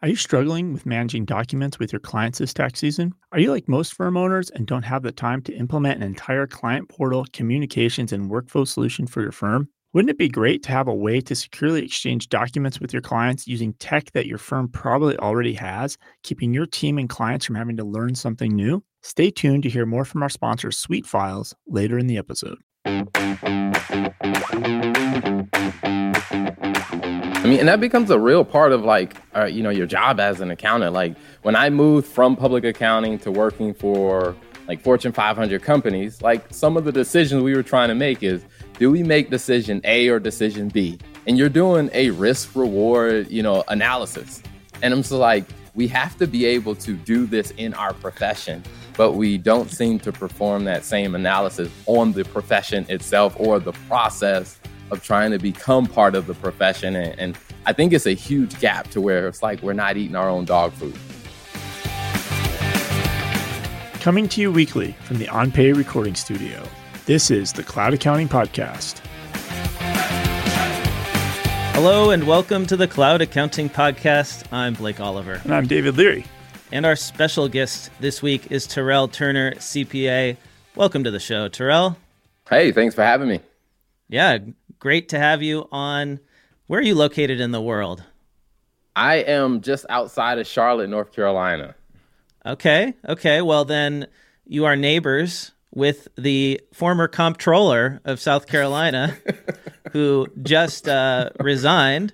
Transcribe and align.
Are 0.00 0.08
you 0.08 0.14
struggling 0.14 0.72
with 0.72 0.86
managing 0.86 1.24
documents 1.24 1.80
with 1.80 1.92
your 1.92 1.98
clients 1.98 2.38
this 2.38 2.54
tax 2.54 2.78
season? 2.78 3.12
Are 3.32 3.40
you 3.40 3.50
like 3.50 3.68
most 3.68 3.94
firm 3.94 4.16
owners 4.16 4.48
and 4.48 4.64
don't 4.64 4.84
have 4.84 5.02
the 5.02 5.10
time 5.10 5.42
to 5.42 5.52
implement 5.52 5.96
an 5.96 6.04
entire 6.04 6.46
client 6.46 6.88
portal, 6.88 7.26
communications, 7.32 8.12
and 8.12 8.30
workflow 8.30 8.64
solution 8.64 9.08
for 9.08 9.22
your 9.22 9.32
firm? 9.32 9.68
Wouldn't 9.92 10.10
it 10.10 10.16
be 10.16 10.28
great 10.28 10.62
to 10.62 10.70
have 10.70 10.86
a 10.86 10.94
way 10.94 11.20
to 11.22 11.34
securely 11.34 11.84
exchange 11.84 12.28
documents 12.28 12.78
with 12.78 12.92
your 12.92 13.02
clients 13.02 13.48
using 13.48 13.72
tech 13.80 14.12
that 14.12 14.26
your 14.26 14.38
firm 14.38 14.68
probably 14.68 15.16
already 15.16 15.54
has, 15.54 15.98
keeping 16.22 16.54
your 16.54 16.66
team 16.66 16.96
and 16.98 17.08
clients 17.08 17.44
from 17.44 17.56
having 17.56 17.76
to 17.78 17.84
learn 17.84 18.14
something 18.14 18.54
new? 18.54 18.84
Stay 19.02 19.32
tuned 19.32 19.64
to 19.64 19.68
hear 19.68 19.84
more 19.84 20.04
from 20.04 20.22
our 20.22 20.28
sponsor, 20.28 20.68
SuiteFiles, 20.68 21.54
later 21.66 21.98
in 21.98 22.06
the 22.06 22.18
episode. 22.18 22.58
I 27.48 27.50
mean, 27.50 27.60
and 27.60 27.68
that 27.68 27.80
becomes 27.80 28.10
a 28.10 28.18
real 28.18 28.44
part 28.44 28.72
of 28.72 28.84
like, 28.84 29.16
uh, 29.34 29.46
you 29.46 29.62
know, 29.62 29.70
your 29.70 29.86
job 29.86 30.20
as 30.20 30.40
an 30.40 30.50
accountant. 30.50 30.92
Like 30.92 31.16
when 31.42 31.56
I 31.56 31.70
moved 31.70 32.06
from 32.06 32.36
public 32.36 32.64
accounting 32.64 33.18
to 33.20 33.30
working 33.30 33.72
for 33.72 34.36
like 34.66 34.82
Fortune 34.82 35.12
500 35.12 35.62
companies, 35.62 36.20
like 36.20 36.44
some 36.50 36.76
of 36.76 36.84
the 36.84 36.92
decisions 36.92 37.42
we 37.42 37.54
were 37.54 37.62
trying 37.62 37.88
to 37.88 37.94
make 37.94 38.22
is, 38.22 38.44
do 38.78 38.90
we 38.90 39.02
make 39.02 39.30
decision 39.30 39.80
A 39.84 40.08
or 40.08 40.20
decision 40.20 40.68
B? 40.68 40.98
And 41.26 41.38
you're 41.38 41.48
doing 41.48 41.88
a 41.94 42.10
risk 42.10 42.54
reward, 42.54 43.30
you 43.30 43.42
know, 43.42 43.64
analysis. 43.68 44.42
And 44.82 44.92
I'm 44.92 45.00
just 45.00 45.12
like, 45.12 45.44
we 45.78 45.86
have 45.86 46.18
to 46.18 46.26
be 46.26 46.44
able 46.44 46.74
to 46.74 46.94
do 46.94 47.24
this 47.24 47.52
in 47.52 47.72
our 47.74 47.94
profession, 47.94 48.64
but 48.96 49.12
we 49.12 49.38
don't 49.38 49.70
seem 49.70 50.00
to 50.00 50.10
perform 50.10 50.64
that 50.64 50.84
same 50.84 51.14
analysis 51.14 51.70
on 51.86 52.10
the 52.10 52.24
profession 52.24 52.84
itself 52.88 53.36
or 53.38 53.60
the 53.60 53.70
process 53.86 54.58
of 54.90 55.04
trying 55.04 55.30
to 55.30 55.38
become 55.38 55.86
part 55.86 56.16
of 56.16 56.26
the 56.26 56.34
profession. 56.34 56.96
And, 56.96 57.16
and 57.20 57.38
I 57.64 57.72
think 57.72 57.92
it's 57.92 58.06
a 58.06 58.12
huge 58.12 58.58
gap 58.58 58.90
to 58.90 59.00
where 59.00 59.28
it's 59.28 59.40
like 59.40 59.62
we're 59.62 59.72
not 59.72 59.96
eating 59.96 60.16
our 60.16 60.28
own 60.28 60.46
dog 60.46 60.72
food. 60.72 60.98
Coming 64.00 64.28
to 64.30 64.40
you 64.40 64.50
weekly 64.50 64.96
from 65.04 65.18
the 65.18 65.26
OnPay 65.26 65.76
recording 65.76 66.16
studio, 66.16 66.60
this 67.06 67.30
is 67.30 67.52
the 67.52 67.62
Cloud 67.62 67.94
Accounting 67.94 68.28
Podcast. 68.28 69.00
Hello 71.80 72.10
and 72.10 72.26
welcome 72.26 72.66
to 72.66 72.76
the 72.76 72.88
Cloud 72.88 73.22
Accounting 73.22 73.70
Podcast. 73.70 74.52
I'm 74.52 74.74
Blake 74.74 74.98
Oliver. 74.98 75.40
And 75.44 75.54
I'm 75.54 75.68
David 75.68 75.96
Leary. 75.96 76.24
And 76.72 76.84
our 76.84 76.96
special 76.96 77.48
guest 77.48 77.92
this 78.00 78.20
week 78.20 78.50
is 78.50 78.66
Terrell 78.66 79.06
Turner, 79.06 79.52
CPA. 79.52 80.36
Welcome 80.74 81.04
to 81.04 81.12
the 81.12 81.20
show, 81.20 81.46
Terrell. 81.46 81.96
Hey, 82.50 82.72
thanks 82.72 82.96
for 82.96 83.04
having 83.04 83.28
me. 83.28 83.38
Yeah, 84.08 84.38
great 84.80 85.10
to 85.10 85.20
have 85.20 85.40
you 85.40 85.68
on. 85.70 86.18
Where 86.66 86.80
are 86.80 86.82
you 86.82 86.96
located 86.96 87.40
in 87.40 87.52
the 87.52 87.62
world? 87.62 88.02
I 88.96 89.18
am 89.18 89.60
just 89.60 89.86
outside 89.88 90.40
of 90.40 90.48
Charlotte, 90.48 90.90
North 90.90 91.12
Carolina. 91.12 91.76
Okay, 92.44 92.94
okay. 93.08 93.40
Well, 93.40 93.64
then 93.64 94.08
you 94.44 94.64
are 94.64 94.74
neighbors 94.74 95.52
with 95.74 96.08
the 96.16 96.60
former 96.72 97.08
comptroller 97.08 98.00
of 98.04 98.20
South 98.20 98.46
Carolina, 98.46 99.16
who 99.92 100.26
just 100.42 100.88
uh, 100.88 101.30
resigned 101.40 102.12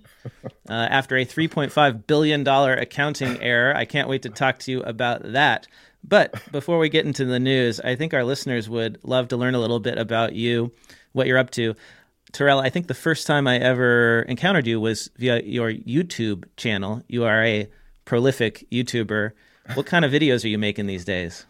uh, 0.69 0.73
after 0.73 1.17
a 1.17 1.25
$3.5 1.25 2.07
billion 2.07 2.47
accounting 2.47 3.41
error. 3.41 3.75
I 3.75 3.85
can't 3.85 4.09
wait 4.09 4.23
to 4.23 4.31
talk 4.31 4.59
to 4.61 4.73
you 4.73 4.83
about 4.83 5.33
that. 5.33 5.67
But 6.07 6.35
before 6.53 6.79
we 6.79 6.89
get 6.89 7.07
into 7.07 7.25
the 7.25 7.41
news, 7.41 7.81
I 7.81 7.97
think 7.97 8.13
our 8.13 8.25
listeners 8.25 8.69
would 8.69 8.99
love 9.05 9.29
to 9.29 9.37
learn 9.37 9.55
a 9.55 9.61
little 9.61 9.81
bit 9.81 9.97
about 9.97 10.35
you, 10.35 10.73
what 11.13 11.27
you're 11.27 11.39
up 11.39 11.51
to. 11.53 11.75
Terrell, 12.33 12.59
I 12.59 12.69
think 12.69 12.89
the 12.89 12.95
first 12.95 13.27
time 13.27 13.47
I 13.47 13.59
ever 13.59 14.23
encountered 14.29 14.67
you 14.67 14.81
was 14.81 15.09
via 15.17 15.41
your 15.41 15.71
YouTube 15.73 16.45
channel. 16.57 17.03
You 17.09 17.25
are 17.25 17.43
a 17.43 17.69
prolific 18.05 18.67
YouTuber. 18.71 19.33
What 19.75 19.87
kind 19.87 20.05
of 20.05 20.13
videos 20.13 20.45
are 20.45 20.49
you 20.49 20.59
making 20.59 20.87
these 20.87 21.05
days? 21.05 21.47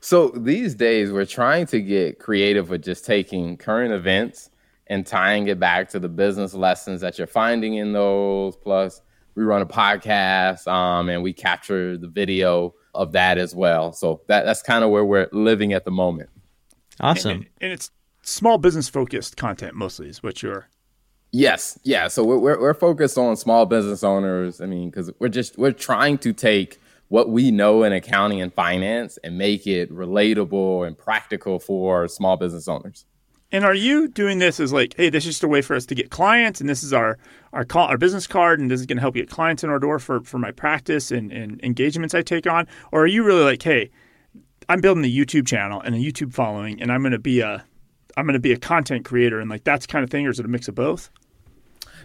So 0.00 0.28
these 0.28 0.74
days, 0.74 1.12
we're 1.12 1.26
trying 1.26 1.66
to 1.66 1.80
get 1.80 2.18
creative 2.18 2.70
with 2.70 2.82
just 2.82 3.04
taking 3.04 3.56
current 3.56 3.92
events 3.92 4.50
and 4.86 5.06
tying 5.06 5.48
it 5.48 5.60
back 5.60 5.88
to 5.90 5.98
the 5.98 6.08
business 6.08 6.54
lessons 6.54 7.00
that 7.02 7.18
you're 7.18 7.26
finding 7.26 7.74
in 7.74 7.92
those. 7.92 8.56
Plus, 8.56 9.02
we 9.34 9.44
run 9.44 9.62
a 9.62 9.66
podcast 9.66 10.66
um, 10.66 11.08
and 11.08 11.22
we 11.22 11.32
capture 11.32 11.96
the 11.96 12.08
video 12.08 12.74
of 12.94 13.12
that 13.12 13.38
as 13.38 13.54
well. 13.54 13.92
So 13.92 14.22
that, 14.26 14.44
that's 14.44 14.62
kind 14.62 14.82
of 14.82 14.90
where 14.90 15.04
we're 15.04 15.28
living 15.32 15.72
at 15.72 15.84
the 15.84 15.90
moment. 15.90 16.30
Awesome. 17.00 17.30
And, 17.30 17.46
and 17.60 17.72
it's 17.72 17.90
small 18.22 18.58
business 18.58 18.88
focused 18.88 19.36
content 19.36 19.74
mostly 19.74 20.08
is 20.08 20.22
what 20.22 20.42
you're 20.42 20.68
yes 21.32 21.78
yeah 21.82 22.08
so 22.08 22.22
we're, 22.24 22.38
we're, 22.38 22.60
we're 22.60 22.74
focused 22.74 23.16
on 23.16 23.36
small 23.36 23.64
business 23.64 24.04
owners 24.04 24.60
i 24.60 24.66
mean 24.66 24.90
because 24.90 25.10
we're 25.18 25.28
just 25.28 25.56
we're 25.58 25.72
trying 25.72 26.18
to 26.18 26.32
take 26.32 26.78
what 27.08 27.30
we 27.30 27.50
know 27.50 27.82
in 27.82 27.92
accounting 27.92 28.40
and 28.40 28.52
finance 28.52 29.18
and 29.24 29.38
make 29.38 29.66
it 29.66 29.90
relatable 29.90 30.86
and 30.86 30.96
practical 30.96 31.58
for 31.58 32.08
small 32.08 32.36
business 32.36 32.68
owners 32.68 33.04
and 33.50 33.64
are 33.64 33.74
you 33.74 34.08
doing 34.08 34.38
this 34.38 34.60
as 34.60 34.72
like 34.72 34.94
hey 34.96 35.08
this 35.08 35.24
is 35.24 35.34
just 35.34 35.44
a 35.44 35.48
way 35.48 35.62
for 35.62 35.74
us 35.74 35.86
to 35.86 35.94
get 35.94 36.10
clients 36.10 36.60
and 36.60 36.68
this 36.68 36.82
is 36.82 36.92
our 36.92 37.18
our 37.52 37.64
call 37.64 37.86
our 37.88 37.98
business 37.98 38.26
card 38.26 38.60
and 38.60 38.70
this 38.70 38.80
is 38.80 38.86
going 38.86 38.96
to 38.96 39.02
help 39.02 39.14
get 39.14 39.30
clients 39.30 39.64
in 39.64 39.70
our 39.70 39.78
door 39.78 39.98
for 39.98 40.20
for 40.20 40.38
my 40.38 40.50
practice 40.50 41.10
and, 41.10 41.32
and 41.32 41.62
engagements 41.62 42.14
i 42.14 42.22
take 42.22 42.46
on 42.46 42.66
or 42.92 43.02
are 43.02 43.06
you 43.06 43.22
really 43.22 43.44
like 43.44 43.62
hey 43.62 43.90
i'm 44.68 44.80
building 44.80 45.04
a 45.04 45.08
youtube 45.08 45.46
channel 45.46 45.80
and 45.80 45.94
a 45.94 45.98
youtube 45.98 46.32
following 46.32 46.80
and 46.82 46.92
i'm 46.92 47.00
going 47.00 47.12
to 47.12 47.18
be 47.18 47.40
a 47.40 47.64
I'm 48.18 48.26
going 48.26 48.34
to 48.34 48.40
be 48.40 48.52
a 48.52 48.58
content 48.58 49.04
creator 49.04 49.38
and 49.38 49.48
like 49.48 49.62
that's 49.62 49.86
kind 49.86 50.02
of 50.02 50.10
thing, 50.10 50.26
or 50.26 50.30
is 50.30 50.40
it 50.40 50.44
a 50.44 50.48
mix 50.48 50.66
of 50.66 50.74
both? 50.74 51.08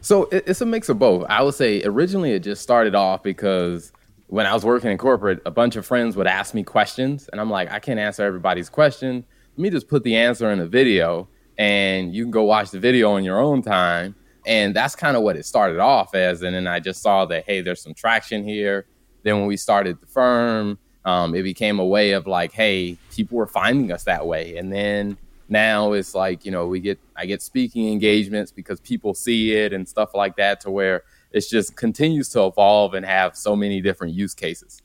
So 0.01 0.29
it's 0.31 0.61
a 0.61 0.65
mix 0.65 0.87
of 0.89 0.99
both. 0.99 1.25
I 1.27 1.41
would 1.41 1.55
say 1.55 1.81
originally 1.83 2.33
it 2.33 2.41
just 2.41 2.61
started 2.61 2.93
off 2.93 3.23
because 3.23 3.91
when 4.33 4.47
I 4.47 4.53
was 4.55 4.65
working 4.65 4.89
in 4.89 4.97
corporate, 4.97 5.43
a 5.45 5.51
bunch 5.51 5.75
of 5.75 5.85
friends 5.85 6.15
would 6.15 6.25
ask 6.25 6.55
me 6.55 6.63
questions, 6.63 7.29
and 7.31 7.39
I'm 7.39 7.51
like, 7.51 7.71
I 7.71 7.77
can't 7.77 7.99
answer 7.99 8.23
everybody's 8.23 8.67
question. 8.67 9.23
Let 9.55 9.61
me 9.61 9.69
just 9.69 9.87
put 9.87 10.03
the 10.03 10.15
answer 10.15 10.49
in 10.49 10.59
a 10.59 10.65
video, 10.65 11.27
and 11.59 12.15
you 12.15 12.23
can 12.23 12.31
go 12.31 12.41
watch 12.41 12.71
the 12.71 12.79
video 12.79 13.11
on 13.11 13.23
your 13.23 13.39
own 13.39 13.61
time. 13.61 14.15
And 14.47 14.75
that's 14.75 14.95
kind 14.95 15.15
of 15.15 15.21
what 15.21 15.35
it 15.35 15.45
started 15.45 15.77
off 15.77 16.15
as. 16.15 16.41
And 16.41 16.55
then 16.55 16.65
I 16.65 16.79
just 16.79 17.03
saw 17.03 17.25
that, 17.25 17.45
hey, 17.45 17.61
there's 17.61 17.83
some 17.83 17.93
traction 17.93 18.43
here. 18.43 18.87
Then 19.21 19.37
when 19.37 19.45
we 19.45 19.55
started 19.55 20.01
the 20.01 20.07
firm, 20.07 20.79
um, 21.05 21.35
it 21.35 21.43
became 21.43 21.77
a 21.77 21.85
way 21.85 22.13
of 22.13 22.25
like, 22.25 22.53
hey, 22.53 22.97
people 23.11 23.37
were 23.37 23.45
finding 23.45 23.91
us 23.91 24.03
that 24.05 24.25
way. 24.25 24.57
And 24.57 24.73
then 24.73 25.15
now 25.47 25.91
it's 25.91 26.15
like 26.15 26.45
you 26.45 26.51
know 26.51 26.65
we 26.65 26.79
get 26.79 26.97
i 27.17 27.25
get 27.25 27.41
speaking 27.41 27.91
engagements 27.91 28.49
because 28.49 28.79
people 28.79 29.13
see 29.13 29.53
it 29.53 29.73
and 29.73 29.87
stuff 29.87 30.15
like 30.15 30.37
that 30.37 30.61
to 30.61 30.71
where 30.71 31.03
it 31.33 31.45
just 31.49 31.75
continues 31.75 32.29
to 32.29 32.45
evolve 32.45 32.93
and 32.93 33.05
have 33.05 33.35
so 33.35 33.55
many 33.55 33.81
different 33.81 34.13
use 34.13 34.33
cases. 34.33 34.81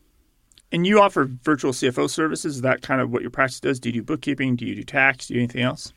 And 0.72 0.86
you 0.86 1.00
offer 1.00 1.31
virtual 1.42 1.72
cfo 1.72 2.10
services. 2.10 2.56
Is 2.56 2.62
that 2.62 2.82
kind 2.82 3.00
of 3.00 3.10
what 3.10 3.22
your 3.22 3.31
practice 3.31 3.60
does? 3.60 3.81
Do 3.81 3.88
you 3.88 3.94
do 3.94 4.03
bookkeeping? 4.03 4.56
Do 4.56 4.66
you 4.66 4.75
do 4.75 4.82
tax? 4.82 5.28
Do 5.28 5.34
you 5.34 5.41
do 5.41 5.44
anything 5.44 5.62
else? 5.62 5.92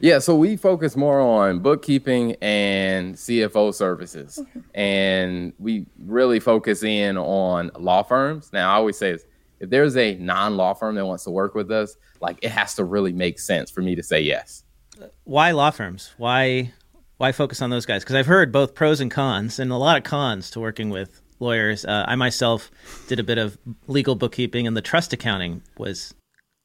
Yeah 0.00 0.18
so 0.18 0.34
we 0.34 0.56
focus 0.56 0.96
more 0.96 1.20
on 1.20 1.60
bookkeeping 1.60 2.36
and 2.42 3.14
cfo 3.14 3.74
services. 3.74 4.38
Okay. 4.38 4.60
and 4.74 5.52
we 5.58 5.86
really 5.98 6.40
focus 6.40 6.82
in 6.82 7.16
on 7.16 7.70
law 7.78 8.02
firms. 8.02 8.52
Now 8.52 8.72
i 8.72 8.74
always 8.74 8.98
say 8.98 9.12
this 9.12 9.24
if 9.60 9.68
there's 9.68 9.96
a 9.96 10.14
non 10.16 10.56
law 10.56 10.74
firm 10.74 10.94
that 10.96 11.06
wants 11.06 11.24
to 11.24 11.30
work 11.30 11.54
with 11.54 11.70
us, 11.70 11.96
like 12.20 12.38
it 12.42 12.50
has 12.50 12.74
to 12.76 12.84
really 12.84 13.12
make 13.12 13.38
sense 13.38 13.70
for 13.70 13.82
me 13.82 13.94
to 13.94 14.02
say 14.02 14.20
yes. 14.20 14.64
Why 15.24 15.52
law 15.52 15.70
firms? 15.70 16.12
Why 16.16 16.72
why 17.20 17.32
focus 17.32 17.60
on 17.60 17.68
those 17.68 17.84
guys? 17.84 18.02
Because 18.02 18.16
I've 18.16 18.24
heard 18.24 18.50
both 18.50 18.74
pros 18.74 18.98
and 18.98 19.10
cons, 19.10 19.58
and 19.58 19.70
a 19.70 19.76
lot 19.76 19.98
of 19.98 20.04
cons 20.04 20.50
to 20.52 20.60
working 20.60 20.88
with 20.88 21.20
lawyers. 21.38 21.84
Uh, 21.84 22.06
I 22.08 22.16
myself 22.16 22.70
did 23.08 23.20
a 23.20 23.22
bit 23.22 23.36
of 23.36 23.58
legal 23.88 24.14
bookkeeping, 24.14 24.66
and 24.66 24.74
the 24.74 24.80
trust 24.80 25.12
accounting 25.12 25.60
was 25.76 26.14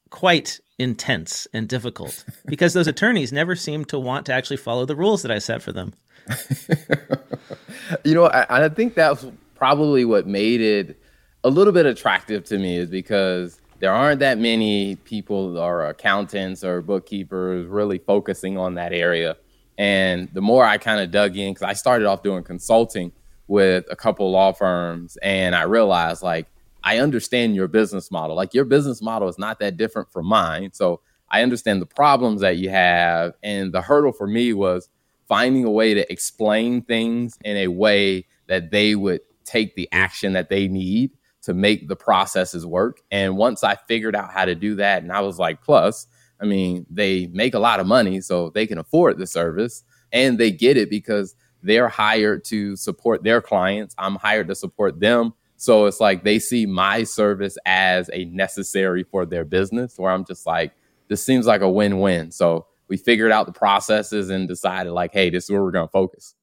quite 0.08 0.58
intense 0.78 1.46
and 1.52 1.68
difficult 1.68 2.24
because 2.46 2.72
those 2.72 2.86
attorneys 2.86 3.34
never 3.34 3.54
seemed 3.54 3.90
to 3.90 3.98
want 3.98 4.24
to 4.26 4.32
actually 4.32 4.56
follow 4.56 4.86
the 4.86 4.96
rules 4.96 5.20
that 5.20 5.30
I 5.30 5.40
set 5.40 5.60
for 5.60 5.72
them. 5.72 5.92
you 8.04 8.14
know, 8.14 8.24
I, 8.24 8.64
I 8.64 8.68
think 8.70 8.94
that's 8.94 9.26
probably 9.56 10.06
what 10.06 10.26
made 10.26 10.62
it 10.62 10.98
a 11.44 11.50
little 11.50 11.72
bit 11.74 11.84
attractive 11.84 12.44
to 12.44 12.56
me 12.56 12.78
is 12.78 12.88
because 12.88 13.60
there 13.80 13.92
aren't 13.92 14.20
that 14.20 14.38
many 14.38 14.96
people 14.96 15.58
or 15.58 15.84
accountants 15.84 16.64
or 16.64 16.80
bookkeepers 16.80 17.66
really 17.66 17.98
focusing 17.98 18.56
on 18.56 18.76
that 18.76 18.94
area. 18.94 19.36
And 19.78 20.28
the 20.32 20.40
more 20.40 20.64
I 20.64 20.78
kind 20.78 21.00
of 21.00 21.10
dug 21.10 21.36
in, 21.36 21.52
because 21.52 21.68
I 21.68 21.74
started 21.74 22.06
off 22.06 22.22
doing 22.22 22.44
consulting 22.44 23.12
with 23.48 23.84
a 23.90 23.96
couple 23.96 24.30
law 24.30 24.52
firms, 24.52 25.16
and 25.22 25.54
I 25.54 25.62
realized 25.62 26.22
like 26.22 26.46
I 26.86 26.98
understand 26.98 27.56
your 27.56 27.66
business 27.66 28.12
model. 28.12 28.36
Like 28.36 28.54
your 28.54 28.64
business 28.64 29.02
model 29.02 29.28
is 29.28 29.38
not 29.38 29.58
that 29.58 29.76
different 29.76 30.12
from 30.12 30.26
mine. 30.26 30.70
So 30.72 31.00
I 31.28 31.42
understand 31.42 31.82
the 31.82 31.86
problems 31.86 32.40
that 32.42 32.58
you 32.58 32.70
have. 32.70 33.34
And 33.42 33.72
the 33.72 33.82
hurdle 33.82 34.12
for 34.12 34.28
me 34.28 34.52
was 34.52 34.88
finding 35.26 35.64
a 35.64 35.70
way 35.70 35.94
to 35.94 36.10
explain 36.12 36.82
things 36.82 37.36
in 37.44 37.56
a 37.56 37.66
way 37.68 38.26
that 38.46 38.70
they 38.70 38.94
would 38.94 39.20
take 39.44 39.74
the 39.74 39.88
action 39.90 40.34
that 40.34 40.48
they 40.48 40.68
need 40.68 41.10
to 41.42 41.54
make 41.54 41.88
the 41.88 41.96
processes 41.96 42.64
work. 42.64 43.00
And 43.10 43.36
once 43.36 43.64
I 43.64 43.74
figured 43.88 44.14
out 44.14 44.32
how 44.32 44.44
to 44.44 44.54
do 44.54 44.76
that, 44.76 45.02
and 45.02 45.10
I 45.10 45.20
was 45.20 45.40
like, 45.40 45.62
plus, 45.62 46.06
I 46.40 46.44
mean, 46.44 46.86
they 46.90 47.26
make 47.28 47.54
a 47.54 47.58
lot 47.58 47.80
of 47.80 47.86
money, 47.86 48.20
so 48.20 48.50
they 48.50 48.66
can 48.66 48.78
afford 48.78 49.18
the 49.18 49.26
service 49.26 49.84
and 50.12 50.38
they 50.38 50.50
get 50.50 50.76
it 50.76 50.90
because 50.90 51.34
they're 51.62 51.88
hired 51.88 52.44
to 52.44 52.76
support 52.76 53.24
their 53.24 53.40
clients. 53.40 53.94
I'm 53.98 54.16
hired 54.16 54.48
to 54.48 54.54
support 54.54 55.00
them. 55.00 55.34
So 55.56 55.86
it's 55.86 56.00
like 56.00 56.22
they 56.22 56.38
see 56.38 56.66
my 56.66 57.02
service 57.04 57.56
as 57.64 58.10
a 58.12 58.26
necessary 58.26 59.04
for 59.04 59.24
their 59.24 59.44
business, 59.44 59.98
where 59.98 60.12
I'm 60.12 60.24
just 60.24 60.46
like, 60.46 60.72
this 61.08 61.24
seems 61.24 61.46
like 61.46 61.62
a 61.62 61.70
win 61.70 61.98
win. 61.98 62.30
So 62.30 62.66
we 62.88 62.96
figured 62.96 63.32
out 63.32 63.46
the 63.46 63.52
processes 63.52 64.30
and 64.30 64.46
decided, 64.46 64.92
like, 64.92 65.12
hey, 65.12 65.30
this 65.30 65.44
is 65.44 65.50
where 65.50 65.62
we're 65.62 65.70
going 65.70 65.88
to 65.88 65.92
focus. 65.92 66.34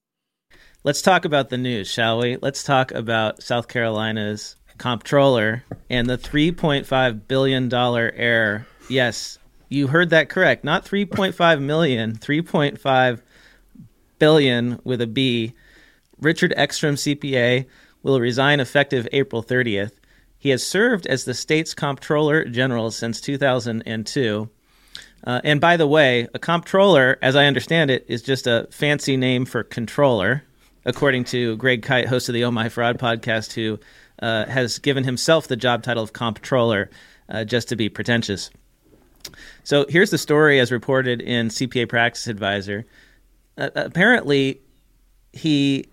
Let's 0.84 1.01
talk 1.01 1.25
about 1.25 1.50
the 1.50 1.57
news, 1.57 1.88
shall 1.88 2.19
we? 2.19 2.38
Let's 2.42 2.63
talk 2.63 2.92
about 2.92 3.42
South 3.42 3.68
Carolina's 3.68 4.57
comptroller 4.78 5.63
and 5.89 6.10
the 6.10 6.18
$3.5 6.18 7.28
billion 7.28 7.74
error. 7.74 8.68
Yes, 8.89 9.38
you 9.74 9.88
heard 9.88 10.12
that 10.12 10.30
correct. 10.30 10.64
Not 10.64 10.86
3.5 10.86 11.62
million, 11.62 12.16
3.5 12.16 13.22
billion 14.20 14.80
with 14.84 15.02
a 15.02 15.08
B. 15.08 15.54
Richard 16.20 16.54
Ekstrom, 16.56 16.96
CPA, 16.96 17.66
will 18.04 18.20
resign 18.20 18.60
effective 18.60 19.08
April 19.12 19.44
30th. 19.44 19.94
He 20.38 20.50
has 20.50 20.66
served 20.66 21.08
as 21.08 21.25
the 21.25 21.34
state's 21.34 21.74
comptroller 21.74 22.46
general 22.46 22.92
since 22.92 23.20
2002. 23.22 24.50
Uh, 25.25 25.42
and 25.44 25.62
by 25.62 25.78
the 25.78 25.88
way, 25.88 26.28
a 26.34 26.40
comptroller, 26.40 27.18
as 27.22 27.36
I 27.36 27.46
understand 27.46 27.90
it, 27.90 28.06
is 28.08 28.22
just 28.22 28.46
a 28.46 28.68
fancy 28.70 29.16
name 29.16 29.46
for 29.46 29.64
controller, 29.64 30.44
according 30.86 31.24
to 31.25 31.56
Greg 31.56 31.81
Kyte, 31.81 32.08
host 32.08 32.28
of 32.28 32.34
the 32.34 32.44
Oh 32.44 32.52
My 32.52 32.68
Fraud 32.68 33.00
podcast, 33.00 33.54
who 33.54 33.80
uh, 34.22 34.46
has 34.46 34.80
given 34.80 35.06
himself 35.06 35.48
the 35.48 35.56
job 35.56 35.81
title 35.81 36.04
of 36.04 36.12
comptroller 36.12 36.90
uh, 37.30 37.46
just 37.46 37.70
to 37.70 37.78
be 37.78 37.88
pretentious. 37.88 38.50
So 39.64 39.86
here's 39.88 40.12
the 40.12 40.18
story 40.18 40.60
as 40.60 40.72
reported 40.72 41.22
in 41.22 41.48
CPA 41.48 41.88
Practice 41.88 42.28
Advisor. 42.28 42.86
Uh, 43.58 43.70
apparently, 43.75 44.62
he 45.31 45.86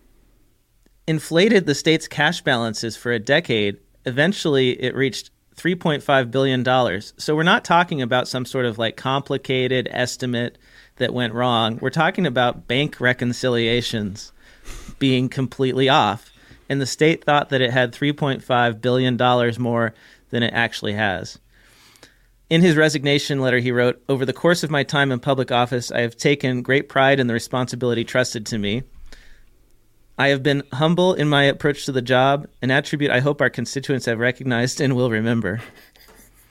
inflated 1.06 1.66
the 1.66 1.74
state's 1.74 2.08
cash 2.08 2.40
balances 2.42 2.96
for 2.96 3.12
a 3.12 3.18
decade. 3.18 3.78
Eventually, 4.04 4.80
it 4.82 4.94
reached 4.94 5.30
$3.5 5.56 6.30
billion. 6.30 7.02
So 7.18 7.36
we're 7.36 7.42
not 7.42 7.64
talking 7.64 8.00
about 8.00 8.28
some 8.28 8.44
sort 8.44 8.64
of 8.64 8.78
like 8.78 8.96
complicated 8.96 9.88
estimate 9.90 10.56
that 10.96 11.12
went 11.12 11.34
wrong. 11.34 11.78
We're 11.80 11.90
talking 11.90 12.26
about 12.26 12.66
bank 12.66 13.00
reconciliations 13.00 14.32
being 14.98 15.28
completely 15.28 15.88
off. 15.88 16.32
And 16.68 16.80
the 16.80 16.86
state 16.86 17.24
thought 17.24 17.48
that 17.48 17.60
it 17.60 17.72
had 17.72 17.92
$3.5 17.92 18.80
billion 18.80 19.16
more 19.60 19.94
than 20.30 20.42
it 20.42 20.54
actually 20.54 20.92
has. 20.92 21.38
In 22.50 22.62
his 22.62 22.76
resignation 22.76 23.40
letter, 23.40 23.60
he 23.60 23.70
wrote 23.70 24.02
Over 24.08 24.26
the 24.26 24.32
course 24.32 24.64
of 24.64 24.70
my 24.72 24.82
time 24.82 25.12
in 25.12 25.20
public 25.20 25.52
office, 25.52 25.92
I 25.92 26.00
have 26.00 26.16
taken 26.16 26.62
great 26.62 26.88
pride 26.88 27.20
in 27.20 27.28
the 27.28 27.32
responsibility 27.32 28.04
trusted 28.04 28.44
to 28.46 28.58
me. 28.58 28.82
I 30.18 30.28
have 30.28 30.42
been 30.42 30.64
humble 30.72 31.14
in 31.14 31.28
my 31.28 31.44
approach 31.44 31.86
to 31.86 31.92
the 31.92 32.02
job, 32.02 32.48
an 32.60 32.72
attribute 32.72 33.12
I 33.12 33.20
hope 33.20 33.40
our 33.40 33.48
constituents 33.48 34.04
have 34.06 34.18
recognized 34.18 34.80
and 34.80 34.96
will 34.96 35.10
remember. 35.10 35.62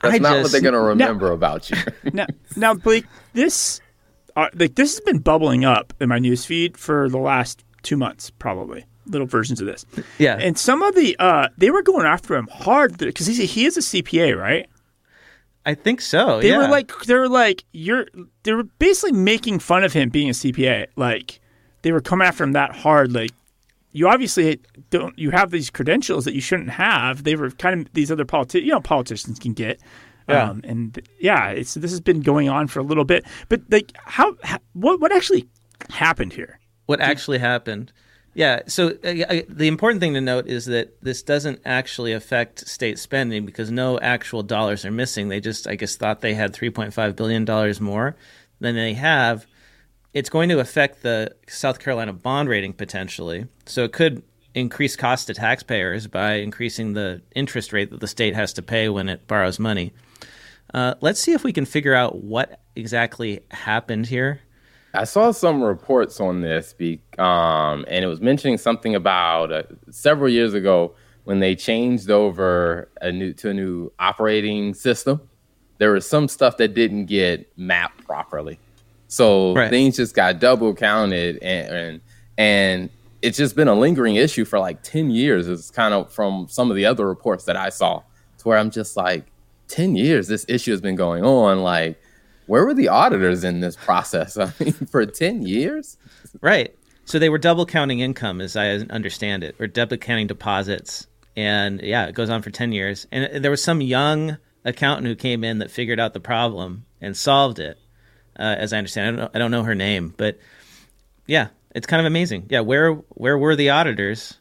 That's 0.00 0.14
I 0.14 0.18
not 0.18 0.34
just, 0.34 0.42
what 0.44 0.52
they're 0.52 0.60
going 0.60 0.74
to 0.74 0.80
remember 0.80 1.28
now, 1.28 1.34
about 1.34 1.68
you. 1.68 1.76
now, 2.12 2.26
now, 2.54 2.74
Blake, 2.74 3.06
this 3.32 3.80
uh, 4.36 4.48
like 4.54 4.76
this 4.76 4.94
has 4.94 5.00
been 5.00 5.18
bubbling 5.18 5.64
up 5.64 5.92
in 6.00 6.08
my 6.08 6.20
newsfeed 6.20 6.76
for 6.76 7.08
the 7.08 7.18
last 7.18 7.64
two 7.82 7.96
months, 7.96 8.30
probably 8.30 8.84
little 9.06 9.26
versions 9.26 9.60
of 9.60 9.66
this. 9.66 9.86
Yeah. 10.18 10.38
And 10.40 10.58
some 10.58 10.82
of 10.82 10.94
the 10.94 11.16
uh, 11.18 11.48
they 11.56 11.70
were 11.70 11.82
going 11.82 12.06
after 12.06 12.34
him 12.34 12.48
hard 12.50 12.98
because 12.98 13.26
he's 13.26 13.38
he 13.50 13.66
is 13.66 13.76
a 13.76 13.80
CPA, 13.80 14.36
right? 14.36 14.68
I 15.64 15.74
think 15.74 16.00
so. 16.00 16.40
They 16.40 16.50
yeah. 16.50 16.58
were 16.58 16.68
like 16.68 16.96
they 17.04 17.14
were 17.14 17.28
like 17.28 17.64
you're 17.72 18.06
they 18.44 18.52
were 18.52 18.64
basically 18.64 19.12
making 19.12 19.58
fun 19.58 19.82
of 19.84 19.92
him 19.92 20.10
being 20.10 20.28
a 20.28 20.32
CPA. 20.32 20.86
Like 20.96 21.40
they 21.82 21.92
were 21.92 22.00
coming 22.00 22.26
after 22.26 22.44
him 22.44 22.52
that 22.52 22.74
hard. 22.74 23.12
Like 23.12 23.32
you 23.92 24.08
obviously 24.08 24.60
don't 24.90 25.18
you 25.18 25.30
have 25.30 25.50
these 25.50 25.70
credentials 25.70 26.24
that 26.24 26.34
you 26.34 26.40
shouldn't 26.40 26.70
have. 26.70 27.24
They 27.24 27.34
were 27.34 27.50
kind 27.50 27.80
of 27.80 27.92
these 27.94 28.12
other 28.12 28.24
politicians. 28.24 28.66
You 28.66 28.72
know, 28.72 28.80
politicians 28.80 29.38
can 29.38 29.54
get. 29.54 29.80
Yeah. 30.28 30.50
Um, 30.50 30.60
and 30.64 31.00
yeah, 31.20 31.48
it's 31.50 31.74
this 31.74 31.90
has 31.90 32.00
been 32.00 32.20
going 32.20 32.48
on 32.48 32.66
for 32.66 32.80
a 32.80 32.82
little 32.82 33.04
bit. 33.04 33.24
But 33.48 33.62
like, 33.70 33.92
how, 33.96 34.36
how 34.42 34.58
what 34.72 35.00
what 35.00 35.12
actually 35.12 35.48
happened 35.90 36.32
here? 36.32 36.58
What 36.86 37.00
actually 37.00 37.38
happened? 37.38 37.92
Yeah. 38.36 38.60
So 38.66 38.88
uh, 38.88 39.40
the 39.48 39.66
important 39.66 40.02
thing 40.02 40.12
to 40.12 40.20
note 40.20 40.46
is 40.46 40.66
that 40.66 41.02
this 41.02 41.22
doesn't 41.22 41.62
actually 41.64 42.12
affect 42.12 42.68
state 42.68 42.98
spending 42.98 43.46
because 43.46 43.70
no 43.70 43.98
actual 43.98 44.42
dollars 44.42 44.84
are 44.84 44.90
missing. 44.90 45.28
They 45.28 45.40
just, 45.40 45.66
I 45.66 45.74
guess, 45.74 45.96
thought 45.96 46.20
they 46.20 46.34
had 46.34 46.52
$3.5 46.52 47.16
billion 47.16 47.82
more 47.82 48.14
than 48.60 48.74
they 48.74 48.92
have. 48.92 49.46
It's 50.12 50.28
going 50.28 50.50
to 50.50 50.58
affect 50.58 51.02
the 51.02 51.34
South 51.48 51.78
Carolina 51.78 52.12
bond 52.12 52.50
rating 52.50 52.74
potentially. 52.74 53.46
So 53.64 53.84
it 53.84 53.94
could 53.94 54.22
increase 54.54 54.96
costs 54.96 55.24
to 55.26 55.34
taxpayers 55.34 56.06
by 56.06 56.34
increasing 56.34 56.92
the 56.92 57.22
interest 57.34 57.72
rate 57.72 57.90
that 57.90 58.00
the 58.00 58.06
state 58.06 58.34
has 58.34 58.52
to 58.52 58.62
pay 58.62 58.90
when 58.90 59.08
it 59.08 59.26
borrows 59.26 59.58
money. 59.58 59.94
Uh, 60.74 60.94
let's 61.00 61.20
see 61.20 61.32
if 61.32 61.42
we 61.42 61.54
can 61.54 61.64
figure 61.64 61.94
out 61.94 62.22
what 62.22 62.60
exactly 62.74 63.40
happened 63.50 64.04
here 64.04 64.42
I 64.96 65.04
saw 65.04 65.30
some 65.30 65.62
reports 65.62 66.20
on 66.20 66.40
this, 66.40 66.72
be, 66.72 67.00
um, 67.18 67.84
and 67.88 68.04
it 68.04 68.08
was 68.08 68.20
mentioning 68.20 68.58
something 68.58 68.94
about 68.94 69.52
uh, 69.52 69.62
several 69.90 70.30
years 70.30 70.54
ago 70.54 70.94
when 71.24 71.40
they 71.40 71.54
changed 71.54 72.10
over 72.10 72.88
a 73.00 73.12
new 73.12 73.32
to 73.34 73.50
a 73.50 73.54
new 73.54 73.92
operating 73.98 74.74
system. 74.74 75.20
There 75.78 75.92
was 75.92 76.08
some 76.08 76.28
stuff 76.28 76.56
that 76.56 76.74
didn't 76.74 77.06
get 77.06 77.50
mapped 77.58 78.04
properly, 78.06 78.58
so 79.08 79.54
right. 79.54 79.70
things 79.70 79.96
just 79.96 80.14
got 80.14 80.40
double 80.40 80.74
counted, 80.74 81.38
and, 81.42 81.68
and 81.68 82.00
and 82.38 82.90
it's 83.22 83.36
just 83.36 83.56
been 83.56 83.68
a 83.68 83.74
lingering 83.74 84.16
issue 84.16 84.44
for 84.44 84.58
like 84.58 84.82
ten 84.82 85.10
years. 85.10 85.48
It's 85.48 85.70
kind 85.70 85.92
of 85.92 86.12
from 86.12 86.46
some 86.48 86.70
of 86.70 86.76
the 86.76 86.86
other 86.86 87.06
reports 87.06 87.44
that 87.44 87.56
I 87.56 87.68
saw, 87.68 88.02
to 88.38 88.48
where 88.48 88.58
I'm 88.58 88.70
just 88.70 88.96
like, 88.96 89.26
ten 89.68 89.96
years 89.96 90.28
this 90.28 90.46
issue 90.48 90.70
has 90.70 90.80
been 90.80 90.96
going 90.96 91.24
on, 91.24 91.62
like 91.62 92.00
where 92.46 92.64
were 92.64 92.74
the 92.74 92.88
auditors 92.88 93.44
in 93.44 93.60
this 93.60 93.76
process? 93.76 94.36
I 94.38 94.52
mean, 94.58 94.72
for 94.72 95.04
10 95.04 95.42
years? 95.42 95.98
Right. 96.40 96.76
So 97.04 97.18
they 97.18 97.28
were 97.28 97.38
double 97.38 97.66
counting 97.66 98.00
income, 98.00 98.40
as 98.40 98.56
I 98.56 98.70
understand 98.70 99.44
it, 99.44 99.54
or 99.60 99.66
double 99.66 99.96
counting 99.96 100.26
deposits. 100.26 101.06
And 101.36 101.80
yeah, 101.80 102.06
it 102.06 102.14
goes 102.14 102.30
on 102.30 102.42
for 102.42 102.50
10 102.50 102.72
years. 102.72 103.06
And 103.12 103.44
there 103.44 103.50
was 103.50 103.62
some 103.62 103.80
young 103.80 104.38
accountant 104.64 105.06
who 105.06 105.14
came 105.14 105.44
in 105.44 105.58
that 105.58 105.70
figured 105.70 106.00
out 106.00 106.14
the 106.14 106.20
problem 106.20 106.84
and 107.00 107.16
solved 107.16 107.58
it, 107.58 107.78
uh, 108.38 108.56
as 108.58 108.72
I 108.72 108.78
understand. 108.78 109.06
I 109.06 109.10
don't, 109.10 109.20
know, 109.20 109.30
I 109.34 109.38
don't 109.38 109.50
know 109.50 109.62
her 109.62 109.74
name, 109.74 110.14
but 110.16 110.38
yeah, 111.26 111.48
it's 111.74 111.86
kind 111.86 112.00
of 112.00 112.06
amazing. 112.06 112.46
Yeah, 112.48 112.60
where 112.60 112.94
where 112.94 113.38
were 113.38 113.54
the 113.54 113.70
auditors 113.70 114.34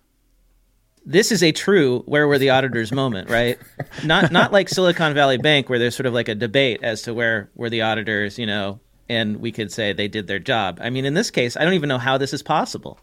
this 1.05 1.31
is 1.31 1.43
a 1.43 1.51
true 1.51 2.01
where 2.05 2.27
were 2.27 2.39
the 2.39 2.49
auditors 2.49 2.91
moment, 2.91 3.29
right? 3.29 3.59
Not 4.03 4.31
not 4.31 4.51
like 4.51 4.69
Silicon 4.69 5.13
Valley 5.13 5.37
Bank 5.37 5.69
where 5.69 5.79
there's 5.79 5.95
sort 5.95 6.07
of 6.07 6.13
like 6.13 6.27
a 6.27 6.35
debate 6.35 6.79
as 6.83 7.03
to 7.03 7.13
where 7.13 7.49
were 7.55 7.69
the 7.69 7.83
auditors, 7.83 8.39
you 8.39 8.45
know, 8.45 8.79
and 9.07 9.37
we 9.37 9.51
could 9.51 9.71
say 9.71 9.93
they 9.93 10.07
did 10.07 10.27
their 10.27 10.39
job. 10.39 10.79
I 10.81 10.89
mean, 10.89 11.05
in 11.05 11.13
this 11.13 11.29
case, 11.29 11.55
I 11.55 11.63
don't 11.63 11.73
even 11.73 11.89
know 11.89 11.99
how 11.99 12.17
this 12.17 12.33
is 12.33 12.41
possible. 12.41 12.99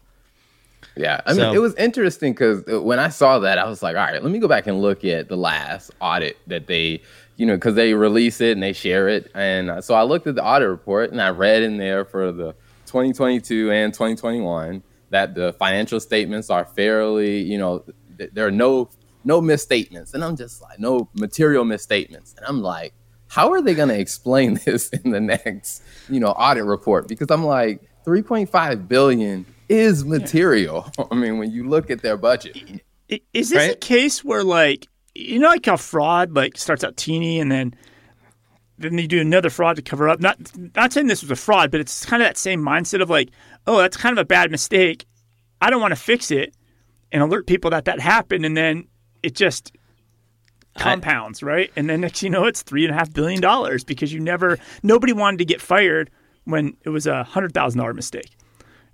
Yeah, 0.95 1.21
I 1.25 1.33
mean, 1.33 1.55
it 1.55 1.59
was 1.59 1.73
interesting 1.75 2.33
because 2.33 2.63
uh, 2.71 2.79
when 2.79 2.99
I 2.99 3.09
saw 3.09 3.39
that, 3.39 3.57
I 3.57 3.67
was 3.67 3.81
like, 3.81 3.95
all 3.95 4.03
right, 4.03 4.21
let 4.21 4.31
me 4.31 4.37
go 4.37 4.47
back 4.47 4.67
and 4.67 4.79
look 4.79 5.03
at 5.03 5.27
the 5.27 5.37
last 5.37 5.89
audit 5.99 6.37
that 6.47 6.67
they, 6.67 7.01
you 7.37 7.47
know, 7.47 7.55
because 7.55 7.73
they 7.73 7.95
release 7.95 8.41
it 8.41 8.51
and 8.51 8.61
they 8.61 8.73
share 8.73 9.07
it, 9.07 9.31
and 9.33 9.71
uh, 9.71 9.81
so 9.81 9.95
I 9.95 10.03
looked 10.03 10.27
at 10.27 10.35
the 10.35 10.43
audit 10.43 10.69
report 10.69 11.11
and 11.11 11.19
I 11.19 11.29
read 11.29 11.63
in 11.63 11.77
there 11.77 12.05
for 12.05 12.31
the 12.31 12.53
2022 12.85 13.71
and 13.71 13.91
2021 13.91 14.83
that 15.13 15.35
the 15.35 15.53
financial 15.53 15.99
statements 15.99 16.49
are 16.49 16.65
fairly, 16.65 17.41
you 17.41 17.57
know, 17.57 17.83
there 18.17 18.47
are 18.47 18.51
no 18.51 18.89
no 19.23 19.39
misstatements, 19.41 20.13
and 20.13 20.23
I'm 20.23 20.35
just 20.35 20.61
like 20.61 20.79
no 20.79 21.09
material 21.13 21.65
misstatements, 21.65 22.33
and 22.37 22.45
I'm 22.45 22.61
like, 22.61 22.93
how 23.27 23.51
are 23.51 23.61
they 23.61 23.73
going 23.73 23.89
to 23.89 23.99
explain 23.99 24.55
this 24.65 24.89
in 24.89 25.11
the 25.11 25.21
next, 25.21 25.83
you 26.09 26.19
know, 26.19 26.29
audit 26.29 26.65
report? 26.65 27.07
Because 27.07 27.31
I'm 27.31 27.43
like, 27.45 27.81
3.5 28.05 28.87
billion 28.87 29.45
is 29.69 30.05
material. 30.05 30.91
I 31.11 31.15
mean, 31.15 31.37
when 31.37 31.51
you 31.51 31.67
look 31.67 31.89
at 31.89 32.01
their 32.01 32.17
budget, 32.17 32.81
is 33.09 33.49
this 33.49 33.53
right? 33.53 33.71
a 33.71 33.75
case 33.75 34.23
where 34.23 34.43
like 34.43 34.87
you 35.15 35.39
know, 35.39 35.49
like 35.49 35.65
how 35.65 35.77
fraud 35.77 36.35
like 36.35 36.57
starts 36.57 36.83
out 36.83 36.97
teeny 36.97 37.39
and 37.39 37.51
then 37.51 37.73
then 38.79 38.95
they 38.95 39.07
do 39.07 39.21
another 39.21 39.49
fraud 39.49 39.75
to 39.75 39.81
cover 39.81 40.09
up. 40.09 40.19
Not 40.19 40.37
not 40.75 40.93
saying 40.93 41.07
this 41.07 41.21
was 41.21 41.31
a 41.31 41.35
fraud, 41.35 41.71
but 41.71 41.79
it's 41.79 42.05
kind 42.05 42.21
of 42.21 42.27
that 42.27 42.37
same 42.37 42.61
mindset 42.61 43.01
of 43.01 43.09
like, 43.09 43.29
oh, 43.67 43.77
that's 43.77 43.97
kind 43.97 44.17
of 44.17 44.21
a 44.21 44.25
bad 44.25 44.51
mistake. 44.51 45.05
I 45.61 45.69
don't 45.69 45.81
want 45.81 45.91
to 45.91 45.99
fix 45.99 46.31
it 46.31 46.55
and 47.13 47.21
alert 47.21 47.47
people 47.47 47.71
that 47.71 47.85
that 47.85 48.01
happened, 48.01 48.45
and 48.45 48.57
then 48.57 48.87
it 49.21 49.35
just 49.35 49.71
compounds, 50.77 51.41
I, 51.43 51.45
right? 51.45 51.71
And 51.75 51.89
then 51.89 52.01
next 52.01 52.23
you 52.23 52.29
know, 52.29 52.45
it's 52.45 52.63
three 52.63 52.83
and 52.83 52.93
a 52.93 52.97
half 52.97 53.13
billion 53.13 53.39
dollars 53.39 53.83
because 53.83 54.11
you 54.11 54.19
never 54.19 54.57
nobody 54.81 55.13
wanted 55.13 55.37
to 55.37 55.45
get 55.45 55.61
fired 55.61 56.09
when 56.45 56.75
it 56.83 56.89
was 56.89 57.07
a 57.07 57.23
hundred 57.23 57.53
thousand 57.53 57.79
dollar 57.79 57.93
mistake. 57.93 58.35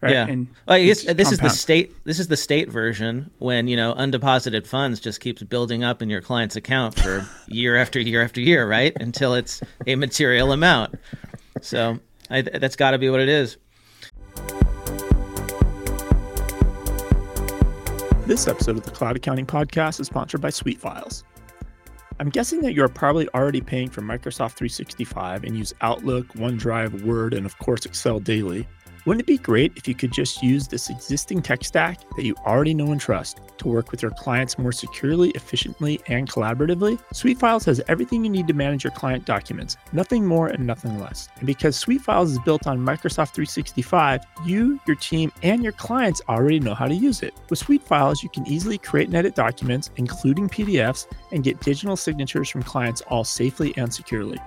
Right? 0.01 0.13
Yeah, 0.13 0.27
and 0.27 0.47
well, 0.65 0.77
I 0.77 0.85
guess 0.85 1.03
this 1.03 1.07
compound. 1.07 1.31
is 1.31 1.39
the 1.39 1.49
state. 1.49 2.05
This 2.05 2.19
is 2.19 2.29
the 2.29 2.37
state 2.37 2.69
version 2.69 3.31
when 3.39 3.67
you 3.67 3.75
know 3.75 3.93
undeposited 3.95 4.65
funds 4.65 4.99
just 4.99 5.19
keeps 5.19 5.43
building 5.43 5.83
up 5.83 6.01
in 6.01 6.09
your 6.09 6.21
client's 6.21 6.55
account 6.55 6.95
for 6.95 7.27
year 7.47 7.75
after 7.75 7.99
year 7.99 8.23
after 8.23 8.39
year, 8.39 8.67
right? 8.67 8.93
Until 8.99 9.33
it's 9.33 9.61
a 9.87 9.95
material 9.95 10.51
amount. 10.53 10.95
So 11.61 11.99
I, 12.29 12.43
that's 12.43 12.77
got 12.77 12.91
to 12.91 12.97
be 12.97 13.09
what 13.09 13.19
it 13.19 13.27
is. 13.27 13.57
This 18.29 18.47
episode 18.47 18.77
of 18.77 18.83
the 18.83 18.91
Cloud 18.91 19.15
Accounting 19.15 19.47
Podcast 19.47 19.99
is 19.99 20.05
sponsored 20.05 20.39
by 20.39 20.49
SuiteFiles. 20.49 21.23
I'm 22.19 22.29
guessing 22.29 22.61
that 22.61 22.75
you're 22.75 22.87
probably 22.87 23.27
already 23.29 23.59
paying 23.59 23.89
for 23.89 24.01
Microsoft 24.01 24.51
365 24.51 25.45
and 25.45 25.57
use 25.57 25.73
Outlook, 25.81 26.27
OneDrive, 26.33 27.03
Word, 27.05 27.33
and 27.33 27.43
of 27.43 27.57
course 27.57 27.87
Excel 27.87 28.19
daily. 28.19 28.67
Wouldn't 29.09 29.27
it 29.27 29.39
be 29.39 29.39
great 29.39 29.75
if 29.75 29.87
you 29.87 29.95
could 29.95 30.11
just 30.11 30.43
use 30.43 30.67
this 30.67 30.91
existing 30.91 31.41
tech 31.41 31.63
stack 31.63 31.97
that 32.15 32.23
you 32.25 32.35
already 32.45 32.75
know 32.75 32.91
and 32.91 33.01
trust 33.01 33.41
to 33.57 33.67
work 33.67 33.89
with 33.89 34.03
your 34.03 34.11
clients 34.11 34.59
more 34.59 34.71
securely, 34.71 35.31
efficiently, 35.31 35.99
and 36.05 36.29
collaboratively? 36.29 37.01
SuiteFiles 37.15 37.65
has 37.65 37.81
everything 37.87 38.23
you 38.23 38.29
need 38.29 38.47
to 38.47 38.53
manage 38.53 38.83
your 38.83 38.91
client 38.91 39.25
documents, 39.25 39.77
nothing 39.93 40.27
more 40.27 40.49
and 40.49 40.67
nothing 40.67 40.99
less. 40.99 41.27
And 41.37 41.47
because 41.47 41.83
SuiteFiles 41.83 42.27
is 42.27 42.39
built 42.41 42.67
on 42.67 42.77
Microsoft 42.77 43.33
365, 43.33 44.21
you, 44.45 44.79
your 44.85 44.95
team, 44.95 45.31
and 45.41 45.63
your 45.63 45.73
clients 45.73 46.21
already 46.29 46.59
know 46.59 46.75
how 46.75 46.85
to 46.85 46.93
use 46.93 47.23
it. 47.23 47.33
With 47.49 47.63
SuiteFiles, 47.63 48.21
you 48.21 48.29
can 48.29 48.47
easily 48.47 48.77
create 48.77 49.07
and 49.07 49.15
edit 49.17 49.33
documents, 49.33 49.89
including 49.97 50.49
PDFs, 50.49 51.07
and 51.31 51.43
get 51.43 51.59
digital 51.61 51.97
signatures 51.97 52.47
from 52.47 52.61
clients 52.61 53.01
all 53.07 53.23
safely 53.23 53.73
and 53.75 53.91
securely. 53.91 54.37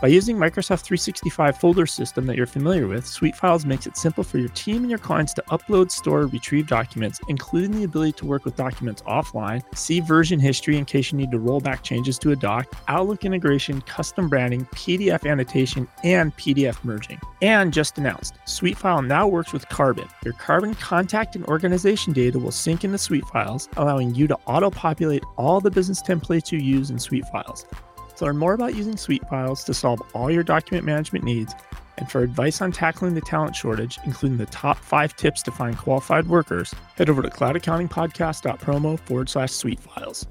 By 0.00 0.08
using 0.08 0.38
Microsoft 0.38 0.80
365 0.80 1.58
folder 1.58 1.84
system 1.84 2.24
that 2.24 2.34
you're 2.34 2.46
familiar 2.46 2.86
with, 2.86 3.04
SuiteFiles 3.04 3.66
makes 3.66 3.86
it 3.86 3.98
simple 3.98 4.24
for 4.24 4.38
your 4.38 4.48
team 4.48 4.78
and 4.78 4.88
your 4.88 4.98
clients 4.98 5.34
to 5.34 5.42
upload, 5.50 5.90
store, 5.90 6.22
retrieve 6.22 6.66
documents, 6.66 7.20
including 7.28 7.72
the 7.72 7.84
ability 7.84 8.12
to 8.12 8.24
work 8.24 8.46
with 8.46 8.56
documents 8.56 9.02
offline, 9.02 9.62
see 9.76 10.00
version 10.00 10.40
history 10.40 10.78
in 10.78 10.86
case 10.86 11.12
you 11.12 11.18
need 11.18 11.30
to 11.30 11.38
roll 11.38 11.60
back 11.60 11.82
changes 11.82 12.18
to 12.20 12.30
a 12.30 12.36
doc, 12.36 12.66
Outlook 12.88 13.26
integration, 13.26 13.82
custom 13.82 14.30
branding, 14.30 14.64
PDF 14.74 15.30
annotation, 15.30 15.86
and 16.02 16.34
PDF 16.38 16.82
merging. 16.82 17.20
And 17.42 17.70
just 17.70 17.98
announced, 17.98 18.36
SuiteFile 18.46 19.06
now 19.06 19.28
works 19.28 19.52
with 19.52 19.68
Karbon. 19.68 20.08
Your 20.24 20.32
Karbon 20.32 20.78
contact 20.78 21.36
and 21.36 21.44
organization 21.44 22.14
data 22.14 22.38
will 22.38 22.52
sync 22.52 22.84
into 22.84 22.96
SuiteFiles, 22.96 23.68
allowing 23.76 24.14
you 24.14 24.26
to 24.28 24.38
auto-populate 24.46 25.24
all 25.36 25.60
the 25.60 25.70
business 25.70 26.00
templates 26.00 26.50
you 26.50 26.58
use 26.58 26.88
in 26.88 26.96
SuiteFiles. 26.96 27.66
To 27.68 27.89
learn 28.20 28.38
more 28.38 28.54
about 28.54 28.74
using 28.74 28.94
SuiteFiles 28.94 29.64
to 29.64 29.74
solve 29.74 30.02
all 30.14 30.30
your 30.30 30.42
document 30.42 30.84
management 30.84 31.24
needs, 31.24 31.54
and 31.98 32.10
for 32.10 32.22
advice 32.22 32.62
on 32.62 32.72
tackling 32.72 33.14
the 33.14 33.20
talent 33.20 33.54
shortage, 33.54 33.98
including 34.04 34.38
the 34.38 34.46
top 34.46 34.78
five 34.78 35.14
tips 35.16 35.42
to 35.42 35.50
find 35.50 35.76
qualified 35.76 36.26
workers, 36.28 36.74
head 36.96 37.10
over 37.10 37.22
to 37.22 37.28
cloudaccountingpodcast.promo 37.28 38.98
forward 39.00 39.28
slash 39.28 39.50
suitefiles. 39.50 40.26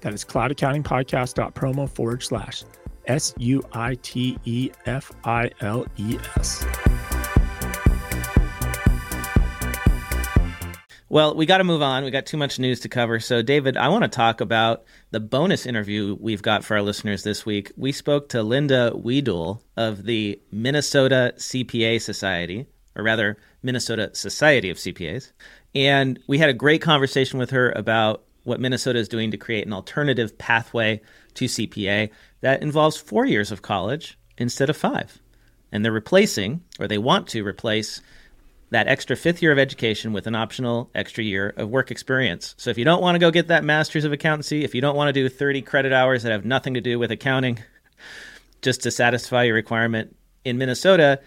That 0.00 0.12
is 0.12 0.24
cloudaccountingpodcast.promo 0.24 1.88
forward 1.88 2.22
slash 2.22 2.64
S 3.06 3.34
U 3.38 3.62
I 3.72 3.96
T 4.02 4.38
E 4.44 4.70
F 4.86 5.12
I 5.24 5.50
L 5.60 5.86
E 5.96 6.18
S. 6.36 6.66
Well, 11.10 11.34
we 11.34 11.44
got 11.44 11.58
to 11.58 11.64
move 11.64 11.82
on. 11.82 12.02
We 12.02 12.10
got 12.10 12.24
too 12.24 12.38
much 12.38 12.58
news 12.58 12.80
to 12.80 12.88
cover. 12.88 13.20
So, 13.20 13.42
David, 13.42 13.76
I 13.76 13.88
want 13.88 14.04
to 14.04 14.08
talk 14.08 14.40
about 14.40 14.84
the 15.10 15.20
bonus 15.20 15.66
interview 15.66 16.16
we've 16.18 16.40
got 16.40 16.64
for 16.64 16.76
our 16.76 16.82
listeners 16.82 17.22
this 17.22 17.44
week. 17.44 17.72
We 17.76 17.92
spoke 17.92 18.30
to 18.30 18.42
Linda 18.42 18.90
Wiedel 18.94 19.60
of 19.76 20.04
the 20.04 20.40
Minnesota 20.50 21.34
CPA 21.36 22.00
Society, 22.00 22.66
or 22.96 23.02
rather, 23.02 23.36
Minnesota 23.62 24.10
Society 24.14 24.70
of 24.70 24.78
CPAs. 24.78 25.32
And 25.74 26.18
we 26.26 26.38
had 26.38 26.48
a 26.48 26.54
great 26.54 26.80
conversation 26.80 27.38
with 27.38 27.50
her 27.50 27.70
about 27.72 28.24
what 28.44 28.60
Minnesota 28.60 28.98
is 28.98 29.08
doing 29.08 29.30
to 29.30 29.36
create 29.36 29.66
an 29.66 29.72
alternative 29.72 30.36
pathway 30.38 31.00
to 31.34 31.44
CPA 31.46 32.10
that 32.40 32.62
involves 32.62 32.96
four 32.96 33.26
years 33.26 33.52
of 33.52 33.62
college 33.62 34.18
instead 34.38 34.70
of 34.70 34.76
five. 34.76 35.20
And 35.70 35.84
they're 35.84 35.92
replacing, 35.92 36.62
or 36.78 36.88
they 36.88 36.98
want 36.98 37.26
to 37.28 37.44
replace, 37.44 38.00
that 38.74 38.88
extra 38.88 39.14
fifth 39.14 39.40
year 39.40 39.52
of 39.52 39.58
education 39.58 40.12
with 40.12 40.26
an 40.26 40.34
optional 40.34 40.90
extra 40.96 41.22
year 41.22 41.54
of 41.56 41.68
work 41.68 41.92
experience. 41.92 42.56
So 42.58 42.70
if 42.70 42.76
you 42.76 42.84
don't 42.84 43.00
want 43.00 43.14
to 43.14 43.20
go 43.20 43.30
get 43.30 43.46
that 43.46 43.62
master's 43.62 44.04
of 44.04 44.12
accountancy, 44.12 44.64
if 44.64 44.74
you 44.74 44.80
don't 44.80 44.96
want 44.96 45.08
to 45.08 45.12
do 45.12 45.28
30 45.28 45.62
credit 45.62 45.92
hours 45.92 46.24
that 46.24 46.32
have 46.32 46.44
nothing 46.44 46.74
to 46.74 46.80
do 46.80 46.98
with 46.98 47.12
accounting 47.12 47.60
just 48.62 48.82
to 48.82 48.90
satisfy 48.90 49.44
your 49.44 49.54
requirement 49.54 50.16
in 50.44 50.58
Minnesota, 50.58 51.20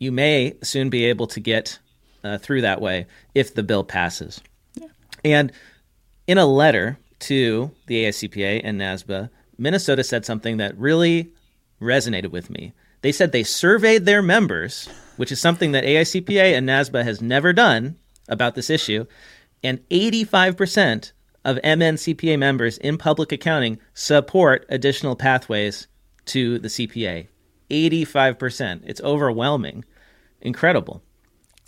you 0.00 0.10
may 0.10 0.56
soon 0.64 0.90
be 0.90 1.04
able 1.04 1.28
to 1.28 1.38
get 1.38 1.78
uh, 2.24 2.38
through 2.38 2.62
that 2.62 2.80
way 2.80 3.06
if 3.36 3.54
the 3.54 3.62
bill 3.62 3.84
passes. 3.84 4.40
Yeah. 4.74 4.88
And 5.24 5.52
in 6.26 6.38
a 6.38 6.46
letter 6.46 6.98
to 7.20 7.70
the 7.86 8.02
AICPA 8.02 8.62
and 8.64 8.80
NASBA, 8.80 9.30
Minnesota 9.58 10.02
said 10.02 10.24
something 10.24 10.56
that 10.56 10.76
really 10.76 11.30
resonated 11.80 12.32
with 12.32 12.50
me. 12.50 12.72
They 13.04 13.12
said 13.12 13.30
they 13.30 13.44
surveyed 13.44 14.04
their 14.04 14.22
members 14.22 14.88
which 15.16 15.32
is 15.32 15.40
something 15.40 15.72
that 15.72 15.84
AICPA 15.84 16.56
and 16.56 16.68
NASBA 16.68 17.04
has 17.04 17.20
never 17.20 17.52
done 17.52 17.96
about 18.28 18.54
this 18.54 18.70
issue. 18.70 19.06
And 19.62 19.86
85% 19.88 21.12
of 21.44 21.56
MNCPA 21.58 22.38
members 22.38 22.78
in 22.78 22.98
public 22.98 23.32
accounting 23.32 23.78
support 23.92 24.66
additional 24.68 25.16
pathways 25.16 25.88
to 26.26 26.58
the 26.58 26.68
CPA. 26.68 27.28
85%. 27.70 28.82
It's 28.84 29.00
overwhelming. 29.00 29.84
Incredible. 30.40 31.02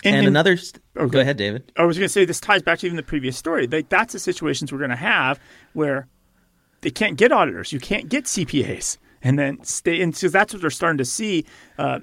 And, 0.05 0.16
and 0.16 0.26
another, 0.26 0.52
okay. 0.52 0.81
Oh, 0.97 1.09
go 1.09 1.21
ahead, 1.21 1.37
David. 1.37 1.73
I 1.76 1.85
was 1.85 1.97
going 1.99 2.07
to 2.07 2.12
say 2.12 2.25
this 2.25 2.40
ties 2.40 2.62
back 2.62 2.81
to 2.81 2.87
even 2.87 2.97
the 2.97 3.02
previous 3.02 3.37
story. 3.37 3.66
Like, 3.66 3.88
that's 3.88 4.12
the 4.12 4.19
situations 4.19 4.71
we're 4.71 4.78
going 4.78 4.90
to 4.90 4.97
have 4.97 5.40
where 5.73 6.07
they 6.83 6.90
can't 6.90 7.16
get 7.16 7.33
auditors, 7.33 7.73
you 7.73 7.81
can't 7.81 8.09
get 8.09 8.25
CPAs, 8.25 8.99
and 9.26 9.37
then 9.37 9.62
stay. 9.64 10.00
And 10.00 10.16
so 10.16 10.28
that's 10.28 10.52
what 10.52 10.61
they're 10.61 10.71
starting 10.71 10.99
to 10.99 11.04
see. 11.04 11.45
Uh, 11.78 11.99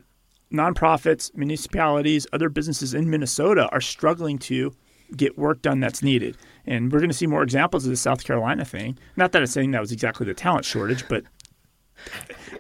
nonprofits, 0.52 1.34
municipalities, 1.36 2.28
other 2.34 2.50
businesses 2.50 2.94
in 2.94 3.10
Minnesota 3.10 3.70
are 3.72 3.80
struggling 3.80 4.38
to 4.40 4.74
get 5.16 5.38
work 5.38 5.62
done 5.62 5.80
that's 5.80 6.04
needed. 6.04 6.38
And 6.66 6.92
we're 6.92 7.00
going 7.00 7.10
to 7.10 7.16
see 7.16 7.26
more 7.26 7.42
examples 7.42 7.86
of 7.86 7.92
the 7.92 7.98
South 7.98 8.26
Carolina 8.26 8.66
thing. 8.66 8.98
Not 9.16 9.32
that 9.32 9.42
I'm 9.42 9.48
saying 9.48 9.72
that 9.72 9.80
was 9.80 9.94
exactly 9.94 10.26
the 10.26 10.34
talent 10.34 10.66
shortage, 10.66 11.08
but 11.08 11.24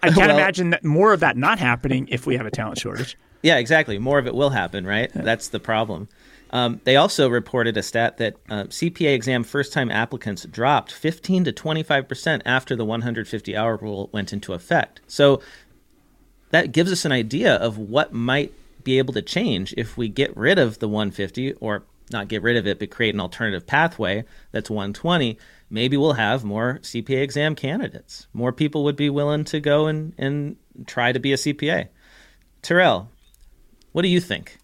I 0.01 0.07
can't 0.07 0.17
well, 0.17 0.29
imagine 0.29 0.69
that 0.69 0.85
more 0.85 1.11
of 1.11 1.19
that 1.19 1.35
not 1.35 1.59
happening 1.59 2.07
if 2.09 2.25
we 2.25 2.37
have 2.37 2.45
a 2.45 2.51
talent 2.51 2.79
shortage. 2.79 3.17
Yeah, 3.41 3.57
exactly. 3.57 3.99
More 3.99 4.17
of 4.17 4.27
it 4.27 4.33
will 4.33 4.51
happen, 4.51 4.87
right? 4.87 5.11
Yeah. 5.13 5.23
That's 5.23 5.49
the 5.49 5.59
problem. 5.59 6.07
Um, 6.53 6.81
they 6.83 6.95
also 6.95 7.29
reported 7.29 7.75
a 7.77 7.83
stat 7.83 8.17
that 8.17 8.35
uh, 8.47 8.65
CPA 8.65 9.15
exam 9.15 9.43
first 9.43 9.73
time 9.73 9.89
applicants 9.89 10.45
dropped 10.45 10.91
15 10.91 11.45
to 11.45 11.51
25% 11.51 12.43
after 12.45 12.75
the 12.75 12.85
150 12.85 13.57
hour 13.57 13.75
rule 13.75 14.07
went 14.13 14.31
into 14.31 14.53
effect. 14.53 15.01
So 15.07 15.41
that 16.51 16.71
gives 16.71 16.91
us 16.91 17.05
an 17.05 17.11
idea 17.11 17.55
of 17.55 17.79
what 17.79 18.13
might 18.13 18.53
be 18.83 18.99
able 18.99 19.15
to 19.15 19.21
change 19.23 19.73
if 19.77 19.97
we 19.97 20.07
get 20.07 20.37
rid 20.37 20.59
of 20.59 20.77
the 20.77 20.87
150 20.87 21.53
or 21.53 21.85
not 22.11 22.27
get 22.27 22.43
rid 22.43 22.55
of 22.55 22.67
it, 22.67 22.77
but 22.77 22.91
create 22.91 23.15
an 23.15 23.19
alternative 23.19 23.65
pathway 23.65 24.23
that's 24.51 24.69
120. 24.69 25.39
Maybe 25.71 25.97
we'll 25.97 26.13
have 26.13 26.43
more 26.43 26.77
CPA 26.83 27.23
exam 27.23 27.55
candidates. 27.55 28.27
More 28.31 28.51
people 28.51 28.83
would 28.83 28.95
be 28.95 29.09
willing 29.09 29.43
to 29.45 29.59
go 29.59 29.87
and, 29.87 30.13
and 30.19 30.57
try 30.85 31.11
to 31.11 31.19
be 31.19 31.33
a 31.33 31.37
CPA. 31.37 31.87
Terrell, 32.61 33.09
what 33.91 34.03
do 34.03 34.07
you 34.07 34.19
think? 34.19 34.59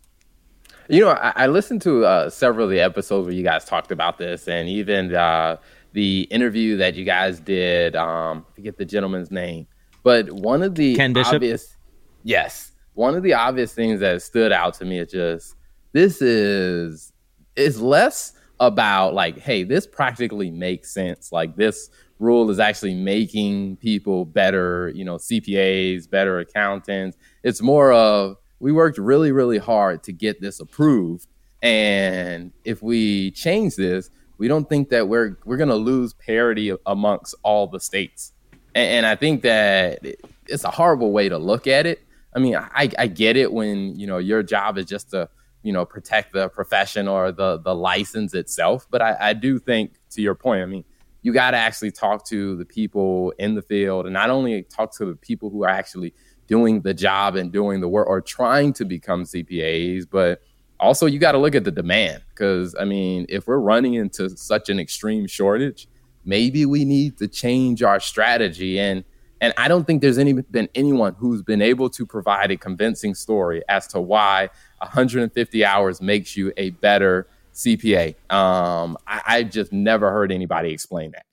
You 0.90 1.02
know, 1.02 1.10
I, 1.12 1.34
I 1.36 1.48
listened 1.48 1.82
to 1.84 2.06
uh, 2.06 2.30
several 2.30 2.66
of 2.66 2.72
the 2.72 2.80
episodes 2.80 3.26
where 3.26 3.36
you 3.36 3.44
guys 3.44 3.64
talked 3.64 3.92
about 3.92 4.18
this, 4.18 4.48
and 4.48 4.68
even 4.68 5.14
uh, 5.14 5.58
the 5.94 6.22
interview 6.24 6.78
that 6.78 6.96
you 6.96 7.06
guys 7.06 7.40
did. 7.40 7.96
Um, 7.96 8.46
I 8.52 8.56
forget 8.56 8.78
the 8.78 8.86
gentleman's 8.86 9.32
name, 9.32 9.68
but 10.04 10.32
one 10.32 10.64
of 10.64 10.76
the 10.76 10.96
Ken 10.96 11.14
Bishop? 11.14 11.36
obvious 11.36 11.76
yes, 12.24 12.72
one 12.94 13.16
of 13.16 13.24
the 13.24 13.34
obvious 13.34 13.74
things 13.74 14.00
that 14.00 14.22
stood 14.22 14.52
out 14.52 14.74
to 14.76 14.86
me 14.86 15.00
is 15.00 15.12
just 15.12 15.56
this 15.94 16.22
is 16.22 17.14
is 17.56 17.82
less 17.82 18.34
about 18.60 19.14
like, 19.14 19.38
hey, 19.38 19.64
this 19.64 19.88
practically 19.88 20.52
makes 20.52 20.94
sense. 20.94 21.32
Like 21.32 21.56
this 21.56 21.90
rule 22.20 22.50
is 22.50 22.60
actually 22.60 22.94
making 22.94 23.78
people 23.78 24.26
better, 24.26 24.92
you 24.94 25.06
know, 25.06 25.16
CPAs, 25.16 26.10
better 26.10 26.40
accountants. 26.40 27.18
It's 27.44 27.62
more 27.62 27.94
of 27.94 28.38
we 28.60 28.72
worked 28.72 28.98
really, 28.98 29.32
really 29.32 29.58
hard 29.58 30.04
to 30.04 30.12
get 30.12 30.42
this 30.42 30.60
approved. 30.60 31.28
And 31.62 32.52
if 32.64 32.82
we 32.82 33.32
change 33.32 33.76
this, 33.76 34.10
we 34.38 34.48
don't 34.48 34.68
think 34.68 34.90
that 34.90 35.08
we're 35.08 35.38
we're 35.46 35.58
gonna 35.58 35.76
lose 35.76 36.14
parity 36.14 36.74
amongst 36.86 37.36
all 37.44 37.68
the 37.68 37.80
states. 37.80 38.34
And, 38.74 38.90
and 38.90 39.06
I 39.06 39.16
think 39.16 39.42
that 39.44 40.00
it's 40.48 40.64
a 40.64 40.72
horrible 40.72 41.12
way 41.12 41.30
to 41.30 41.38
look 41.38 41.68
at 41.68 41.86
it. 41.86 42.02
I 42.34 42.40
mean, 42.40 42.56
I, 42.56 42.90
I 42.98 43.08
get 43.08 43.38
it 43.38 43.52
when 43.52 44.00
you 44.00 44.08
know 44.08 44.18
your 44.18 44.44
job 44.44 44.78
is 44.78 44.86
just 44.86 45.12
to 45.12 45.30
you 45.64 45.74
know 45.74 45.84
protect 45.86 46.32
the 46.34 46.48
profession 46.50 47.08
or 47.08 47.32
the 47.32 47.58
the 47.58 47.76
license 47.76 48.34
itself, 48.34 48.88
but 48.90 49.02
I, 49.02 49.18
I 49.20 49.34
do 49.34 49.60
think 49.60 49.94
to 50.12 50.22
your 50.22 50.36
point, 50.36 50.62
I 50.62 50.66
mean, 50.66 50.86
you 51.22 51.34
got 51.34 51.52
to 51.52 51.58
actually 51.58 51.92
talk 51.92 52.26
to 52.28 52.56
the 52.56 52.66
people 52.66 53.34
in 53.40 53.56
the 53.56 53.62
field, 53.62 54.06
and 54.06 54.14
not 54.14 54.30
only 54.30 54.64
talk 54.64 54.96
to 54.98 55.06
the 55.06 55.16
people 55.16 55.50
who 55.50 55.64
are 55.64 55.70
actually 55.70 56.14
doing 56.50 56.82
the 56.82 56.94
job 56.94 57.36
and 57.36 57.52
doing 57.52 57.80
the 57.80 57.88
work 57.88 58.08
or 58.08 58.20
trying 58.20 58.74
to 58.74 58.84
become 58.84 59.24
CPAs, 59.24 60.06
but 60.10 60.42
also 60.80 61.06
you 61.06 61.20
got 61.20 61.34
to 61.34 61.38
look 61.38 61.56
at 61.56 61.64
the 61.64 61.72
demand 61.72 62.24
because 62.30 62.76
I 62.78 62.86
mean, 62.86 63.28
if 63.30 63.48
we're 63.48 63.60
running 63.60 63.94
into 63.94 64.30
such 64.36 64.68
an 64.70 64.80
extreme 64.80 65.28
shortage, 65.28 65.88
maybe 66.26 66.66
we 66.66 66.84
need 66.86 67.18
to 67.20 67.28
change 67.28 67.84
our 67.84 68.00
strategy 68.00 68.80
and 68.80 69.04
and 69.42 69.54
I 69.56 69.70
don't 69.70 69.88
think 69.88 70.02
there's 70.02 70.18
any 70.18 70.34
been 70.34 70.68
anyone 70.76 71.16
who's 71.18 71.42
been 71.42 71.62
able 71.62 71.90
to 71.92 72.06
provide 72.06 72.52
a 72.52 72.58
convincing 72.58 73.16
story 73.16 73.62
as 73.70 73.88
to 73.88 74.02
why 74.02 74.50
150 74.80 75.64
hours 75.64 76.02
makes 76.02 76.36
you 76.36 76.52
a 76.58 76.72
better 76.72 77.28
CPA. 77.54 78.16
Um, 78.30 78.98
I, 79.08 79.22
I 79.26 79.44
just 79.44 79.72
never 79.72 80.12
heard 80.12 80.32
anybody 80.32 80.72
explain 80.74 81.12
that. 81.12 81.26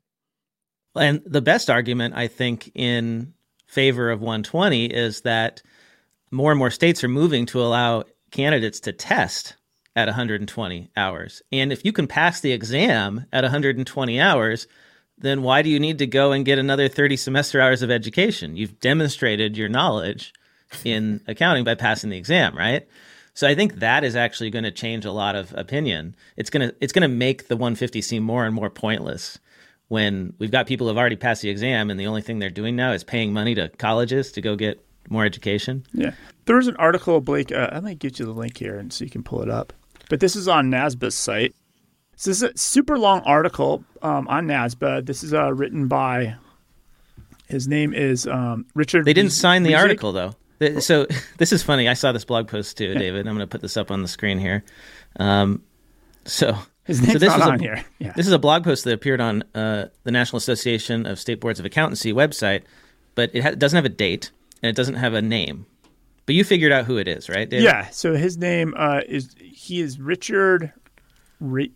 And 0.94 1.20
the 1.26 1.42
best 1.42 1.68
argument, 1.68 2.14
I 2.14 2.28
think, 2.28 2.70
in 2.74 3.34
favor 3.66 4.10
of 4.10 4.20
120 4.20 4.86
is 4.86 5.22
that 5.22 5.62
more 6.30 6.52
and 6.52 6.58
more 6.58 6.70
states 6.70 7.04
are 7.04 7.08
moving 7.08 7.46
to 7.46 7.62
allow 7.62 8.04
candidates 8.30 8.80
to 8.80 8.92
test 8.92 9.56
at 9.94 10.08
120 10.08 10.90
hours. 10.96 11.42
And 11.50 11.72
if 11.72 11.84
you 11.84 11.92
can 11.92 12.06
pass 12.06 12.40
the 12.40 12.52
exam 12.52 13.26
at 13.32 13.44
120 13.44 14.20
hours, 14.20 14.66
then 15.18 15.42
why 15.42 15.62
do 15.62 15.70
you 15.70 15.80
need 15.80 15.98
to 15.98 16.06
go 16.06 16.32
and 16.32 16.44
get 16.44 16.58
another 16.58 16.88
30 16.88 17.16
semester 17.16 17.60
hours 17.60 17.82
of 17.82 17.90
education? 17.90 18.56
You've 18.56 18.80
demonstrated 18.80 19.56
your 19.56 19.68
knowledge 19.68 20.32
in 20.84 21.22
accounting 21.26 21.64
by 21.64 21.74
passing 21.74 22.10
the 22.10 22.18
exam, 22.18 22.56
right? 22.56 22.86
So 23.32 23.46
I 23.46 23.54
think 23.54 23.76
that 23.76 24.04
is 24.04 24.16
actually 24.16 24.50
going 24.50 24.64
to 24.64 24.70
change 24.70 25.04
a 25.04 25.12
lot 25.12 25.36
of 25.36 25.52
opinion. 25.54 26.16
It's 26.36 26.50
going 26.50 26.68
to 26.68 26.74
it's 26.80 26.92
going 26.92 27.08
to 27.08 27.14
make 27.14 27.48
the 27.48 27.56
150 27.56 28.00
seem 28.02 28.22
more 28.22 28.44
and 28.44 28.54
more 28.54 28.70
pointless 28.70 29.38
when 29.88 30.34
we've 30.38 30.50
got 30.50 30.66
people 30.66 30.88
who've 30.88 30.98
already 30.98 31.16
passed 31.16 31.42
the 31.42 31.50
exam 31.50 31.90
and 31.90 31.98
the 31.98 32.06
only 32.06 32.22
thing 32.22 32.38
they're 32.38 32.50
doing 32.50 32.74
now 32.76 32.92
is 32.92 33.04
paying 33.04 33.32
money 33.32 33.54
to 33.54 33.68
colleges 33.68 34.32
to 34.32 34.40
go 34.40 34.56
get 34.56 34.84
more 35.08 35.24
education. 35.24 35.84
Yeah. 35.92 36.12
There 36.46 36.56
was 36.56 36.66
an 36.66 36.76
article, 36.76 37.20
Blake, 37.20 37.52
uh, 37.52 37.70
I 37.72 37.80
might 37.80 37.98
get 37.98 38.18
you 38.18 38.26
the 38.26 38.32
link 38.32 38.56
here 38.56 38.78
and 38.78 38.92
so 38.92 39.04
you 39.04 39.10
can 39.10 39.22
pull 39.22 39.42
it 39.42 39.50
up. 39.50 39.72
But 40.08 40.20
this 40.20 40.36
is 40.36 40.48
on 40.48 40.70
NASBA's 40.70 41.14
site. 41.14 41.54
So 42.16 42.30
this 42.30 42.42
is 42.42 42.50
a 42.50 42.56
super 42.56 42.98
long 42.98 43.20
article 43.20 43.84
um, 44.02 44.26
on 44.28 44.46
NASBA. 44.46 45.04
This 45.06 45.22
is 45.22 45.34
uh, 45.34 45.52
written 45.52 45.86
by, 45.86 46.36
his 47.48 47.68
name 47.68 47.92
is 47.92 48.26
um, 48.26 48.66
Richard. 48.74 49.04
They 49.04 49.12
didn't 49.12 49.32
sign 49.32 49.62
the 49.62 49.74
article, 49.74 50.12
though. 50.12 50.34
So 50.80 51.06
this 51.38 51.52
is 51.52 51.62
funny. 51.62 51.88
I 51.88 51.94
saw 51.94 52.12
this 52.12 52.24
blog 52.24 52.48
post 52.48 52.78
too, 52.78 52.94
David. 52.94 53.26
I'm 53.26 53.34
going 53.34 53.46
to 53.46 53.50
put 53.50 53.60
this 53.60 53.76
up 53.76 53.90
on 53.90 54.02
the 54.02 54.08
screen 54.08 54.38
here. 54.38 54.64
Um, 55.18 55.62
so 56.24 56.56
his 56.86 57.00
name's 57.00 57.14
so 57.14 57.18
this 57.18 57.28
not 57.28 57.40
is 57.40 57.46
on 57.46 57.54
a, 57.54 57.58
here. 57.58 57.84
Yeah. 57.98 58.12
This 58.14 58.26
is 58.26 58.32
a 58.32 58.38
blog 58.38 58.64
post 58.64 58.84
that 58.84 58.92
appeared 58.92 59.20
on 59.20 59.42
uh, 59.54 59.88
the 60.04 60.10
National 60.10 60.38
Association 60.38 61.06
of 61.06 61.18
State 61.18 61.40
Boards 61.40 61.58
of 61.58 61.66
Accountancy 61.66 62.12
website, 62.12 62.62
but 63.14 63.30
it, 63.34 63.42
ha- 63.42 63.50
doesn't 63.52 63.76
have 63.76 63.84
a 63.84 63.90
date 63.90 64.30
and 64.62 64.70
it 64.70 64.76
doesn't 64.76 64.94
have 64.94 65.14
a 65.14 65.22
name. 65.22 65.66
But 66.26 66.34
you 66.34 66.44
figured 66.44 66.72
out 66.72 66.86
who 66.86 66.98
it 66.98 67.06
is, 67.06 67.28
right? 67.28 67.48
David? 67.48 67.64
Yeah. 67.64 67.88
So 67.90 68.14
his 68.14 68.36
name 68.36 68.74
uh, 68.76 69.00
is 69.06 69.34
he 69.38 69.80
is 69.80 70.00
Richard 70.00 70.72
Re- 71.38 71.72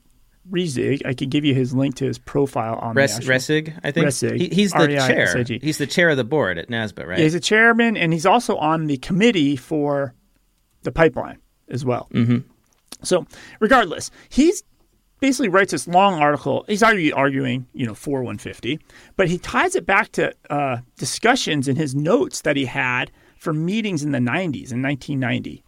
Reisig. 0.51 1.07
I 1.07 1.15
could 1.15 1.31
give 1.31 1.45
you 1.45 1.55
his 1.55 1.73
link 1.73 1.95
to 1.97 2.05
his 2.05 2.19
profile 2.19 2.75
on 2.77 2.97
Res- 2.97 3.19
the 3.19 3.25
Resig, 3.25 3.79
I 3.85 3.93
think. 3.93 4.07
Resig, 4.07 4.39
He, 4.39 4.49
he's 4.49 4.73
the 4.73 4.89
chair. 4.89 5.45
He's 5.45 5.79
the 5.79 5.87
chair 5.87 6.11
of 6.11 6.17
the 6.17 6.25
board 6.25 6.59
at 6.59 6.69
NASBA, 6.69 7.07
right? 7.07 7.19
Yeah, 7.19 7.25
he's 7.25 7.35
a 7.35 7.41
chairman, 7.41 7.97
and 7.97 8.13
he's 8.13 8.27
also 8.27 8.57
on 8.57 8.87
the 8.87 8.97
committee 8.97 9.55
for 9.55 10.15
the 10.83 10.91
pipeline 10.91 11.39
as 11.69 11.85
well. 11.85 12.09
Mm-hmm. 12.13 12.39
So, 13.03 13.27
regardless, 13.61 14.11
he's 14.29 14.63
basically 15.21 15.49
writes 15.49 15.73
this 15.73 15.87
long 15.87 16.21
article. 16.21 16.65
He's 16.67 16.83
arguing, 16.83 17.67
you 17.73 17.87
know, 17.87 17.95
for 17.95 18.23
150, 18.23 18.81
but 19.17 19.29
he 19.29 19.39
ties 19.39 19.75
it 19.75 19.87
back 19.87 20.13
to 20.13 20.35
uh, 20.49 20.79
discussions 20.97 21.69
in 21.69 21.77
his 21.77 21.95
notes 21.95 22.43
that 22.43 22.57
he 22.57 22.65
had 22.65 23.11
for 23.37 23.53
meetings 23.53 24.03
in 24.03 24.13
the 24.13 24.19
90s 24.19 24.73
in 24.73 24.83
1990, 24.83 25.63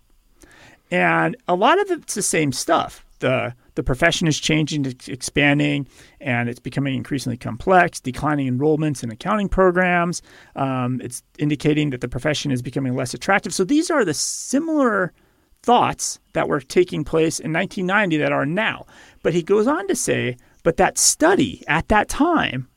and 0.91 1.37
a 1.49 1.55
lot 1.55 1.81
of 1.81 1.91
it's 1.91 2.15
the 2.15 2.23
same 2.23 2.53
stuff. 2.53 3.05
the 3.21 3.55
The 3.77 3.83
profession 3.83 4.29
is 4.29 4.39
changing, 4.39 4.85
it's 4.85 5.09
expanding, 5.09 5.87
and 6.21 6.51
it's 6.51 6.61
becoming 6.61 6.95
increasingly 6.95 7.39
complex. 7.39 7.99
Declining 7.99 8.47
enrollments 8.59 9.03
in 9.03 9.11
accounting 9.11 9.49
programs. 9.49 10.21
Um, 10.55 11.01
it's 11.03 11.23
indicating 11.39 11.91
that 11.91 12.03
the 12.03 12.09
profession 12.09 12.51
is 12.51 12.61
becoming 12.61 12.95
less 12.95 13.15
attractive. 13.15 13.55
So 13.55 13.65
these 13.65 13.91
are 13.91 14.05
the 14.05 14.13
similar 14.13 15.15
thoughts 15.62 16.19
that 16.33 16.49
were 16.49 16.61
taking 16.61 17.04
place 17.04 17.38
in 17.38 17.52
1990 17.52 18.19
that 18.19 18.33
are 18.33 18.47
now. 18.47 18.87
But 19.23 19.35
he 19.35 19.42
goes 19.42 19.66
on 19.66 19.87
to 19.88 19.97
say, 19.97 20.37
but 20.62 20.76
that 20.76 20.99
study 20.99 21.62
at 21.69 21.88
that 21.88 22.09
time, 22.09 22.69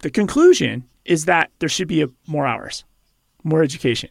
the 0.00 0.10
conclusion 0.10 0.84
is 1.04 1.24
that 1.24 1.50
there 1.58 1.68
should 1.68 1.88
be 1.88 2.02
a, 2.02 2.08
more 2.26 2.46
hours, 2.46 2.84
more 3.42 3.62
education. 3.62 4.10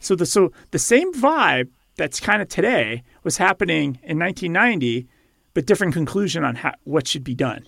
So 0.00 0.16
the 0.16 0.26
so 0.26 0.52
the 0.72 0.78
same 0.78 1.12
vibe 1.14 1.68
that's 1.96 2.18
kind 2.18 2.42
of 2.42 2.48
today 2.48 3.02
was 3.22 3.36
happening 3.36 3.98
in 4.02 4.18
1990, 4.18 5.06
but 5.54 5.66
different 5.66 5.94
conclusion 5.94 6.42
on 6.42 6.56
how, 6.56 6.74
what 6.84 7.06
should 7.06 7.22
be 7.22 7.34
done. 7.34 7.66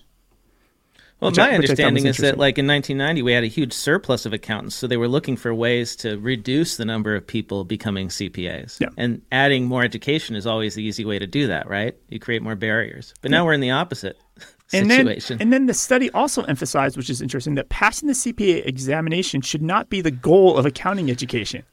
Well, 1.20 1.31
Which 1.31 1.38
my 1.38 1.50
I 1.50 1.55
understanding 1.55 2.07
is 2.07 2.18
that, 2.18 2.38
like 2.38 2.59
in 2.59 2.66
1990, 2.66 3.22
we 3.22 3.33
had 3.33 3.44
a 3.44 3.46
huge 3.46 3.72
surplus 3.72 4.27
of 4.27 4.33
accountants, 4.33 4.74
so 4.74 4.87
they 4.87 4.96
were 4.96 5.09
looking 5.09 5.37
for 5.37 5.55
ways 5.55 5.96
to 5.96 6.18
reduce 6.18 6.77
the 6.77 6.85
number 6.85 7.14
of 7.14 7.27
people 7.27 7.64
becoming 7.64 8.09
CPAs. 8.09 8.81
Yeah. 8.81 8.88
And 8.98 9.22
adding 9.33 9.64
more 9.64 9.83
education 9.83 10.37
is 10.37 10.46
always 10.46 10.74
the 10.74 10.83
easy 10.83 11.05
way 11.05 11.18
to 11.18 11.27
do 11.27 11.46
that, 11.46 11.68
right? 11.68 11.96
You 12.09 12.18
create 12.18 12.42
more 12.42 12.57
barriers. 12.57 13.14
But 13.22 13.31
now 13.31 13.44
we're 13.44 13.55
in 13.55 13.61
the 13.61 13.70
opposite 13.70 14.18
And 14.72 14.90
then, 14.90 15.07
situation. 15.07 15.38
and 15.40 15.53
then 15.53 15.66
the 15.66 15.74
study 15.74 16.11
also 16.11 16.42
emphasized, 16.42 16.96
which 16.96 17.09
is 17.09 17.22
interesting, 17.22 17.55
that 17.55 17.68
passing 17.68 18.09
the 18.09 18.14
CPA 18.14 18.66
examination 18.66 19.40
should 19.40 19.62
not 19.62 19.88
be 19.88 20.00
the 20.00 20.11
goal 20.11 20.57
of 20.57 20.66
accounting 20.66 21.11
education. 21.11 21.64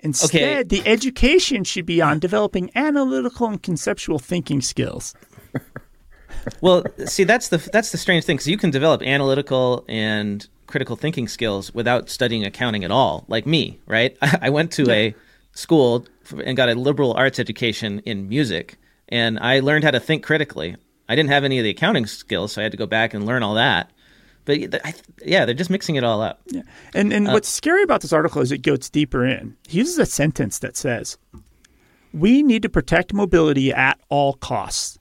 Instead, 0.00 0.68
the 0.68 0.82
education 0.86 1.64
should 1.64 1.86
be 1.86 2.00
on 2.00 2.18
developing 2.18 2.70
analytical 2.74 3.48
and 3.48 3.62
conceptual 3.62 4.18
thinking 4.18 4.60
skills. 4.60 5.14
well, 6.60 6.84
see, 7.06 7.24
that's 7.24 7.48
the 7.48 7.58
that's 7.72 7.92
the 7.92 7.98
strange 7.98 8.24
thing 8.24 8.36
because 8.36 8.48
you 8.48 8.58
can 8.58 8.70
develop 8.70 9.02
analytical 9.02 9.84
and 9.88 10.46
critical 10.66 10.96
thinking 10.96 11.28
skills 11.28 11.72
without 11.74 12.08
studying 12.08 12.44
accounting 12.44 12.84
at 12.84 12.90
all. 12.90 13.24
Like 13.28 13.46
me, 13.46 13.80
right? 13.86 14.16
I 14.40 14.50
went 14.50 14.72
to 14.72 14.90
a 14.90 15.14
school 15.52 16.06
and 16.44 16.56
got 16.56 16.68
a 16.68 16.74
liberal 16.74 17.12
arts 17.14 17.38
education 17.38 18.00
in 18.00 18.28
music, 18.28 18.78
and 19.08 19.38
I 19.38 19.60
learned 19.60 19.84
how 19.84 19.90
to 19.90 20.00
think 20.00 20.22
critically. 20.24 20.76
I 21.08 21.16
didn't 21.16 21.30
have 21.30 21.44
any 21.44 21.58
of 21.58 21.64
the 21.64 21.70
accounting 21.70 22.06
skills, 22.06 22.52
so 22.52 22.60
I 22.60 22.64
had 22.64 22.72
to 22.72 22.78
go 22.78 22.86
back 22.86 23.14
and 23.14 23.24
learn 23.24 23.42
all 23.42 23.54
that. 23.54 23.90
But 24.44 24.60
yeah, 25.26 25.44
they're 25.44 25.54
just 25.54 25.68
mixing 25.68 25.96
it 25.96 26.04
all 26.04 26.22
up. 26.22 26.40
Yeah. 26.46 26.62
And 26.94 27.12
and 27.12 27.28
uh, 27.28 27.32
what's 27.32 27.50
scary 27.50 27.82
about 27.82 28.00
this 28.00 28.14
article 28.14 28.40
is 28.40 28.50
it 28.50 28.62
goes 28.62 28.88
deeper 28.88 29.26
in. 29.26 29.56
He 29.66 29.78
uses 29.78 29.98
a 29.98 30.06
sentence 30.06 30.60
that 30.60 30.74
says, 30.74 31.18
"We 32.14 32.42
need 32.42 32.62
to 32.62 32.70
protect 32.70 33.12
mobility 33.12 33.72
at 33.74 34.00
all 34.08 34.34
costs." 34.34 34.98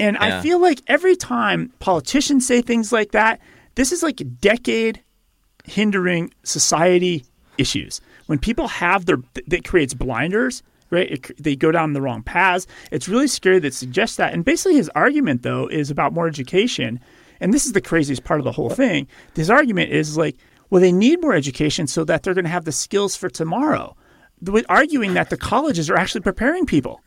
And 0.00 0.16
I 0.16 0.40
feel 0.40 0.58
like 0.60 0.80
every 0.86 1.14
time 1.14 1.72
politicians 1.78 2.46
say 2.46 2.62
things 2.62 2.90
like 2.90 3.12
that, 3.12 3.38
this 3.74 3.92
is 3.92 4.02
like 4.02 4.20
a 4.20 4.24
decade 4.24 5.02
hindering 5.64 6.32
society 6.42 7.24
issues. 7.58 8.00
When 8.26 8.38
people 8.38 8.66
have 8.68 9.06
their 9.06 9.18
that 9.48 9.64
creates 9.64 9.92
blinders, 9.92 10.62
right? 10.90 11.10
It, 11.10 11.42
they 11.42 11.54
go 11.54 11.70
down 11.70 11.92
the 11.92 12.00
wrong 12.00 12.22
paths. 12.22 12.66
It's 12.90 13.08
really 13.08 13.28
scary 13.28 13.58
that 13.60 13.74
suggests 13.74 14.16
that. 14.16 14.32
And 14.32 14.44
basically, 14.44 14.76
his 14.76 14.90
argument 14.94 15.42
though 15.42 15.66
is 15.66 15.90
about 15.90 16.12
more 16.12 16.26
education. 16.26 16.98
And 17.40 17.54
this 17.54 17.66
is 17.66 17.72
the 17.72 17.80
craziest 17.80 18.24
part 18.24 18.40
of 18.40 18.44
the 18.44 18.52
whole 18.52 18.70
thing. 18.70 19.06
His 19.34 19.50
argument 19.50 19.92
is 19.92 20.16
like, 20.16 20.36
well, 20.70 20.80
they 20.80 20.92
need 20.92 21.20
more 21.20 21.34
education 21.34 21.86
so 21.86 22.04
that 22.04 22.22
they're 22.22 22.34
going 22.34 22.44
to 22.44 22.50
have 22.50 22.64
the 22.64 22.72
skills 22.72 23.16
for 23.16 23.28
tomorrow. 23.28 23.96
With 24.42 24.64
arguing 24.68 25.14
that 25.14 25.30
the 25.30 25.36
colleges 25.36 25.90
are 25.90 25.96
actually 25.96 26.22
preparing 26.22 26.64
people. 26.64 27.02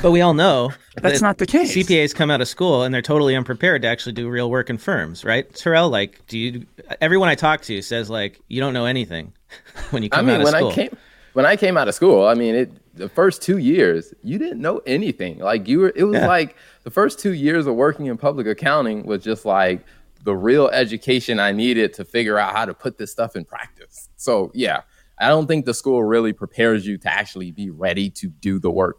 But 0.00 0.12
we 0.12 0.20
all 0.20 0.34
know 0.34 0.72
That's 0.96 1.20
that 1.20 1.26
not 1.26 1.38
the 1.38 1.46
case. 1.46 1.74
CPAs 1.76 2.14
come 2.14 2.30
out 2.30 2.40
of 2.40 2.48
school 2.48 2.82
and 2.82 2.94
they're 2.94 3.02
totally 3.02 3.34
unprepared 3.36 3.82
to 3.82 3.88
actually 3.88 4.12
do 4.12 4.28
real 4.28 4.50
work 4.50 4.70
in 4.70 4.78
firms, 4.78 5.24
right? 5.24 5.52
Terrell, 5.54 5.88
like, 5.90 6.24
do 6.28 6.38
you? 6.38 6.66
Everyone 7.00 7.28
I 7.28 7.34
talk 7.34 7.62
to 7.62 7.82
says 7.82 8.08
like, 8.10 8.40
you 8.48 8.60
don't 8.60 8.72
know 8.72 8.84
anything 8.84 9.32
when 9.90 10.02
you 10.02 10.08
I 10.12 10.16
come 10.16 10.26
mean, 10.26 10.34
out 10.36 10.40
of 10.40 10.44
when 10.44 10.54
school. 10.54 10.70
I 10.70 10.74
came 10.74 10.96
when 11.34 11.46
I 11.46 11.56
came 11.56 11.76
out 11.76 11.88
of 11.88 11.94
school, 11.94 12.26
I 12.26 12.34
mean, 12.34 12.54
it 12.54 12.72
the 12.96 13.08
first 13.08 13.42
two 13.42 13.58
years 13.58 14.12
you 14.22 14.38
didn't 14.38 14.60
know 14.60 14.78
anything. 14.86 15.38
Like 15.38 15.68
you 15.68 15.80
were, 15.80 15.92
it 15.94 16.04
was 16.04 16.16
Yeah. 16.16 16.26
like 16.26 16.56
the 16.84 16.90
first 16.90 17.18
two 17.20 17.32
years 17.34 17.66
of 17.66 17.74
working 17.76 18.06
in 18.06 18.16
public 18.16 18.46
accounting 18.46 19.04
was 19.06 19.22
just 19.22 19.44
like 19.44 19.84
the 20.24 20.34
real 20.34 20.68
education 20.68 21.38
I 21.38 21.52
needed 21.52 21.94
to 21.94 22.04
figure 22.04 22.38
out 22.38 22.54
how 22.56 22.64
to 22.64 22.74
put 22.74 22.98
this 22.98 23.12
stuff 23.12 23.36
in 23.36 23.44
practice. 23.44 24.08
So 24.16 24.50
yeah, 24.54 24.82
I 25.18 25.28
don't 25.28 25.46
think 25.46 25.64
the 25.64 25.74
school 25.74 26.02
really 26.02 26.32
prepares 26.32 26.86
you 26.86 26.98
to 26.98 27.12
actually 27.12 27.52
be 27.52 27.70
ready 27.70 28.10
to 28.10 28.28
do 28.28 28.58
the 28.58 28.70
work. 28.70 28.98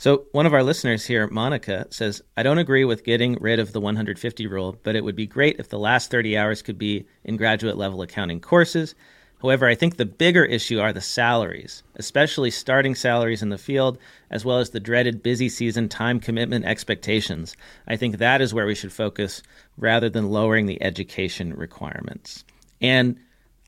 So, 0.00 0.24
one 0.32 0.46
of 0.46 0.54
our 0.54 0.62
listeners 0.62 1.04
here, 1.04 1.26
Monica, 1.26 1.86
says, 1.90 2.22
I 2.34 2.42
don't 2.42 2.56
agree 2.56 2.86
with 2.86 3.04
getting 3.04 3.34
rid 3.34 3.58
of 3.58 3.74
the 3.74 3.82
150 3.82 4.46
rule, 4.46 4.78
but 4.82 4.96
it 4.96 5.04
would 5.04 5.14
be 5.14 5.26
great 5.26 5.60
if 5.60 5.68
the 5.68 5.78
last 5.78 6.10
30 6.10 6.38
hours 6.38 6.62
could 6.62 6.78
be 6.78 7.06
in 7.22 7.36
graduate 7.36 7.76
level 7.76 8.00
accounting 8.00 8.40
courses. 8.40 8.94
However, 9.42 9.68
I 9.68 9.74
think 9.74 9.98
the 9.98 10.06
bigger 10.06 10.42
issue 10.42 10.80
are 10.80 10.94
the 10.94 11.02
salaries, 11.02 11.82
especially 11.96 12.50
starting 12.50 12.94
salaries 12.94 13.42
in 13.42 13.50
the 13.50 13.58
field, 13.58 13.98
as 14.30 14.42
well 14.42 14.56
as 14.56 14.70
the 14.70 14.80
dreaded 14.80 15.22
busy 15.22 15.50
season 15.50 15.86
time 15.90 16.18
commitment 16.18 16.64
expectations. 16.64 17.54
I 17.86 17.96
think 17.96 18.16
that 18.16 18.40
is 18.40 18.54
where 18.54 18.64
we 18.64 18.74
should 18.74 18.94
focus 18.94 19.42
rather 19.76 20.08
than 20.08 20.30
lowering 20.30 20.64
the 20.64 20.82
education 20.82 21.52
requirements. 21.52 22.46
And 22.80 23.20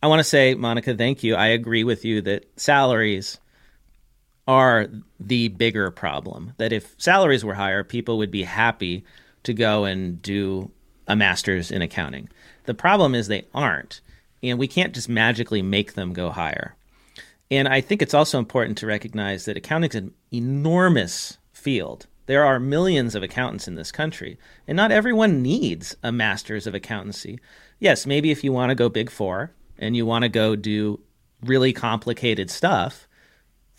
I 0.02 0.06
want 0.06 0.20
to 0.20 0.24
say, 0.24 0.54
Monica, 0.54 0.94
thank 0.94 1.22
you. 1.22 1.34
I 1.34 1.48
agree 1.48 1.84
with 1.84 2.06
you 2.06 2.22
that 2.22 2.46
salaries 2.58 3.38
are 4.52 4.86
the 5.18 5.48
bigger 5.48 5.90
problem. 5.90 6.52
That 6.58 6.72
if 6.72 6.94
salaries 6.98 7.44
were 7.44 7.54
higher, 7.54 7.82
people 7.82 8.18
would 8.18 8.30
be 8.30 8.42
happy 8.42 9.02
to 9.44 9.54
go 9.54 9.84
and 9.84 10.20
do 10.20 10.70
a 11.08 11.16
master's 11.16 11.70
in 11.70 11.80
accounting. 11.80 12.28
The 12.64 12.74
problem 12.74 13.14
is 13.14 13.26
they 13.26 13.46
aren't, 13.54 14.02
and 14.42 14.58
we 14.58 14.68
can't 14.68 14.94
just 14.94 15.08
magically 15.08 15.62
make 15.62 15.94
them 15.94 16.12
go 16.12 16.30
higher. 16.30 16.76
And 17.50 17.66
I 17.66 17.80
think 17.80 18.02
it's 18.02 18.14
also 18.14 18.38
important 18.38 18.76
to 18.78 18.86
recognize 18.86 19.46
that 19.46 19.56
accounting 19.56 19.90
is 19.90 19.96
an 19.96 20.14
enormous 20.30 21.38
field. 21.52 22.06
There 22.26 22.44
are 22.44 22.60
millions 22.60 23.14
of 23.14 23.22
accountants 23.22 23.66
in 23.66 23.74
this 23.74 23.90
country, 23.90 24.38
and 24.68 24.76
not 24.76 24.92
everyone 24.92 25.42
needs 25.42 25.96
a 26.02 26.12
master's 26.12 26.66
of 26.66 26.74
accountancy. 26.74 27.40
Yes, 27.78 28.06
maybe 28.06 28.30
if 28.30 28.44
you 28.44 28.52
want 28.52 28.68
to 28.68 28.74
go 28.74 28.88
big 28.88 29.10
four 29.10 29.50
and 29.78 29.96
you 29.96 30.04
want 30.04 30.22
to 30.22 30.28
go 30.28 30.56
do 30.56 31.00
really 31.42 31.72
complicated 31.72 32.50
stuff 32.50 33.08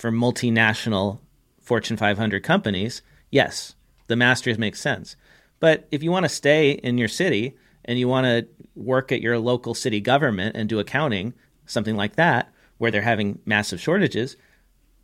for 0.03 0.11
multinational 0.11 1.19
Fortune 1.61 1.95
500 1.95 2.43
companies, 2.43 3.01
yes, 3.31 3.75
the 4.07 4.17
master's 4.17 4.57
makes 4.57 4.81
sense. 4.81 5.15
But 5.61 5.87
if 5.91 6.03
you 6.03 6.11
want 6.11 6.25
to 6.25 6.29
stay 6.29 6.71
in 6.71 6.97
your 6.97 7.07
city 7.07 7.55
and 7.85 7.97
you 7.97 8.09
want 8.09 8.25
to 8.25 8.45
work 8.75 9.13
at 9.13 9.21
your 9.21 9.39
local 9.39 9.73
city 9.73 10.01
government 10.01 10.57
and 10.57 10.67
do 10.67 10.79
accounting, 10.79 11.33
something 11.67 11.95
like 11.95 12.17
that, 12.17 12.51
where 12.79 12.91
they're 12.91 13.01
having 13.01 13.39
massive 13.45 13.79
shortages, 13.79 14.35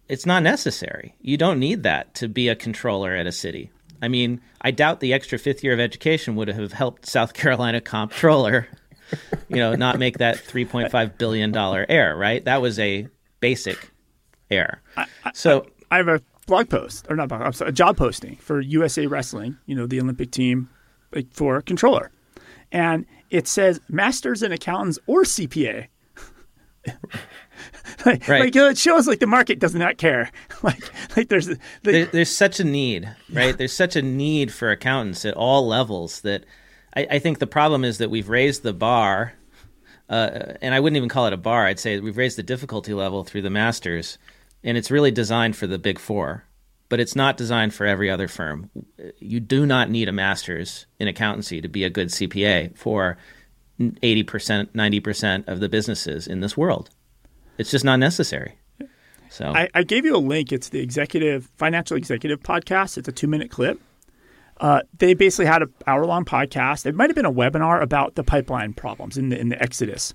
it's 0.09 0.25
not 0.25 0.43
necessary. 0.43 1.15
You 1.21 1.38
don't 1.38 1.59
need 1.59 1.83
that 1.83 2.13
to 2.15 2.27
be 2.27 2.49
a 2.49 2.55
controller 2.57 3.15
at 3.15 3.25
a 3.25 3.31
city. 3.31 3.71
I 4.01 4.09
mean, 4.09 4.41
I 4.59 4.71
doubt 4.71 4.99
the 4.99 5.13
extra 5.13 5.39
fifth 5.39 5.63
year 5.63 5.71
of 5.71 5.79
education 5.79 6.35
would 6.35 6.49
have 6.49 6.73
helped 6.73 7.05
South 7.05 7.33
Carolina 7.41 7.79
comptroller, 7.79 8.67
you 9.47 9.55
know, 9.55 9.75
not 9.75 9.97
make 9.97 10.17
that 10.17 10.39
three 10.39 10.65
point 10.65 10.91
five 10.91 11.17
billion 11.17 11.53
dollar 11.53 11.85
error. 11.88 12.17
Right? 12.17 12.43
That 12.43 12.62
was 12.62 12.77
a 12.79 13.07
basic 13.39 13.91
error. 14.51 14.81
So 15.33 15.67
I 15.91 15.97
have 15.97 16.07
a 16.07 16.21
blog 16.47 16.69
post, 16.69 17.05
or 17.09 17.15
not 17.15 17.29
blog, 17.29 17.41
I'm 17.41 17.53
sorry, 17.53 17.69
a 17.69 17.73
job 17.73 17.97
posting 17.97 18.35
for 18.38 18.59
USA 18.62 19.05
Wrestling. 19.07 19.57
You 19.65 19.75
know, 19.75 19.85
the 19.88 19.99
Olympic 20.01 20.31
team 20.31 20.69
like, 21.13 21.27
for 21.33 21.62
controller, 21.62 22.12
and 22.71 23.05
it 23.29 23.47
says 23.47 23.79
masters 23.89 24.41
in 24.43 24.51
accountants 24.51 24.97
or 25.07 25.23
CPA. 25.23 25.88
like, 28.05 28.27
Right. 28.27 28.41
like, 28.41 28.55
it 28.55 28.77
shows 28.77 29.07
like 29.07 29.19
the 29.19 29.27
market 29.27 29.59
does 29.59 29.75
not 29.75 29.97
care. 29.97 30.31
like 30.63 30.81
like 31.17 31.27
there's 31.29 31.47
the, 31.47 31.59
there, 31.83 32.05
there's 32.05 32.35
such 32.35 32.59
a 32.59 32.63
need, 32.63 33.09
right? 33.31 33.57
There's 33.57 33.73
such 33.73 33.95
a 33.95 34.01
need 34.01 34.51
for 34.53 34.71
accountants 34.71 35.25
at 35.25 35.33
all 35.35 35.67
levels 35.67 36.21
that 36.21 36.45
I, 36.95 37.07
I 37.12 37.19
think 37.19 37.39
the 37.39 37.47
problem 37.47 37.83
is 37.83 37.97
that 37.99 38.09
we've 38.09 38.29
raised 38.29 38.63
the 38.63 38.73
bar, 38.73 39.33
uh, 40.09 40.53
and 40.62 40.73
I 40.73 40.79
wouldn't 40.79 40.97
even 40.97 41.09
call 41.09 41.27
it 41.27 41.33
a 41.33 41.38
bar. 41.38 41.65
I'd 41.65 41.79
say 41.79 41.99
we've 41.99 42.17
raised 42.17 42.38
the 42.38 42.43
difficulty 42.43 42.93
level 42.93 43.23
through 43.23 43.41
the 43.43 43.49
masters, 43.49 44.17
and 44.63 44.78
it's 44.78 44.91
really 44.91 45.12
designed 45.12 45.56
for 45.56 45.67
the 45.67 45.80
big 45.80 46.00
four, 46.00 46.45
but 46.89 47.00
it's 47.00 47.15
not 47.15 47.38
designed 47.38 47.74
for 47.74 47.86
every 47.86 48.10
other 48.10 48.28
firm. 48.28 48.69
You 49.19 49.39
do 49.39 49.65
not 49.65 49.89
need 49.89 50.10
a 50.10 50.13
master's 50.13 50.86
in 51.00 51.08
accountancy 51.08 51.62
to 51.62 51.67
be 51.67 51.84
a 51.84 51.89
good 51.89 52.10
CPA 52.10 52.78
for 52.78 53.17
80%, 53.80 54.67
90% 54.67 55.48
of 55.48 55.60
the 55.60 55.69
businesses 55.69 56.28
in 56.28 56.41
this 56.41 56.58
world. 56.58 56.89
It's 57.58 57.72
just 57.72 57.86
not 57.86 57.98
necessary. 58.00 58.56
So 59.30 59.45
I, 59.45 59.69
I 59.74 59.84
gave 59.84 60.06
you 60.06 60.15
a 60.15 60.17
link. 60.17 60.52
It's 60.52 60.69
the 60.69 60.80
executive 60.80 61.50
financial 61.58 61.95
executive 61.95 62.41
podcast. 62.41 62.98
It's 62.98 63.08
a 63.08 63.12
two 63.12 63.28
minute 63.28 63.52
clip. 63.52 63.80
Uh, 64.60 64.82
they 64.98 65.13
basically 65.13 65.45
had 65.45 65.62
an 65.62 65.74
hour 65.88 66.06
long 66.06 66.26
podcast. 66.26 66.86
It 66.86 66.95
might 66.95 67.10
have 67.10 67.15
been 67.15 67.26
a 67.26 67.32
webinar 67.32 67.82
about 67.82 68.15
the 68.15 68.24
pipeline 68.24 68.74
problems 68.74 69.17
in 69.17 69.30
the 69.30 69.39
in 69.39 69.50
the 69.50 69.62
Exodus. 69.62 70.13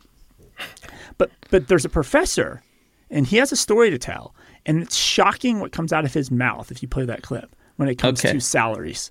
But 1.17 1.31
but 1.51 1.69
there's 1.69 1.85
a 1.85 1.89
professor, 1.89 2.63
and 3.11 3.27
he 3.27 3.37
has 3.37 3.53
a 3.53 3.57
story 3.57 3.91
to 3.91 3.99
tell, 3.99 4.35
and 4.67 4.83
it's 4.83 4.97
shocking 4.97 5.61
what 5.61 5.73
comes 5.73 5.93
out 5.93 6.05
of 6.05 6.13
his 6.15 6.31
mouth 6.31 6.71
if 6.71 6.83
you 6.83 6.89
play 6.89 7.05
that 7.05 7.23
clip 7.23 7.55
when 7.77 7.89
it 7.89 7.97
comes 7.97 8.21
Okay. 8.25 8.33
to 8.35 8.41
salaries. 8.41 9.11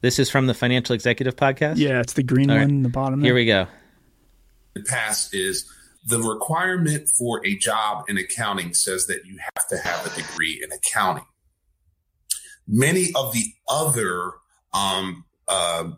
this 0.00 0.18
is 0.18 0.28
from 0.30 0.46
the 0.46 0.54
Financial 0.54 0.94
Executive 0.94 1.34
Podcast? 1.36 1.76
Yeah, 1.78 2.00
it's 2.00 2.12
the 2.14 2.22
green 2.22 2.50
All 2.50 2.56
one 2.56 2.64
right. 2.66 2.70
in 2.70 2.82
the 2.82 2.88
bottom. 2.90 3.20
Here 3.22 3.28
there. 3.30 3.34
we 3.34 3.46
go. 3.46 3.66
The 4.74 4.82
past 4.82 5.34
is 5.34 5.70
the 6.04 6.20
requirement 6.20 7.08
for 7.08 7.40
a 7.46 7.56
job 7.56 8.04
in 8.08 8.18
accounting 8.18 8.74
says 8.74 9.06
that 9.06 9.24
you 9.24 9.38
have 9.38 9.66
to 9.68 9.78
have 9.78 10.06
a 10.06 10.14
degree 10.14 10.60
in 10.62 10.70
accounting. 10.72 11.24
Many 12.66 13.10
of 13.14 13.32
the 13.32 13.44
other 13.68 14.32
um, 14.74 15.24
uh, 15.48 15.90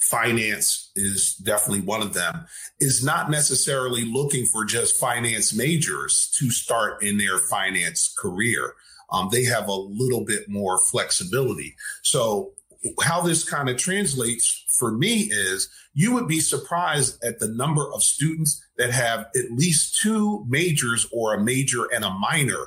finance 0.00 0.90
is 0.96 1.34
definitely 1.36 1.84
one 1.84 2.02
of 2.02 2.14
them 2.14 2.46
is 2.78 3.04
not 3.04 3.30
necessarily 3.30 4.04
looking 4.04 4.46
for 4.46 4.64
just 4.64 4.98
finance 4.98 5.54
majors 5.54 6.34
to 6.38 6.50
start 6.50 7.02
in 7.02 7.18
their 7.18 7.38
finance 7.38 8.12
career. 8.18 8.74
Um, 9.12 9.28
they 9.30 9.44
have 9.44 9.68
a 9.68 9.72
little 9.72 10.24
bit 10.24 10.48
more 10.48 10.78
flexibility. 10.78 11.74
So 12.02 12.52
how 13.02 13.20
this 13.20 13.44
kind 13.44 13.68
of 13.68 13.76
translates 13.76 14.64
for 14.78 14.90
me 14.90 15.28
is 15.30 15.68
you 15.92 16.14
would 16.14 16.28
be 16.28 16.40
surprised 16.40 17.22
at 17.22 17.38
the 17.38 17.48
number 17.48 17.92
of 17.92 18.02
students 18.02 18.64
that 18.78 18.90
have 18.90 19.26
at 19.36 19.50
least 19.50 20.00
two 20.00 20.46
majors 20.48 21.06
or 21.12 21.34
a 21.34 21.44
major 21.44 21.84
and 21.92 22.04
a 22.04 22.10
minor 22.10 22.66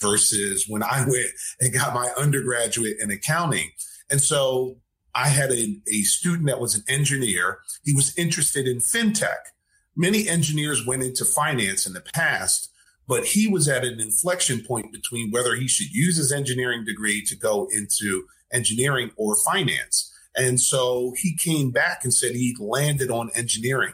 versus 0.00 0.66
when 0.66 0.82
I 0.82 1.04
went 1.06 1.30
and 1.60 1.74
got 1.74 1.94
my 1.94 2.10
undergraduate 2.16 2.96
in 3.00 3.10
accounting. 3.10 3.70
And 4.10 4.20
so 4.20 4.76
I 5.14 5.28
had 5.28 5.50
a, 5.52 5.76
a 5.88 6.02
student 6.02 6.46
that 6.46 6.60
was 6.60 6.74
an 6.74 6.84
engineer. 6.88 7.58
He 7.84 7.94
was 7.94 8.16
interested 8.16 8.66
in 8.66 8.78
fintech. 8.78 9.50
Many 9.94 10.28
engineers 10.28 10.86
went 10.86 11.02
into 11.02 11.24
finance 11.24 11.86
in 11.86 11.92
the 11.92 12.00
past, 12.00 12.70
but 13.06 13.26
he 13.26 13.46
was 13.46 13.68
at 13.68 13.84
an 13.84 14.00
inflection 14.00 14.64
point 14.64 14.92
between 14.92 15.30
whether 15.30 15.54
he 15.54 15.68
should 15.68 15.92
use 15.92 16.16
his 16.16 16.32
engineering 16.32 16.84
degree 16.84 17.22
to 17.26 17.36
go 17.36 17.68
into 17.70 18.24
engineering 18.52 19.10
or 19.16 19.36
finance. 19.36 20.10
And 20.34 20.60
so 20.60 21.12
he 21.18 21.36
came 21.36 21.70
back 21.70 22.04
and 22.04 22.14
said 22.14 22.32
he 22.32 22.56
landed 22.58 23.10
on 23.10 23.30
engineering. 23.34 23.92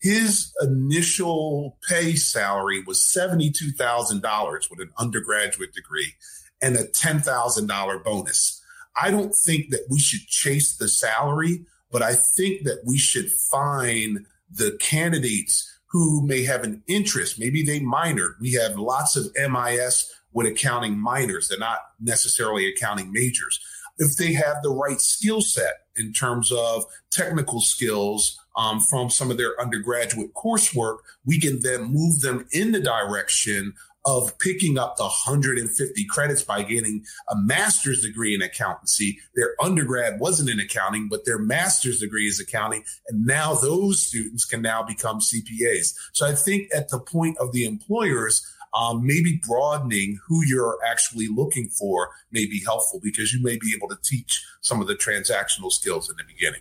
His 0.00 0.52
initial 0.60 1.78
pay 1.88 2.16
salary 2.16 2.82
was 2.86 3.00
$72,000 3.00 4.70
with 4.70 4.80
an 4.80 4.90
undergraduate 4.98 5.72
degree 5.72 6.14
and 6.60 6.76
a 6.76 6.84
$10,000 6.84 8.04
bonus. 8.04 8.62
I 9.00 9.10
don't 9.10 9.34
think 9.34 9.70
that 9.70 9.86
we 9.90 9.98
should 9.98 10.26
chase 10.26 10.76
the 10.76 10.88
salary, 10.88 11.64
but 11.90 12.02
I 12.02 12.14
think 12.14 12.64
that 12.64 12.82
we 12.84 12.98
should 12.98 13.30
find 13.30 14.26
the 14.50 14.76
candidates 14.80 15.70
who 15.86 16.26
may 16.26 16.44
have 16.44 16.62
an 16.62 16.82
interest. 16.86 17.38
Maybe 17.38 17.62
they 17.62 17.80
minored. 17.80 18.34
We 18.40 18.52
have 18.52 18.78
lots 18.78 19.16
of 19.16 19.30
MIS 19.34 20.12
with 20.32 20.46
accounting 20.46 20.98
minors. 20.98 21.48
They're 21.48 21.58
not 21.58 21.80
necessarily 22.00 22.68
accounting 22.68 23.12
majors. 23.12 23.58
If 23.98 24.16
they 24.16 24.34
have 24.34 24.62
the 24.62 24.70
right 24.70 25.00
skill 25.00 25.40
set 25.40 25.86
in 25.96 26.12
terms 26.12 26.52
of 26.52 26.84
technical 27.10 27.60
skills 27.60 28.38
um, 28.56 28.80
from 28.80 29.08
some 29.08 29.30
of 29.30 29.38
their 29.38 29.58
undergraduate 29.60 30.34
coursework, 30.34 30.98
we 31.24 31.40
can 31.40 31.60
then 31.60 31.84
move 31.84 32.20
them 32.20 32.46
in 32.52 32.72
the 32.72 32.80
direction 32.80 33.72
of 34.06 34.38
picking 34.38 34.78
up 34.78 34.96
the 34.96 35.02
150 35.02 36.04
credits 36.06 36.42
by 36.42 36.62
getting 36.62 37.04
a 37.28 37.36
master's 37.36 38.02
degree 38.02 38.34
in 38.34 38.40
accountancy. 38.40 39.18
Their 39.34 39.54
undergrad 39.60 40.20
wasn't 40.20 40.48
in 40.48 40.60
accounting, 40.60 41.08
but 41.10 41.24
their 41.24 41.38
master's 41.38 41.98
degree 41.98 42.28
is 42.28 42.38
accounting. 42.38 42.84
And 43.08 43.26
now 43.26 43.54
those 43.54 44.06
students 44.06 44.44
can 44.44 44.62
now 44.62 44.84
become 44.84 45.18
CPAs. 45.18 45.94
So 46.12 46.24
I 46.24 46.36
think 46.36 46.68
at 46.72 46.88
the 46.88 47.00
point 47.00 47.36
of 47.38 47.52
the 47.52 47.66
employers, 47.66 48.46
um, 48.72 49.04
maybe 49.04 49.40
broadening 49.44 50.18
who 50.26 50.44
you're 50.44 50.78
actually 50.86 51.26
looking 51.28 51.68
for 51.70 52.10
may 52.30 52.46
be 52.46 52.62
helpful 52.64 53.00
because 53.02 53.32
you 53.32 53.42
may 53.42 53.56
be 53.56 53.74
able 53.76 53.88
to 53.88 53.98
teach 54.04 54.44
some 54.60 54.80
of 54.80 54.86
the 54.86 54.94
transactional 54.94 55.72
skills 55.72 56.08
in 56.08 56.16
the 56.16 56.24
beginning. 56.24 56.60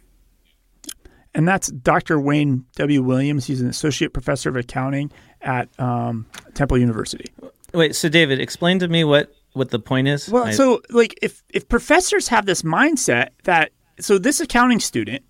And 1.36 1.46
that's 1.46 1.68
Dr. 1.68 2.18
Wayne 2.18 2.66
W. 2.78 3.04
Williams. 3.04 3.46
He's 3.46 3.60
an 3.60 3.68
associate 3.68 4.14
professor 4.14 4.50
of 4.50 4.56
accounting 4.56 5.12
at 5.46 5.70
um, 5.80 6.26
Temple 6.54 6.78
University. 6.78 7.32
Wait, 7.74 7.96
so 7.96 8.10
David, 8.10 8.40
explain 8.42 8.80
to 8.80 8.88
me 8.88 9.04
what 9.04 9.34
what 9.54 9.70
the 9.70 9.80
point 9.80 10.08
is. 10.08 10.28
Well, 10.30 10.46
I- 10.46 10.52
so 10.52 10.82
like 10.90 11.18
if 11.22 11.42
if 11.50 11.68
professors 11.70 12.28
have 12.30 12.46
this 12.46 12.62
mindset 12.64 13.30
that 13.44 13.72
so 14.00 14.18
this 14.18 14.42
accounting 14.42 14.80
student 14.80 15.24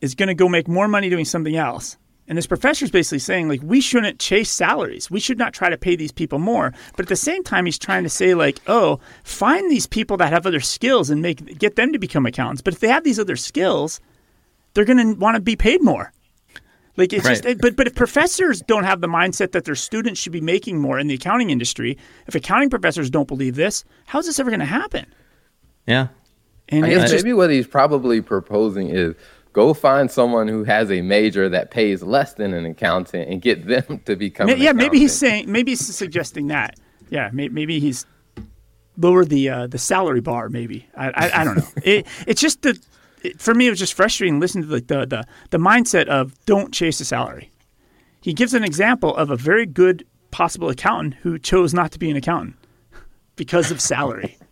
is 0.00 0.14
going 0.14 0.28
to 0.28 0.34
go 0.34 0.48
make 0.48 0.68
more 0.68 0.88
money 0.88 1.10
doing 1.10 1.24
something 1.24 1.56
else. 1.56 1.96
And 2.28 2.36
this 2.36 2.46
professor 2.46 2.84
is 2.84 2.90
basically 2.90 3.20
saying 3.20 3.48
like 3.48 3.60
we 3.62 3.80
shouldn't 3.80 4.18
chase 4.18 4.50
salaries. 4.50 5.10
We 5.10 5.20
should 5.20 5.38
not 5.38 5.52
try 5.54 5.68
to 5.70 5.78
pay 5.78 5.94
these 5.94 6.10
people 6.12 6.38
more. 6.40 6.72
But 6.96 7.04
at 7.04 7.08
the 7.08 7.14
same 7.16 7.44
time 7.44 7.66
he's 7.66 7.78
trying 7.78 8.02
to 8.02 8.08
say 8.10 8.34
like, 8.34 8.58
"Oh, 8.66 8.98
find 9.22 9.70
these 9.70 9.86
people 9.86 10.16
that 10.16 10.32
have 10.32 10.44
other 10.46 10.58
skills 10.60 11.08
and 11.08 11.22
make 11.22 11.58
get 11.58 11.76
them 11.76 11.92
to 11.92 11.98
become 12.00 12.26
accountants." 12.26 12.62
But 12.62 12.74
if 12.74 12.80
they 12.80 12.88
have 12.88 13.04
these 13.04 13.20
other 13.20 13.36
skills, 13.36 14.00
they're 14.74 14.84
going 14.84 14.98
to 15.14 15.18
want 15.20 15.36
to 15.36 15.40
be 15.40 15.54
paid 15.56 15.82
more. 15.84 16.12
Like 16.96 17.12
it's 17.12 17.24
Right. 17.26 17.42
just, 17.42 17.60
but 17.60 17.76
but 17.76 17.86
if 17.86 17.94
professors 17.94 18.62
don't 18.62 18.84
have 18.84 19.00
the 19.00 19.06
mindset 19.08 19.52
that 19.52 19.64
their 19.64 19.74
students 19.74 20.18
should 20.20 20.32
be 20.32 20.40
making 20.40 20.78
more 20.80 20.98
in 20.98 21.06
the 21.08 21.14
accounting 21.14 21.50
industry, 21.50 21.98
if 22.26 22.34
accounting 22.34 22.70
professors 22.70 23.10
don't 23.10 23.28
believe 23.28 23.54
this, 23.54 23.84
how's 24.06 24.26
this 24.26 24.38
ever 24.38 24.50
going 24.50 24.60
to 24.60 24.66
happen? 24.66 25.06
yeah, 25.86 26.08
And 26.70 26.84
I 26.84 26.90
guess 26.90 27.10
just 27.10 27.24
maybe 27.24 27.34
what 27.34 27.50
he's 27.50 27.66
probably 27.66 28.20
proposing 28.20 28.88
is 28.88 29.14
go 29.52 29.72
find 29.74 30.10
someone 30.10 30.48
who 30.48 30.64
has 30.64 30.90
a 30.90 31.00
major 31.02 31.48
that 31.48 31.70
pays 31.70 32.02
less 32.02 32.34
than 32.34 32.52
an 32.54 32.64
accountant 32.66 33.28
and 33.30 33.40
get 33.40 33.66
them 33.66 34.00
to 34.06 34.16
become. 34.16 34.46
Ma- 34.48 34.54
an 34.54 34.60
yeah, 34.60 34.72
maybe 34.72 34.98
he's 34.98 35.14
saying 35.16 35.50
maybe 35.52 35.72
he's 35.72 35.94
suggesting 35.94 36.46
that. 36.48 36.76
Yeah, 37.10 37.30
may, 37.32 37.48
maybe 37.48 37.78
he's 37.78 38.04
lower 38.96 39.24
the 39.24 39.48
uh, 39.50 39.66
the 39.66 39.78
salary 39.78 40.20
bar. 40.20 40.48
Maybe 40.48 40.88
I 40.96 41.08
I, 41.10 41.40
I 41.40 41.44
don't 41.44 41.56
know. 41.58 41.68
it, 41.84 42.06
it's 42.26 42.40
just 42.40 42.62
the 42.62 42.78
it, 43.22 43.40
for 43.40 43.54
me 43.54 43.66
it 43.66 43.70
was 43.70 43.78
just 43.78 43.94
frustrating 43.94 44.40
listening 44.40 44.64
to 44.64 44.72
like 44.72 44.86
the, 44.88 45.06
the 45.06 45.24
the 45.50 45.58
mindset 45.58 46.06
of 46.06 46.34
don't 46.46 46.72
chase 46.72 46.98
the 46.98 47.04
salary. 47.04 47.50
He 48.20 48.32
gives 48.32 48.54
an 48.54 48.64
example 48.64 49.14
of 49.16 49.30
a 49.30 49.36
very 49.36 49.66
good 49.66 50.04
possible 50.30 50.68
accountant 50.68 51.14
who 51.22 51.38
chose 51.38 51.72
not 51.72 51.92
to 51.92 51.98
be 51.98 52.10
an 52.10 52.16
accountant 52.16 52.56
because 53.36 53.70
of 53.70 53.80
salary. 53.80 54.36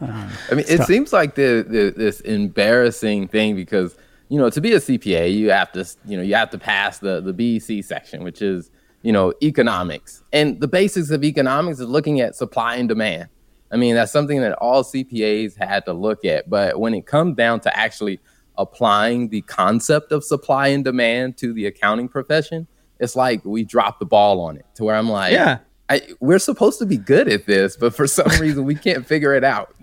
Um, 0.00 0.28
I 0.50 0.54
mean, 0.56 0.64
it 0.68 0.82
seems 0.82 1.12
like 1.12 1.36
the, 1.36 1.64
the 1.66 1.94
this 1.96 2.20
embarrassing 2.20 3.28
thing 3.28 3.54
because 3.54 3.96
you 4.28 4.38
know 4.38 4.50
to 4.50 4.60
be 4.60 4.72
a 4.72 4.78
CPA 4.78 5.32
you 5.32 5.50
have 5.50 5.70
to 5.72 5.86
you 6.04 6.16
know 6.16 6.22
you 6.22 6.34
have 6.34 6.50
to 6.50 6.58
pass 6.58 6.98
the 6.98 7.20
the 7.20 7.32
BEC 7.32 7.84
section, 7.84 8.24
which 8.24 8.42
is 8.42 8.72
you 9.02 9.12
know 9.12 9.32
economics, 9.40 10.24
and 10.32 10.60
the 10.60 10.66
basics 10.66 11.10
of 11.10 11.22
economics 11.22 11.78
is 11.78 11.88
looking 11.88 12.20
at 12.20 12.34
supply 12.34 12.74
and 12.74 12.88
demand. 12.88 13.28
I 13.74 13.76
mean, 13.76 13.96
that's 13.96 14.12
something 14.12 14.40
that 14.40 14.52
all 14.54 14.84
CPAs 14.84 15.58
had 15.58 15.84
to 15.86 15.92
look 15.92 16.24
at. 16.24 16.48
But 16.48 16.78
when 16.78 16.94
it 16.94 17.06
comes 17.06 17.36
down 17.36 17.58
to 17.60 17.76
actually 17.76 18.20
applying 18.56 19.30
the 19.30 19.40
concept 19.42 20.12
of 20.12 20.22
supply 20.22 20.68
and 20.68 20.84
demand 20.84 21.36
to 21.38 21.52
the 21.52 21.66
accounting 21.66 22.08
profession, 22.08 22.68
it's 23.00 23.16
like 23.16 23.44
we 23.44 23.64
dropped 23.64 23.98
the 23.98 24.06
ball 24.06 24.40
on 24.40 24.56
it 24.56 24.64
to 24.76 24.84
where 24.84 24.94
I'm 24.94 25.10
like, 25.10 25.32
Yeah. 25.32 25.58
I, 25.90 26.00
we're 26.20 26.38
supposed 26.38 26.78
to 26.78 26.86
be 26.86 26.96
good 26.96 27.28
at 27.28 27.46
this, 27.46 27.76
but 27.76 27.94
for 27.94 28.06
some 28.06 28.28
reason 28.40 28.64
we 28.64 28.76
can't 28.76 29.04
figure 29.04 29.34
it 29.34 29.42
out. 29.42 29.74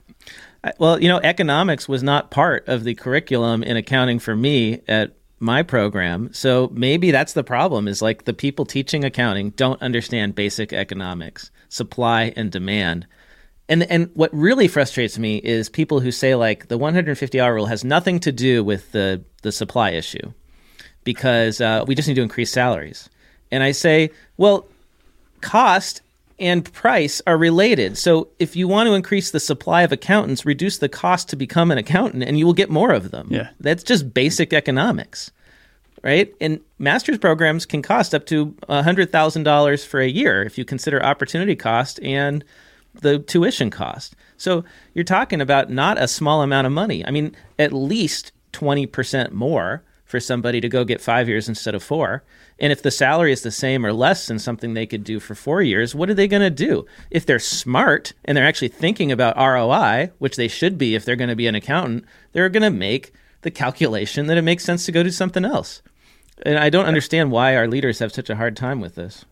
Well, 0.77 1.01
you 1.01 1.10
know, 1.10 1.19
economics 1.19 1.89
was 1.89 2.01
not 2.01 2.32
part 2.32 2.67
of 2.69 2.86
the 2.86 2.95
curriculum 2.95 3.62
in 3.62 3.75
accounting 3.75 4.19
for 4.19 4.36
me 4.36 4.82
at 4.88 5.15
my 5.39 5.63
program. 5.63 6.32
So 6.34 6.71
maybe 6.73 7.12
that's 7.12 7.34
the 7.34 7.43
problem 7.43 7.88
is 7.88 8.01
like 8.01 8.23
the 8.23 8.34
people 8.34 8.63
teaching 8.65 9.04
accounting 9.04 9.49
don't 9.51 9.82
understand 9.82 10.36
basic 10.36 10.71
economics, 10.71 11.51
supply 11.67 12.32
and 12.36 12.51
demand. 12.51 13.06
And 13.71 13.84
and 13.84 14.10
what 14.15 14.29
really 14.34 14.67
frustrates 14.67 15.17
me 15.17 15.38
is 15.38 15.69
people 15.69 16.01
who 16.01 16.12
say 16.12 16.36
like 16.36 16.67
the 16.67 16.77
150 16.77 17.39
hour 17.39 17.53
rule 17.53 17.67
has 17.67 17.86
nothing 17.86 18.19
to 18.19 18.31
do 18.34 18.65
with 18.65 18.91
the 18.91 19.23
the 19.43 19.51
supply 19.53 19.91
issue 19.91 20.34
because 21.05 21.62
uh, 21.62 21.86
we 21.88 21.95
just 21.95 22.10
need 22.10 22.15
to 22.15 22.21
increase 22.21 22.51
salaries. 22.51 23.10
And 23.49 23.63
I 23.63 23.71
say, 23.71 24.12
well, 24.36 24.67
cost 25.39 26.01
and 26.38 26.69
price 26.73 27.21
are 27.25 27.38
related. 27.38 27.97
So 27.97 28.27
if 28.39 28.57
you 28.57 28.67
want 28.67 28.88
to 28.88 28.93
increase 28.93 29.31
the 29.31 29.39
supply 29.39 29.84
of 29.84 29.93
accountants, 29.93 30.45
reduce 30.45 30.79
the 30.79 30.89
cost 30.89 31.29
to 31.29 31.38
become 31.38 31.71
an 31.71 31.77
accountant 31.77 32.23
and 32.23 32.38
you 32.38 32.45
will 32.45 32.53
get 32.53 32.69
more 32.69 32.91
of 32.91 33.12
them. 33.12 33.29
Yeah. 33.31 33.51
That's 33.62 33.84
just 33.84 34.13
basic 34.13 34.51
economics. 34.51 35.31
Right? 36.03 36.34
And 36.41 36.60
master's 36.77 37.19
programs 37.19 37.65
can 37.65 37.81
cost 37.81 38.13
up 38.13 38.25
to 38.25 38.47
$100,000 38.67 39.86
for 39.86 39.99
a 40.01 40.07
year 40.07 40.43
if 40.43 40.57
you 40.57 40.65
consider 40.65 41.01
opportunity 41.01 41.55
cost 41.55 42.01
and 42.03 42.43
the 42.93 43.19
tuition 43.19 43.69
cost. 43.69 44.15
So 44.38 44.63
you're 44.93 45.04
talking 45.04 45.41
about 45.41 45.69
not 45.69 46.01
a 46.01 46.08
small 46.08 46.41
amount 46.41 46.67
of 46.67 46.73
money. 46.73 47.06
I 47.06 47.12
mean, 47.12 47.36
at 47.58 47.73
least 47.73 48.32
20% 48.54 49.32
more 49.32 49.84
for 50.06 50.19
somebody 50.19 50.60
to 50.60 50.67
go 50.67 50.84
get 50.84 50.99
five 50.99 51.30
years 51.30 51.47
instead 51.47 51.73
of 51.73 51.82
four. 51.82 52.23
And 52.60 52.71
if 52.71 52.84
the 52.84 52.91
salary 52.91 53.32
is 53.32 53.41
the 53.41 53.51
same 53.51 53.86
or 53.86 53.93
less 53.93 54.27
than 54.27 54.39
something 54.39 54.73
they 54.73 54.86
could 54.86 55.04
do 55.04 55.19
for 55.19 55.36
four 55.36 55.62
years, 55.62 55.95
what 55.95 56.10
are 56.10 56.13
they 56.13 56.27
going 56.27 56.41
to 56.41 56.49
do? 56.49 56.86
If 57.10 57.25
they're 57.25 57.39
smart 57.39 58.13
and 58.25 58.36
they're 58.36 58.45
actually 58.45 58.67
thinking 58.67 59.12
about 59.12 59.38
ROI, 59.38 60.12
which 60.19 60.36
they 60.36 60.49
should 60.49 60.77
be 60.77 60.93
if 60.93 61.06
they're 61.06 61.15
going 61.15 61.30
to 61.30 61.36
be 61.36 61.47
an 61.47 61.56
accountant, 61.56 62.06
they're 62.34 62.49
going 62.49 62.62
to 62.62 62.69
make 62.69 63.13
the 63.41 63.51
calculation 63.51 64.27
that 64.27 64.38
it 64.38 64.43
makes 64.43 64.63
sense 64.63 64.86
to 64.86 64.91
go 64.91 65.01
do 65.01 65.12
something 65.12 65.45
else. 65.45 65.82
And 66.43 66.58
I 66.58 66.69
don't 66.69 66.86
understand 66.86 67.32
why 67.32 67.56
our 67.56 67.67
leaders 67.67 67.99
have 67.99 68.12
such 68.12 68.30
a 68.30 68.36
hard 68.36 68.56
time 68.56 68.82
with 68.82 68.95
this. 68.95 69.25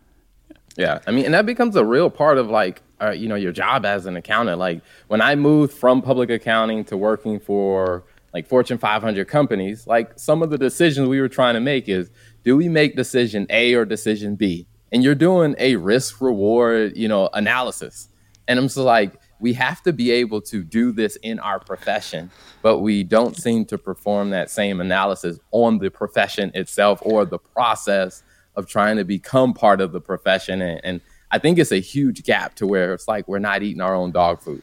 Yeah, 0.76 1.00
I 1.06 1.10
mean, 1.10 1.26
and 1.26 1.34
that 1.34 1.46
becomes 1.46 1.76
a 1.76 1.84
real 1.84 2.10
part 2.10 2.38
of 2.38 2.48
like, 2.48 2.82
uh, 3.00 3.10
you 3.10 3.28
know, 3.28 3.34
your 3.34 3.52
job 3.52 3.84
as 3.84 4.06
an 4.06 4.16
accountant. 4.16 4.58
Like 4.58 4.82
when 5.08 5.20
I 5.20 5.34
moved 5.34 5.72
from 5.72 6.02
public 6.02 6.30
accounting 6.30 6.84
to 6.84 6.96
working 6.96 7.40
for 7.40 8.04
like 8.32 8.46
Fortune 8.46 8.78
500 8.78 9.26
companies, 9.26 9.86
like 9.86 10.18
some 10.18 10.42
of 10.42 10.50
the 10.50 10.58
decisions 10.58 11.08
we 11.08 11.20
were 11.20 11.28
trying 11.28 11.54
to 11.54 11.60
make 11.60 11.88
is, 11.88 12.10
do 12.44 12.56
we 12.56 12.68
make 12.68 12.96
decision 12.96 13.46
A 13.50 13.74
or 13.74 13.84
decision 13.84 14.36
B? 14.36 14.66
And 14.92 15.02
you're 15.02 15.14
doing 15.14 15.54
a 15.58 15.76
risk 15.76 16.20
reward, 16.20 16.96
you 16.96 17.08
know, 17.08 17.28
analysis. 17.32 18.08
And 18.48 18.58
I'm 18.58 18.66
just 18.66 18.76
like, 18.76 19.20
we 19.40 19.52
have 19.54 19.82
to 19.82 19.92
be 19.92 20.10
able 20.10 20.40
to 20.42 20.62
do 20.62 20.92
this 20.92 21.16
in 21.16 21.38
our 21.38 21.58
profession, 21.58 22.30
but 22.62 22.78
we 22.78 23.02
don't 23.02 23.36
seem 23.36 23.64
to 23.66 23.78
perform 23.78 24.30
that 24.30 24.50
same 24.50 24.80
analysis 24.80 25.38
on 25.50 25.78
the 25.78 25.90
profession 25.90 26.50
itself 26.54 27.00
or 27.02 27.24
the 27.24 27.38
process 27.38 28.22
of 28.56 28.66
trying 28.66 28.96
to 28.96 29.04
become 29.04 29.54
part 29.54 29.80
of 29.80 29.92
the 29.92 30.00
profession. 30.00 30.60
And, 30.60 30.80
and 30.84 31.00
I 31.32 31.38
think 31.38 31.58
it's 31.60 31.70
a 31.70 31.80
huge 31.80 32.24
gap 32.24 32.56
to 32.56 32.66
where 32.66 32.92
it's 32.92 33.06
like 33.06 33.28
we're 33.28 33.38
not 33.38 33.62
eating 33.62 33.80
our 33.80 33.94
own 33.94 34.10
dog 34.10 34.40
food. 34.42 34.62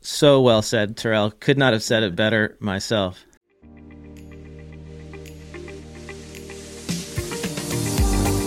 So 0.00 0.40
well 0.40 0.62
said, 0.62 0.96
Terrell. 0.96 1.30
Could 1.30 1.58
not 1.58 1.74
have 1.74 1.82
said 1.82 2.02
it 2.02 2.16
better 2.16 2.56
myself. 2.60 3.24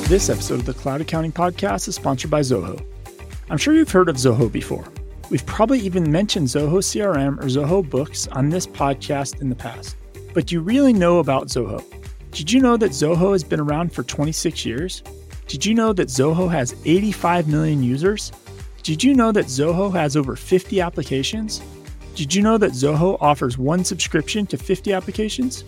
This 0.09 0.29
episode 0.29 0.59
of 0.59 0.65
the 0.65 0.73
Cloud 0.73 1.01
Accounting 1.01 1.31
Podcast 1.31 1.87
is 1.87 1.95
sponsored 1.95 2.31
by 2.31 2.41
Zoho. 2.41 2.83
I'm 3.49 3.57
sure 3.57 3.75
you've 3.75 3.91
heard 3.91 4.09
of 4.09 4.15
Zoho 4.15 4.51
before. 4.51 4.85
We've 5.29 5.45
probably 5.45 5.79
even 5.79 6.11
mentioned 6.11 6.47
Zoho 6.47 6.79
CRM 6.79 7.37
or 7.39 7.45
Zoho 7.45 7.87
Books 7.87 8.27
on 8.27 8.49
this 8.49 8.65
podcast 8.65 9.39
in 9.39 9.49
the 9.49 9.55
past. 9.55 9.97
But 10.33 10.47
do 10.47 10.55
you 10.55 10.61
really 10.61 10.93
know 10.93 11.19
about 11.19 11.47
Zoho? 11.47 11.83
Did 12.31 12.51
you 12.51 12.59
know 12.59 12.75
that 12.77 12.91
Zoho 12.91 13.31
has 13.33 13.43
been 13.43 13.59
around 13.59 13.93
for 13.93 14.03
26 14.03 14.65
years? 14.65 15.03
Did 15.47 15.65
you 15.65 15.73
know 15.75 15.93
that 15.93 16.07
Zoho 16.07 16.49
has 16.51 16.75
85 16.85 17.47
million 17.47 17.83
users? 17.83 18.31
Did 18.81 19.03
you 19.03 19.13
know 19.13 19.31
that 19.31 19.45
Zoho 19.45 19.91
has 19.93 20.17
over 20.17 20.35
50 20.35 20.81
applications? 20.81 21.61
Did 22.15 22.33
you 22.33 22.41
know 22.41 22.57
that 22.57 22.71
Zoho 22.71 23.17
offers 23.21 23.57
one 23.57 23.83
subscription 23.83 24.45
to 24.47 24.57
50 24.57 24.93
applications? 24.93 25.63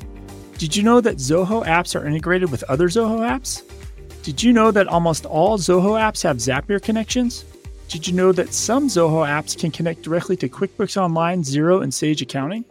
Did 0.57 0.75
you 0.75 0.81
know 0.81 1.01
that 1.01 1.17
Zoho 1.17 1.65
apps 1.65 1.99
are 1.99 2.07
integrated 2.07 2.49
with 2.49 2.63
other 2.63 2.87
Zoho 2.87 3.19
apps? 3.19 3.63
Did 4.23 4.41
you 4.41 4.51
know 4.51 4.71
that 4.71 4.87
almost 4.87 5.25
all 5.25 5.57
Zoho 5.57 5.99
apps 5.99 6.23
have 6.23 6.37
Zapier 6.37 6.81
connections? 6.81 7.45
Did 7.87 8.07
you 8.07 8.13
know 8.13 8.31
that 8.31 8.53
some 8.53 8.87
Zoho 8.87 9.27
apps 9.27 9.57
can 9.57 9.71
connect 9.71 10.01
directly 10.01 10.35
to 10.37 10.49
QuickBooks 10.49 11.01
Online, 11.01 11.43
Xero, 11.43 11.83
and 11.83 11.93
Sage 11.93 12.21
Accounting? 12.21 12.65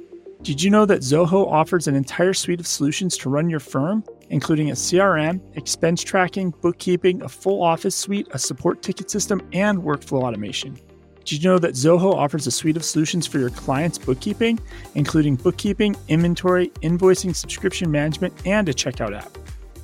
Did 0.47 0.63
you 0.63 0.71
know 0.71 0.87
that 0.87 1.01
Zoho 1.01 1.51
offers 1.51 1.89
an 1.89 1.97
entire 1.97 2.33
suite 2.33 2.61
of 2.61 2.69
solutions 2.69 3.17
to 3.17 3.29
run 3.29 3.51
your 3.51 3.59
firm, 3.59 4.05
including 4.31 4.71
a 4.71 4.75
CRM, 4.75 5.41
expense 5.57 6.05
tracking, 6.05 6.55
bookkeeping, 6.63 7.21
a 7.23 7.29
full 7.29 7.61
office 7.61 7.97
suite, 7.97 8.29
a 8.31 8.39
support 8.39 8.81
ticket 8.81 9.11
system, 9.11 9.43
and 9.53 9.81
workflow 9.81 10.23
automation? 10.23 10.79
Did 11.25 11.43
you 11.43 11.51
know 11.51 11.59
that 11.59 11.73
Zoho 11.73 12.15
offers 12.15 12.47
a 12.47 12.53
suite 12.53 12.77
of 12.77 12.85
solutions 12.85 13.27
for 13.27 13.41
your 13.41 13.51
clients' 13.51 13.99
bookkeeping, 13.99 14.61
including 14.95 15.35
bookkeeping, 15.35 15.97
inventory, 16.07 16.69
invoicing, 16.81 17.35
subscription 17.35 17.91
management, 17.91 18.33
and 18.47 18.69
a 18.69 18.73
checkout 18.73 19.17
app? 19.17 19.37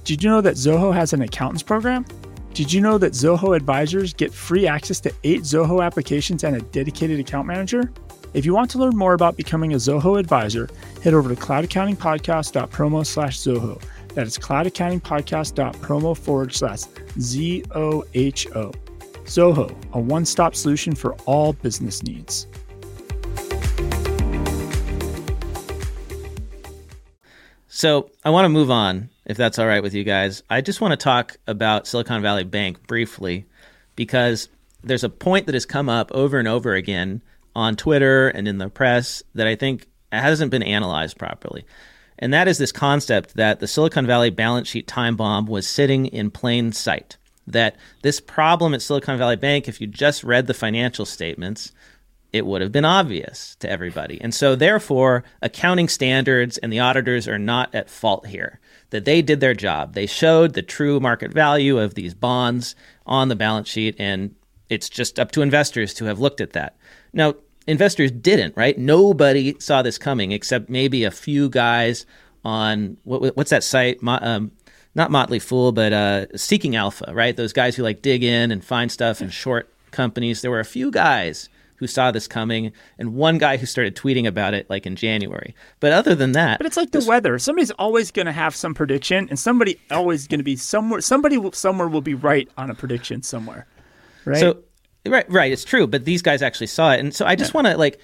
Did 0.04 0.22
you 0.22 0.30
know 0.30 0.40
that 0.42 0.54
Zoho 0.54 0.94
has 0.94 1.12
an 1.12 1.22
accountants 1.22 1.64
program? 1.64 2.06
Did 2.54 2.72
you 2.72 2.80
know 2.80 2.98
that 2.98 3.14
Zoho 3.14 3.56
advisors 3.56 4.14
get 4.14 4.32
free 4.32 4.68
access 4.68 5.00
to 5.00 5.12
eight 5.24 5.40
Zoho 5.40 5.84
applications 5.84 6.44
and 6.44 6.54
a 6.54 6.60
dedicated 6.60 7.18
account 7.18 7.48
manager? 7.48 7.92
If 8.34 8.46
you 8.46 8.54
want 8.54 8.70
to 8.70 8.78
learn 8.78 8.96
more 8.96 9.12
about 9.12 9.36
becoming 9.36 9.74
a 9.74 9.76
Zoho 9.76 10.18
advisor, 10.18 10.68
head 11.02 11.12
over 11.12 11.28
to 11.28 11.40
cloudaccountingpodcast.promo 11.40 13.04
slash 13.04 13.38
Zoho. 13.38 13.82
That 14.14 14.26
is 14.26 14.38
cloudaccountingpodcast.promo 14.38 16.16
forward 16.16 16.54
slash 16.54 16.84
Z 17.20 17.64
O 17.74 18.04
H 18.14 18.46
O. 18.54 18.72
Zoho, 19.24 19.76
a 19.92 20.00
one 20.00 20.24
stop 20.24 20.54
solution 20.54 20.94
for 20.94 21.12
all 21.26 21.52
business 21.52 22.02
needs. 22.02 22.46
So 27.68 28.10
I 28.24 28.30
want 28.30 28.46
to 28.46 28.50
move 28.50 28.70
on, 28.70 29.10
if 29.26 29.36
that's 29.36 29.58
all 29.58 29.66
right 29.66 29.82
with 29.82 29.92
you 29.92 30.04
guys. 30.04 30.42
I 30.48 30.62
just 30.62 30.80
want 30.80 30.92
to 30.92 30.96
talk 30.96 31.36
about 31.46 31.86
Silicon 31.86 32.22
Valley 32.22 32.44
Bank 32.44 32.86
briefly 32.86 33.44
because 33.94 34.48
there's 34.82 35.04
a 35.04 35.10
point 35.10 35.44
that 35.46 35.54
has 35.54 35.66
come 35.66 35.90
up 35.90 36.10
over 36.12 36.38
and 36.38 36.48
over 36.48 36.74
again 36.74 37.20
on 37.54 37.76
Twitter 37.76 38.28
and 38.28 38.48
in 38.48 38.58
the 38.58 38.68
press 38.68 39.22
that 39.34 39.46
I 39.46 39.56
think 39.56 39.86
hasn't 40.10 40.50
been 40.50 40.62
analyzed 40.62 41.18
properly. 41.18 41.64
And 42.18 42.32
that 42.32 42.48
is 42.48 42.58
this 42.58 42.72
concept 42.72 43.34
that 43.34 43.60
the 43.60 43.66
Silicon 43.66 44.06
Valley 44.06 44.30
balance 44.30 44.68
sheet 44.68 44.86
time 44.86 45.16
bomb 45.16 45.46
was 45.46 45.68
sitting 45.68 46.06
in 46.06 46.30
plain 46.30 46.72
sight. 46.72 47.16
That 47.46 47.76
this 48.02 48.20
problem 48.20 48.74
at 48.74 48.82
Silicon 48.82 49.18
Valley 49.18 49.36
Bank, 49.36 49.66
if 49.66 49.80
you 49.80 49.88
just 49.88 50.22
read 50.22 50.46
the 50.46 50.54
financial 50.54 51.04
statements, 51.04 51.72
it 52.32 52.46
would 52.46 52.62
have 52.62 52.72
been 52.72 52.84
obvious 52.84 53.56
to 53.56 53.68
everybody. 53.68 54.20
And 54.20 54.32
so, 54.32 54.54
therefore, 54.54 55.24
accounting 55.42 55.88
standards 55.88 56.58
and 56.58 56.72
the 56.72 56.80
auditors 56.80 57.28
are 57.28 57.38
not 57.38 57.74
at 57.74 57.90
fault 57.90 58.26
here. 58.26 58.60
That 58.90 59.04
they 59.04 59.22
did 59.22 59.40
their 59.40 59.54
job. 59.54 59.94
They 59.94 60.06
showed 60.06 60.54
the 60.54 60.62
true 60.62 61.00
market 61.00 61.32
value 61.32 61.78
of 61.78 61.94
these 61.94 62.14
bonds 62.14 62.76
on 63.06 63.28
the 63.28 63.36
balance 63.36 63.68
sheet, 63.68 63.96
and 63.98 64.34
it's 64.68 64.88
just 64.88 65.18
up 65.18 65.32
to 65.32 65.42
investors 65.42 65.92
to 65.94 66.04
have 66.06 66.20
looked 66.20 66.40
at 66.40 66.52
that. 66.52 66.76
Now, 67.12 67.34
investors 67.66 68.10
didn't, 68.10 68.56
right? 68.56 68.76
Nobody 68.78 69.56
saw 69.58 69.82
this 69.82 69.98
coming 69.98 70.32
except 70.32 70.68
maybe 70.68 71.04
a 71.04 71.10
few 71.10 71.48
guys 71.48 72.06
on 72.44 72.96
what, 73.04 73.36
what's 73.36 73.50
that 73.50 73.64
site? 73.64 74.02
Mo- 74.02 74.18
um, 74.20 74.52
not 74.94 75.10
Motley 75.10 75.38
Fool, 75.38 75.72
but 75.72 75.92
uh, 75.92 76.26
Seeking 76.36 76.76
Alpha, 76.76 77.12
right? 77.14 77.36
Those 77.36 77.52
guys 77.52 77.76
who 77.76 77.82
like 77.82 78.02
dig 78.02 78.22
in 78.22 78.50
and 78.50 78.64
find 78.64 78.90
stuff 78.90 79.20
and 79.20 79.32
short 79.32 79.72
companies. 79.90 80.42
There 80.42 80.50
were 80.50 80.60
a 80.60 80.64
few 80.64 80.90
guys 80.90 81.48
who 81.76 81.86
saw 81.88 82.12
this 82.12 82.28
coming, 82.28 82.70
and 82.96 83.14
one 83.14 83.38
guy 83.38 83.56
who 83.56 83.66
started 83.66 83.96
tweeting 83.96 84.24
about 84.26 84.54
it 84.54 84.70
like 84.70 84.86
in 84.86 84.94
January. 84.94 85.52
But 85.80 85.92
other 85.92 86.14
than 86.14 86.30
that, 86.32 86.58
But 86.58 86.66
it's 86.66 86.76
like 86.76 86.92
the 86.92 87.04
weather. 87.04 87.38
Somebody's 87.40 87.72
always 87.72 88.12
going 88.12 88.26
to 88.26 88.32
have 88.32 88.54
some 88.54 88.72
prediction, 88.72 89.26
and 89.30 89.38
somebody 89.38 89.80
always 89.90 90.28
going 90.28 90.38
to 90.38 90.44
be 90.44 90.54
somewhere. 90.54 91.00
Somebody 91.00 91.38
will, 91.38 91.52
somewhere 91.52 91.88
will 91.88 92.00
be 92.00 92.14
right 92.14 92.48
on 92.56 92.70
a 92.70 92.74
prediction 92.74 93.22
somewhere, 93.22 93.66
right? 94.24 94.38
So 94.38 94.58
right, 95.06 95.30
right, 95.30 95.52
it's 95.52 95.64
true. 95.64 95.86
But 95.86 96.04
these 96.04 96.22
guys 96.22 96.42
actually 96.42 96.68
saw 96.68 96.92
it, 96.92 97.00
and 97.00 97.14
so 97.14 97.26
I 97.26 97.36
just 97.36 97.54
want 97.54 97.66
to 97.66 97.76
like 97.76 97.98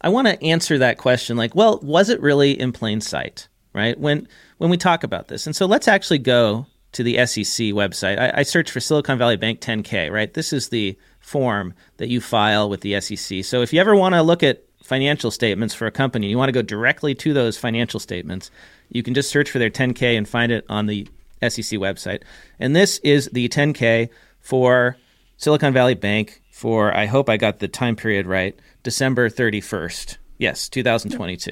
I 0.00 0.08
want 0.08 0.28
to 0.28 0.42
answer 0.44 0.78
that 0.78 0.98
question 0.98 1.36
like, 1.36 1.54
well, 1.54 1.80
was 1.82 2.08
it 2.08 2.20
really 2.20 2.58
in 2.58 2.72
plain 2.72 3.00
sight, 3.00 3.48
right? 3.72 3.98
When 3.98 4.28
when 4.58 4.70
we 4.70 4.76
talk 4.76 5.04
about 5.04 5.28
this. 5.28 5.46
And 5.46 5.56
so 5.56 5.66
let's 5.66 5.88
actually 5.88 6.18
go 6.18 6.66
to 6.92 7.02
the 7.02 7.14
SEC 7.26 7.66
website. 7.68 8.18
I, 8.18 8.40
I 8.40 8.42
searched 8.42 8.70
for 8.70 8.80
Silicon 8.80 9.18
Valley 9.18 9.36
Bank 9.36 9.60
10K, 9.60 10.10
right? 10.10 10.32
This 10.32 10.52
is 10.52 10.68
the 10.68 10.98
form 11.20 11.74
that 11.98 12.08
you 12.08 12.20
file 12.20 12.68
with 12.68 12.80
the 12.80 13.00
SEC. 13.00 13.44
So 13.44 13.62
if 13.62 13.72
you 13.72 13.80
ever 13.80 13.94
want 13.94 14.14
to 14.14 14.22
look 14.22 14.42
at 14.42 14.64
financial 14.82 15.30
statements 15.30 15.74
for 15.74 15.86
a 15.86 15.90
company, 15.90 16.28
you 16.28 16.38
want 16.38 16.48
to 16.48 16.52
go 16.52 16.62
directly 16.62 17.14
to 17.14 17.32
those 17.32 17.58
financial 17.58 18.00
statements, 18.00 18.50
you 18.90 19.02
can 19.02 19.14
just 19.14 19.30
search 19.30 19.50
for 19.50 19.58
their 19.58 19.70
10K 19.70 20.16
and 20.16 20.28
find 20.28 20.50
it 20.50 20.64
on 20.68 20.86
the 20.86 21.06
SEC 21.42 21.78
website. 21.78 22.22
And 22.58 22.74
this 22.74 22.98
is 22.98 23.28
the 23.32 23.48
10K 23.48 24.08
for 24.40 24.96
Silicon 25.38 25.72
Valley 25.72 25.94
Bank 25.94 26.42
for, 26.50 26.94
I 26.94 27.06
hope 27.06 27.28
I 27.30 27.36
got 27.36 27.60
the 27.60 27.68
time 27.68 27.94
period 27.94 28.26
right, 28.26 28.58
December 28.82 29.30
31st. 29.30 30.18
Yes, 30.36 30.68
2022. 30.68 31.50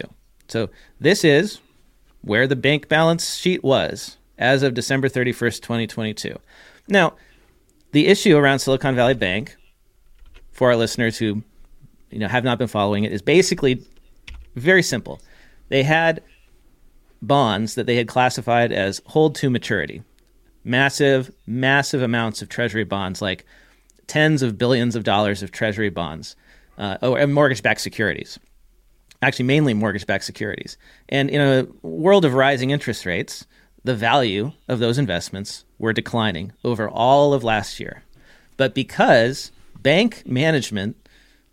So 0.48 0.68
this 1.00 1.24
is 1.24 1.60
where 2.22 2.48
the 2.48 2.56
bank 2.56 2.88
balance 2.88 3.36
sheet 3.36 3.62
was 3.62 4.16
as 4.38 4.64
of 4.64 4.74
December 4.74 5.08
31st, 5.08 5.62
2022. 5.62 6.36
Now, 6.88 7.14
the 7.92 8.08
issue 8.08 8.36
around 8.36 8.58
Silicon 8.58 8.96
Valley 8.96 9.14
Bank, 9.14 9.56
for 10.50 10.68
our 10.68 10.76
listeners 10.76 11.16
who 11.16 11.44
you 12.10 12.18
know 12.18 12.28
have 12.28 12.44
not 12.44 12.58
been 12.58 12.68
following 12.68 13.04
it, 13.04 13.12
is 13.12 13.22
basically 13.22 13.82
very 14.56 14.82
simple. 14.82 15.20
They 15.68 15.84
had 15.84 16.22
bonds 17.22 17.76
that 17.76 17.86
they 17.86 17.96
had 17.96 18.08
classified 18.08 18.72
as 18.72 19.00
hold 19.06 19.36
to 19.36 19.48
maturity. 19.48 20.02
Massive, 20.64 21.30
massive 21.46 22.02
amounts 22.02 22.42
of 22.42 22.48
treasury 22.48 22.84
bonds, 22.84 23.22
like 23.22 23.46
tens 24.06 24.42
of 24.42 24.58
billions 24.58 24.96
of 24.96 25.04
dollars 25.04 25.42
of 25.42 25.50
treasury 25.50 25.90
bonds, 25.90 26.36
uh, 26.78 26.98
or 27.02 27.26
mortgage 27.26 27.62
backed 27.62 27.80
securities. 27.80 28.38
Actually, 29.22 29.46
mainly 29.46 29.74
mortgage 29.74 30.06
backed 30.06 30.24
securities. 30.24 30.76
And 31.08 31.30
in 31.30 31.40
a 31.40 31.66
world 31.86 32.24
of 32.24 32.34
rising 32.34 32.70
interest 32.70 33.06
rates, 33.06 33.46
the 33.82 33.94
value 33.94 34.52
of 34.68 34.78
those 34.78 34.98
investments 34.98 35.64
were 35.78 35.92
declining 35.92 36.52
over 36.64 36.88
all 36.88 37.32
of 37.32 37.44
last 37.44 37.80
year. 37.80 38.02
But 38.56 38.74
because 38.74 39.52
bank 39.80 40.24
management 40.26 40.96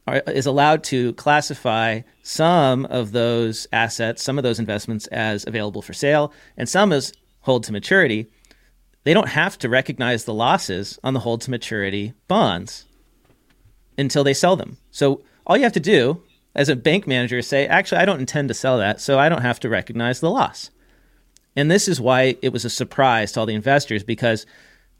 are, 0.07 0.23
is 0.27 0.45
allowed 0.45 0.83
to 0.85 1.13
classify 1.13 2.01
some 2.23 2.85
of 2.85 3.11
those 3.11 3.67
assets, 3.71 4.23
some 4.23 4.37
of 4.37 4.43
those 4.43 4.59
investments 4.59 5.07
as 5.07 5.45
available 5.47 5.81
for 5.81 5.93
sale, 5.93 6.33
and 6.57 6.67
some 6.67 6.91
as 6.91 7.13
hold 7.41 7.63
to 7.65 7.71
maturity, 7.71 8.27
they 9.03 9.13
don't 9.13 9.29
have 9.29 9.57
to 9.59 9.69
recognize 9.69 10.25
the 10.25 10.33
losses 10.33 10.99
on 11.03 11.13
the 11.13 11.19
hold 11.19 11.41
to 11.41 11.51
maturity 11.51 12.13
bonds 12.27 12.85
until 13.97 14.23
they 14.23 14.33
sell 14.33 14.55
them. 14.55 14.77
So 14.91 15.21
all 15.45 15.57
you 15.57 15.63
have 15.63 15.73
to 15.73 15.79
do 15.79 16.21
as 16.55 16.69
a 16.69 16.75
bank 16.75 17.07
manager 17.07 17.39
is 17.39 17.47
say, 17.47 17.67
actually, 17.67 17.99
I 17.99 18.05
don't 18.05 18.19
intend 18.19 18.47
to 18.47 18.53
sell 18.53 18.77
that, 18.77 19.01
so 19.01 19.19
I 19.19 19.29
don't 19.29 19.41
have 19.41 19.59
to 19.61 19.69
recognize 19.69 20.19
the 20.19 20.29
loss. 20.29 20.69
And 21.55 21.69
this 21.69 21.87
is 21.87 22.01
why 22.01 22.37
it 22.41 22.53
was 22.53 22.65
a 22.65 22.69
surprise 22.69 23.31
to 23.31 23.39
all 23.39 23.45
the 23.45 23.53
investors 23.53 24.03
because 24.03 24.45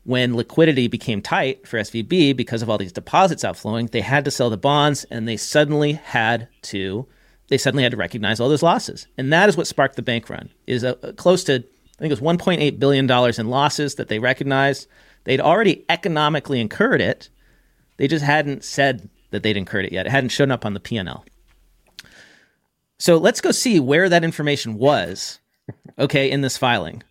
when 0.04 0.36
liquidity 0.36 0.88
became 0.88 1.22
tight 1.22 1.66
for 1.68 1.80
SVB 1.80 2.36
because 2.36 2.62
of 2.62 2.70
all 2.70 2.78
these 2.78 2.92
deposits 2.92 3.46
outflowing, 3.46 3.88
they 3.88 4.02
had 4.02 4.26
to 4.26 4.32
sell 4.32 4.50
the 4.50 4.58
bonds 4.58 5.06
and 5.06 5.28
they 5.28 5.38
suddenly 5.38 5.94
had 5.94 6.48
to 6.64 7.08
they 7.50 7.58
suddenly 7.58 7.84
had 7.84 7.92
to 7.92 7.98
recognize 7.98 8.40
all 8.40 8.50
those 8.50 8.64
losses. 8.64 9.06
And 9.18 9.32
that 9.34 9.50
is 9.50 9.58
what 9.58 9.68
sparked 9.68 9.96
the 9.96 10.02
bank 10.02 10.30
run. 10.30 10.50
Is 10.66 10.84
a, 10.84 10.98
a 11.04 11.14
close 11.14 11.44
to 11.44 11.64
think 12.04 12.12
it 12.12 12.22
was 12.22 12.38
1.8 12.38 12.80
billion 12.80 13.08
dollars 13.08 13.40
in 13.40 13.50
losses 13.50 13.96
that 13.96 14.10
they 14.10 14.20
recognized. 14.20 14.88
They'd 15.24 15.40
already 15.40 15.86
economically 15.90 16.60
incurred 16.60 17.02
it. 17.02 17.30
They 17.98 18.08
just 18.08 18.26
hadn't 18.26 18.64
said 18.64 19.10
that 19.32 19.42
they'd 19.42 19.58
incurred 19.58 19.86
it 19.86 19.94
yet. 19.94 20.06
It 20.06 20.12
hadn't 20.12 20.30
shown 20.30 20.52
up 20.52 20.66
on 20.66 20.74
the 20.74 20.80
P&L. 20.80 21.26
So 23.00 23.18
let's 23.18 23.42
go 23.42 23.52
see 23.52 23.80
where 23.80 24.10
that 24.10 24.24
information 24.24 24.76
was 24.78 25.40
okay, 25.98 26.30
in 26.30 26.42
this 26.42 26.58
filing. 26.58 27.04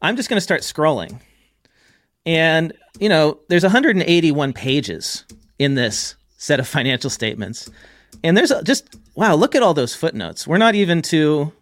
I'm 0.00 0.16
just 0.16 0.28
going 0.28 0.38
to 0.38 0.42
start 0.42 0.62
scrolling. 0.62 1.20
And, 2.24 2.72
you 2.98 3.08
know, 3.08 3.38
there's 3.48 3.62
181 3.62 4.52
pages 4.52 5.24
in 5.58 5.74
this 5.74 6.14
set 6.38 6.60
of 6.60 6.66
financial 6.66 7.10
statements. 7.10 7.70
And 8.24 8.36
there's 8.36 8.52
just, 8.64 8.96
wow, 9.14 9.34
look 9.34 9.54
at 9.54 9.62
all 9.62 9.74
those 9.74 9.94
footnotes. 9.94 10.46
We're 10.46 10.58
not 10.58 10.74
even 10.74 11.02
to 11.02 11.52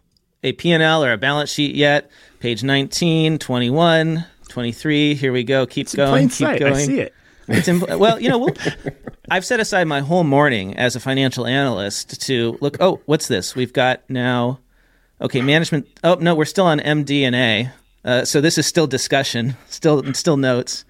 a 0.43 0.53
P&L 0.53 1.03
or 1.03 1.13
a 1.13 1.17
balance 1.17 1.49
sheet 1.51 1.75
yet. 1.75 2.09
Page 2.39 2.63
19, 2.63 3.37
21, 3.37 4.25
23. 4.49 5.13
Here 5.15 5.31
we 5.31 5.43
go. 5.43 5.65
Keep 5.65 5.85
it's 5.85 5.95
going. 5.95 6.29
keep 6.29 6.47
sight. 6.47 6.59
going. 6.59 6.73
I 6.73 6.85
see 6.85 6.99
it. 6.99 7.13
It's 7.47 7.67
in, 7.67 7.79
well, 7.99 8.19
you 8.19 8.29
know, 8.29 8.39
we'll, 8.39 8.55
I've 9.29 9.45
set 9.45 9.59
aside 9.59 9.87
my 9.87 9.99
whole 9.99 10.23
morning 10.23 10.75
as 10.77 10.95
a 10.95 10.99
financial 10.99 11.45
analyst 11.45 12.21
to 12.23 12.57
look. 12.61 12.77
Oh, 12.79 13.01
what's 13.05 13.27
this? 13.27 13.55
We've 13.55 13.73
got 13.73 14.01
now 14.09 14.59
Okay, 15.21 15.41
management. 15.41 15.87
Oh 16.03 16.15
no, 16.15 16.33
we're 16.33 16.45
still 16.45 16.65
on 16.65 16.79
MD&A. 16.79 17.71
Uh, 18.03 18.25
so 18.25 18.41
this 18.41 18.57
is 18.57 18.65
still 18.65 18.87
discussion, 18.87 19.55
still 19.69 20.13
still 20.13 20.35
notes. 20.35 20.83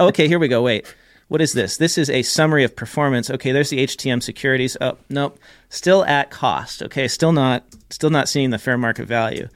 okay, 0.00 0.26
here 0.26 0.38
we 0.38 0.48
go. 0.48 0.62
Wait, 0.62 0.92
what 1.28 1.40
is 1.40 1.52
this? 1.52 1.76
This 1.78 1.96
is 1.98 2.10
a 2.10 2.22
summary 2.22 2.64
of 2.64 2.76
performance. 2.76 3.30
Okay, 3.30 3.52
there's 3.52 3.70
the 3.70 3.84
HTM 3.84 4.22
securities. 4.22 4.76
Oh 4.80 4.98
nope, 5.08 5.38
still 5.68 6.04
at 6.04 6.30
cost. 6.30 6.82
Okay, 6.82 7.08
still 7.08 7.32
not 7.32 7.64
still 7.90 8.10
not 8.10 8.28
seeing 8.28 8.50
the 8.50 8.58
fair 8.58 8.78
market 8.78 9.06
value. 9.06 9.48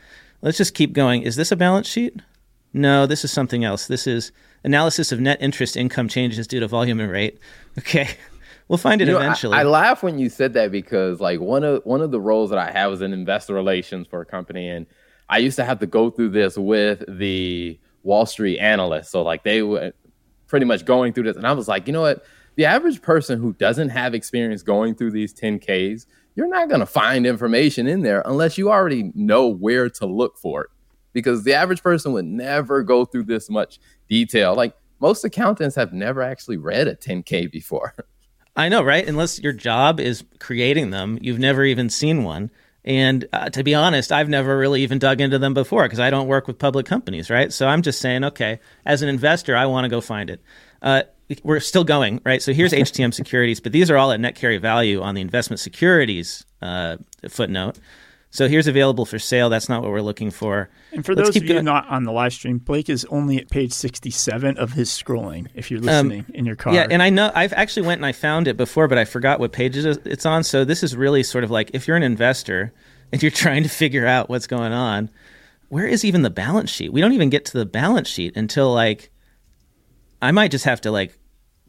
Let's 0.43 0.59
just 0.59 0.75
keep 0.75 0.93
going. 0.93 1.23
Is 1.23 1.37
this 1.37 1.53
a 1.53 1.57
balance 1.57 1.89
sheet? 1.89 2.21
No, 2.73 3.07
this 3.07 3.25
is 3.25 3.33
something 3.33 3.65
else. 3.65 3.87
This 3.87 4.07
is 4.07 4.31
analysis 4.65 5.13
of 5.13 5.21
net 5.21 5.39
interest 5.41 5.77
income 5.77 6.09
changes 6.09 6.47
due 6.47 6.61
to 6.61 6.69
volume 6.69 7.01
and 7.01 7.11
rate. 7.11 7.39
Okay. 7.79 8.09
We'll 8.67 8.77
find 8.77 9.01
it 9.01 9.07
you 9.07 9.15
know, 9.15 9.21
eventually. 9.21 9.57
I, 9.57 9.61
I, 9.61 9.65
laugh 9.65 10.03
when 10.03 10.19
you 10.19 10.29
said 10.29 10.53
that 10.55 10.71
because 10.71 11.21
like 11.21 11.41
one 11.41 11.65
of 11.65 11.83
one 11.85 12.03
of 12.03 12.11
the 12.11 12.21
roles 12.21 12.51
that 12.51 12.59
I 12.59 12.71
have 12.71 12.93
is 12.93 13.01
in 13.01 13.13
investor 13.13 13.55
relations 13.55 14.07
for 14.09 14.21
a 14.21 14.27
company, 14.27 14.69
and 14.69 14.87
I 15.29 15.39
used 15.39 15.57
to 15.57 15.65
have 15.65 15.79
to 15.79 15.87
go 15.87 16.11
through 16.11 16.31
this 16.31 16.59
with 16.59 17.03
the 17.09 17.79
Wall 18.03 18.27
Street 18.27 18.59
analysts. 18.59 19.11
So 19.11 19.23
like 19.23 19.43
they 19.43 19.63
were 19.63 19.93
pretty 20.49 20.67
much 20.67 20.85
going 20.85 21.13
through 21.13 21.25
this, 21.25 21.37
and 21.37 21.47
I 21.47 21.53
was 21.53 21.69
like, 21.69 21.87
you 21.87 21.93
know 21.93 22.01
what? 22.01 22.25
The 22.57 22.65
average 22.65 23.01
person 23.03 23.39
who 23.39 23.53
doesn't 23.53 23.91
have 23.91 24.15
experience 24.15 24.65
going 24.65 24.97
through 24.97 25.13
these 25.13 25.33
10Ks, 25.33 26.07
you're 26.35 26.49
not 26.49 26.69
going 26.69 26.81
to 26.81 26.87
find 26.87 27.25
information 27.25 27.87
in 27.87 28.03
there 28.03 28.23
unless 28.25 28.59
you 28.59 28.71
already 28.71 29.13
know 29.15 29.47
where 29.47 29.89
to 29.91 30.07
look 30.07 30.37
for 30.37 30.65
it. 30.65 30.71
Because 31.13 31.45
the 31.45 31.55
average 31.55 31.83
person 31.85 32.13
would 32.13 32.25
never 32.25 32.83
go 32.83 33.05
through 33.05 33.25
this 33.25 33.49
much 33.49 33.79
detail. 34.09 34.57
Like 34.57 34.75
most 35.01 35.25
accountants 35.25 35.77
have 35.77 35.93
never 35.93 36.21
actually 36.21 36.57
read 36.57 36.89
a 36.89 36.97
10K 36.97 37.51
before. 37.51 37.95
I 38.57 38.69
know, 38.69 38.83
right? 38.83 39.07
Unless 39.07 39.39
your 39.39 39.53
job 39.53 40.01
is 40.01 40.25
creating 40.41 40.91
them, 40.91 41.19
you've 41.23 41.39
never 41.39 41.65
even 41.65 41.89
seen 41.89 42.25
one. 42.25 42.51
And 42.89 43.29
uh, 43.35 43.51
to 43.51 43.63
be 43.63 43.75
honest, 43.75 44.11
I've 44.11 44.31
never 44.31 44.57
really 44.57 44.83
even 44.83 44.99
dug 44.99 45.21
into 45.21 45.39
them 45.39 45.53
before 45.53 45.83
because 45.83 46.01
I 46.01 46.09
don't 46.09 46.27
work 46.27 46.49
with 46.49 46.59
public 46.59 46.87
companies, 46.87 47.29
right? 47.29 47.53
So 47.53 47.69
I'm 47.69 47.83
just 47.83 48.01
saying, 48.01 48.25
okay, 48.25 48.61
as 48.87 49.03
an 49.03 49.11
investor, 49.11 49.55
I 49.55 49.67
want 49.67 49.85
to 49.85 49.91
go 49.91 50.01
find 50.01 50.31
it. 50.31 50.41
Uh, 50.81 51.03
we're 51.43 51.61
still 51.61 51.85
going, 51.85 52.23
right? 52.25 52.41
So 52.41 52.55
here's 52.55 52.73
HTM 52.73 53.13
securities, 53.13 53.61
but 53.61 53.73
these 53.73 53.91
are 53.91 53.99
all 53.99 54.11
at 54.11 54.19
net 54.19 54.37
carry 54.37 54.57
value 54.57 55.03
on 55.03 55.15
the 55.15 55.21
investment 55.21 55.61
securities 55.61 56.47
uh, 56.63 56.97
footnote. 57.29 57.79
So 58.31 58.47
here's 58.47 58.67
available 58.67 59.07
for 59.07 59.19
sale. 59.19 59.49
That's 59.49 59.69
not 59.69 59.83
what 59.83 59.91
we're 59.91 60.03
looking 60.03 60.31
for. 60.31 60.69
And 60.93 61.05
for 61.05 61.15
Let's 61.15 61.29
those 61.29 61.37
of 61.37 61.45
you 61.45 61.55
going. 61.55 61.65
not 61.65 61.89
on 61.89 62.05
the 62.05 62.13
live 62.13 62.35
stream, 62.35 62.59
Blake 62.59 62.91
is 62.91 63.07
only 63.07 63.39
at 63.39 63.49
page 63.49 63.73
67 63.73 64.59
of 64.59 64.73
his 64.73 64.91
scrolling 64.91 65.49
if 65.55 65.71
you're 65.71 65.81
um, 65.81 65.87
listening 65.87 66.21
um, 66.21 66.35
in 66.35 66.45
your 66.45 66.57
car. 66.57 66.75
Yeah, 66.75 66.87
and 66.91 67.03
I 67.03 67.09
know 67.09 67.33
I've 67.35 67.55
actually 67.55 67.87
went 67.87 68.01
and 68.01 68.07
I 68.07 68.13
found 68.13 68.47
it 68.47 68.57
before, 68.57 68.87
but 68.87 68.99
I 68.99 69.07
forgot 69.07 69.41
what 69.41 69.53
page 69.53 69.77
it's 69.77 70.27
on. 70.27 70.45
So 70.45 70.65
this 70.65 70.83
is 70.83 70.95
really 70.95 71.23
sort 71.23 71.43
of 71.43 71.51
like 71.51 71.71
if 71.73 71.89
you're 71.89 71.97
an 71.97 72.03
investor 72.03 72.73
and 73.13 73.23
you're 73.23 73.31
trying 73.45 73.63
to 73.63 73.69
figure 73.69 74.07
out 74.07 74.29
what's 74.29 74.47
going 74.47 74.73
on, 74.73 75.11
where 75.69 75.87
is 75.87 76.05
even 76.05 76.23
the 76.23 76.31
balance 76.31 76.71
sheet? 76.71 76.93
We 76.93 77.01
don't 77.01 77.13
even 77.13 77.31
get 77.31 77.47
to 77.47 77.59
the 77.59 77.67
balance 77.67 78.09
sheet 78.09 78.37
until 78.37 78.73
like 78.73 79.11
I 80.21 80.33
might 80.33 80.51
just 80.51 80.67
have 80.67 80.83
to 80.83 80.91
like 80.91 81.19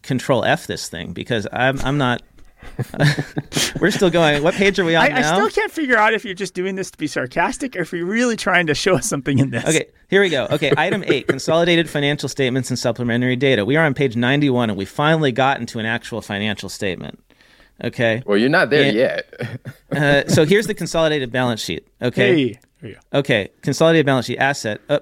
control 0.02 0.44
F 0.44 0.68
this 0.68 0.90
thing 0.90 1.14
because 1.14 1.48
I'm 1.52 1.80
I'm 1.82 1.98
not 1.98 2.22
We're 3.80 3.92
still 3.92 4.10
going. 4.10 4.44
What 4.44 4.54
page 4.54 4.80
are 4.80 4.86
we 4.86 4.96
on 4.96 5.06
I, 5.06 5.08
now? 5.10 5.18
I 5.18 5.36
still 5.36 5.50
can't 5.50 5.72
figure 5.72 5.98
out 5.98 6.14
if 6.14 6.26
you're 6.26 6.34
just 6.34 6.54
doing 6.54 6.76
this 6.76 6.92
to 6.92 6.98
be 6.98 7.08
sarcastic 7.08 7.76
or 7.76 7.82
if 7.82 7.92
you're 7.92 8.06
really 8.06 8.36
trying 8.36 8.68
to 8.68 8.76
show 8.76 8.96
us 8.96 9.08
something 9.08 9.40
in 9.40 9.50
this. 9.50 9.66
Okay, 9.66 9.88
here 10.10 10.22
we 10.22 10.30
go. 10.30 10.48
Okay, 10.50 10.74
item 10.78 11.04
eight 11.08 11.28
consolidated 11.28 11.90
financial 11.90 12.30
statements 12.30 12.70
and 12.70 12.80
supplementary 12.80 13.36
data. 13.36 13.66
We 13.66 13.76
are 13.76 13.86
on 13.86 13.94
page 13.94 14.16
91 14.16 14.70
and 14.70 14.78
we 14.78 14.86
finally 14.86 15.32
got 15.32 15.60
into 15.60 15.80
an 15.80 15.86
actual 15.86 16.22
financial 16.22 16.70
statement. 16.70 17.20
Okay. 17.84 18.24
Well, 18.26 18.38
you're 18.38 18.50
not 18.50 18.70
there 18.70 18.84
and, 18.84 18.96
yet. 18.96 19.34
uh, 19.92 20.28
so 20.28 20.46
here's 20.46 20.68
the 20.68 20.74
consolidated 20.74 21.32
balance 21.32 21.62
sheet. 21.62 21.88
Okay. 22.02 22.60
Hey. 22.82 22.98
Okay. 23.14 23.50
Consolidated 23.62 24.06
balance 24.06 24.26
sheet 24.26 24.38
asset. 24.38 24.82
Uh, 24.90 25.00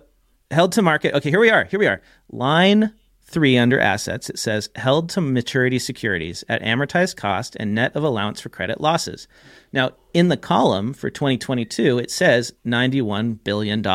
held 0.52 0.72
to 0.74 0.82
market. 0.82 1.14
Okay, 1.16 1.30
here 1.30 1.40
we 1.40 1.50
are. 1.50 1.66
Here 1.66 1.80
we 1.80 1.88
are. 1.88 2.02
Line 2.30 2.94
three 3.28 3.58
under 3.58 3.80
assets, 3.80 4.30
it 4.30 4.40
says 4.40 4.70
held 4.76 5.10
to 5.10 5.22
maturity 5.22 5.78
securities 5.78 6.44
at 6.48 6.62
amortized 6.62 7.18
cost 7.18 7.58
and 7.60 7.76
net 7.76 7.96
of 7.96 8.04
allowance 8.04 8.40
for 8.40 8.50
credit 8.50 8.80
losses. 8.80 9.28
Now, 9.74 9.92
in 10.14 10.30
the 10.30 10.38
column 10.38 10.94
for 10.94 11.10
2022, 11.10 12.00
it 12.00 12.10
says 12.10 12.54
$91 12.66 13.44
billion. 13.44 13.86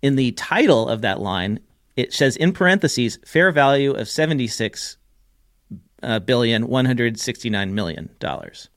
In 0.00 0.16
the 0.16 0.32
title 0.32 0.88
of 0.88 1.02
that 1.02 1.20
line, 1.20 1.60
it 1.96 2.14
says 2.14 2.36
in 2.36 2.52
parentheses 2.52 3.18
fair 3.26 3.52
value 3.52 3.92
of 3.92 4.08
76 4.08 4.96
uh, 6.02 6.18
billion 6.20 6.66
169 6.66 7.74
million 7.74 8.08
dollars. 8.18 8.70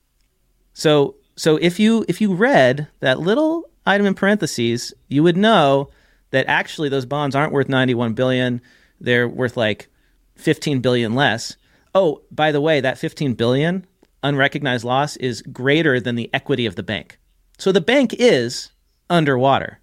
So 0.74 1.16
so 1.36 1.56
if 1.56 1.80
you 1.80 2.04
if 2.06 2.20
you 2.20 2.34
read 2.34 2.88
that 3.00 3.18
little 3.18 3.64
item 3.86 4.06
in 4.06 4.14
parentheses, 4.14 4.92
you 5.08 5.22
would 5.22 5.38
know 5.38 5.88
that 6.34 6.46
actually 6.48 6.88
those 6.88 7.06
bonds 7.06 7.36
aren't 7.36 7.52
worth 7.52 7.68
91 7.68 8.14
billion. 8.14 8.60
They're 9.00 9.28
worth 9.28 9.56
like 9.56 9.86
15 10.34 10.80
billion 10.80 11.14
less. 11.14 11.56
Oh, 11.94 12.22
by 12.32 12.50
the 12.50 12.60
way, 12.60 12.80
that 12.80 12.98
15 12.98 13.34
billion 13.34 13.86
unrecognized 14.24 14.84
loss 14.84 15.14
is 15.18 15.42
greater 15.42 16.00
than 16.00 16.16
the 16.16 16.28
equity 16.34 16.66
of 16.66 16.74
the 16.74 16.82
bank. 16.82 17.20
So 17.56 17.70
the 17.70 17.80
bank 17.80 18.16
is 18.18 18.72
underwater. 19.08 19.78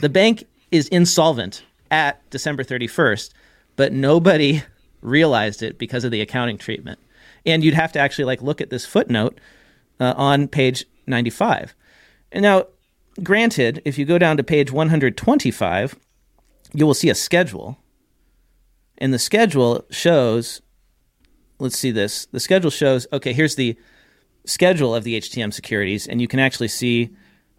The 0.00 0.10
bank 0.10 0.44
is 0.70 0.88
insolvent 0.88 1.64
at 1.90 2.28
December 2.28 2.64
31st, 2.64 3.30
but 3.76 3.90
nobody 3.90 4.62
realized 5.00 5.62
it 5.62 5.78
because 5.78 6.04
of 6.04 6.10
the 6.10 6.20
accounting 6.20 6.58
treatment. 6.58 6.98
And 7.46 7.64
you'd 7.64 7.72
have 7.72 7.92
to 7.92 7.98
actually 7.98 8.26
like 8.26 8.42
look 8.42 8.60
at 8.60 8.68
this 8.68 8.84
footnote 8.84 9.40
uh, 9.98 10.12
on 10.18 10.48
page 10.48 10.84
95. 11.06 11.74
And 12.30 12.42
now, 12.42 12.66
granted, 13.22 13.82
if 13.84 13.98
you 13.98 14.04
go 14.04 14.18
down 14.18 14.36
to 14.36 14.44
page 14.44 14.70
125, 14.70 15.96
you 16.74 16.86
will 16.86 16.94
see 16.94 17.10
a 17.10 17.14
schedule. 17.14 17.78
And 18.98 19.14
the 19.14 19.18
schedule 19.18 19.84
shows, 19.90 20.60
let's 21.58 21.78
see 21.78 21.90
this. 21.90 22.26
The 22.26 22.40
schedule 22.40 22.70
shows, 22.70 23.06
okay, 23.12 23.32
here's 23.32 23.54
the 23.54 23.78
schedule 24.44 24.94
of 24.94 25.04
the 25.04 25.18
HTM 25.18 25.52
securities, 25.52 26.06
and 26.06 26.20
you 26.20 26.28
can 26.28 26.40
actually 26.40 26.68
see 26.68 27.14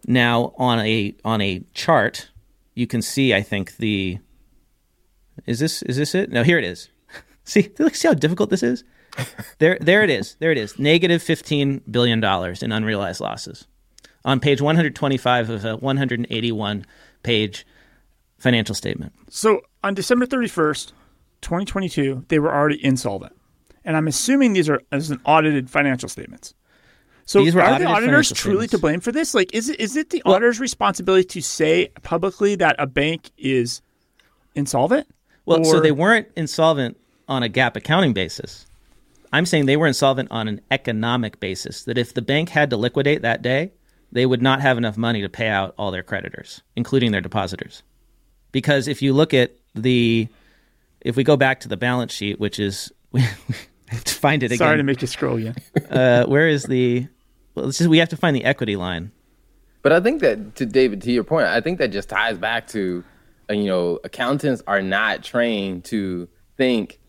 now 0.06 0.52
on 0.56 0.80
a 0.80 1.14
on 1.24 1.40
a 1.40 1.62
chart, 1.74 2.30
you 2.74 2.86
can 2.86 3.02
see, 3.02 3.34
I 3.34 3.42
think, 3.42 3.76
the 3.76 4.18
is 5.46 5.58
this 5.58 5.82
is 5.82 5.96
this 5.96 6.14
it? 6.14 6.30
No, 6.30 6.42
here 6.42 6.58
it 6.58 6.64
is. 6.64 6.88
see, 7.44 7.70
look, 7.78 7.94
see 7.94 8.08
how 8.08 8.14
difficult 8.14 8.50
this 8.50 8.62
is? 8.62 8.84
there, 9.58 9.78
there 9.80 10.02
it 10.02 10.10
is. 10.10 10.36
There 10.38 10.52
it 10.52 10.58
is. 10.58 10.78
Negative 10.78 11.22
fifteen 11.22 11.80
billion 11.90 12.20
dollars 12.20 12.62
in 12.62 12.72
unrealized 12.72 13.20
losses 13.20 13.66
on 14.24 14.40
page 14.40 14.60
one 14.60 14.76
hundred 14.76 14.94
twenty-five 14.94 15.50
of 15.50 15.64
a 15.64 15.76
one 15.76 15.96
hundred 15.96 16.26
eighty-one 16.30 16.86
page 17.22 17.66
financial 18.38 18.74
statement. 18.74 19.12
So 19.28 19.60
on 19.82 19.94
December 19.94 20.26
thirty-first, 20.26 20.92
twenty 21.40 21.64
twenty-two, 21.64 22.24
they 22.28 22.38
were 22.38 22.52
already 22.52 22.84
insolvent, 22.84 23.34
and 23.84 23.96
I'm 23.96 24.08
assuming 24.08 24.52
these 24.52 24.68
are 24.68 24.80
as 24.92 25.10
an 25.10 25.20
audited 25.24 25.70
financial 25.70 26.08
statements. 26.08 26.54
So 27.26 27.44
These 27.44 27.54
were 27.54 27.62
are 27.62 27.78
the 27.78 27.84
auditors 27.84 28.32
truly 28.32 28.66
statements. 28.66 28.70
to 28.72 28.78
blame 28.78 29.00
for 29.00 29.12
this? 29.12 29.34
Like, 29.34 29.54
is 29.54 29.68
it 29.68 29.78
is 29.78 29.96
it 29.96 30.10
the 30.10 30.20
auditor's 30.24 30.58
responsibility 30.58 31.22
to 31.24 31.40
say 31.40 31.92
publicly 32.02 32.56
that 32.56 32.74
a 32.78 32.88
bank 32.88 33.30
is 33.38 33.82
insolvent? 34.56 35.06
Well, 35.46 35.62
so 35.62 35.78
they 35.78 35.92
weren't 35.92 36.26
insolvent 36.36 36.96
on 37.28 37.44
a 37.44 37.48
GAAP 37.48 37.76
accounting 37.76 38.12
basis. 38.14 38.66
I'm 39.32 39.46
saying 39.46 39.66
they 39.66 39.76
were 39.76 39.86
insolvent 39.86 40.32
on 40.32 40.48
an 40.48 40.60
economic 40.72 41.38
basis. 41.38 41.84
That 41.84 41.98
if 41.98 42.14
the 42.14 42.22
bank 42.22 42.48
had 42.48 42.68
to 42.70 42.76
liquidate 42.76 43.22
that 43.22 43.42
day, 43.42 43.70
they 44.12 44.26
would 44.26 44.42
not 44.42 44.60
have 44.60 44.78
enough 44.78 44.96
money 44.96 45.22
to 45.22 45.28
pay 45.28 45.48
out 45.48 45.74
all 45.78 45.90
their 45.90 46.02
creditors, 46.02 46.62
including 46.76 47.12
their 47.12 47.20
depositors. 47.20 47.82
Because 48.52 48.88
if 48.88 49.02
you 49.02 49.12
look 49.12 49.32
at 49.32 49.52
the, 49.74 50.28
if 51.00 51.16
we 51.16 51.24
go 51.24 51.36
back 51.36 51.60
to 51.60 51.68
the 51.68 51.76
balance 51.76 52.12
sheet, 52.12 52.40
which 52.40 52.58
is, 52.58 52.92
we 53.12 53.20
have 53.20 54.04
to 54.04 54.14
find 54.14 54.42
it 54.42 54.46
again. 54.46 54.58
Sorry 54.58 54.76
to 54.76 54.82
make 54.82 55.00
you 55.00 55.06
scroll 55.06 55.38
yeah. 55.38 55.52
uh, 55.90 56.26
where 56.26 56.48
is 56.48 56.64
the? 56.64 57.06
Well, 57.54 57.68
it's 57.68 57.78
just 57.78 57.90
we 57.90 57.98
have 57.98 58.08
to 58.10 58.16
find 58.16 58.34
the 58.34 58.44
equity 58.44 58.76
line. 58.76 59.12
But 59.82 59.92
I 59.92 60.00
think 60.00 60.20
that 60.20 60.56
to 60.56 60.66
David, 60.66 61.02
to 61.02 61.12
your 61.12 61.24
point, 61.24 61.46
I 61.46 61.60
think 61.60 61.78
that 61.78 61.88
just 61.88 62.08
ties 62.08 62.36
back 62.36 62.66
to, 62.68 63.02
uh, 63.48 63.54
you 63.54 63.64
know, 63.64 63.98
accountants 64.04 64.62
are 64.66 64.82
not 64.82 65.22
trained 65.22 65.84
to 65.86 66.28
think 66.56 67.00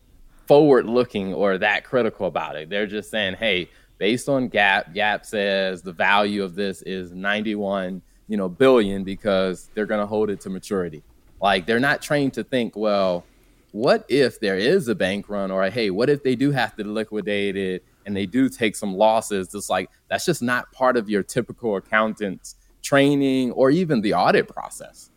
forward 0.46 0.86
looking 0.86 1.34
or 1.34 1.58
that 1.58 1.84
critical 1.84 2.26
about 2.26 2.56
it. 2.56 2.70
They're 2.70 2.86
just 2.86 3.10
saying, 3.10 3.34
hey, 3.34 3.68
based 4.02 4.28
on 4.28 4.50
GAAP, 4.50 4.96
GAAP 4.96 5.24
says 5.24 5.80
the 5.80 5.92
value 5.92 6.42
of 6.42 6.56
this 6.56 6.82
is 6.82 7.12
91, 7.12 8.02
you 8.26 8.36
know, 8.36 8.48
billion 8.48 9.04
because 9.04 9.70
they're 9.74 9.86
going 9.86 10.00
to 10.00 10.08
hold 10.08 10.28
it 10.28 10.40
to 10.40 10.50
maturity. 10.50 11.04
Like 11.40 11.66
they're 11.66 11.78
not 11.78 12.02
trained 12.02 12.34
to 12.34 12.42
think, 12.42 12.74
well, 12.74 13.24
what 13.70 14.04
if 14.08 14.40
there 14.40 14.58
is 14.58 14.88
a 14.88 14.96
bank 14.96 15.28
run 15.28 15.52
or 15.52 15.70
hey, 15.70 15.90
what 15.90 16.10
if 16.10 16.24
they 16.24 16.34
do 16.34 16.50
have 16.50 16.74
to 16.78 16.82
liquidate 16.82 17.56
it 17.56 17.84
and 18.04 18.16
they 18.16 18.26
do 18.26 18.48
take 18.48 18.74
some 18.74 18.92
losses? 18.92 19.54
It's 19.54 19.70
like 19.70 19.88
that's 20.08 20.24
just 20.24 20.42
not 20.42 20.72
part 20.72 20.96
of 20.96 21.08
your 21.08 21.22
typical 21.22 21.76
accountant's 21.76 22.56
training 22.82 23.52
or 23.52 23.70
even 23.70 24.00
the 24.00 24.14
audit 24.14 24.48
process. 24.48 25.10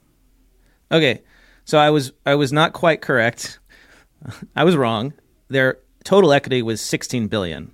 Okay, 0.91 1.23
so 1.63 1.79
I 1.79 1.89
was 1.89 2.11
I 2.23 2.35
was 2.35 2.53
not 2.53 2.73
quite 2.73 3.01
correct. 3.01 3.57
I 4.55 4.63
was 4.63 4.77
wrong. 4.77 5.13
Their 5.47 5.79
total 6.03 6.31
equity 6.31 6.61
was 6.61 6.81
16 6.81 7.29
billion. 7.29 7.71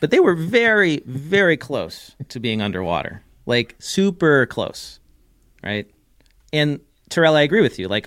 But 0.00 0.10
they 0.10 0.20
were 0.20 0.34
very 0.34 1.02
very 1.06 1.56
close 1.56 2.16
to 2.28 2.40
being 2.40 2.62
underwater. 2.62 3.22
Like 3.46 3.76
super 3.78 4.46
close. 4.46 5.00
Right? 5.62 5.90
And 6.52 6.80
Terrell, 7.08 7.36
I 7.36 7.42
agree 7.42 7.60
with 7.60 7.78
you. 7.78 7.88
Like 7.88 8.06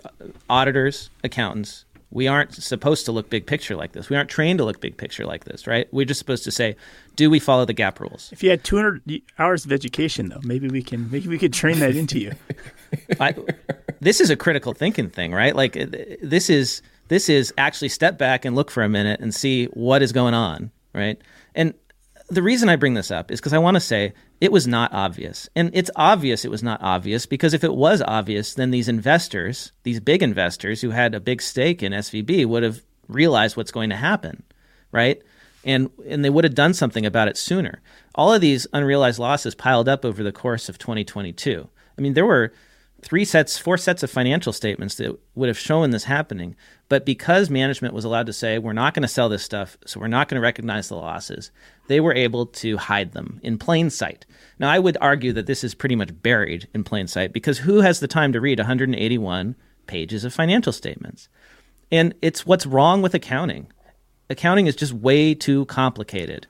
auditors, 0.49 1.09
accountants, 1.23 1.85
we 2.09 2.27
aren't 2.27 2.53
supposed 2.53 3.05
to 3.05 3.11
look 3.11 3.29
big 3.29 3.45
picture 3.45 3.75
like 3.75 3.91
this. 3.91 4.09
We 4.09 4.15
aren't 4.15 4.29
trained 4.29 4.59
to 4.59 4.65
look 4.65 4.79
big 4.79 4.95
picture 4.97 5.25
like 5.25 5.43
this, 5.43 5.67
right? 5.67 5.87
We're 5.91 6.05
just 6.05 6.19
supposed 6.19 6.43
to 6.45 6.51
say, 6.51 6.75
do 7.15 7.29
we 7.29 7.39
follow 7.39 7.65
the 7.65 7.73
GAAP 7.73 7.99
rules? 7.99 8.29
If 8.31 8.41
you 8.41 8.49
had 8.49 8.63
200 8.63 9.21
hours 9.37 9.65
of 9.65 9.71
education, 9.71 10.29
though, 10.29 10.39
maybe 10.43 10.69
we 10.69 10.81
can 10.81 11.11
maybe 11.11 11.27
we 11.27 11.37
could 11.37 11.53
train 11.53 11.79
that 11.79 11.95
into 11.95 12.19
you. 12.19 12.31
I, 13.19 13.35
this 13.99 14.21
is 14.21 14.29
a 14.29 14.35
critical 14.35 14.73
thinking 14.73 15.09
thing, 15.09 15.33
right? 15.33 15.55
Like 15.55 15.73
this 16.21 16.49
is 16.49 16.81
this 17.09 17.29
is 17.29 17.53
actually 17.57 17.89
step 17.89 18.17
back 18.17 18.45
and 18.45 18.55
look 18.55 18.71
for 18.71 18.83
a 18.83 18.89
minute 18.89 19.19
and 19.19 19.33
see 19.35 19.65
what 19.65 20.01
is 20.01 20.11
going 20.11 20.33
on, 20.33 20.71
right? 20.97 21.21
And 21.55 21.73
the 22.29 22.41
reason 22.41 22.67
I 22.67 22.75
bring 22.75 22.95
this 22.95 23.11
up 23.11 23.31
is 23.31 23.39
because 23.39 23.53
I 23.53 23.59
want 23.59 23.75
to 23.75 23.81
say 23.81 24.13
it 24.41 24.51
was 24.51 24.67
not 24.67 24.91
obvious. 24.93 25.47
And 25.55 25.69
it's 25.73 25.91
obvious 25.95 26.43
it 26.43 26.51
was 26.51 26.63
not 26.63 26.81
obvious 26.81 27.25
because 27.25 27.53
if 27.53 27.63
it 27.63 27.73
was 27.73 28.01
obvious, 28.01 28.55
then 28.55 28.71
these 28.71 28.89
investors, 28.89 29.71
these 29.83 29.99
big 29.99 30.21
investors 30.21 30.81
who 30.81 30.89
had 30.89 31.15
a 31.15 31.21
big 31.21 31.41
stake 31.41 31.81
in 31.81 31.93
SVB 31.93 32.45
would 32.45 32.63
have 32.63 32.81
realized 33.07 33.55
what's 33.55 33.71
going 33.71 33.91
to 33.91 33.95
happen, 33.95 34.43
right? 34.91 35.21
And 35.63 35.89
and 36.07 36.25
they 36.25 36.29
would 36.29 36.43
have 36.43 36.55
done 36.55 36.73
something 36.73 37.05
about 37.05 37.27
it 37.27 37.37
sooner. 37.37 37.81
All 38.15 38.33
of 38.33 38.41
these 38.41 38.67
unrealized 38.73 39.19
losses 39.19 39.55
piled 39.55 39.87
up 39.87 40.03
over 40.03 40.23
the 40.23 40.31
course 40.31 40.69
of 40.69 40.77
2022. 40.77 41.69
I 41.97 42.01
mean, 42.01 42.13
there 42.13 42.25
were 42.25 42.51
three 43.01 43.25
sets, 43.25 43.57
four 43.57 43.77
sets 43.77 44.03
of 44.03 44.09
financial 44.09 44.51
statements 44.51 44.95
that 44.95 45.17
would 45.35 45.47
have 45.47 45.57
shown 45.57 45.91
this 45.91 46.05
happening. 46.05 46.55
But 46.89 47.05
because 47.05 47.49
management 47.49 47.93
was 47.93 48.05
allowed 48.05 48.25
to 48.27 48.33
say, 48.33 48.57
we're 48.57 48.73
not 48.73 48.93
going 48.93 49.03
to 49.03 49.07
sell 49.07 49.29
this 49.29 49.43
stuff, 49.43 49.77
so 49.85 49.99
we're 49.99 50.07
not 50.07 50.27
going 50.27 50.39
to 50.39 50.45
recognize 50.45 50.89
the 50.89 50.95
losses, 50.95 51.51
they 51.87 51.99
were 51.99 52.13
able 52.13 52.45
to 52.47 52.77
hide 52.77 53.11
them 53.11 53.39
in 53.43 53.57
plain 53.57 53.89
sight. 53.89 54.25
Now, 54.59 54.69
I 54.69 54.79
would 54.79 54.97
argue 54.99 55.33
that 55.33 55.45
this 55.45 55.63
is 55.63 55.75
pretty 55.75 55.95
much 55.95 56.21
buried 56.21 56.67
in 56.73 56.83
plain 56.83 57.07
sight 57.07 57.33
because 57.33 57.59
who 57.59 57.81
has 57.81 57.99
the 57.99 58.07
time 58.07 58.33
to 58.33 58.41
read 58.41 58.59
181 58.59 59.55
pages 59.85 60.23
of 60.23 60.33
financial 60.33 60.73
statements? 60.73 61.29
And 61.91 62.13
it's 62.21 62.45
what's 62.45 62.65
wrong 62.65 63.01
with 63.01 63.13
accounting. 63.13 63.67
Accounting 64.29 64.67
is 64.67 64.75
just 64.75 64.93
way 64.93 65.33
too 65.33 65.65
complicated 65.65 66.47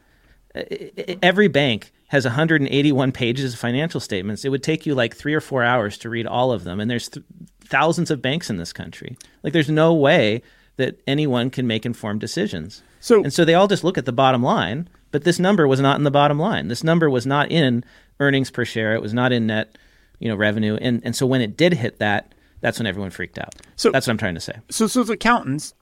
every 1.22 1.48
bank 1.48 1.92
has 2.08 2.26
181 2.26 3.12
pages 3.12 3.54
of 3.54 3.60
financial 3.60 4.00
statements. 4.00 4.46
It 4.46 4.50
would 4.50 4.64
take 4.64 4.86
you 4.86 4.96
like 4.96 5.16
three 5.16 5.34
or 5.34 5.42
four 5.42 5.64
hours 5.64 5.98
to 6.00 6.10
read 6.10 6.26
all 6.26 6.52
of 6.52 6.64
them. 6.64 6.80
And 6.80 6.90
there's 6.90 7.10
th- 7.10 7.26
thousands 7.62 8.10
of 8.10 8.22
banks 8.22 8.50
in 8.50 8.58
this 8.58 8.72
country. 8.72 9.18
Like, 9.44 9.54
there's 9.54 9.70
no 9.70 9.94
way 9.94 10.42
that 10.78 11.00
anyone 11.06 11.50
can 11.50 11.68
make 11.68 11.86
informed 11.86 12.22
decisions. 12.22 12.82
So- 13.00 13.22
and 13.24 13.34
so 13.34 13.44
they 13.44 13.54
all 13.56 13.68
just 13.68 13.84
look 13.84 13.98
at 13.98 14.06
the 14.06 14.14
bottom 14.14 14.42
line. 14.42 14.88
But 15.12 15.24
this 15.24 15.40
number 15.40 15.68
was 15.68 15.80
not 15.80 15.98
in 15.98 16.04
the 16.04 16.12
bottom 16.12 16.38
line. 16.40 16.68
This 16.68 16.84
number 16.84 17.10
was 17.10 17.26
not 17.26 17.50
in 17.52 17.84
earnings 18.20 18.52
per 18.52 18.66
share. 18.66 18.94
It 18.94 19.02
was 19.02 19.14
not 19.14 19.32
in 19.32 19.48
net, 19.48 19.78
you 20.20 20.28
know, 20.28 20.36
revenue. 20.36 20.78
And 20.82 21.02
and 21.04 21.16
so 21.16 21.26
when 21.26 21.42
it 21.42 21.56
did 21.56 21.74
hit 21.74 22.00
that, 22.00 22.34
that's 22.62 22.78
when 22.80 22.88
everyone 22.88 23.12
freaked 23.12 23.38
out. 23.38 23.56
So- 23.76 23.92
that's 23.92 24.08
what 24.08 24.12
I'm 24.12 24.18
trying 24.18 24.36
to 24.36 24.42
say. 24.42 24.54
So, 24.70 24.88
so 24.88 25.02
as 25.02 25.10
accountants, 25.10 25.74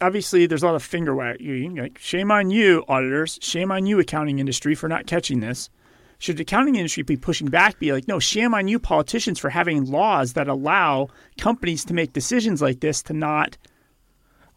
obviously, 0.00 0.46
there's 0.46 0.62
a 0.62 0.66
lot 0.66 0.74
of 0.74 0.82
finger 0.82 1.14
wagging. 1.14 1.76
Like, 1.76 1.98
shame 1.98 2.30
on 2.30 2.50
you, 2.50 2.84
auditors. 2.88 3.38
Shame 3.42 3.70
on 3.70 3.86
you, 3.86 3.98
accounting 3.98 4.38
industry, 4.38 4.74
for 4.74 4.88
not 4.88 5.06
catching 5.06 5.40
this. 5.40 5.70
Should 6.18 6.36
the 6.36 6.42
accounting 6.42 6.74
industry 6.74 7.04
be 7.04 7.16
pushing 7.16 7.48
back? 7.48 7.78
Be 7.78 7.92
like, 7.92 8.08
no, 8.08 8.18
shame 8.18 8.52
on 8.52 8.66
you, 8.66 8.78
politicians, 8.78 9.38
for 9.38 9.50
having 9.50 9.84
laws 9.84 10.32
that 10.32 10.48
allow 10.48 11.08
companies 11.38 11.84
to 11.84 11.94
make 11.94 12.12
decisions 12.12 12.60
like 12.60 12.80
this 12.80 13.02
to 13.04 13.12
not 13.12 13.56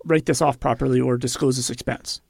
write 0.05 0.25
this 0.25 0.41
off 0.41 0.59
properly 0.59 0.99
or 0.99 1.17
disclose 1.17 1.57
this 1.57 1.69
expense. 1.69 2.21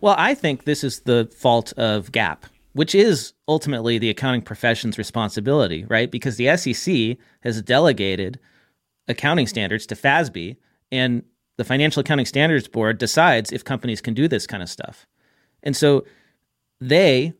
Well, 0.00 0.14
I 0.16 0.34
think 0.34 0.64
this 0.64 0.82
is 0.82 1.00
the 1.00 1.30
fault 1.36 1.74
of 1.74 2.10
GAAP, 2.12 2.38
which 2.72 2.94
is 2.94 3.34
ultimately 3.46 3.98
the 3.98 4.08
accounting 4.08 4.42
profession's 4.42 4.96
responsibility, 4.96 5.84
right? 5.84 6.10
Because 6.10 6.36
the 6.36 6.56
SEC 6.56 7.18
has 7.40 7.60
delegated 7.60 8.38
accounting 9.08 9.46
standards 9.46 9.86
to 9.86 9.94
FASB, 9.94 10.56
and 10.90 11.22
the 11.56 11.64
Financial 11.64 12.00
Accounting 12.00 12.26
Standards 12.26 12.68
Board 12.68 12.98
decides 12.98 13.52
if 13.52 13.64
companies 13.64 14.00
can 14.00 14.14
do 14.14 14.28
this 14.28 14.46
kind 14.46 14.62
of 14.62 14.68
stuff. 14.68 15.06
And 15.62 15.76
so 15.76 16.04
they 16.80 17.32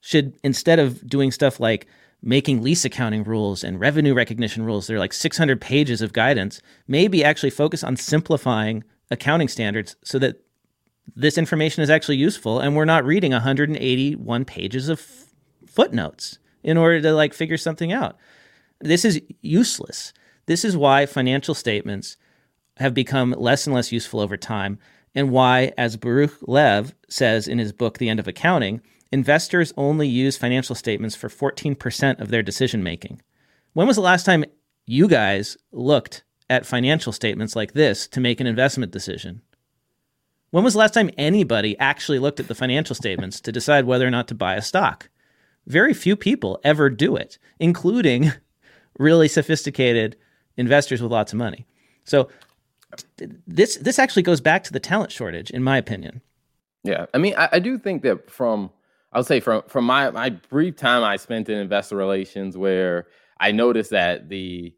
should, 0.00 0.36
instead 0.42 0.78
of 0.78 1.06
doing 1.06 1.30
stuff 1.30 1.58
like 1.58 1.86
making 2.22 2.62
lease 2.62 2.84
accounting 2.84 3.24
rules 3.24 3.64
and 3.64 3.80
revenue 3.80 4.14
recognition 4.14 4.64
rules, 4.64 4.86
they're 4.86 4.98
like 4.98 5.12
600 5.12 5.60
pages 5.60 6.00
of 6.02 6.12
guidance, 6.12 6.60
maybe 6.86 7.24
actually 7.24 7.50
focus 7.50 7.82
on 7.82 7.96
simplifying 7.96 8.84
accounting 9.10 9.48
standards 9.48 9.96
so 10.04 10.18
that 10.18 10.42
this 11.16 11.36
information 11.36 11.82
is 11.82 11.90
actually 11.90 12.16
useful 12.16 12.60
and 12.60 12.76
we're 12.76 12.84
not 12.84 13.04
reading 13.04 13.32
181 13.32 14.44
pages 14.44 14.88
of 14.88 15.04
footnotes 15.66 16.38
in 16.62 16.76
order 16.76 17.00
to 17.00 17.12
like 17.12 17.34
figure 17.34 17.56
something 17.56 17.92
out. 17.92 18.16
This 18.80 19.04
is 19.04 19.20
useless. 19.40 20.12
This 20.46 20.64
is 20.64 20.76
why 20.76 21.06
financial 21.06 21.54
statements 21.54 22.16
have 22.78 22.94
become 22.94 23.34
less 23.36 23.66
and 23.66 23.74
less 23.74 23.92
useful 23.92 24.20
over 24.20 24.36
time, 24.36 24.78
and 25.14 25.30
why, 25.30 25.72
as 25.76 25.96
Baruch 25.96 26.36
Lev 26.42 26.94
says 27.08 27.46
in 27.46 27.58
his 27.58 27.72
book, 27.72 27.98
The 27.98 28.08
End 28.08 28.18
of 28.18 28.28
Accounting, 28.28 28.80
investors 29.10 29.72
only 29.76 30.08
use 30.08 30.38
financial 30.38 30.74
statements 30.74 31.14
for 31.14 31.28
14% 31.28 32.20
of 32.20 32.28
their 32.28 32.42
decision 32.42 32.82
making. 32.82 33.20
When 33.74 33.86
was 33.86 33.96
the 33.96 34.02
last 34.02 34.24
time 34.24 34.44
you 34.86 35.06
guys 35.08 35.56
looked 35.70 36.24
at 36.48 36.66
financial 36.66 37.12
statements 37.12 37.54
like 37.54 37.72
this 37.72 38.06
to 38.08 38.20
make 38.20 38.40
an 38.40 38.46
investment 38.46 38.92
decision? 38.92 39.42
When 40.50 40.64
was 40.64 40.74
the 40.74 40.80
last 40.80 40.94
time 40.94 41.10
anybody 41.16 41.78
actually 41.78 42.18
looked 42.18 42.40
at 42.40 42.48
the 42.48 42.54
financial 42.54 42.94
statements 42.94 43.40
to 43.40 43.52
decide 43.52 43.86
whether 43.86 44.06
or 44.06 44.10
not 44.10 44.28
to 44.28 44.34
buy 44.34 44.54
a 44.54 44.62
stock? 44.62 45.08
Very 45.66 45.94
few 45.94 46.16
people 46.16 46.60
ever 46.64 46.90
do 46.90 47.16
it, 47.16 47.38
including 47.58 48.32
really 48.98 49.28
sophisticated 49.28 50.16
investors 50.56 51.00
with 51.00 51.12
lots 51.12 51.32
of 51.32 51.38
money. 51.38 51.66
So 52.04 52.28
this 53.46 53.76
this 53.76 53.98
actually 53.98 54.22
goes 54.22 54.40
back 54.40 54.64
to 54.64 54.72
the 54.72 54.80
talent 54.80 55.12
shortage, 55.12 55.50
in 55.50 55.62
my 55.62 55.76
opinion. 55.76 56.20
Yeah, 56.84 57.06
I 57.14 57.18
mean, 57.18 57.34
I, 57.36 57.48
I 57.52 57.58
do 57.58 57.78
think 57.78 58.02
that 58.02 58.30
from 58.30 58.70
I'll 59.12 59.24
say 59.24 59.40
from 59.40 59.62
from 59.68 59.84
my 59.84 60.10
my 60.10 60.30
brief 60.30 60.76
time 60.76 61.02
I 61.02 61.16
spent 61.16 61.48
in 61.48 61.58
investor 61.58 61.96
relations, 61.96 62.56
where 62.56 63.06
I 63.38 63.52
noticed 63.52 63.90
that 63.90 64.28
the 64.28 64.74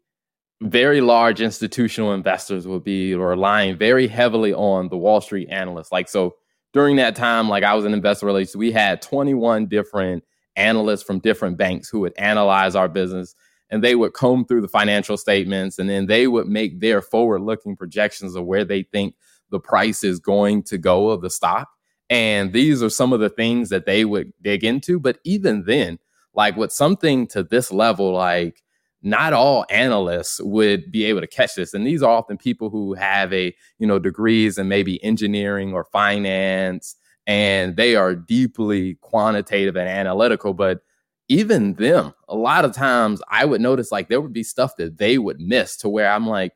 very 0.61 1.01
large 1.01 1.41
institutional 1.41 2.13
investors 2.13 2.67
would 2.67 2.83
be 2.83 3.13
relying 3.15 3.77
very 3.77 4.07
heavily 4.07 4.53
on 4.53 4.89
the 4.89 4.97
Wall 4.97 5.21
Street 5.21 5.49
analysts. 5.49 5.91
Like 5.91 6.07
so, 6.07 6.35
during 6.73 6.95
that 6.97 7.15
time, 7.15 7.49
like 7.49 7.63
I 7.63 7.73
was 7.73 7.85
in 7.85 7.93
investor 7.93 8.25
relations, 8.25 8.55
we 8.55 8.71
had 8.71 9.01
21 9.01 9.67
different 9.67 10.23
analysts 10.55 11.03
from 11.03 11.19
different 11.19 11.57
banks 11.57 11.89
who 11.89 11.99
would 12.01 12.13
analyze 12.17 12.75
our 12.75 12.87
business 12.87 13.35
and 13.69 13.83
they 13.83 13.95
would 13.95 14.13
comb 14.13 14.45
through 14.45 14.61
the 14.61 14.67
financial 14.67 15.17
statements 15.17 15.79
and 15.79 15.89
then 15.89 16.05
they 16.05 16.27
would 16.27 16.47
make 16.47 16.79
their 16.79 17.01
forward 17.01 17.41
looking 17.41 17.75
projections 17.75 18.35
of 18.35 18.45
where 18.45 18.63
they 18.63 18.83
think 18.83 19.15
the 19.49 19.59
price 19.59 20.03
is 20.03 20.19
going 20.19 20.63
to 20.63 20.77
go 20.77 21.09
of 21.09 21.21
the 21.21 21.29
stock. 21.29 21.69
And 22.09 22.53
these 22.53 22.83
are 22.83 22.89
some 22.89 23.13
of 23.13 23.19
the 23.19 23.29
things 23.29 23.69
that 23.69 23.85
they 23.85 24.05
would 24.05 24.31
dig 24.41 24.63
into. 24.63 24.99
But 24.99 25.19
even 25.23 25.63
then, 25.65 25.97
like 26.33 26.55
with 26.55 26.71
something 26.71 27.27
to 27.27 27.43
this 27.43 27.71
level, 27.71 28.13
like 28.13 28.61
not 29.01 29.33
all 29.33 29.65
analysts 29.69 30.41
would 30.41 30.91
be 30.91 31.05
able 31.05 31.21
to 31.21 31.27
catch 31.27 31.55
this. 31.55 31.73
And 31.73 31.85
these 31.85 32.03
are 32.03 32.11
often 32.11 32.37
people 32.37 32.69
who 32.69 32.93
have 32.95 33.31
a, 33.33 33.55
you 33.79 33.87
know, 33.87 33.99
degrees 33.99 34.57
in 34.57 34.67
maybe 34.67 35.03
engineering 35.03 35.73
or 35.73 35.85
finance, 35.85 36.95
and 37.27 37.75
they 37.75 37.95
are 37.95 38.15
deeply 38.15 38.95
quantitative 39.01 39.75
and 39.77 39.87
analytical. 39.87 40.53
But 40.53 40.79
even 41.27 41.73
them, 41.73 42.13
a 42.27 42.35
lot 42.35 42.65
of 42.65 42.73
times 42.73 43.21
I 43.29 43.45
would 43.45 43.61
notice 43.61 43.91
like 43.91 44.09
there 44.09 44.21
would 44.21 44.33
be 44.33 44.43
stuff 44.43 44.75
that 44.77 44.97
they 44.97 45.17
would 45.17 45.39
miss 45.39 45.77
to 45.77 45.89
where 45.89 46.11
I'm 46.11 46.27
like, 46.27 46.53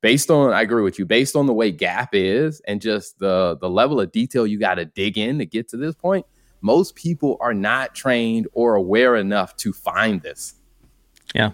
based 0.00 0.30
on 0.30 0.52
I 0.52 0.62
agree 0.62 0.82
with 0.82 0.98
you, 0.98 1.06
based 1.06 1.36
on 1.36 1.46
the 1.46 1.52
way 1.52 1.72
GAAP 1.72 2.08
is 2.12 2.60
and 2.66 2.80
just 2.80 3.18
the 3.18 3.56
the 3.60 3.70
level 3.70 4.00
of 4.00 4.12
detail 4.12 4.46
you 4.46 4.58
got 4.58 4.74
to 4.74 4.84
dig 4.84 5.16
in 5.18 5.38
to 5.38 5.46
get 5.46 5.68
to 5.70 5.76
this 5.76 5.94
point, 5.94 6.26
most 6.60 6.94
people 6.94 7.38
are 7.40 7.54
not 7.54 7.94
trained 7.94 8.46
or 8.52 8.74
aware 8.74 9.16
enough 9.16 9.56
to 9.56 9.72
find 9.72 10.20
this. 10.22 10.54
Yeah. 11.34 11.52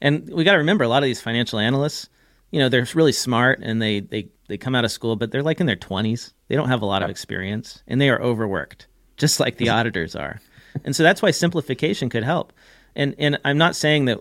And 0.00 0.28
we 0.32 0.44
got 0.44 0.52
to 0.52 0.58
remember 0.58 0.84
a 0.84 0.88
lot 0.88 1.02
of 1.02 1.06
these 1.06 1.20
financial 1.20 1.58
analysts, 1.58 2.08
you 2.50 2.58
know, 2.58 2.68
they're 2.68 2.86
really 2.94 3.12
smart 3.12 3.60
and 3.62 3.80
they 3.80 4.00
they 4.00 4.30
they 4.48 4.58
come 4.58 4.74
out 4.74 4.84
of 4.84 4.90
school, 4.90 5.16
but 5.16 5.30
they're 5.30 5.42
like 5.42 5.60
in 5.60 5.66
their 5.66 5.76
20s. 5.76 6.32
They 6.48 6.56
don't 6.56 6.68
have 6.68 6.82
a 6.82 6.86
lot 6.86 7.02
of 7.02 7.08
experience 7.08 7.82
and 7.86 8.00
they 8.00 8.10
are 8.10 8.20
overworked, 8.20 8.88
just 9.16 9.38
like 9.38 9.56
the 9.58 9.68
auditors 9.70 10.16
are 10.16 10.40
and 10.84 10.94
so 10.94 11.02
that's 11.02 11.22
why 11.22 11.30
simplification 11.30 12.08
could 12.08 12.24
help. 12.24 12.52
And 12.96 13.14
and 13.18 13.38
I'm 13.44 13.58
not 13.58 13.76
saying 13.76 14.06
that, 14.06 14.20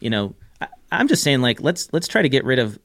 you 0.00 0.10
know, 0.10 0.34
I, 0.60 0.68
I'm 0.92 1.08
just 1.08 1.22
saying 1.22 1.40
like 1.40 1.60
let's 1.60 1.92
let's 1.92 2.08
try 2.08 2.22
to 2.22 2.28
get 2.28 2.44
rid 2.44 2.58
of 2.58 2.78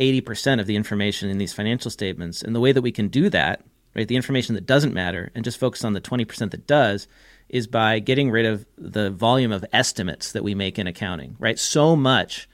80% 0.00 0.60
of 0.60 0.66
the 0.66 0.76
information 0.76 1.28
in 1.28 1.38
these 1.38 1.52
financial 1.52 1.90
statements. 1.90 2.42
And 2.42 2.56
the 2.56 2.60
way 2.60 2.72
that 2.72 2.80
we 2.82 2.90
can 2.90 3.08
do 3.08 3.28
that, 3.28 3.62
right, 3.94 4.08
the 4.08 4.16
information 4.16 4.54
that 4.54 4.64
doesn't 4.64 4.94
matter 4.94 5.30
and 5.34 5.44
just 5.44 5.60
focus 5.60 5.84
on 5.84 5.92
the 5.92 6.00
20% 6.00 6.50
that 6.50 6.66
does 6.66 7.06
is 7.50 7.66
by 7.66 7.98
getting 7.98 8.30
rid 8.30 8.46
of 8.46 8.64
the 8.78 9.10
volume 9.10 9.52
of 9.52 9.64
estimates 9.72 10.32
that 10.32 10.42
we 10.42 10.54
make 10.54 10.78
in 10.78 10.86
accounting, 10.86 11.36
right? 11.38 11.58
So 11.58 11.94
much 11.94 12.48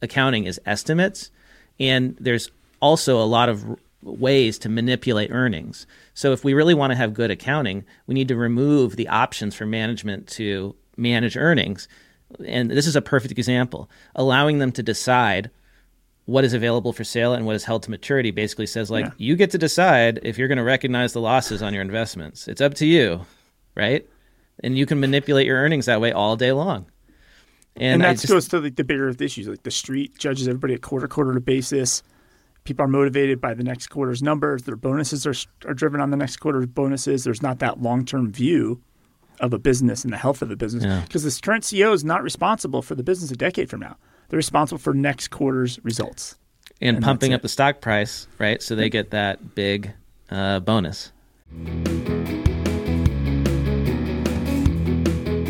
accounting 0.00 0.44
is 0.44 0.58
estimates 0.64 1.30
and 1.78 2.16
there's 2.18 2.50
also 2.80 3.20
a 3.20 3.24
lot 3.24 3.48
of 3.48 3.78
ways 4.02 4.58
to 4.58 4.68
manipulate 4.68 5.30
earnings. 5.30 5.86
So 6.14 6.32
if 6.32 6.44
we 6.44 6.54
really 6.54 6.74
want 6.74 6.90
to 6.90 6.96
have 6.96 7.14
good 7.14 7.30
accounting, 7.30 7.84
we 8.06 8.14
need 8.14 8.28
to 8.28 8.36
remove 8.36 8.96
the 8.96 9.08
options 9.08 9.54
for 9.54 9.66
management 9.66 10.26
to 10.28 10.74
manage 10.96 11.36
earnings. 11.36 11.88
And 12.44 12.70
this 12.70 12.86
is 12.86 12.96
a 12.96 13.02
perfect 13.02 13.32
example. 13.32 13.88
Allowing 14.14 14.58
them 14.58 14.72
to 14.72 14.82
decide 14.82 15.50
what 16.24 16.44
is 16.44 16.54
available 16.54 16.92
for 16.92 17.04
sale 17.04 17.34
and 17.34 17.46
what 17.46 17.56
is 17.56 17.64
held 17.64 17.82
to 17.82 17.90
maturity 17.90 18.30
basically 18.30 18.66
says 18.66 18.90
like 18.90 19.04
yeah. 19.04 19.12
you 19.16 19.36
get 19.36 19.50
to 19.50 19.58
decide 19.58 20.20
if 20.22 20.38
you're 20.38 20.48
going 20.48 20.58
to 20.58 20.64
recognize 20.64 21.12
the 21.12 21.20
losses 21.20 21.62
on 21.62 21.74
your 21.74 21.82
investments. 21.82 22.48
It's 22.48 22.60
up 22.60 22.74
to 22.74 22.86
you, 22.86 23.26
right? 23.74 24.06
And 24.62 24.78
you 24.78 24.86
can 24.86 25.00
manipulate 25.00 25.46
your 25.46 25.58
earnings 25.58 25.86
that 25.86 26.00
way 26.00 26.12
all 26.12 26.36
day 26.36 26.52
long. 26.52 26.86
And, 27.74 27.94
and 27.94 28.02
that 28.02 28.20
just, 28.20 28.28
goes 28.28 28.48
to 28.48 28.60
like 28.60 28.76
the 28.76 28.84
bigger 28.84 29.08
issues, 29.08 29.48
like 29.48 29.62
the 29.62 29.70
street 29.70 30.18
judges 30.18 30.46
everybody 30.46 30.74
at 30.74 30.82
quarter 30.82 31.08
quarter 31.08 31.38
basis 31.40 32.02
people 32.64 32.84
are 32.84 32.88
motivated 32.88 33.40
by 33.40 33.54
the 33.54 33.64
next 33.64 33.88
quarter's 33.88 34.22
numbers. 34.22 34.62
Their 34.62 34.76
bonuses 34.76 35.26
are, 35.26 35.34
are 35.68 35.74
driven 35.74 36.00
on 36.00 36.10
the 36.10 36.16
next 36.16 36.36
quarter's 36.36 36.66
bonuses. 36.66 37.24
There's 37.24 37.42
not 37.42 37.58
that 37.60 37.82
long 37.82 38.04
term 38.04 38.32
view 38.32 38.80
of 39.40 39.52
a 39.52 39.58
business 39.58 40.04
and 40.04 40.12
the 40.12 40.18
health 40.18 40.42
of 40.42 40.50
a 40.50 40.56
business 40.56 40.84
because 41.06 41.22
yeah. 41.22 41.26
this 41.26 41.40
current 41.40 41.64
CEO 41.64 41.92
is 41.92 42.04
not 42.04 42.22
responsible 42.22 42.82
for 42.82 42.94
the 42.94 43.02
business 43.02 43.30
a 43.30 43.36
decade 43.36 43.68
from 43.68 43.80
now. 43.80 43.96
They're 44.28 44.36
responsible 44.36 44.78
for 44.78 44.94
next 44.94 45.28
quarter's 45.28 45.78
results 45.84 46.36
and, 46.80 46.96
and 46.96 47.04
pumping 47.04 47.32
up 47.32 47.42
the 47.42 47.48
stock 47.48 47.80
price, 47.80 48.28
right? 48.38 48.62
So 48.62 48.74
they 48.74 48.88
get 48.88 49.10
that 49.10 49.54
big 49.54 49.92
uh, 50.30 50.60
bonus. 50.60 51.12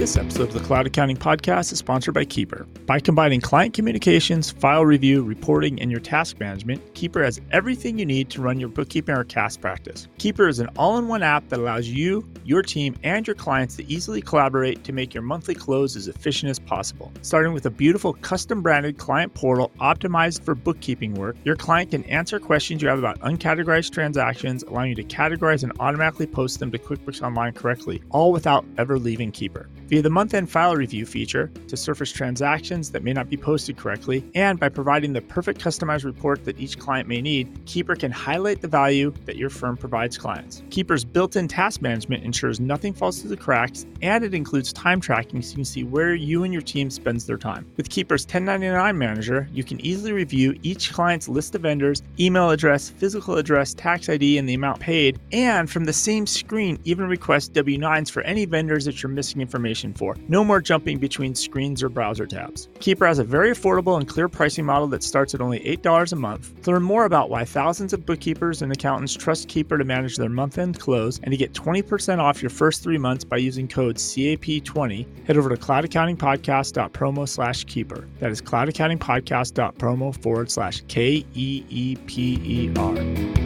This 0.03 0.17
episode 0.17 0.49
of 0.49 0.53
the 0.53 0.59
Cloud 0.59 0.89
Accounting 0.89 1.17
Podcast 1.17 1.71
is 1.71 1.79
sponsored 1.79 2.15
by 2.15 2.25
Keeper. 2.25 2.67
By 2.87 2.99
combining 2.99 3.41
client 3.41 3.73
communications, 3.73 4.51
file 4.51 4.85
review, 4.85 5.23
reporting, 5.23 5.81
and 5.81 5.93
your 5.93 6.01
task 6.01 6.41
management, 6.41 6.95
Keeper 6.95 7.23
has 7.23 7.41
everything 7.53 8.01
you 8.01 8.05
need 8.05 8.29
to 8.31 8.43
run 8.43 8.59
your 8.59 8.69
bookkeeping 8.69 9.15
or 9.15 9.23
CAS 9.23 9.57
practice. 9.57 10.09
Keeper 10.19 10.49
is 10.49 10.59
an 10.59 10.67
all 10.77 10.99
in 10.99 11.07
one 11.07 11.23
app 11.23 11.49
that 11.51 11.61
allows 11.61 11.87
you, 11.87 12.29
your 12.45 12.63
team, 12.63 12.97
and 13.05 13.29
your 13.29 13.37
clients 13.37 13.77
to 13.77 13.89
easily 13.89 14.21
collaborate 14.21 14.83
to 14.83 14.93
make 14.93 15.15
your 15.15 15.23
monthly 15.23 15.55
close 15.55 15.95
as 15.95 16.09
efficient 16.09 16.51
as 16.51 16.59
possible. 16.59 17.13
Starting 17.23 17.53
with 17.53 17.67
a 17.67 17.71
beautiful 17.71 18.15
custom 18.15 18.61
branded 18.61 18.99
client 18.99 19.33
portal 19.35 19.71
optimized 19.79 20.43
for 20.43 20.57
bookkeeping 20.57 21.15
work, 21.15 21.37
your 21.45 21.55
client 21.55 21.93
can 21.93 22.03
answer 22.07 22.41
questions 22.41 22.83
you 22.83 22.89
have 22.89 22.99
about 22.99 23.21
uncategorized 23.21 23.93
transactions, 23.93 24.65
allowing 24.65 24.89
you 24.89 24.97
to 24.97 25.05
categorize 25.05 25.63
and 25.63 25.73
automatically 25.79 26.27
post 26.27 26.59
them 26.59 26.73
to 26.73 26.79
QuickBooks 26.79 27.23
Online 27.23 27.53
correctly, 27.53 28.03
all 28.11 28.33
without 28.33 28.65
ever 28.79 28.99
leaving 28.99 29.31
Keeper 29.31 29.69
via 29.93 30.01
the 30.01 30.09
month 30.09 30.32
end 30.32 30.49
file 30.49 30.74
review 30.74 31.05
feature 31.05 31.49
to 31.68 31.76
surface 31.76 32.11
transactions 32.11 32.90
that 32.90 33.05
may 33.05 33.12
not 33.12 33.28
be 33.28 33.36
posted 33.36 33.76
correctly, 33.76 34.24
and 34.34 34.59
by 34.59 34.66
providing 34.66 35.12
the 35.12 35.20
perfect 35.20 35.61
customized 35.61 36.07
report 36.07 36.47
that 36.47 36.59
each 36.59 36.78
client 36.78 37.07
may 37.07 37.20
need, 37.20 37.47
Keeper 37.66 37.95
can 37.95 38.11
highlight 38.11 38.62
the 38.62 38.68
value 38.68 39.12
that 39.26 39.36
your 39.36 39.51
firm 39.51 39.76
provides 39.76 40.16
clients. 40.16 40.62
Keeper's 40.70 41.05
built 41.05 41.36
in 41.36 41.47
task 41.47 41.82
management 41.82 42.24
ensures 42.24 42.59
nothing 42.59 42.95
falls 42.95 43.20
through 43.20 43.28
the 43.28 43.36
cracks, 43.36 43.84
and 44.01 44.24
it 44.24 44.32
includes 44.32 44.72
time 44.72 44.99
tracking 44.99 45.43
so 45.43 45.51
you 45.51 45.57
can 45.57 45.64
see 45.66 45.84
where 45.84 46.14
you 46.14 46.43
and 46.43 46.55
your 46.55 46.62
team 46.62 46.88
spends 46.88 47.26
their 47.26 47.36
time. 47.36 47.70
With 47.76 47.90
Keeper's 47.90 48.24
1099 48.24 48.97
manager, 48.97 49.47
you 49.53 49.62
can 49.62 49.78
easily 49.84 50.12
review 50.12 50.59
each 50.62 50.90
client's 50.90 51.28
list 51.28 51.55
of 51.55 51.61
vendors, 51.61 52.03
email 52.18 52.49
address, 52.49 52.88
physical 52.88 53.36
address, 53.36 53.74
tax 53.74 54.09
ID, 54.09 54.38
and 54.38 54.49
the 54.49 54.55
amount 54.55 54.80
paid, 54.80 55.20
and 55.32 55.68
from 55.68 55.84
the 55.84 55.93
same 55.93 56.26
screen, 56.26 56.78
even 56.84 57.09
request 57.09 57.53
W 57.53 57.76
9s 57.76 58.11
for 58.11 58.22
any 58.22 58.47
vendors 58.47 58.86
that 58.86 59.03
you're 59.03 59.12
missing 59.12 59.43
information 59.43 59.82
for. 59.91 60.16
No 60.28 60.45
more 60.45 60.61
jumping 60.61 60.99
between 60.99 61.35
screens 61.35 61.83
or 61.83 61.89
browser 61.89 62.26
tabs. 62.26 62.68
Keeper 62.80 63.07
has 63.07 63.18
a 63.18 63.24
very 63.24 63.53
affordable 63.53 63.97
and 63.97 64.07
clear 64.07 64.28
pricing 64.28 64.66
model 64.66 64.87
that 64.89 65.03
starts 65.03 65.35
at 65.35 65.41
only 65.41 65.61
$8 65.61 66.12
a 66.12 66.16
month. 66.16 66.62
To 66.64 66.72
learn 66.72 66.83
more 66.83 67.07
about 67.07 67.30
why 67.30 67.47
thousands 67.47 67.95
of 67.95 68.05
bookkeepers 68.05 68.61
and 68.61 68.70
accountants 68.70 69.14
trust 69.14 69.49
Keeper 69.49 69.78
to 69.78 69.85
manage 69.85 70.16
their 70.18 70.28
month 70.28 70.59
end 70.59 70.78
close 70.78 71.18
and 71.22 71.30
to 71.30 71.37
get 71.39 71.55
20% 71.55 72.18
off 72.18 72.43
your 72.43 72.51
first 72.51 72.83
three 72.83 72.99
months 72.99 73.24
by 73.24 73.39
using 73.39 73.66
code 73.68 73.97
CAP20, 73.97 75.26
head 75.26 75.39
over 75.39 75.49
to 75.49 75.57
cloudaccountingpodcast.promo 75.57 77.28
slash 77.28 77.64
keeper. 77.64 78.07
That 78.18 78.30
is 78.30 78.43
cloudaccountingpodcast.promo 78.43 80.22
forward 80.22 80.51
slash 80.51 80.83
K 80.89 81.24
E 81.35 81.64
E 81.68 81.97
P 82.07 82.41
E 82.43 82.72
R. 82.76 83.41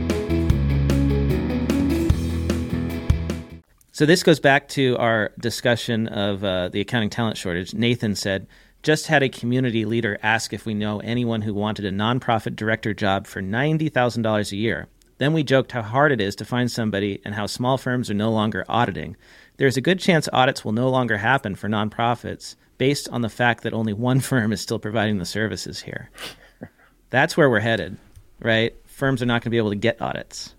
So 3.97 4.05
this 4.05 4.23
goes 4.23 4.41
back 4.41 4.69
to 4.69 4.95
our 4.99 5.33
discussion 5.41 6.07
of 6.09 6.45
uh, 6.45 6.69
the 6.69 6.83
accounting 6.83 7.09
talent 7.09 7.39
shortage. 7.39 7.73
Nathan 7.73 8.15
said, 8.15 8.47
just 8.83 9.07
had 9.07 9.23
a 9.23 9.31
community 9.31 9.87
leader 9.87 10.19
ask 10.23 10.53
if 10.53 10.67
we 10.67 10.75
know 10.75 11.01
anyone 11.01 11.41
who 11.41 11.55
wanted 11.55 11.87
a 11.87 11.91
nonprofit 11.91 12.57
director 12.57 12.93
job 12.93 13.27
for 13.27 13.41
$90,000 13.41 14.53
a 14.53 14.57
year. 14.57 14.89
Then 15.17 15.33
we 15.33 15.43
joked 15.43 15.73
how 15.73 15.81
hard 15.81 16.13
it 16.13 16.21
is 16.21 16.37
to 16.37 16.45
find 16.45 16.71
somebody 16.71 17.23
and 17.25 17.35
how 17.35 17.47
small 17.47 17.79
firms 17.79 18.11
are 18.11 18.15
no 18.15 18.31
longer 18.31 18.67
auditing. 18.69 19.17
there's 19.57 19.79
a 19.79 19.81
good 19.81 19.99
chance 19.99 20.29
audits 20.31 20.63
will 20.63 20.73
no 20.73 20.91
longer 20.91 21.17
happen 21.17 21.55
for 21.55 21.67
nonprofits 21.67 22.55
based 22.77 23.09
on 23.09 23.23
the 23.23 23.31
fact 23.31 23.63
that 23.63 23.73
only 23.73 23.95
one 23.95 24.21
firm 24.21 24.53
is 24.53 24.61
still 24.61 24.79
providing 24.79 25.17
the 25.17 25.25
services 25.25 25.81
here. 25.81 26.11
That's 27.09 27.35
where 27.35 27.49
we're 27.49 27.61
headed, 27.61 27.97
right? 28.41 28.77
Firms 28.85 29.23
are 29.23 29.27
not 29.27 29.41
going 29.41 29.45
to 29.45 29.51
be 29.51 29.57
able 29.57 29.71
to 29.71 29.75
get 29.75 30.03
audits. 30.03 30.55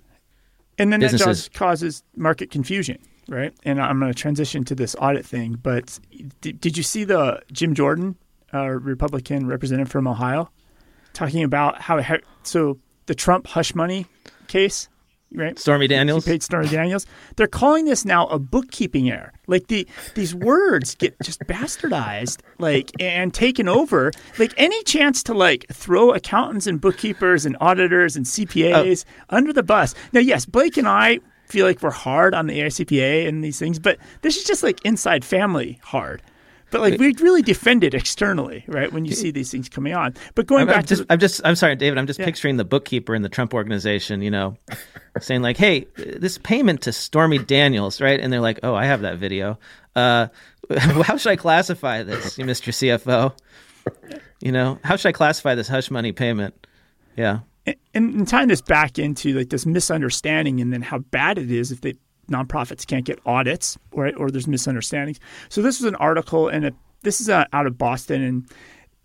And 0.79 0.91
then 0.91 1.01
Businesses- 1.01 1.43
that 1.43 1.51
does 1.53 1.59
causes 1.59 2.03
market 2.15 2.49
confusion, 2.49 2.97
right? 3.29 3.53
And 3.63 3.81
I'm 3.81 3.99
going 3.99 4.11
to 4.13 4.17
transition 4.19 4.63
to 4.65 4.75
this 4.75 4.95
audit 4.99 5.25
thing. 5.25 5.57
But 5.61 5.99
did, 6.41 6.59
did 6.61 6.77
you 6.77 6.83
see 6.83 7.03
the 7.03 7.41
Jim 7.51 7.73
Jordan, 7.73 8.15
uh, 8.53 8.67
Republican 8.69 9.47
representative 9.47 9.91
from 9.91 10.07
Ohio, 10.07 10.49
talking 11.13 11.43
about 11.43 11.81
how 11.81 12.01
how- 12.01 12.19
so 12.43 12.79
the 13.07 13.15
Trump 13.15 13.47
hush 13.47 13.73
money 13.75 14.05
case, 14.47 14.87
right? 15.33 15.57
Stormy 15.59 15.87
Daniels? 15.87 16.25
He 16.25 16.31
paid 16.31 16.43
Stormy 16.43 16.67
Daniels. 16.69 17.05
They're 17.35 17.47
calling 17.47 17.85
this 17.85 18.05
now 18.05 18.27
a 18.27 18.39
bookkeeping 18.39 19.09
error. 19.09 19.33
Like 19.47 19.67
the 19.67 19.87
these 20.15 20.33
words 20.35 20.95
get 20.95 21.15
just 21.21 21.39
bastardized, 21.41 22.39
like 22.59 22.91
and 22.99 23.33
taken 23.33 23.67
over. 23.67 24.11
Like 24.37 24.53
any 24.57 24.81
chance 24.83 25.23
to 25.23 25.33
like 25.33 25.65
throw 25.71 26.11
accountants 26.13 26.67
and 26.67 26.79
bookkeepers 26.81 27.45
and 27.45 27.55
auditors 27.61 28.15
and 28.15 28.25
CPAs 28.25 29.05
under 29.29 29.51
the 29.53 29.63
bus. 29.63 29.95
Now, 30.13 30.19
yes, 30.19 30.45
Blake 30.45 30.77
and 30.77 30.87
I 30.87 31.19
feel 31.47 31.65
like 31.65 31.81
we're 31.81 31.91
hard 31.91 32.33
on 32.33 32.47
the 32.47 32.59
AICPA 32.59 33.27
and 33.27 33.43
these 33.43 33.59
things, 33.59 33.79
but 33.79 33.97
this 34.21 34.37
is 34.37 34.43
just 34.43 34.63
like 34.63 34.83
inside 34.85 35.23
family 35.25 35.79
hard. 35.83 36.21
But 36.69 36.81
like 36.81 36.99
we 36.99 37.13
really 37.21 37.41
defend 37.41 37.85
it 37.85 37.93
externally, 37.93 38.65
right? 38.67 38.91
When 38.91 39.05
you 39.05 39.13
see 39.13 39.31
these 39.31 39.49
things 39.49 39.69
coming 39.69 39.93
on. 39.93 40.15
But 40.35 40.47
going 40.47 40.63
I'm, 40.63 40.67
back 40.67 40.77
I'm 40.79 40.85
just, 40.85 41.07
the- 41.07 41.13
I'm 41.13 41.19
just, 41.19 41.41
I'm 41.45 41.55
sorry, 41.55 41.77
David. 41.77 41.97
I'm 41.97 42.07
just 42.07 42.19
picturing 42.19 42.57
the 42.57 42.65
bookkeeper 42.65 43.15
in 43.15 43.21
the 43.21 43.29
Trump 43.29 43.53
organization, 43.53 44.21
you 44.21 44.29
know, 44.29 44.57
saying 45.21 45.41
like, 45.41 45.55
"Hey, 45.55 45.87
this 45.95 46.37
payment 46.37 46.81
to 46.81 46.91
Stormy 46.91 47.37
Daniels, 47.37 48.01
right?" 48.01 48.19
And 48.19 48.33
they're 48.33 48.41
like, 48.41 48.59
"Oh, 48.63 48.75
I 48.75 48.83
have 48.83 49.01
that 49.03 49.17
video. 49.17 49.57
Uh, 49.95 50.27
how 50.77 51.15
should 51.15 51.31
I 51.31 51.37
classify 51.37 52.03
this, 52.03 52.37
Mr. 52.37 52.73
CFO? 52.73 53.33
You 54.41 54.51
know, 54.51 54.77
how 54.83 54.97
should 54.97 55.07
I 55.07 55.13
classify 55.13 55.55
this 55.55 55.69
hush 55.69 55.89
money 55.89 56.11
payment?" 56.11 56.67
Yeah, 57.15 57.39
and, 57.67 57.75
and 58.15 58.27
tying 58.27 58.47
this 58.47 58.61
back 58.61 58.97
into 58.97 59.33
like 59.33 59.49
this 59.49 59.65
misunderstanding 59.65 60.61
and 60.61 60.73
then 60.73 60.81
how 60.81 60.99
bad 60.99 61.37
it 61.37 61.51
is 61.51 61.71
if 61.71 61.81
they 61.81 61.93
nonprofits 62.29 62.85
can't 62.85 63.05
get 63.05 63.19
audits 63.25 63.77
or 63.91 64.11
or 64.15 64.31
there's 64.31 64.47
misunderstandings. 64.47 65.19
So 65.49 65.61
this 65.61 65.79
was 65.79 65.87
an 65.87 65.95
article 65.95 66.47
and 66.47 66.65
it, 66.65 66.75
this 67.03 67.21
is 67.21 67.29
uh, 67.29 67.45
out 67.53 67.67
of 67.67 67.77
Boston 67.77 68.21
and 68.21 68.51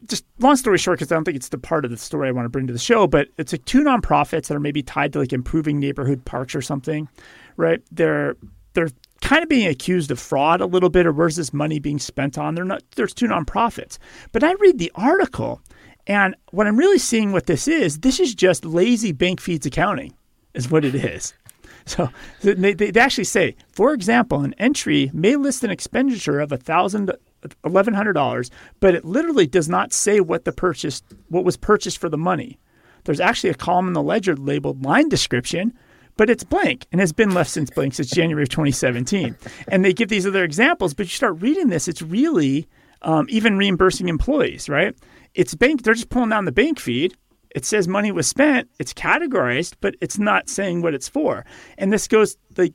just 0.07 0.25
long 0.41 0.57
story 0.57 0.79
short 0.79 0.99
because 0.99 1.13
I 1.13 1.15
don't 1.15 1.25
think 1.25 1.37
it's 1.37 1.51
the 1.51 1.59
part 1.59 1.85
of 1.85 1.91
the 1.91 1.97
story 1.97 2.29
I 2.29 2.33
want 2.33 2.47
to 2.47 2.51
bring 2.51 2.67
to 2.67 2.73
the 2.73 2.79
show, 2.79 3.07
but 3.07 3.29
it's 3.39 3.53
like 3.53 3.65
two 3.65 3.83
nonprofits 3.83 4.49
that 4.49 4.57
are 4.57 4.61
maybe 4.61 4.83
tied 4.83 5.13
to 5.13 5.21
like 5.21 5.33
improving 5.33 5.79
neighborhood 5.79 6.25
parks 6.25 6.55
or 6.55 6.63
something, 6.63 7.09
right? 7.57 7.81
They're 7.93 8.37
they're 8.75 8.89
kind 9.21 9.43
of 9.43 9.49
being 9.49 9.69
accused 9.69 10.11
of 10.11 10.19
fraud 10.19 10.61
a 10.61 10.67
little 10.67 10.91
bit 10.91 11.07
or 11.07 11.13
where's 11.13 11.37
this 11.37 11.53
money 11.53 11.79
being 11.79 11.99
spent 11.99 12.37
on? 12.37 12.55
They're 12.55 12.65
not 12.65 12.83
there's 12.97 13.15
two 13.15 13.27
nonprofits. 13.27 13.99
But 14.33 14.43
I 14.43 14.53
read 14.55 14.79
the 14.79 14.91
article 14.97 15.61
and 16.07 16.35
what 16.51 16.67
I'm 16.67 16.77
really 16.77 16.99
seeing 16.99 17.33
what 17.33 17.47
this 17.47 17.69
is, 17.69 18.01
this 18.01 18.21
is 18.21 18.35
just 18.35 18.65
lazy 18.65 19.13
bank 19.13 19.41
feeds 19.41 19.67
accounting, 19.67 20.15
is 20.55 20.71
what 20.71 20.85
it 20.85 20.95
is. 20.95 21.35
So 21.85 22.11
they, 22.43 22.75
they 22.75 23.01
actually 23.01 23.25
say, 23.25 23.57
for 23.73 23.93
example, 23.93 24.43
an 24.43 24.55
entry 24.57 25.11
may 25.13 25.35
list 25.35 25.65
an 25.65 25.71
expenditure 25.71 26.39
of 26.39 26.53
eleven 26.53 27.95
hundred 27.95 28.13
dollars, 28.13 28.53
but 28.79 28.95
it 28.95 29.05
literally 29.05 29.49
does 29.49 29.69
not 29.69 29.93
say 29.93 30.21
what 30.21 30.45
the 30.45 30.53
purchase, 30.53 31.03
what 31.27 31.45
was 31.45 31.57
purchased 31.57 31.99
for 31.99 32.09
the 32.09 32.17
money. 32.17 32.57
There's 33.03 33.19
actually 33.19 33.51
a 33.51 33.55
column 33.55 33.89
in 33.89 33.95
the 33.95 34.03
ledger 34.03 34.37
labeled 34.37 34.85
line 34.85 35.09
description, 35.09 35.77
but 36.17 36.31
it's 36.31 36.45
blank 36.45 36.87
and 36.93 37.01
has 37.01 37.13
been 37.13 37.33
left 37.33 37.51
since 37.51 37.71
blank 37.71 37.95
since 37.95 38.11
January 38.11 38.45
of 38.45 38.49
2017. 38.51 39.37
And 39.69 39.85
they 39.85 39.93
give 39.93 40.09
these 40.09 40.27
other 40.27 40.45
examples, 40.45 40.95
but 40.95 41.07
you 41.07 41.11
start 41.11 41.41
reading 41.41 41.69
this, 41.69 41.89
it's 41.89 42.03
really 42.03 42.69
um, 43.03 43.27
even 43.29 43.57
reimbursing 43.57 44.09
employees, 44.09 44.69
right? 44.69 44.95
It's 45.35 45.55
bank, 45.55 45.83
they're 45.83 45.95
just 45.95 46.11
pulling 46.11 46.31
down 46.31 46.45
the 46.45 46.53
bank 46.53 46.79
feed. 46.79 47.17
It 47.55 47.65
says 47.65 47.87
money 47.87 48.13
was 48.13 48.27
spent, 48.27 48.71
it's 48.79 48.95
categorized, 48.95 49.75
but 49.81 49.95
it's 50.01 50.19
not 50.19 50.49
saying 50.49 50.81
what 50.83 50.95
it's 50.95 51.09
for. 51.09 51.45
And 51.77 51.93
this 51.93 52.09
goes 52.09 52.37
like 52.57 52.73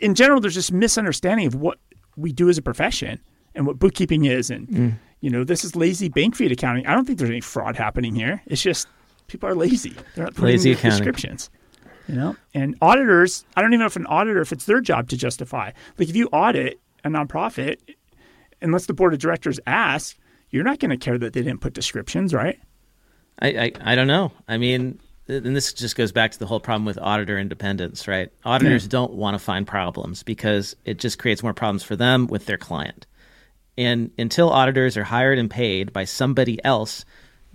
in 0.00 0.14
general, 0.14 0.40
there's 0.40 0.54
this 0.54 0.70
misunderstanding 0.70 1.46
of 1.46 1.54
what 1.54 1.78
we 2.16 2.32
do 2.32 2.48
as 2.48 2.58
a 2.58 2.62
profession 2.62 3.20
and 3.54 3.66
what 3.66 3.78
bookkeeping 3.78 4.24
is. 4.24 4.50
And, 4.50 4.68
mm. 4.68 4.94
you 5.20 5.30
know, 5.30 5.44
this 5.44 5.64
is 5.64 5.76
lazy 5.76 6.08
bank 6.08 6.36
feed 6.36 6.52
accounting. 6.52 6.86
I 6.86 6.94
don't 6.94 7.06
think 7.06 7.18
there's 7.18 7.30
any 7.30 7.40
fraud 7.40 7.76
happening 7.76 8.14
here. 8.14 8.42
It's 8.46 8.62
just 8.62 8.88
people 9.26 9.48
are 9.48 9.54
lazy. 9.54 9.94
They're 10.14 10.24
not 10.24 10.34
putting 10.34 10.56
Lazy 10.56 10.72
accounting. 10.72 10.90
descriptions. 10.90 11.50
You 12.08 12.14
know, 12.14 12.36
and 12.54 12.76
auditors, 12.80 13.44
I 13.56 13.62
don't 13.62 13.72
even 13.72 13.80
know 13.80 13.86
if 13.86 13.96
an 13.96 14.06
auditor, 14.06 14.40
if 14.40 14.52
it's 14.52 14.64
their 14.66 14.80
job 14.80 15.08
to 15.08 15.16
justify. 15.16 15.72
Like 15.98 16.08
if 16.08 16.14
you 16.14 16.28
audit 16.28 16.78
a 17.04 17.08
nonprofit, 17.08 17.78
unless 18.62 18.86
the 18.86 18.94
board 18.94 19.12
of 19.12 19.18
directors 19.18 19.58
ask, 19.66 20.16
you're 20.56 20.64
not 20.64 20.80
going 20.80 20.90
to 20.90 20.96
care 20.96 21.18
that 21.18 21.34
they 21.34 21.42
didn't 21.42 21.60
put 21.60 21.74
descriptions, 21.74 22.32
right? 22.32 22.58
I, 23.40 23.48
I, 23.48 23.72
I 23.92 23.94
don't 23.94 24.06
know. 24.06 24.32
I 24.48 24.56
mean, 24.56 24.98
and 25.28 25.54
this 25.54 25.72
just 25.72 25.96
goes 25.96 26.12
back 26.12 26.32
to 26.32 26.38
the 26.38 26.46
whole 26.46 26.60
problem 26.60 26.86
with 26.86 26.98
auditor 26.98 27.38
independence, 27.38 28.08
right? 28.08 28.30
Auditors 28.44 28.88
don't 28.88 29.12
want 29.12 29.34
to 29.34 29.38
find 29.38 29.66
problems 29.66 30.22
because 30.22 30.74
it 30.84 30.98
just 30.98 31.18
creates 31.18 31.42
more 31.42 31.52
problems 31.52 31.82
for 31.82 31.96
them 31.96 32.26
with 32.26 32.46
their 32.46 32.58
client. 32.58 33.06
And 33.76 34.10
until 34.18 34.50
auditors 34.50 34.96
are 34.96 35.04
hired 35.04 35.38
and 35.38 35.50
paid 35.50 35.92
by 35.92 36.04
somebody 36.04 36.64
else, 36.64 37.04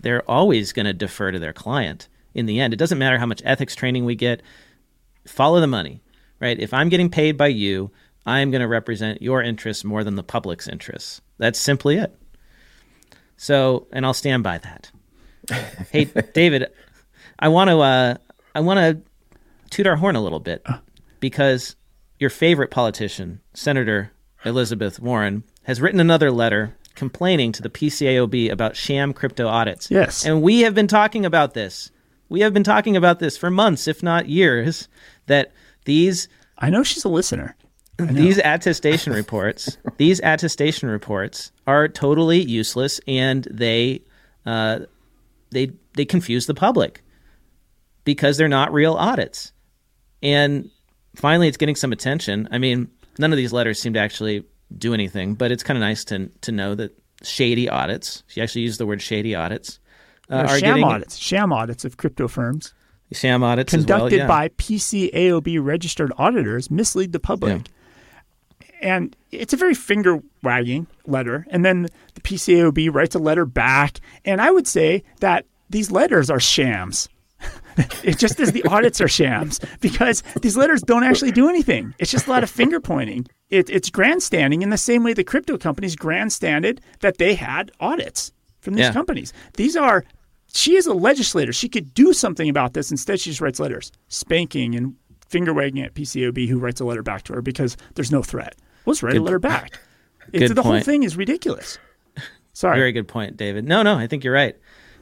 they're 0.03 0.29
always 0.29 0.73
going 0.73 0.85
to 0.85 0.93
defer 0.93 1.31
to 1.31 1.39
their 1.39 1.53
client. 1.53 2.07
In 2.35 2.45
the 2.45 2.59
end, 2.59 2.73
it 2.73 2.77
doesn't 2.77 2.99
matter 2.99 3.17
how 3.17 3.25
much 3.25 3.41
ethics 3.43 3.75
training 3.75 4.05
we 4.05 4.15
get. 4.15 4.41
Follow 5.25 5.59
the 5.59 5.67
money, 5.67 6.03
right? 6.39 6.59
If 6.59 6.73
I'm 6.73 6.89
getting 6.89 7.09
paid 7.09 7.37
by 7.37 7.47
you, 7.47 7.89
I'm 8.25 8.51
going 8.51 8.61
to 8.61 8.67
represent 8.67 9.21
your 9.21 9.41
interests 9.41 9.83
more 9.83 10.03
than 10.03 10.15
the 10.15 10.23
public's 10.23 10.67
interests. 10.67 11.21
That's 11.39 11.59
simply 11.59 11.97
it. 11.97 12.15
So, 13.41 13.87
and 13.91 14.05
I'll 14.05 14.13
stand 14.13 14.43
by 14.43 14.59
that 14.59 14.91
hey 15.91 16.05
david 16.33 16.67
i 17.39 17.47
want 17.47 17.67
to 17.69 17.79
uh, 17.79 18.15
i 18.53 18.59
want 18.59 18.77
to 18.79 19.01
toot 19.71 19.87
our 19.87 19.95
horn 19.95 20.15
a 20.15 20.21
little 20.21 20.39
bit 20.39 20.63
because 21.19 21.75
your 22.19 22.29
favorite 22.29 22.69
politician 22.69 23.41
senator 23.55 24.11
elizabeth 24.45 24.99
warren 24.99 25.43
has 25.63 25.81
written 25.81 25.99
another 25.99 26.29
letter 26.31 26.75
complaining 26.93 27.51
to 27.51 27.63
the 27.63 27.69
pcaob 27.71 28.51
about 28.51 28.75
sham 28.75 29.11
crypto 29.13 29.47
audits 29.47 29.89
Yes. 29.89 30.23
and 30.25 30.43
we 30.43 30.61
have 30.61 30.75
been 30.75 30.87
talking 30.87 31.25
about 31.25 31.55
this 31.55 31.89
we 32.29 32.41
have 32.41 32.53
been 32.53 32.63
talking 32.63 32.95
about 32.95 33.17
this 33.17 33.35
for 33.35 33.49
months 33.49 33.87
if 33.87 34.03
not 34.03 34.29
years 34.29 34.87
that 35.25 35.51
these 35.85 36.27
I 36.63 36.69
know 36.69 36.83
she's 36.83 37.03
a 37.03 37.09
listener. 37.09 37.55
These 38.07 38.37
attestation 38.39 39.13
reports 39.21 39.77
these 39.97 40.19
attestation 40.23 40.89
reports 40.89 41.51
are 41.67 41.87
totally 41.87 42.41
useless 42.41 42.99
and 43.07 43.47
they 43.51 44.01
uh, 44.45 44.79
they 45.51 45.71
they 45.93 46.05
confuse 46.05 46.45
the 46.45 46.53
public 46.53 47.03
because 48.03 48.37
they're 48.37 48.47
not 48.47 48.73
real 48.73 48.93
audits. 48.93 49.51
And 50.23 50.69
finally 51.15 51.47
it's 51.47 51.57
getting 51.57 51.75
some 51.75 51.91
attention. 51.91 52.47
I 52.51 52.57
mean 52.57 52.89
none 53.17 53.31
of 53.31 53.37
these 53.37 53.53
letters 53.53 53.79
seem 53.79 53.93
to 53.93 53.99
actually 53.99 54.43
do 54.77 54.93
anything 54.93 55.33
but 55.35 55.51
it's 55.51 55.63
kind 55.63 55.77
of 55.77 55.81
nice 55.81 56.05
to 56.05 56.27
to 56.39 56.51
know 56.51 56.73
that 56.75 56.97
shady 57.23 57.67
audits 57.67 58.23
she 58.27 58.41
actually 58.41 58.61
used 58.61 58.79
the 58.79 58.85
word 58.85 59.01
shady 59.01 59.35
audits 59.35 59.81
uh, 60.31 60.47
sham 60.47 60.59
getting 60.61 60.83
audits, 60.85 61.17
sham 61.17 61.51
audits 61.51 61.85
of 61.85 61.97
crypto 61.97 62.27
firms. 62.27 62.73
Sham 63.11 63.43
audits 63.43 63.73
as 63.73 63.85
well, 63.85 63.99
conducted 63.99 64.17
yeah. 64.19 64.27
by 64.27 64.47
PCAOB 64.49 65.61
registered 65.61 66.13
auditors 66.17 66.71
mislead 66.71 67.11
the 67.11 67.19
public. 67.19 67.67
And 68.81 69.15
it's 69.31 69.53
a 69.53 69.57
very 69.57 69.73
finger 69.73 70.19
wagging 70.43 70.87
letter. 71.05 71.45
And 71.49 71.63
then 71.63 71.83
the 72.15 72.21
PCAOB 72.21 72.93
writes 72.93 73.15
a 73.15 73.19
letter 73.19 73.45
back. 73.45 73.99
And 74.25 74.41
I 74.41 74.51
would 74.51 74.67
say 74.67 75.03
that 75.19 75.45
these 75.69 75.91
letters 75.91 76.29
are 76.29 76.39
shams. 76.39 77.07
it 78.03 78.17
just 78.17 78.39
as 78.39 78.51
the 78.51 78.63
audits 78.65 78.99
are 79.01 79.07
shams 79.07 79.59
because 79.79 80.21
these 80.41 80.57
letters 80.57 80.81
don't 80.81 81.03
actually 81.03 81.31
do 81.31 81.47
anything. 81.49 81.93
It's 81.99 82.11
just 82.11 82.27
a 82.27 82.29
lot 82.29 82.43
of 82.43 82.49
finger 82.49 82.79
pointing. 82.79 83.27
It, 83.49 83.69
it's 83.69 83.89
grandstanding 83.89 84.61
in 84.61 84.69
the 84.69 84.77
same 84.77 85.03
way 85.03 85.13
the 85.13 85.23
crypto 85.23 85.57
companies 85.57 85.95
grandstanded 85.95 86.81
that 86.99 87.17
they 87.17 87.33
had 87.35 87.71
audits 87.79 88.31
from 88.59 88.75
these 88.75 88.87
Yeah. 88.87 88.93
companies. 88.93 89.33
These 89.55 89.75
are 89.75 90.03
she 90.53 90.75
is 90.75 90.85
a 90.85 90.93
legislator. 90.93 91.53
She 91.53 91.69
could 91.69 91.93
do 91.93 92.11
something 92.13 92.49
about 92.49 92.73
this. 92.73 92.91
Instead, 92.91 93.21
she 93.21 93.29
just 93.29 93.39
writes 93.41 93.59
letters, 93.59 93.91
spanking 94.09 94.75
and 94.75 94.95
finger 95.29 95.53
wagging 95.53 95.81
at 95.81 95.93
PCOB, 95.93 96.47
who 96.49 96.59
writes 96.59 96.81
a 96.81 96.85
letter 96.85 97.01
back 97.03 97.23
to 97.23 97.33
her 97.33 97.41
because 97.41 97.77
there's 97.95 98.11
no 98.11 98.21
threat. 98.21 98.55
Let's 98.85 99.03
write 99.03 99.17
a 99.17 99.21
letter 99.21 99.39
back. 99.39 99.79
It's, 100.33 100.47
good 100.47 100.57
the 100.57 100.63
whole 100.63 100.79
thing 100.79 101.03
is 101.03 101.17
ridiculous. 101.17 101.77
Sorry. 102.53 102.77
Very 102.77 102.91
good 102.91 103.07
point, 103.07 103.37
David. 103.37 103.65
No, 103.65 103.81
no, 103.83 103.95
I 103.95 104.07
think 104.07 104.23
you're 104.23 104.33
right. 104.33 104.55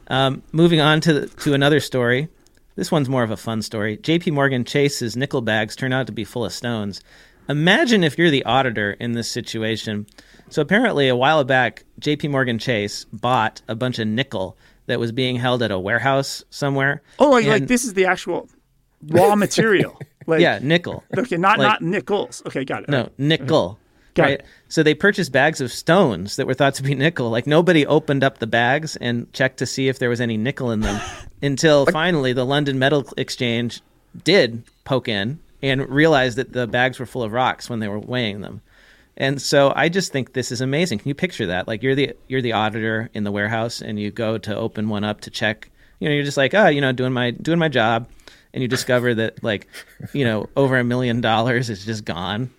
Um, 0.08 0.42
moving 0.52 0.80
on 0.80 1.00
to 1.02 1.26
to 1.26 1.54
another 1.54 1.80
story. 1.80 2.28
This 2.76 2.90
one's 2.90 3.08
more 3.08 3.22
of 3.22 3.30
a 3.30 3.36
fun 3.36 3.62
story. 3.62 3.96
J.P. 3.98 4.30
Morgan 4.30 4.64
Chase's 4.64 5.16
nickel 5.16 5.42
bags 5.42 5.76
turn 5.76 5.92
out 5.92 6.06
to 6.06 6.12
be 6.12 6.24
full 6.24 6.44
of 6.44 6.52
stones. 6.52 7.02
Imagine 7.48 8.04
if 8.04 8.16
you're 8.16 8.30
the 8.30 8.44
auditor 8.44 8.92
in 8.92 9.12
this 9.12 9.28
situation. 9.28 10.06
So 10.50 10.62
apparently, 10.62 11.08
a 11.08 11.16
while 11.16 11.42
back, 11.44 11.84
J.P. 11.98 12.28
Morgan 12.28 12.58
Chase 12.58 13.04
bought 13.12 13.60
a 13.68 13.74
bunch 13.74 13.98
of 13.98 14.06
nickel 14.06 14.56
that 14.86 15.00
was 15.00 15.12
being 15.12 15.36
held 15.36 15.62
at 15.62 15.70
a 15.70 15.78
warehouse 15.78 16.44
somewhere. 16.50 17.02
oh, 17.18 17.30
like, 17.30 17.46
like 17.46 17.66
this 17.66 17.84
is 17.84 17.94
the 17.94 18.06
actual 18.06 18.48
raw 19.08 19.36
material. 19.36 20.00
Like, 20.30 20.40
yeah, 20.40 20.58
nickel. 20.62 21.04
Okay, 21.18 21.36
not 21.36 21.58
Like- 21.58 21.68
not 21.68 21.82
nickels. 21.82 22.42
Okay, 22.46 22.64
got 22.64 22.84
it. 22.84 22.88
No, 22.88 23.10
nickel. 23.18 23.78
Got 24.14 24.22
right. 24.24 24.32
it. 24.40 24.46
So 24.68 24.82
they 24.82 24.94
purchased 24.94 25.30
bags 25.30 25.60
of 25.60 25.72
stones 25.72 26.36
that 26.36 26.46
were 26.46 26.54
thought 26.54 26.74
to 26.74 26.82
be 26.82 26.94
nickel. 26.94 27.30
Like 27.30 27.46
nobody 27.46 27.86
opened 27.86 28.24
up 28.24 28.38
the 28.38 28.46
bags 28.46 28.96
and 28.96 29.32
checked 29.32 29.58
to 29.58 29.66
see 29.66 29.88
if 29.88 29.98
there 29.98 30.08
was 30.08 30.20
any 30.20 30.36
nickel 30.36 30.70
in 30.72 30.80
them 30.80 31.00
until 31.42 31.86
finally 31.86 32.32
the 32.32 32.44
London 32.44 32.78
Metal 32.78 33.06
Exchange 33.16 33.80
did 34.24 34.64
poke 34.84 35.06
in 35.08 35.38
and 35.62 35.88
realized 35.88 36.38
that 36.38 36.52
the 36.52 36.66
bags 36.66 36.98
were 36.98 37.06
full 37.06 37.22
of 37.22 37.32
rocks 37.32 37.70
when 37.70 37.78
they 37.78 37.88
were 37.88 37.98
weighing 38.00 38.40
them. 38.40 38.62
And 39.16 39.40
so 39.40 39.72
I 39.76 39.88
just 39.88 40.12
think 40.12 40.32
this 40.32 40.50
is 40.50 40.60
amazing. 40.60 40.98
Can 40.98 41.08
you 41.08 41.14
picture 41.14 41.46
that? 41.46 41.68
Like 41.68 41.82
you're 41.82 41.94
the 41.94 42.14
you're 42.26 42.42
the 42.42 42.52
auditor 42.54 43.10
in 43.14 43.24
the 43.24 43.30
warehouse 43.30 43.80
and 43.82 44.00
you 44.00 44.10
go 44.10 44.38
to 44.38 44.56
open 44.56 44.88
one 44.88 45.04
up 45.04 45.20
to 45.22 45.30
check. 45.30 45.70
You 46.00 46.08
know, 46.08 46.14
you're 46.14 46.24
just 46.24 46.38
like, 46.38 46.54
oh, 46.54 46.68
you 46.68 46.80
know, 46.80 46.92
doing 46.92 47.12
my 47.12 47.30
doing 47.30 47.58
my 47.58 47.68
job, 47.68 48.08
and 48.54 48.62
you 48.62 48.68
discover 48.68 49.14
that 49.14 49.42
like, 49.42 49.66
you 50.12 50.24
know, 50.24 50.48
over 50.56 50.78
a 50.78 50.84
million 50.84 51.20
dollars 51.20 51.70
is 51.70 51.84
just 51.84 52.04
gone. 52.04 52.50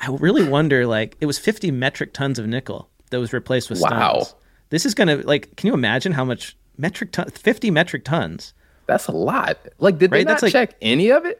I 0.00 0.08
really 0.10 0.46
wonder, 0.46 0.86
like, 0.86 1.16
it 1.20 1.26
was 1.26 1.38
50 1.38 1.70
metric 1.70 2.12
tons 2.12 2.38
of 2.38 2.46
nickel 2.46 2.88
that 3.10 3.20
was 3.20 3.32
replaced 3.32 3.70
with 3.70 3.80
Wow. 3.80 4.22
stones. 4.22 4.34
This 4.70 4.84
is 4.86 4.94
going 4.94 5.08
to, 5.08 5.26
like, 5.26 5.54
can 5.56 5.68
you 5.68 5.74
imagine 5.74 6.12
how 6.12 6.24
much 6.24 6.56
metric 6.76 7.12
ton, 7.12 7.30
50 7.30 7.70
metric 7.70 8.04
tons? 8.04 8.54
That's 8.86 9.06
a 9.06 9.12
lot. 9.12 9.56
Like, 9.78 9.98
did 9.98 10.10
they 10.10 10.18
Right, 10.18 10.26
not 10.26 10.32
that's 10.32 10.42
like- 10.42 10.52
check 10.52 10.74
any 10.82 11.10
of 11.10 11.24
it? 11.24 11.38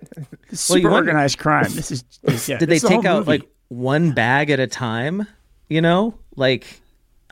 Super 0.53 0.78
you 0.78 0.88
wonder- 0.88 1.11
organized 1.11 1.38
crime. 1.38 1.64
This 1.74 1.90
is. 1.90 2.05
Yeah, 2.49 2.59
Did 2.59 2.68
they 2.68 2.76
this 2.76 2.82
the 2.82 2.88
take 2.90 3.05
out, 3.05 3.18
movie. 3.26 3.30
like, 3.40 3.49
one 3.68 4.12
bag 4.12 4.51
at 4.51 4.61
a 4.61 4.66
time? 4.68 5.26
You 5.68 5.80
know, 5.80 6.14
like, 6.36 6.80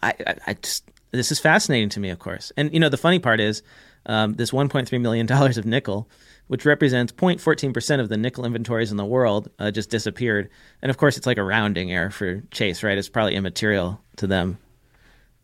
I, 0.03 0.15
I, 0.27 0.35
I 0.49 0.55
just, 0.55 0.91
this 1.13 1.31
is 1.31 1.39
fascinating 1.39 1.89
to 1.91 2.01
me, 2.01 2.11
of 2.11 2.19
course. 2.19 2.51
And, 2.57 2.73
you 2.75 2.81
know, 2.81 2.89
the 2.89 2.97
funny 2.99 3.21
part 3.21 3.39
is 3.41 3.63
um, 4.07 4.35
this 4.35 4.51
$1.3 4.51 5.01
million 5.01 5.31
of 5.31 5.65
nickel, 5.67 6.09
which 6.49 6.65
represents 6.65 7.13
0.14% 7.13 8.01
of 8.01 8.09
the 8.09 8.17
nickel 8.17 8.45
inventories 8.45 8.91
in 8.91 8.97
the 8.97 9.05
world, 9.05 9.51
uh, 9.59 9.71
just 9.71 9.89
disappeared. 9.91 10.49
And 10.83 10.91
of 10.91 10.99
course, 10.99 11.17
it's 11.17 11.27
like 11.27 11.39
a 11.39 11.43
rounding 11.43 11.91
error 11.93 12.11
for 12.11 12.41
Chase, 12.51 12.83
right? 12.83 12.99
It's 12.99 13.09
probably 13.09 13.35
immaterial 13.37 14.01
to 14.17 14.27
them. 14.27 14.59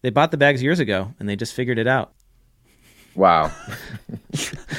They 0.02 0.10
bought 0.10 0.30
the 0.30 0.36
bags 0.36 0.62
years 0.62 0.80
ago 0.80 1.14
and 1.18 1.28
they 1.28 1.36
just 1.36 1.54
figured 1.54 1.78
it 1.78 1.86
out. 1.86 2.12
Wow. 3.14 3.50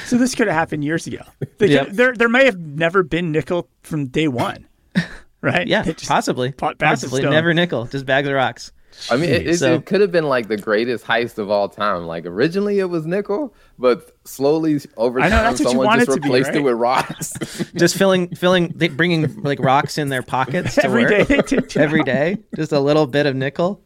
So 0.06 0.18
this 0.18 0.34
could 0.34 0.48
have 0.48 0.56
happened 0.56 0.84
years 0.84 1.06
ago. 1.06 1.22
They 1.40 1.68
could- 1.68 1.70
Yep. 1.70 1.88
there, 1.92 2.14
there 2.16 2.30
may 2.30 2.46
have 2.46 2.58
never 2.58 3.04
been 3.04 3.32
nickel 3.32 3.68
from 3.84 4.08
day 4.08 4.28
one, 4.28 4.68
right? 5.42 5.68
Yeah, 5.68 5.84
They 5.84 5.94
just- 5.94 6.08
possibly. 6.08 6.50
of 6.50 6.78
possibly. 6.80 7.22
stone. 7.22 7.32
Never 7.32 7.54
nickel, 7.54 7.86
just 7.86 8.06
bags 8.08 8.28
of 8.28 8.34
rocks. 8.34 8.72
I 9.10 9.18
mean, 9.18 9.30
it, 9.30 9.48
it, 9.48 9.58
So- 9.58 9.76
it 9.76 9.86
could 9.86 10.02
have 10.02 10.12
been 10.12 10.26
like 10.28 10.48
the 10.48 10.58
greatest 10.58 11.06
heist 11.06 11.38
of 11.38 11.50
all 11.50 11.70
time. 11.70 12.06
Like 12.06 12.26
originally 12.26 12.80
it 12.80 12.86
was 12.90 13.06
nickel, 13.06 13.54
but 13.78 14.16
slowly 14.26 14.80
over 14.98 15.20
I 15.20 15.30
know, 15.30 15.30
time 15.30 15.44
that's 15.44 15.60
what 15.60 15.66
you 15.66 15.70
someone 15.80 16.00
just 16.00 16.10
it 16.10 16.14
to 16.16 16.22
be, 16.22 16.28
replaced 16.28 16.56
it 16.56 16.62
with 16.62 16.76
rocks. 16.76 17.34
Just 17.76 17.96
filling, 17.98 18.36
filling, 18.36 18.70
they 18.76 18.88
bringing 18.90 19.42
like 19.42 19.60
rocks 19.60 19.98
in 19.98 20.10
their 20.10 20.22
pockets 20.24 20.76
to 20.76 20.86
every 20.86 21.04
work. 21.06 21.28
Day 21.48 21.60
every 21.82 22.04
day, 22.04 22.38
just 22.56 22.72
a 22.72 22.80
little 22.80 23.08
bit 23.08 23.26
of 23.26 23.36
nickel. 23.36 23.82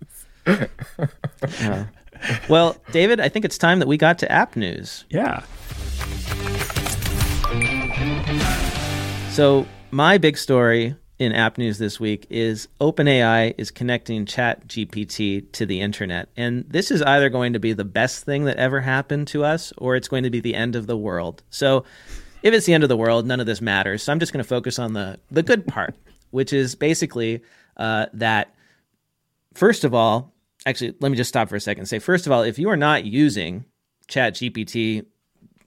Yeah. 1.59 1.85
Well, 2.49 2.77
David, 2.91 3.19
I 3.19 3.27
think 3.27 3.43
it's 3.43 3.57
time 3.57 3.79
that 3.79 3.87
we 3.87 3.97
got 3.97 4.17
to 4.19 4.31
app 4.31 4.55
news. 4.55 5.03
Yeah. 5.09 5.43
So, 9.31 9.67
my 9.91 10.17
big 10.17 10.37
story 10.37 10.95
in 11.19 11.31
app 11.31 11.57
news 11.57 11.77
this 11.77 11.99
week 11.99 12.25
is 12.29 12.67
OpenAI 12.81 13.53
is 13.57 13.71
connecting 13.71 14.25
ChatGPT 14.25 15.51
to 15.51 15.65
the 15.65 15.79
internet. 15.81 16.29
And 16.35 16.65
this 16.67 16.91
is 16.91 17.01
either 17.01 17.29
going 17.29 17.53
to 17.53 17.59
be 17.59 17.73
the 17.73 17.85
best 17.85 18.25
thing 18.25 18.45
that 18.45 18.57
ever 18.57 18.81
happened 18.81 19.27
to 19.29 19.43
us 19.43 19.71
or 19.77 19.95
it's 19.95 20.07
going 20.07 20.23
to 20.23 20.29
be 20.29 20.39
the 20.39 20.55
end 20.55 20.75
of 20.75 20.87
the 20.87 20.97
world. 20.97 21.43
So, 21.49 21.85
if 22.41 22.53
it's 22.53 22.65
the 22.65 22.73
end 22.73 22.83
of 22.83 22.89
the 22.89 22.97
world, 22.97 23.25
none 23.25 23.39
of 23.39 23.45
this 23.45 23.61
matters. 23.61 24.03
So, 24.03 24.11
I'm 24.11 24.19
just 24.19 24.33
going 24.33 24.43
to 24.43 24.47
focus 24.47 24.79
on 24.79 24.93
the, 24.93 25.19
the 25.31 25.43
good 25.43 25.65
part, 25.67 25.95
which 26.31 26.51
is 26.51 26.75
basically 26.75 27.41
uh, 27.77 28.07
that, 28.13 28.53
first 29.53 29.83
of 29.83 29.93
all, 29.93 30.33
actually, 30.65 30.95
let 30.99 31.09
me 31.09 31.17
just 31.17 31.29
stop 31.29 31.47
for 31.47 31.55
a 31.55 31.61
second 31.61 31.81
and 31.81 31.89
say, 31.89 31.99
first 31.99 32.25
of 32.25 32.31
all, 32.31 32.41
if 32.41 32.57
you 32.57 32.69
are 32.69 32.77
not 32.77 33.05
using 33.05 33.65
ChatGPT, 34.07 35.05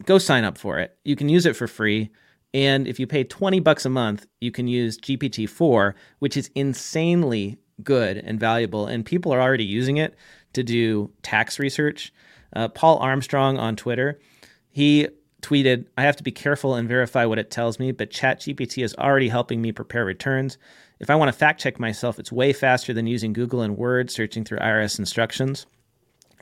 go 0.05 0.19
sign 0.19 0.45
up 0.45 0.59
for 0.59 0.79
it. 0.79 0.97
You 1.05 1.17
can 1.17 1.29
use 1.29 1.47
it 1.47 1.57
for 1.57 1.67
free. 1.67 2.11
And 2.55 2.87
if 2.87 2.99
you 2.99 3.07
pay 3.07 3.25
20 3.25 3.61
bucks 3.61 3.85
a 3.85 3.91
month, 3.91 4.27
you 4.41 4.51
can 4.51 4.69
use 4.69 4.99
GPT-4, 4.99 5.95
which 6.21 6.37
is 6.37 6.51
insanely 6.55 7.59
good 7.83 8.17
and 8.17 8.41
valuable. 8.41 8.87
And 8.87 9.05
people 9.05 9.33
are 9.33 9.41
already 9.41 9.65
using 9.65 9.99
it 9.99 10.15
to 10.55 10.63
do 10.63 11.11
tax 11.23 11.59
research. 11.59 12.13
Uh, 12.55 12.69
Paul 12.69 12.99
Armstrong 12.99 13.59
on 13.59 13.77
Twitter, 13.77 14.19
he 14.71 15.09
tweeted, 15.43 15.87
I 15.97 16.03
have 16.03 16.17
to 16.17 16.23
be 16.23 16.33
careful 16.33 16.75
and 16.75 16.89
verify 16.89 17.25
what 17.25 17.39
it 17.39 17.51
tells 17.51 17.79
me, 17.79 17.93
but 17.93 18.11
ChatGPT 18.11 18.83
is 18.83 18.95
already 18.95 19.29
helping 19.29 19.61
me 19.61 19.73
prepare 19.73 20.05
returns. 20.05 20.59
If 20.99 21.11
I 21.11 21.15
want 21.15 21.29
to 21.29 21.39
fact 21.39 21.61
check 21.61 21.79
myself, 21.79 22.19
it's 22.19 22.33
way 22.33 22.53
faster 22.53 22.95
than 22.95 23.07
using 23.07 23.33
Google 23.33 23.61
and 23.61 23.77
Word 23.77 24.11
searching 24.11 24.45
through 24.45 24.59
IRS 24.59 24.99
instructions. 24.99 25.67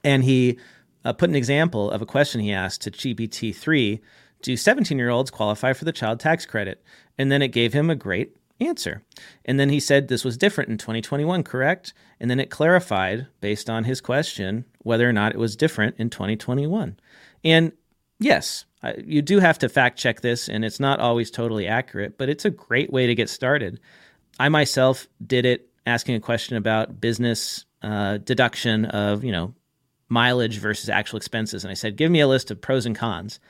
And 0.04 0.22
he 0.24 0.58
uh, 1.04 1.12
put 1.12 1.28
an 1.28 1.36
example 1.36 1.90
of 1.90 2.02
a 2.02 2.06
question 2.06 2.40
he 2.40 2.52
asked 2.52 2.82
to 2.82 2.90
GPT-3 2.90 4.00
Do 4.44 4.58
17 4.58 4.98
year 4.98 5.08
olds 5.08 5.30
qualify 5.30 5.72
for 5.72 5.86
the 5.86 5.92
child 5.92 6.20
tax 6.20 6.44
credit? 6.44 6.84
And 7.16 7.32
then 7.32 7.40
it 7.40 7.48
gave 7.48 7.72
him 7.72 7.88
a 7.88 7.94
great 7.94 8.36
answer. 8.60 9.02
And 9.46 9.58
then 9.58 9.70
he 9.70 9.80
said 9.80 10.08
this 10.08 10.22
was 10.22 10.36
different 10.36 10.68
in 10.68 10.76
2021, 10.76 11.42
correct? 11.44 11.94
And 12.20 12.30
then 12.30 12.38
it 12.38 12.50
clarified, 12.50 13.26
based 13.40 13.70
on 13.70 13.84
his 13.84 14.02
question, 14.02 14.66
whether 14.80 15.08
or 15.08 15.14
not 15.14 15.32
it 15.32 15.38
was 15.38 15.56
different 15.56 15.96
in 15.98 16.10
2021. 16.10 16.98
And 17.42 17.72
yes, 18.20 18.66
you 19.02 19.22
do 19.22 19.38
have 19.38 19.58
to 19.60 19.68
fact 19.70 19.98
check 19.98 20.20
this, 20.20 20.46
and 20.46 20.62
it's 20.62 20.78
not 20.78 21.00
always 21.00 21.30
totally 21.30 21.66
accurate, 21.66 22.18
but 22.18 22.28
it's 22.28 22.44
a 22.44 22.50
great 22.50 22.92
way 22.92 23.06
to 23.06 23.14
get 23.14 23.30
started. 23.30 23.80
I 24.38 24.50
myself 24.50 25.08
did 25.26 25.46
it 25.46 25.70
asking 25.86 26.16
a 26.16 26.20
question 26.20 26.58
about 26.58 27.00
business 27.00 27.64
uh, 27.80 28.18
deduction 28.18 28.84
of, 28.84 29.24
you 29.24 29.32
know, 29.32 29.54
mileage 30.10 30.58
versus 30.58 30.90
actual 30.90 31.16
expenses. 31.16 31.64
And 31.64 31.70
I 31.70 31.74
said, 31.74 31.96
give 31.96 32.10
me 32.10 32.20
a 32.20 32.28
list 32.28 32.50
of 32.50 32.60
pros 32.60 32.84
and 32.84 32.94
cons. 32.94 33.40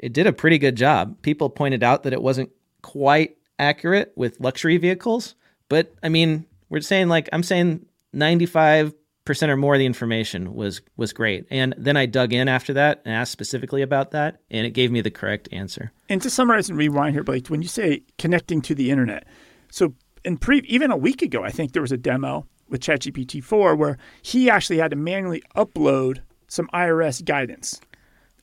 It 0.00 0.12
did 0.12 0.26
a 0.26 0.32
pretty 0.32 0.58
good 0.58 0.76
job. 0.76 1.20
People 1.22 1.50
pointed 1.50 1.82
out 1.84 2.02
that 2.02 2.12
it 2.12 2.22
wasn't 2.22 2.50
quite 2.82 3.36
accurate 3.58 4.12
with 4.16 4.40
luxury 4.40 4.78
vehicles, 4.78 5.34
but 5.68 5.94
I 6.02 6.08
mean, 6.08 6.46
we're 6.70 6.80
saying 6.80 7.08
like 7.08 7.28
I'm 7.32 7.42
saying 7.42 7.84
95% 8.14 8.94
or 9.42 9.56
more 9.56 9.74
of 9.74 9.78
the 9.78 9.86
information 9.86 10.54
was 10.54 10.80
was 10.96 11.12
great. 11.12 11.46
And 11.50 11.74
then 11.76 11.96
I 11.96 12.06
dug 12.06 12.32
in 12.32 12.48
after 12.48 12.72
that 12.72 13.02
and 13.04 13.14
asked 13.14 13.32
specifically 13.32 13.82
about 13.82 14.12
that, 14.12 14.40
and 14.50 14.66
it 14.66 14.70
gave 14.70 14.90
me 14.90 15.02
the 15.02 15.10
correct 15.10 15.48
answer. 15.52 15.92
And 16.08 16.22
to 16.22 16.30
summarize 16.30 16.70
and 16.70 16.78
rewind 16.78 17.14
here, 17.14 17.22
Blake, 17.22 17.48
when 17.48 17.62
you 17.62 17.68
say 17.68 18.02
connecting 18.18 18.62
to 18.62 18.74
the 18.74 18.90
internet, 18.90 19.26
so 19.70 19.94
in 20.24 20.38
pre 20.38 20.60
even 20.60 20.90
a 20.90 20.96
week 20.96 21.20
ago, 21.20 21.44
I 21.44 21.50
think 21.50 21.72
there 21.72 21.82
was 21.82 21.92
a 21.92 21.98
demo 21.98 22.46
with 22.70 22.80
ChatGPT 22.80 23.42
4 23.42 23.74
where 23.74 23.98
he 24.22 24.48
actually 24.48 24.78
had 24.78 24.92
to 24.92 24.96
manually 24.96 25.42
upload 25.56 26.20
some 26.46 26.68
IRS 26.72 27.24
guidance. 27.24 27.80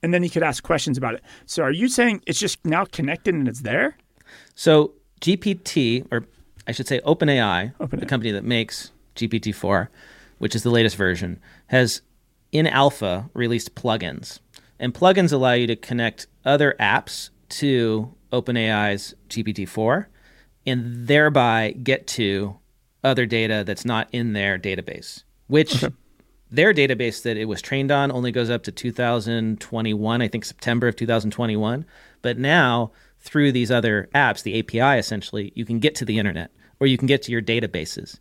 And 0.04 0.14
then 0.14 0.24
he 0.24 0.30
could 0.30 0.43
ask 0.43 0.64
questions 0.64 0.98
about 0.98 1.16
it. 1.16 1.24
So 1.45 1.64
are 1.64 1.72
you 1.72 1.88
saying 1.88 2.22
it's 2.28 2.39
just 2.39 2.64
now 2.66 2.86
connected 2.86 3.34
and 3.34 3.48
it's 3.48 3.62
there? 3.62 3.98
So 4.56 4.93
GPT, 5.22 6.06
or 6.12 6.26
I 6.68 6.72
should 6.72 6.88
say 6.88 7.00
OpenAI, 7.02 7.74
the 7.89 8.06
company 8.06 8.32
that 8.32 8.43
makes 8.43 8.91
GPT-4, 9.16 9.88
which 10.38 10.56
is 10.56 10.64
the 10.64 10.70
latest 10.70 10.95
version, 10.95 11.39
has 11.68 12.02
in 12.52 12.68
alpha 12.68 13.30
released 13.34 13.76
plugins. 13.76 14.39
And 14.80 14.93
plugins 14.93 15.34
allow 15.34 15.54
you 15.54 15.68
to 15.68 15.76
connect 15.76 16.28
other 16.45 16.76
apps 16.80 17.30
to 17.50 18.14
OpenAI's 18.32 19.16
GPT-4 19.30 20.06
and 20.66 21.08
thereby 21.08 21.72
get 21.72 22.06
to 22.08 22.58
other 23.04 23.26
data 23.26 23.64
that's 23.66 23.86
not 23.86 24.10
in 24.12 24.34
their 24.34 24.60
database, 24.60 25.24
which 25.48 25.84
their 26.50 26.74
database 26.74 27.24
that 27.24 27.38
it 27.38 27.45
was 27.45 27.62
trained 27.62 27.91
on 27.91 28.12
only 28.12 28.32
goes 28.32 28.50
up 28.50 28.64
to 28.64 28.72
2021, 28.72 30.22
I 30.22 30.28
think 30.28 30.45
September 30.45 30.88
of 30.88 30.95
2021. 30.95 31.86
But 32.22 32.38
now, 32.38 32.91
through 33.20 33.52
these 33.52 33.72
other 33.72 34.10
apps, 34.16 34.43
the 34.43 34.60
API 34.60 35.00
essentially, 35.00 35.52
you 35.56 35.66
can 35.66 35.80
get 35.80 35.95
to 35.95 36.06
the 36.06 36.20
internet 36.20 36.52
or 36.80 36.88
you 36.88 36.98
can 36.98 37.08
get 37.08 37.24
to 37.24 37.32
your 37.32 37.41
databases. 37.41 38.20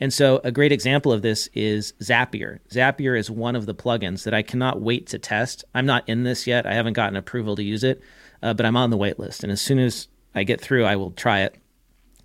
And 0.00 0.12
so, 0.12 0.40
a 0.42 0.50
great 0.50 0.72
example 0.72 1.12
of 1.12 1.22
this 1.22 1.48
is 1.54 1.92
Zapier. 2.00 2.58
Zapier 2.70 3.18
is 3.18 3.30
one 3.30 3.54
of 3.54 3.66
the 3.66 3.74
plugins 3.74 4.24
that 4.24 4.34
I 4.34 4.42
cannot 4.42 4.80
wait 4.80 5.06
to 5.08 5.18
test. 5.18 5.64
I'm 5.74 5.86
not 5.86 6.08
in 6.08 6.24
this 6.24 6.46
yet, 6.46 6.66
I 6.66 6.74
haven't 6.74 6.94
gotten 6.94 7.16
approval 7.16 7.54
to 7.56 7.62
use 7.62 7.84
it, 7.84 8.02
uh, 8.42 8.54
but 8.54 8.66
I'm 8.66 8.76
on 8.76 8.90
the 8.90 8.96
wait 8.96 9.18
list. 9.18 9.44
And 9.44 9.52
as 9.52 9.60
soon 9.60 9.78
as 9.78 10.08
I 10.34 10.42
get 10.42 10.60
through, 10.60 10.84
I 10.84 10.96
will 10.96 11.12
try 11.12 11.42
it 11.42 11.56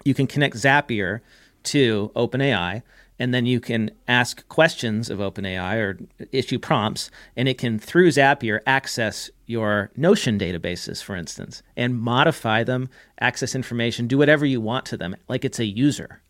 you 0.03 0.13
can 0.13 0.27
connect 0.27 0.55
Zapier 0.55 1.21
to 1.63 2.11
OpenAI, 2.15 2.81
and 3.19 3.33
then 3.33 3.45
you 3.45 3.59
can 3.59 3.91
ask 4.07 4.47
questions 4.47 5.09
of 5.09 5.19
OpenAI 5.19 5.75
or 5.75 5.99
issue 6.31 6.57
prompts, 6.57 7.11
and 7.35 7.47
it 7.47 7.57
can, 7.57 7.77
through 7.77 8.09
Zapier, 8.09 8.61
access 8.65 9.29
your 9.45 9.91
Notion 9.97 10.39
databases, 10.39 11.03
for 11.03 11.15
instance, 11.15 11.61
and 11.75 11.99
modify 11.99 12.63
them, 12.63 12.89
access 13.19 13.55
information, 13.55 14.07
do 14.07 14.17
whatever 14.17 14.45
you 14.45 14.61
want 14.61 14.85
to 14.85 14.97
them, 14.97 15.15
like 15.27 15.43
it's 15.43 15.59
a 15.59 15.65
user. 15.65 16.21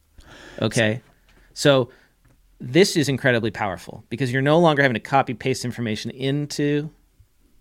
Okay? 0.61 1.01
So 1.53 1.89
this 2.59 2.95
is 2.97 3.07
incredibly 3.07 3.51
powerful 3.51 4.03
because 4.09 4.33
you're 4.33 4.41
no 4.41 4.59
longer 4.59 4.81
having 4.81 4.95
to 4.95 4.99
copy 4.99 5.33
paste 5.33 5.63
information 5.63 6.11
into 6.11 6.89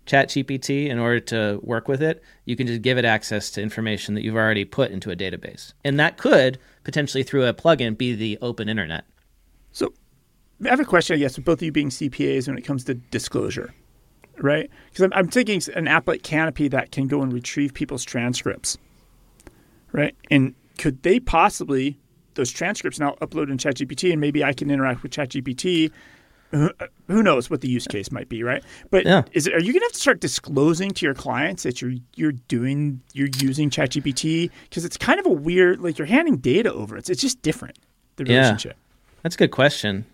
ChatGPT 0.09 0.87
in 0.87 0.97
order 0.97 1.19
to 1.19 1.59
work 1.61 1.87
with 1.87 2.01
it, 2.01 2.23
you 2.45 2.55
can 2.55 2.65
just 2.65 2.81
give 2.81 2.97
it 2.97 3.05
access 3.05 3.51
to 3.51 3.61
information 3.61 4.15
that 4.15 4.23
you've 4.23 4.35
already 4.35 4.65
put 4.65 4.91
into 4.91 5.11
a 5.11 5.15
database. 5.15 5.73
And 5.83 5.99
that 5.99 6.17
could 6.17 6.57
potentially, 6.83 7.23
through 7.23 7.45
a 7.45 7.53
plugin, 7.53 7.97
be 7.97 8.15
the 8.15 8.37
open 8.41 8.67
internet. 8.67 9.05
I 10.65 10.69
have 10.69 10.79
a 10.79 10.85
question, 10.85 11.15
I 11.15 11.19
guess, 11.19 11.37
with 11.37 11.45
both 11.45 11.59
of 11.59 11.63
you 11.63 11.71
being 11.71 11.89
CPAs 11.89 12.47
when 12.47 12.57
it 12.57 12.63
comes 12.63 12.83
to 12.85 12.93
disclosure, 12.95 13.73
right? 14.37 14.69
Because 14.89 15.03
I'm, 15.03 15.13
I'm 15.13 15.27
thinking 15.27 15.61
an 15.75 15.87
app 15.87 16.07
like 16.07 16.23
Canopy 16.23 16.67
that 16.69 16.91
can 16.91 17.07
go 17.07 17.21
and 17.21 17.31
retrieve 17.31 17.73
people's 17.73 18.03
transcripts, 18.03 18.77
right? 19.91 20.15
And 20.29 20.55
could 20.77 21.01
they 21.03 21.19
possibly, 21.19 21.97
those 22.35 22.51
transcripts 22.51 22.99
now 22.99 23.15
upload 23.21 23.49
in 23.49 23.57
ChatGPT 23.57 24.11
and 24.11 24.19
maybe 24.19 24.43
I 24.43 24.53
can 24.53 24.69
interact 24.69 25.03
with 25.03 25.11
ChatGPT 25.11 25.91
who 26.51 27.23
knows 27.23 27.49
what 27.49 27.61
the 27.61 27.69
use 27.69 27.85
case 27.85 28.11
might 28.11 28.27
be, 28.27 28.41
right? 28.43 28.63
But 28.89 29.05
yeah. 29.05 29.23
is 29.33 29.45
it, 29.45 29.53
are 29.53 29.59
you 29.59 29.71
going 29.71 29.81
to 29.81 29.85
have 29.85 29.91
to 29.91 29.99
start 29.99 30.19
disclosing 30.19 30.91
to 30.91 31.05
your 31.05 31.13
clients 31.13 31.63
that 31.63 31.81
you're 31.81 31.93
you're 32.15 32.31
doing 32.31 33.01
you're 33.13 33.29
using 33.37 33.69
ChatGPT 33.69 34.49
because 34.63 34.83
it's 34.83 34.97
kind 34.97 35.19
of 35.19 35.25
a 35.25 35.31
weird 35.31 35.79
like 35.79 35.97
you're 35.97 36.07
handing 36.07 36.37
data 36.37 36.73
over. 36.73 36.97
It's 36.97 37.09
it's 37.09 37.21
just 37.21 37.41
different 37.43 37.77
the 38.15 38.23
relationship. 38.23 38.75
Yeah. 38.77 39.19
That's 39.21 39.35
a 39.35 39.37
good 39.37 39.51
question. 39.51 40.05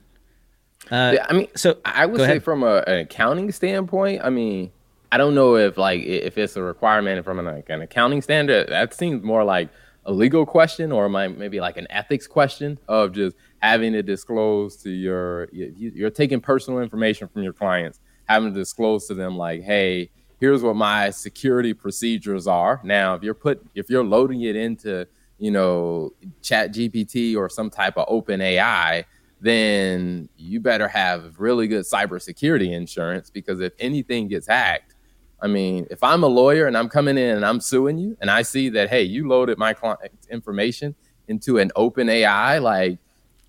Uh, 0.92 1.14
yeah, 1.16 1.26
I 1.30 1.34
mean, 1.34 1.48
so 1.56 1.78
I 1.84 2.06
would 2.06 2.20
say 2.20 2.24
ahead. 2.24 2.44
from 2.44 2.64
a, 2.64 2.84
an 2.88 3.00
accounting 3.00 3.52
standpoint, 3.52 4.22
I 4.24 4.30
mean, 4.30 4.72
I 5.12 5.18
don't 5.18 5.34
know 5.34 5.56
if 5.56 5.78
like 5.78 6.04
if 6.04 6.38
it's 6.38 6.56
a 6.56 6.62
requirement 6.62 7.24
from 7.24 7.40
an, 7.40 7.46
like, 7.46 7.70
an 7.70 7.82
accounting 7.82 8.22
standard. 8.22 8.70
That 8.70 8.94
seems 8.94 9.24
more 9.24 9.44
like 9.44 9.70
a 10.06 10.12
legal 10.12 10.46
question 10.46 10.92
or 10.92 11.10
maybe 11.10 11.60
like 11.60 11.78
an 11.78 11.88
ethics 11.90 12.28
question 12.28 12.78
of 12.88 13.12
just 13.12 13.36
having 13.60 13.94
to 13.94 14.04
disclose 14.04 14.76
to 14.78 14.90
your 14.92 15.50
you're 15.52 16.12
taking 16.12 16.40
personal 16.40 16.80
information 16.80 17.28
from 17.28 17.42
your 17.42 17.54
clients 17.54 18.00
having 18.26 18.54
to 18.54 18.60
disclose 18.60 19.08
to 19.08 19.16
them 19.16 19.36
like 19.36 19.64
hey 19.64 20.10
here's 20.40 20.62
what 20.62 20.76
my 20.76 21.10
security 21.10 21.74
procedures 21.74 22.46
are 22.46 22.80
now 22.84 23.16
if 23.16 23.24
you're 23.24 23.34
put 23.34 23.66
if 23.74 23.90
you're 23.90 24.04
loading 24.04 24.42
it 24.42 24.56
into 24.56 25.08
you 25.40 25.50
know 25.50 26.12
chat 26.44 26.72
gpt 26.72 27.36
or 27.36 27.50
some 27.50 27.70
type 27.70 27.98
of 27.98 28.06
open 28.08 28.42
ai 28.42 29.04
then 29.46 30.30
you 30.38 30.60
better 30.60 30.88
have 30.88 31.40
really 31.40 31.68
good 31.68 31.86
cybersecurity 31.86 32.72
insurance 32.72 33.30
because 33.30 33.60
if 33.60 33.74
anything 33.80 34.28
gets 34.28 34.48
hacked 34.48 34.96
I 35.42 35.48
mean, 35.48 35.86
if 35.92 36.02
I'm 36.02 36.24
a 36.24 36.28
lawyer 36.28 36.66
and 36.66 36.78
I'm 36.78 36.90
coming 36.90 37.18
in 37.18 37.36
and 37.36 37.46
I'm 37.46 37.60
suing 37.60 37.98
you 37.98 38.18
and 38.22 38.32
I 38.32 38.42
see 38.42 38.70
that, 38.70 38.90
hey, 38.90 39.04
you 39.04 39.28
loaded 39.28 39.58
my 39.58 39.74
client's 39.74 40.28
information 40.28 40.96
into 41.28 41.58
an 41.58 41.72
open 41.76 42.10
AI, 42.10 42.58
like 42.60 43.00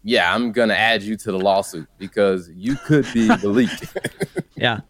yeah, 0.03 0.33
I'm 0.33 0.53
going 0.53 0.69
to 0.69 0.77
add 0.77 1.03
you 1.03 1.17
to 1.17 1.33
the 1.33 1.39
lawsuit 1.39 1.89
because 1.99 2.49
you 2.51 2.77
could 2.77 3.07
be 3.13 3.27
the 3.27 3.49
leak. 3.49 3.71
yeah. 4.57 4.81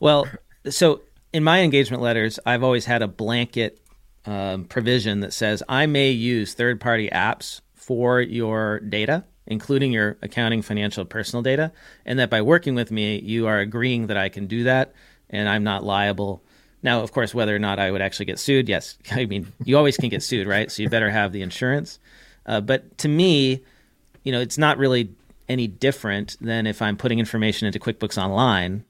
Well, 0.00 0.26
so 0.70 1.02
in 1.34 1.44
my 1.44 1.60
engagement 1.60 2.02
letters, 2.02 2.38
I've 2.46 2.62
always 2.62 2.86
had 2.86 3.02
a 3.02 3.08
blanket 3.08 3.78
um, 4.24 4.64
provision 4.64 5.20
that 5.20 5.34
says 5.34 5.62
I 5.68 5.84
may 5.84 6.12
use 6.12 6.54
third 6.54 6.80
party 6.80 7.10
apps 7.10 7.60
for 7.74 8.22
your 8.22 8.80
data, 8.80 9.24
including 9.46 9.92
your 9.92 10.16
accounting, 10.22 10.62
financial, 10.62 11.04
personal 11.04 11.42
data, 11.42 11.72
and 12.06 12.18
that 12.18 12.30
by 12.30 12.42
working 12.42 12.74
with 12.74 12.90
me, 12.90 13.18
you 13.20 13.46
are 13.46 13.58
agreeing 13.58 14.06
that 14.06 14.16
I 14.16 14.28
can 14.28 14.46
do 14.46 14.64
that 14.64 14.94
and 15.30 15.48
I'm 15.48 15.64
not 15.64 15.84
liable. 15.84 16.42
Now, 16.82 17.02
of 17.02 17.12
course, 17.12 17.34
whether 17.34 17.54
or 17.54 17.58
not 17.58 17.78
I 17.78 17.90
would 17.90 18.02
actually 18.02 18.26
get 18.26 18.38
sued, 18.38 18.68
yes. 18.68 18.98
I 19.10 19.24
mean, 19.26 19.52
you 19.64 19.76
always 19.76 19.96
can 19.96 20.08
get 20.08 20.22
sued, 20.22 20.46
right? 20.46 20.70
So 20.70 20.82
you 20.82 20.88
better 20.88 21.10
have 21.10 21.32
the 21.32 21.42
insurance. 21.42 21.98
Uh, 22.46 22.60
but 22.60 22.98
to 22.98 23.08
me, 23.08 23.62
you 24.22 24.32
know, 24.32 24.40
it's 24.40 24.58
not 24.58 24.78
really 24.78 25.14
any 25.48 25.66
different 25.66 26.36
than 26.40 26.66
if 26.66 26.80
I'm 26.80 26.96
putting 26.96 27.18
information 27.18 27.66
into 27.66 27.78
QuickBooks 27.78 28.22
Online. 28.22 28.84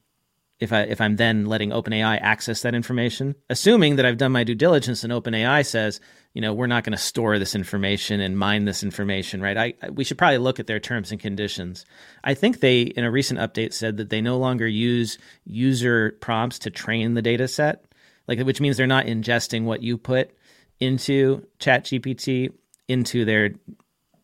If 0.64 0.72
I 0.72 0.80
if 0.82 1.00
I'm 1.00 1.16
then 1.16 1.46
letting 1.46 1.70
OpenAI 1.70 2.20
access 2.20 2.62
that 2.62 2.74
information, 2.74 3.34
assuming 3.48 3.96
that 3.96 4.06
I've 4.06 4.16
done 4.16 4.32
my 4.32 4.44
due 4.44 4.54
diligence 4.54 5.04
and 5.04 5.12
OpenAI 5.12 5.64
says, 5.64 6.00
you 6.32 6.40
know, 6.40 6.52
we're 6.52 6.66
not 6.66 6.82
going 6.82 6.96
to 6.96 7.02
store 7.02 7.38
this 7.38 7.54
information 7.54 8.20
and 8.20 8.36
mine 8.36 8.64
this 8.64 8.82
information, 8.82 9.40
right? 9.40 9.56
I, 9.56 9.74
I, 9.82 9.90
we 9.90 10.02
should 10.02 10.18
probably 10.18 10.38
look 10.38 10.58
at 10.58 10.66
their 10.66 10.80
terms 10.80 11.12
and 11.12 11.20
conditions. 11.20 11.86
I 12.24 12.34
think 12.34 12.60
they 12.60 12.82
in 12.82 13.04
a 13.04 13.10
recent 13.10 13.38
update 13.38 13.72
said 13.72 13.98
that 13.98 14.10
they 14.10 14.20
no 14.20 14.36
longer 14.36 14.66
use 14.66 15.18
user 15.44 16.16
prompts 16.20 16.58
to 16.60 16.70
train 16.70 17.14
the 17.14 17.22
data 17.22 17.46
set, 17.46 17.84
like 18.26 18.40
which 18.40 18.60
means 18.60 18.76
they're 18.76 18.86
not 18.86 19.06
ingesting 19.06 19.64
what 19.64 19.82
you 19.82 19.96
put 19.96 20.32
into 20.80 21.46
ChatGPT 21.60 22.52
into 22.88 23.24
their 23.24 23.50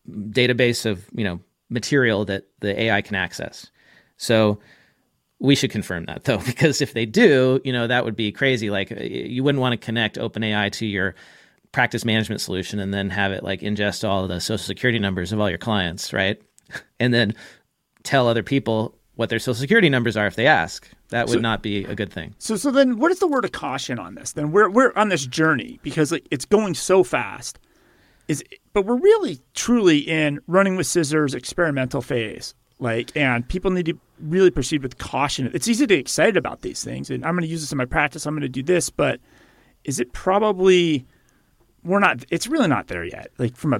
database 0.09 0.85
of 0.85 1.05
you 1.13 1.23
know 1.23 1.39
material 1.69 2.25
that 2.25 2.47
the 2.59 2.79
AI 2.81 3.01
can 3.01 3.15
access. 3.15 3.71
So 4.17 4.59
we 5.41 5.55
should 5.55 5.71
confirm 5.71 6.05
that 6.05 6.23
though, 6.23 6.37
because 6.45 6.81
if 6.81 6.93
they 6.93 7.05
do, 7.05 7.59
you 7.65 7.73
know 7.73 7.87
that 7.87 8.05
would 8.05 8.15
be 8.15 8.31
crazy. 8.31 8.69
Like 8.69 8.91
you 8.91 9.43
wouldn't 9.43 9.61
want 9.61 9.73
to 9.73 9.83
connect 9.83 10.17
OpenAI 10.17 10.71
to 10.73 10.85
your 10.85 11.15
practice 11.71 12.05
management 12.05 12.41
solution 12.41 12.79
and 12.79 12.93
then 12.93 13.09
have 13.09 13.31
it 13.31 13.43
like 13.43 13.61
ingest 13.61 14.07
all 14.07 14.27
the 14.27 14.39
social 14.39 14.63
security 14.63 14.99
numbers 14.99 15.31
of 15.31 15.39
all 15.39 15.49
your 15.49 15.57
clients, 15.57 16.13
right? 16.13 16.41
And 17.01 17.13
then 17.13 17.33
tell 18.03 18.29
other 18.29 18.43
people 18.43 18.95
what 19.15 19.29
their 19.29 19.39
social 19.39 19.59
security 19.59 19.89
numbers 19.89 20.15
are 20.15 20.27
if 20.27 20.35
they 20.35 20.47
ask. 20.47 20.87
That 21.09 21.27
would 21.27 21.33
so, 21.33 21.39
not 21.39 21.61
be 21.61 21.83
a 21.83 21.95
good 21.95 22.13
thing. 22.13 22.33
So 22.37 22.55
so 22.55 22.71
then 22.71 22.97
what 22.97 23.11
is 23.11 23.19
the 23.19 23.27
word 23.27 23.43
of 23.43 23.51
caution 23.51 23.99
on 23.99 24.15
this? 24.15 24.31
Then 24.33 24.51
we're 24.51 24.69
we're 24.69 24.93
on 24.95 25.09
this 25.09 25.25
journey 25.25 25.79
because 25.83 26.11
like 26.13 26.25
it's 26.31 26.45
going 26.45 26.75
so 26.75 27.03
fast 27.03 27.59
is 28.29 28.43
but 28.71 28.85
we're 28.85 28.95
really 28.95 29.39
truly 29.53 29.97
in 29.99 30.39
running 30.47 30.77
with 30.77 30.87
scissors 30.87 31.33
experimental 31.33 32.01
phase 32.01 32.53
like 32.79 33.15
and 33.15 33.47
people 33.47 33.71
need 33.71 33.85
to 33.87 33.99
really 34.23 34.51
proceed 34.51 34.83
with 34.83 34.97
caution. 34.97 35.49
It's 35.53 35.67
easy 35.67 35.85
to 35.85 35.95
get 35.95 35.99
excited 35.99 36.37
about 36.37 36.61
these 36.61 36.83
things 36.83 37.09
and 37.09 37.25
i'm 37.25 37.33
going 37.33 37.43
to 37.43 37.47
use 37.47 37.61
this 37.61 37.71
in 37.71 37.77
my 37.77 37.85
practice 37.85 38.25
i'm 38.25 38.33
going 38.33 38.41
to 38.41 38.49
do 38.49 38.63
this 38.63 38.89
but 38.89 39.19
is 39.83 39.99
it 39.99 40.13
probably 40.13 41.05
we're 41.83 41.99
not 41.99 42.23
it's 42.29 42.47
really 42.47 42.67
not 42.67 42.87
there 42.87 43.03
yet 43.03 43.29
like 43.37 43.55
from 43.55 43.73
a 43.73 43.79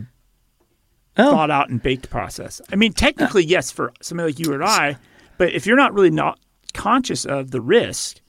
oh. 1.17 1.31
thought 1.31 1.51
out 1.51 1.69
and 1.69 1.81
baked 1.81 2.09
process. 2.09 2.61
I 2.71 2.75
mean 2.75 2.93
technically 2.93 3.45
yes 3.45 3.71
for 3.71 3.93
somebody 4.01 4.31
like 4.31 4.39
you 4.39 4.53
or 4.53 4.63
i 4.63 4.97
but 5.37 5.53
if 5.53 5.65
you're 5.65 5.77
not 5.77 5.93
really 5.93 6.11
not 6.11 6.39
conscious 6.73 7.25
of 7.25 7.51
the 7.51 7.61
risk 7.61 8.19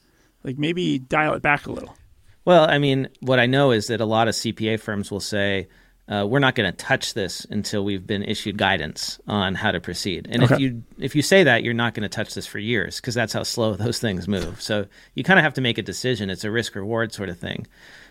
like 0.43 0.59
maybe 0.59 0.99
dial 0.99 1.35
it 1.35 1.43
back 1.43 1.67
a 1.67 1.73
little. 1.73 1.97
Well 2.45 2.69
i 2.69 2.79
mean 2.79 3.09
what 3.21 3.39
i 3.39 3.47
know 3.47 3.71
is 3.71 3.87
that 3.87 4.01
a 4.01 4.07
lot 4.07 4.29
of 4.29 4.35
cpa 4.35 4.79
firms 4.81 5.11
will 5.11 5.21
say 5.21 5.69
uh, 6.09 6.27
we're 6.29 6.41
not 6.41 6.55
going 6.55 6.71
to 6.71 6.77
touch 6.77 7.15
this 7.15 7.47
until 7.49 7.85
we've 7.85 8.07
been 8.07 8.25
issued 8.25 8.59
guidance 8.59 9.21
on 9.29 9.55
how 9.55 9.71
to 9.71 9.81
proceed. 9.81 10.27
And 10.31 10.43
okay. 10.43 10.55
if 10.55 10.61
you 10.61 10.83
if 10.99 11.15
you 11.15 11.23
say 11.23 11.45
that, 11.45 11.63
you're 11.63 11.75
not 11.75 11.95
going 11.95 12.03
to 12.03 12.09
touch 12.09 12.35
this 12.35 12.47
for 12.47 12.59
years 12.59 12.97
because 12.97 13.15
that's 13.15 13.33
how 13.33 13.45
slow 13.45 13.75
those 13.77 13.99
things 13.99 14.27
move. 14.27 14.61
So 14.61 14.87
you 15.15 15.23
kind 15.23 15.39
of 15.39 15.45
have 15.45 15.55
to 15.55 15.61
make 15.61 15.79
a 15.79 15.83
decision. 15.83 16.29
It's 16.29 16.45
a 16.45 16.51
risk 16.51 16.75
reward 16.75 17.13
sort 17.13 17.29
of 17.29 17.39
thing. 17.39 17.67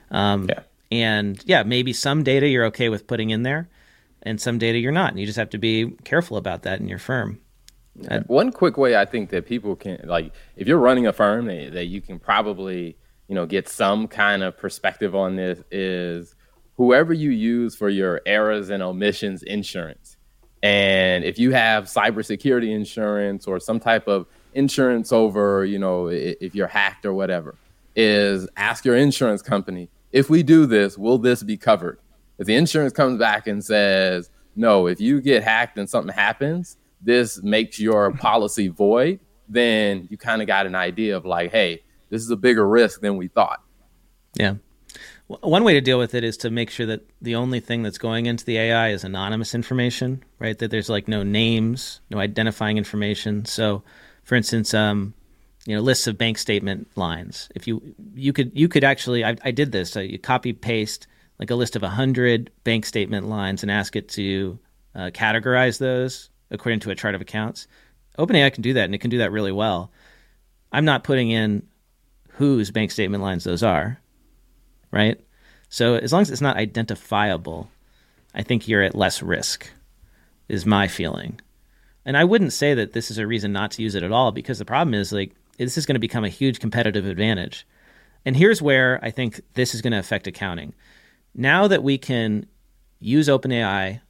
Um, 0.10 0.48
yeah. 0.50 0.62
And 0.92 1.42
yeah, 1.46 1.64
maybe 1.64 1.94
some 1.94 2.24
data 2.24 2.48
you're 2.48 2.66
okay 2.66 2.90
with 2.90 3.08
putting 3.08 3.30
in 3.30 3.44
there, 3.44 3.70
and 4.24 4.42
some 4.42 4.58
data 4.58 4.78
you're 4.78 4.92
not. 4.92 5.12
And 5.12 5.20
you 5.20 5.26
just 5.26 5.38
have 5.38 5.50
to 5.52 5.58
be 5.58 5.92
careful 6.04 6.38
about 6.38 6.64
that 6.64 6.80
in 6.80 6.90
your 6.90 7.00
firm. 7.00 7.40
Uh, 8.10 8.22
One 8.28 8.52
quick 8.52 8.78
way 8.78 8.96
I 8.96 9.06
think 9.06 9.30
that 9.30 9.46
people 9.46 9.76
can 9.76 10.00
like 10.06 10.34
if 10.56 10.68
you're 10.68 10.80
running 10.80 11.08
a 11.08 11.14
firm 11.14 11.46
that, 11.46 11.74
that 11.74 11.86
you 11.86 12.02
can 12.02 12.20
probably 12.20 12.98
you 13.28 13.36
know 13.36 13.46
get 13.46 13.68
some 13.68 14.08
kind 14.08 14.44
of 14.44 14.58
perspective 14.58 15.14
on 15.14 15.36
this 15.36 15.62
is 15.72 16.36
whoever 16.78 17.14
you 17.14 17.32
use 17.32 17.76
for 17.76 17.90
your 17.90 18.22
errors 18.26 18.70
and 18.70 18.82
omissions 18.82 19.44
insurance. 19.44 20.18
And 20.64 21.24
if 21.24 21.40
you 21.40 21.52
have 21.52 21.86
cybersecurity 21.86 22.74
insurance 22.74 23.48
or 23.48 23.60
some 23.60 23.80
type 23.80 24.08
of 24.08 24.28
insurance 24.54 25.12
over, 25.12 25.66
you 25.66 25.80
know, 25.80 26.08
if 26.08 26.54
you're 26.54 26.68
hacked 26.68 27.06
or 27.06 27.14
whatever, 27.14 27.56
is 27.96 28.48
ask 28.58 28.86
your 28.86 28.96
insurance 28.96 29.42
company, 29.42 29.90
if 30.12 30.30
we 30.30 30.44
do 30.44 30.66
this, 30.66 30.98
will 30.98 31.18
this 31.18 31.44
be 31.44 31.58
covered? 31.58 32.00
If 32.38 32.48
the 32.48 32.56
insurance 32.56 32.94
comes 32.94 33.20
back 33.20 33.48
and 33.48 33.64
says, 33.64 34.30
no, 34.56 34.88
if 34.88 35.00
you 35.00 35.22
get 35.22 35.44
hacked 35.44 35.78
and 35.78 35.90
something 35.90 36.14
happens, 36.14 36.78
this 37.02 37.42
makes 37.42 37.80
your 37.80 38.12
policy 38.12 38.68
void, 38.68 39.20
then 39.48 40.08
you 40.10 40.18
kind 40.18 40.42
of 40.42 40.48
got 40.48 40.66
an 40.66 40.76
idea 40.76 41.18
of 41.18 41.26
like, 41.26 41.52
hey, 41.52 41.84
this 42.10 42.22
is 42.22 42.30
a 42.30 42.36
bigger 42.36 42.68
risk 42.68 43.02
than 43.02 43.18
we 43.18 43.28
thought. 43.28 43.62
Yeah. 44.36 44.56
One 45.42 45.64
way 45.64 45.74
to 45.74 45.82
deal 45.82 46.00
with 46.00 46.14
it 46.14 46.24
is 46.24 46.38
to 46.38 46.50
make 46.50 46.70
sure 46.70 46.86
that 46.88 47.08
the 47.22 47.36
only 47.36 47.60
thing 47.60 47.84
that's 47.84 47.98
going 47.98 48.26
into 48.26 48.44
the 48.44 48.58
AI 48.58 48.90
is 48.90 49.04
anonymous 49.04 49.56
information, 49.56 50.24
right? 50.40 50.58
That 50.58 50.72
there's 50.72 50.90
like 50.90 51.08
no 51.08 51.24
names, 51.24 52.02
no 52.10 52.20
identifying 52.20 52.78
information. 52.78 53.46
So, 53.46 53.84
for 54.24 54.36
instance, 54.36 54.74
um, 54.74 55.14
you 55.66 55.76
know, 55.76 55.82
lists 55.82 56.08
of 56.08 56.18
bank 56.18 56.38
statement 56.38 56.88
lines. 56.96 57.50
If 57.56 57.68
you 57.68 57.96
you 58.16 58.34
could 58.34 58.52
you 58.54 58.68
could 58.68 58.84
actually, 58.84 59.24
I, 59.24 59.38
I 59.44 59.52
did 59.52 59.72
this. 59.72 59.92
So 59.92 60.00
you 60.00 60.20
copy 60.20 60.54
paste 60.54 61.08
like 61.40 61.50
a 61.50 61.56
list 61.56 61.76
of 61.76 61.82
hundred 61.84 62.52
bank 62.64 62.86
statement 62.86 63.28
lines 63.28 63.64
and 63.64 63.72
ask 63.72 63.96
it 63.96 64.10
to 64.10 64.60
uh, 64.96 65.12
categorize 65.14 65.78
those 65.78 66.30
according 66.50 66.82
to 66.82 66.92
a 66.92 66.96
chart 66.96 67.16
of 67.16 67.22
accounts. 67.22 67.68
OpenAI 68.18 68.52
can 68.52 68.62
do 68.62 68.74
that, 68.74 68.86
and 68.86 68.96
it 68.96 69.00
can 69.00 69.10
do 69.10 69.20
that 69.20 69.32
really 69.32 69.52
well. 69.52 69.92
I'm 70.72 70.86
not 70.86 71.04
putting 71.04 71.32
in 71.32 71.68
whose 72.32 72.72
bank 72.72 72.92
statement 72.92 73.24
lines 73.24 73.44
those 73.44 73.64
are 73.64 74.02
right? 74.92 75.20
So 75.70 75.96
as 75.96 76.12
long 76.12 76.22
as 76.22 76.30
it's 76.30 76.42
not 76.42 76.58
identifiable, 76.58 77.70
I 78.36 78.44
think 78.44 78.68
you're 78.68 78.84
at 78.84 78.96
less 78.96 79.22
risk, 79.22 79.70
is 80.48 80.66
my 80.66 80.88
feeling. 80.88 81.40
And 82.06 82.18
I 82.18 82.24
wouldn't 82.24 82.54
say 82.54 82.74
that 82.74 82.94
this 82.94 83.12
is 83.12 83.18
a 83.18 83.28
reason 83.28 83.54
not 83.54 83.72
to 83.72 83.82
use 83.82 83.96
it 83.96 84.04
at 84.04 84.12
all 84.12 84.32
because 84.32 84.60
the 84.60 84.66
problem 84.66 84.94
is 84.94 85.12
like 85.12 85.34
this 85.58 85.78
is 85.78 85.86
going 85.86 85.96
to 85.96 86.00
become 86.00 86.26
a 86.26 86.30
huge 86.30 86.60
competitive 86.60 87.06
advantage. 87.06 87.66
And 88.26 88.36
here's 88.36 88.62
where 88.62 89.00
I 89.04 89.12
think 89.12 89.42
this 89.54 89.74
is 89.74 89.82
going 89.82 89.94
to 89.94 90.00
affect 90.00 90.28
accounting. 90.28 90.74
Now 91.34 91.68
that 91.68 91.84
we 91.84 91.98
can 91.98 92.46
use 93.00 93.28
OpenAI 93.28 94.02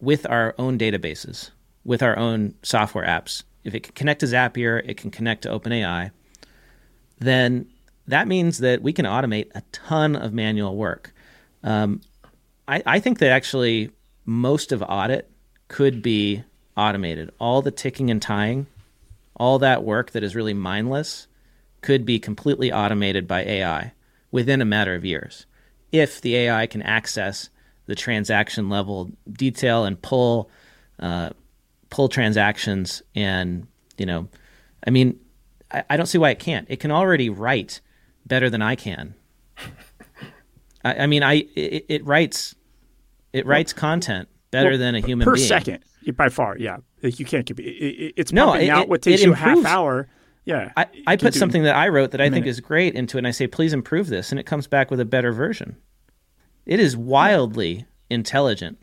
with 0.00 0.26
our 0.28 0.54
own 0.58 0.78
databases, 0.78 1.50
with 1.84 2.02
our 2.02 2.18
own 2.18 2.54
software 2.62 3.06
apps, 3.06 3.44
if 3.62 3.74
it 3.74 3.84
can 3.84 3.94
connect 3.94 4.20
to 4.20 4.26
Zapier, 4.26 4.82
it 4.86 4.96
can 4.96 5.10
connect 5.10 5.42
to 5.42 5.48
OpenAI, 5.48 6.10
then 7.18 7.66
that 8.06 8.28
means 8.28 8.58
that 8.58 8.82
we 8.82 8.92
can 8.92 9.06
automate 9.06 9.50
a 9.54 9.62
ton 9.72 10.16
of 10.16 10.32
manual 10.32 10.76
work. 10.76 11.12
Um, 11.62 12.00
I, 12.68 12.82
I 12.84 13.00
think 13.00 13.18
that 13.18 13.30
actually 13.30 13.90
most 14.24 14.72
of 14.72 14.82
audit 14.82 15.30
could 15.68 16.02
be 16.02 16.44
automated. 16.76 17.30
All 17.38 17.62
the 17.62 17.70
ticking 17.70 18.10
and 18.10 18.20
tying, 18.20 18.66
all 19.36 19.58
that 19.60 19.84
work 19.84 20.12
that 20.12 20.22
is 20.22 20.34
really 20.36 20.54
mindless, 20.54 21.26
could 21.80 22.04
be 22.04 22.18
completely 22.18 22.72
automated 22.72 23.26
by 23.28 23.42
AI 23.44 23.92
within 24.30 24.60
a 24.60 24.64
matter 24.64 24.94
of 24.94 25.04
years 25.04 25.46
if 25.94 26.20
the 26.20 26.34
AI 26.34 26.66
can 26.66 26.82
access 26.82 27.50
the 27.86 27.94
transaction 27.94 28.68
level 28.68 29.12
detail 29.30 29.84
and 29.84 30.00
pull 30.02 30.50
uh, 30.98 31.30
pull 31.88 32.08
transactions 32.08 33.00
and 33.14 33.66
you 33.96 34.04
know, 34.06 34.28
I 34.84 34.90
mean, 34.90 35.20
I, 35.70 35.84
I, 35.90 35.96
don't 35.96 36.06
see 36.06 36.18
why 36.18 36.30
it 36.30 36.40
can't. 36.40 36.66
It 36.68 36.80
can 36.80 36.90
already 36.90 37.30
write 37.30 37.80
better 38.26 38.50
than 38.50 38.62
I 38.62 38.76
can. 38.76 39.14
I, 40.84 40.94
I 40.94 41.06
mean, 41.06 41.22
I 41.22 41.46
it, 41.54 41.86
it, 41.88 42.04
writes 42.04 42.54
it 43.32 43.46
writes 43.46 43.72
content 43.72 44.28
better 44.50 44.70
well, 44.70 44.78
than 44.78 44.94
a 44.94 45.00
human 45.00 45.24
per 45.24 45.34
being. 45.34 45.46
second 45.46 45.84
by 46.16 46.28
far. 46.28 46.56
Yeah, 46.58 46.78
you 47.00 47.24
can't. 47.24 47.48
It, 47.50 48.14
it's 48.16 48.32
no, 48.32 48.46
pumping 48.46 48.70
out 48.70 48.88
what 48.88 49.02
takes 49.02 49.22
you 49.22 49.32
a 49.32 49.36
half 49.36 49.64
hour. 49.64 50.08
Yeah, 50.44 50.72
I, 50.76 50.86
I 51.06 51.16
put 51.16 51.34
something 51.34 51.62
that 51.62 51.74
I 51.74 51.88
wrote 51.88 52.10
that 52.10 52.20
I 52.20 52.28
think 52.28 52.46
is 52.46 52.60
great 52.60 52.94
into 52.94 53.16
it, 53.16 53.20
and 53.20 53.26
I 53.26 53.30
say, 53.30 53.46
please 53.46 53.72
improve 53.72 54.08
this, 54.08 54.30
and 54.30 54.38
it 54.38 54.44
comes 54.44 54.66
back 54.66 54.90
with 54.90 55.00
a 55.00 55.04
better 55.06 55.32
version. 55.32 55.76
It 56.66 56.80
is 56.80 56.96
wildly 56.96 57.86
intelligent. 58.10 58.78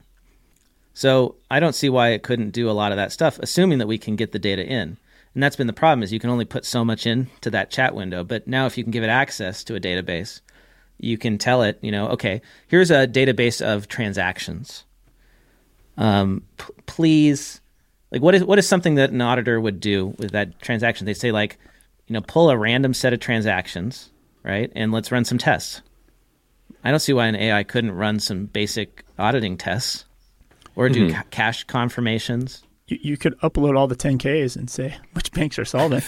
So 0.93 1.35
I 1.49 1.59
don't 1.59 1.73
see 1.73 1.89
why 1.89 2.09
it 2.09 2.23
couldn't 2.23 2.51
do 2.51 2.69
a 2.69 2.73
lot 2.73 2.91
of 2.91 2.97
that 2.97 3.11
stuff, 3.11 3.39
assuming 3.39 3.77
that 3.77 3.87
we 3.87 3.97
can 3.97 4.15
get 4.15 4.31
the 4.31 4.39
data 4.39 4.65
in. 4.65 4.97
And 5.34 5.41
that's 5.41 5.55
been 5.55 5.67
the 5.67 5.73
problem 5.73 6.03
is 6.03 6.11
you 6.11 6.19
can 6.19 6.29
only 6.29 6.45
put 6.45 6.65
so 6.65 6.84
much 6.84 7.07
into 7.07 7.49
that 7.51 7.71
chat 7.71 7.95
window. 7.95 8.23
But 8.23 8.47
now 8.47 8.65
if 8.65 8.77
you 8.77 8.84
can 8.84 8.91
give 8.91 9.03
it 9.03 9.09
access 9.09 9.63
to 9.65 9.75
a 9.75 9.79
database, 9.79 10.41
you 10.97 11.17
can 11.17 11.38
tell 11.38 11.63
it, 11.63 11.79
you 11.82 11.91
know, 11.91 12.09
okay, 12.09 12.41
here's 12.67 12.91
a 12.91 13.07
database 13.07 13.61
of 13.61 13.88
transactions. 13.88 14.84
Um, 15.97 16.43
p- 16.57 16.73
please, 16.86 17.61
like 18.11 18.21
what 18.21 18.36
is 18.36 18.43
what 18.43 18.59
is 18.59 18.67
something 18.67 18.95
that 18.95 19.11
an 19.11 19.21
auditor 19.21 19.59
would 19.59 19.79
do 19.79 20.07
with 20.17 20.32
that 20.32 20.61
transaction? 20.61 21.05
They 21.05 21.13
say 21.13 21.32
like, 21.32 21.57
you 22.07 22.13
know, 22.13 22.21
pull 22.21 22.49
a 22.49 22.57
random 22.57 22.93
set 22.93 23.13
of 23.13 23.19
transactions, 23.19 24.09
right, 24.43 24.71
and 24.75 24.91
let's 24.91 25.11
run 25.11 25.25
some 25.25 25.38
tests. 25.38 25.82
I 26.84 26.89
don't 26.89 26.99
see 26.99 27.13
why 27.13 27.27
an 27.27 27.36
AI 27.36 27.63
couldn't 27.63 27.91
run 27.91 28.19
some 28.19 28.45
basic 28.45 29.03
auditing 29.17 29.57
tests 29.57 30.05
or 30.75 30.89
do 30.89 31.07
mm-hmm. 31.07 31.15
ca- 31.15 31.25
cash 31.29 31.63
confirmations. 31.65 32.63
You, 32.91 32.99
you 33.01 33.17
could 33.17 33.39
upload 33.39 33.77
all 33.77 33.87
the 33.87 33.95
10Ks 33.95 34.57
and 34.57 34.69
say 34.69 34.97
which 35.13 35.31
banks 35.31 35.57
are 35.57 35.65
solvent. 35.65 36.03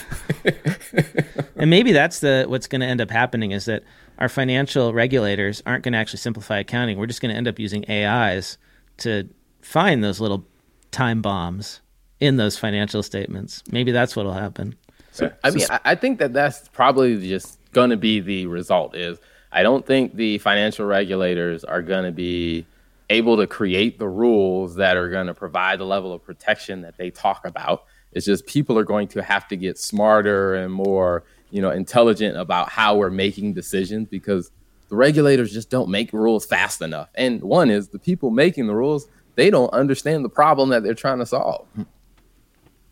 and 1.56 1.70
maybe 1.70 1.94
that's 1.94 2.20
the 2.20 2.46
what's 2.48 2.68
going 2.68 2.82
to 2.82 2.88
end 2.88 3.00
up 3.00 3.10
happening 3.10 3.52
is 3.52 3.66
that 3.66 3.84
our 4.20 4.28
financial 4.28 4.94
regulators 4.94 5.64
aren't 5.66 5.84
going 5.84 5.94
to 5.94 5.98
actually 5.98 6.20
simplify 6.20 6.60
accounting. 6.60 6.98
We're 6.98 7.08
just 7.08 7.22
going 7.22 7.32
to 7.32 7.38
end 7.38 7.48
up 7.48 7.58
using 7.58 7.90
AIs 7.90 8.58
to 8.98 9.30
find 9.62 10.04
those 10.04 10.20
little 10.20 10.46
time 10.92 11.22
bombs 11.22 11.80
in 12.20 12.36
those 12.38 12.58
financial 12.58 13.02
statements. 13.02 13.64
Maybe 13.72 13.92
that's 13.92 14.16
what'll 14.16 14.34
happen. 14.34 14.76
So, 15.12 15.32
I 15.44 15.52
mean, 15.52 15.66
I 15.86 15.96
think 15.96 16.20
that 16.20 16.34
that's 16.34 16.68
probably 16.70 17.28
just 17.28 17.60
going 17.72 17.92
to 17.92 17.98
be 17.98 18.20
the 18.20 18.48
result. 18.48 18.96
Is 18.96 19.20
I 19.52 19.64
don't 19.64 19.86
think 19.86 20.16
the 20.16 20.38
financial 20.40 20.86
regulators 20.86 21.64
are 21.64 21.82
going 21.82 22.04
to 22.06 22.12
be 22.12 22.66
able 23.14 23.38
to 23.38 23.48
create 23.48 24.00
the 24.00 24.08
rules 24.08 24.76
that 24.76 24.98
are 24.98 25.10
going 25.10 25.28
to 25.28 25.34
provide 25.34 25.80
the 25.80 25.86
level 25.86 26.14
of 26.14 26.24
protection 26.24 26.82
that 26.82 26.98
they 26.98 27.10
talk 27.10 27.46
about. 27.46 27.86
It's 28.12 28.26
just 28.26 28.46
people 28.46 28.78
are 28.78 28.84
going 28.84 29.08
to 29.10 29.24
have 29.24 29.48
to 29.48 29.56
get 29.56 29.78
smarter 29.78 30.56
and 30.56 30.74
more, 30.74 31.24
you 31.50 31.62
know, 31.62 31.72
intelligent 31.72 32.38
about 32.38 32.70
how 32.70 32.96
we're 32.98 33.10
making 33.10 33.54
decisions 33.54 34.08
because 34.10 34.52
the 34.90 34.96
regulators 34.96 35.52
just 35.52 35.70
don't 35.70 35.90
make 35.90 36.14
rules 36.14 36.46
fast 36.46 36.82
enough. 36.82 37.10
And 37.16 37.42
one 37.42 37.70
is 37.70 37.90
the 37.90 38.00
people 38.00 38.30
making 38.30 38.68
the 38.68 38.76
rules, 38.76 39.08
they 39.36 39.50
don't 39.50 39.74
understand 39.74 40.24
the 40.24 40.30
problem 40.30 40.70
that 40.70 40.84
they're 40.84 40.94
trying 40.94 41.20
to 41.20 41.26
solve. 41.26 41.66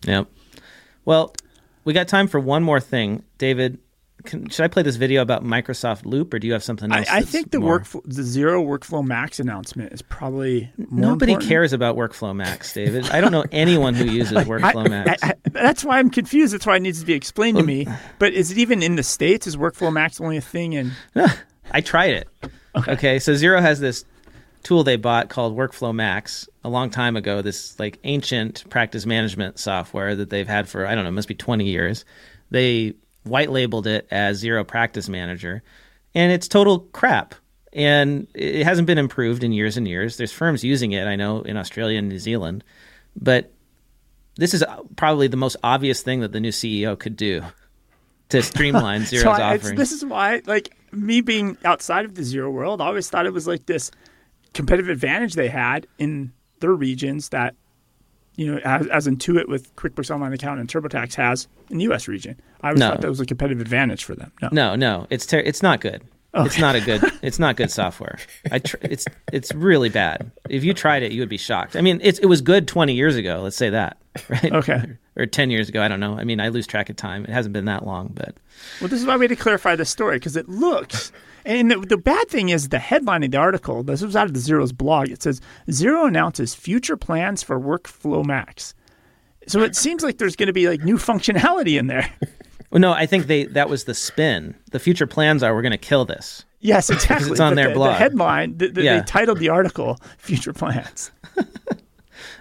Yep. 0.06 0.28
Well, 1.06 1.36
we 1.84 1.94
got 1.94 2.08
time 2.08 2.28
for 2.28 2.40
one 2.40 2.64
more 2.64 2.80
thing. 2.80 3.24
David, 3.38 3.80
can, 4.24 4.50
should 4.50 4.64
I 4.64 4.68
play 4.68 4.84
this 4.84 4.96
video 4.96 5.22
about 5.22 5.44
Microsoft 5.44 6.06
Loop, 6.06 6.34
or 6.34 6.40
do 6.40 6.48
you 6.48 6.54
have 6.54 6.64
something 6.64 6.92
else? 6.92 7.08
I, 7.10 7.18
I 7.18 7.22
think 7.22 7.52
the 7.52 7.60
more... 7.60 7.80
workflow, 7.80 8.02
the 8.06 8.22
Xero 8.22 8.66
workflow 8.66 9.06
max 9.06 9.40
announcement 9.40 9.94
is 9.94 10.02
probably 10.02 10.72
nobody 10.78 11.34
important. 11.34 11.50
cares 11.50 11.74
about 11.74 11.96
WorkflowMax, 11.96 12.74
David. 12.74 13.10
I 13.10 13.22
don't 13.22 13.32
know 13.32 13.46
anyone 13.52 13.94
who 13.94 14.06
uses 14.06 14.38
WorkflowMax. 14.46 15.18
I, 15.24 15.34
that's 15.52 15.84
why 15.84 16.00
I'm 16.00 16.10
confused. 16.10 16.54
That's 16.54 16.66
why 16.66 16.78
it 16.78 16.82
needs 16.82 17.00
to 17.00 17.06
be 17.06 17.14
explained 17.14 17.58
to 17.58 17.64
me. 17.64 17.88
But 18.20 18.34
is 18.34 18.52
it 18.52 18.58
even 18.58 18.84
in 18.84 18.96
the 18.96 19.04
states? 19.04 19.48
Is 19.48 19.58
WorkflowMax 19.58 20.22
only 20.22 20.38
a 20.38 20.42
thing? 20.42 20.74
in? 20.74 20.92
I 21.72 21.82
tried 21.82 22.12
it. 22.12 22.28
Okay. 22.76 22.92
okay, 22.94 23.20
so 23.20 23.34
Xero 23.34 23.62
has 23.62 23.80
this 23.80 24.06
tool 24.64 24.84
they 24.84 24.96
bought 24.96 25.30
called 25.30 25.58
WorkflowMax 25.58 26.48
a 26.64 26.70
long 26.70 26.90
time 26.90 27.16
ago. 27.16 27.42
This 27.42 27.78
like 27.80 28.00
ancient 28.04 28.70
practice 28.70 29.06
management 29.06 29.60
software 29.60 30.16
that 30.16 30.30
they've 30.30 30.48
had 30.48 30.70
for 30.70 30.86
I 30.86 30.96
don't 30.96 31.04
know, 31.04 31.12
must 31.12 31.28
be 31.28 31.36
20 31.36 31.66
years. 31.66 32.06
They 32.50 32.94
white 33.24 33.52
labeled 33.52 33.88
it 33.88 34.08
as 34.12 34.44
Xero 34.44 34.66
Practice 34.66 35.10
Manager, 35.10 35.64
and 36.14 36.32
it's 36.32 36.48
total 36.48 36.80
crap. 36.80 37.36
And 37.74 38.28
it 38.36 38.66
hasn't 38.66 38.86
been 38.86 38.98
improved 38.98 39.46
in 39.46 39.54
years 39.54 39.78
and 39.78 39.88
years. 39.88 40.18
There's 40.18 40.34
firms 40.34 40.62
using 40.62 40.92
it, 40.92 41.08
I 41.08 41.16
know, 41.16 41.42
in 41.42 41.56
Australia 41.56 42.00
and 42.00 42.10
New 42.10 42.20
Zealand, 42.20 42.66
but 43.16 43.54
this 44.36 44.54
is 44.54 44.64
uh, 44.64 44.82
probably 44.98 45.28
the 45.28 45.38
most 45.38 45.56
obvious 45.64 46.02
thing 46.02 46.22
that 46.22 46.32
the 46.32 46.40
new 46.40 46.52
CEO 46.52 47.00
could 47.00 47.16
do 47.16 47.44
to 48.30 48.42
streamline 48.42 49.02
Xero's 49.02 49.22
so 49.22 49.32
offering. 49.32 49.76
This 49.76 49.92
is 49.92 50.04
why, 50.04 50.42
like 50.46 50.76
me 50.92 51.22
being 51.22 51.58
outside 51.64 52.06
of 52.06 52.16
the 52.16 52.24
Xero 52.24 52.52
world, 52.52 52.82
I 52.82 52.88
always 52.88 53.10
thought 53.10 53.26
it 53.26 53.34
was 53.34 53.48
like 53.48 53.66
this 53.66 53.92
competitive 54.54 54.90
advantage 54.90 55.34
they 55.34 55.48
had 55.48 55.88
in 55.98 56.34
their 56.60 56.74
regions 56.74 57.30
that 57.30 57.56
you 58.36 58.52
know, 58.52 58.60
as, 58.64 58.88
as 58.88 59.08
Intuit 59.08 59.48
with 59.48 59.76
QuickBooks 59.76 60.10
Online 60.10 60.34
Account 60.34 60.60
and 60.60 60.70
TurboTax 60.70 61.16
has 61.16 61.48
in 61.70 61.78
the 61.78 61.84
U.S. 61.86 62.08
region. 62.08 62.40
I 62.62 62.70
always 62.70 62.80
no. 62.80 62.90
thought 62.90 63.02
that 63.02 63.10
was 63.10 63.20
a 63.20 63.26
competitive 63.26 63.62
advantage 63.62 64.04
for 64.04 64.16
them. 64.16 64.32
No, 64.42 64.50
no, 64.52 64.76
no 64.76 65.08
it's 65.10 65.26
ter- 65.26 65.40
it's 65.40 65.62
not 65.62 65.82
good. 65.82 66.04
Okay. 66.34 66.46
It's 66.46 66.60
not 66.60 66.76
a 66.76 66.82
good. 66.82 67.04
It's 67.22 67.40
not 67.40 67.58
good 67.58 67.70
software. 67.72 68.18
I 68.52 68.60
tr- 68.60 68.78
it's 68.82 69.06
it's 69.34 69.54
really 69.54 69.90
bad. 69.90 70.32
If 70.50 70.64
you 70.64 70.74
tried 70.74 71.04
it, 71.04 71.12
you 71.12 71.22
would 71.22 71.30
be 71.30 71.38
shocked. 71.38 71.76
I 71.76 71.82
mean, 71.82 72.00
it's 72.02 72.20
it 72.20 72.28
was 72.28 72.40
good 72.40 72.70
20 72.70 72.94
years 72.94 73.18
ago. 73.18 73.42
Let's 73.44 73.58
say 73.58 73.70
that, 73.72 73.98
right? 74.30 74.52
Okay. 74.52 74.74
Or, 75.18 75.24
or 75.24 75.26
10 75.26 75.50
years 75.52 75.68
ago. 75.68 75.82
I 75.84 75.90
don't 75.90 76.00
know. 76.00 76.18
I 76.18 76.24
mean, 76.24 76.40
I 76.40 76.48
lose 76.48 76.66
track 76.66 76.90
of 76.90 76.96
time. 76.96 77.26
It 77.26 77.32
hasn't 77.32 77.52
been 77.52 77.66
that 77.66 77.86
long, 77.86 78.12
but. 78.14 78.36
Well, 78.80 78.88
this 78.88 79.02
is 79.02 79.06
why 79.06 79.18
we 79.18 79.26
had 79.26 79.36
to 79.36 79.36
clarify 79.36 79.76
the 79.76 79.84
story 79.84 80.18
because 80.18 80.38
it 80.38 80.48
looks 80.48 81.12
and 81.46 81.72
the, 81.72 81.80
the, 81.80 81.98
bad 81.98 82.30
thing 82.30 82.50
is 82.50 82.70
the 82.70 82.80
headline 82.80 83.24
of 83.24 83.32
the 83.32 83.38
article, 83.38 83.84
this 83.84 84.02
was 84.02 84.16
out 84.16 84.28
of 84.28 84.34
the 84.34 84.40
Xero's 84.40 84.72
blog. 84.72 85.10
It 85.10 85.24
says 85.24 85.42
Xero 85.68 86.08
announces 86.08 86.54
future 86.54 86.98
plans 86.98 87.44
for 87.44 87.60
WorkflowMax. 87.60 88.74
So 89.48 89.62
it 89.62 89.76
seems 89.76 90.04
like 90.04 90.18
there's 90.18 90.36
going 90.36 90.48
to 90.48 90.54
be 90.54 90.70
like 90.70 90.84
new 90.84 90.98
functionality 90.98 91.78
in 91.80 91.88
there. 91.88 92.12
Well, 92.72 92.80
no, 92.80 92.94
I 92.94 93.06
think 93.06 93.28
they 93.28 93.44
that 93.46 93.70
was 93.70 93.84
the 93.84 93.94
spin. 93.94 94.56
The 94.72 94.80
future 94.80 95.06
plans 95.06 95.44
are 95.44 95.54
we're 95.54 95.62
going 95.62 95.72
to 95.72 95.78
kill 95.78 96.06
this. 96.06 96.46
Yes, 96.62 96.90
exactly. 96.92 97.32
it's 97.32 97.40
on 97.40 97.56
their 97.56 97.70
the, 97.70 97.74
blog. 97.74 97.90
The 97.90 97.96
headline, 97.96 98.58
the, 98.58 98.70
the, 98.70 98.84
yeah. 98.84 99.00
they 99.00 99.06
titled 99.06 99.40
the 99.40 99.50
article 99.50 99.98
"Future 100.18 100.54
Plans." 100.54 101.12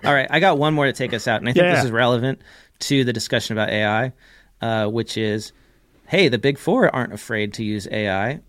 All 0.05 0.15
right, 0.15 0.29
I 0.31 0.41
got 0.41 0.57
one 0.57 0.73
more 0.73 0.87
to 0.87 0.93
take 0.93 1.13
us 1.13 1.27
out, 1.27 1.41
and 1.41 1.49
I 1.49 1.53
think 1.53 1.65
yeah. 1.65 1.75
this 1.75 1.85
is 1.85 1.91
relevant 1.91 2.41
to 2.81 3.05
the 3.05 3.13
discussion 3.13 3.57
about 3.57 3.71
AI, 3.71 4.13
uh, 4.63 4.87
which 4.87 5.19
is, 5.19 5.53
hey, 6.07 6.29
the 6.29 6.39
big 6.39 6.59
four 6.59 6.95
aren't 6.95 7.13
afraid 7.13 7.53
to 7.55 7.65
use 7.65 7.87
AI. 7.91 8.41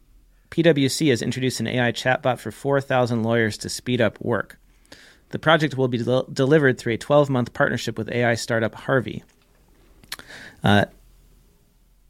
PwC 0.51 1.09
has 1.09 1.21
introduced 1.21 1.59
an 1.61 1.67
AI 1.67 1.91
chatbot 1.91 2.37
for 2.37 2.51
4,000 2.51 3.23
lawyers 3.23 3.57
to 3.57 3.69
speed 3.69 4.01
up 4.01 4.19
work. 4.21 4.59
The 5.29 5.39
project 5.39 5.77
will 5.77 5.87
be 5.87 5.97
del- 5.97 6.27
delivered 6.31 6.77
through 6.77 6.93
a 6.93 6.97
12 6.97 7.29
month 7.29 7.53
partnership 7.53 7.97
with 7.97 8.11
AI 8.11 8.35
startup 8.35 8.75
Harvey. 8.75 9.23
Uh, 10.63 10.85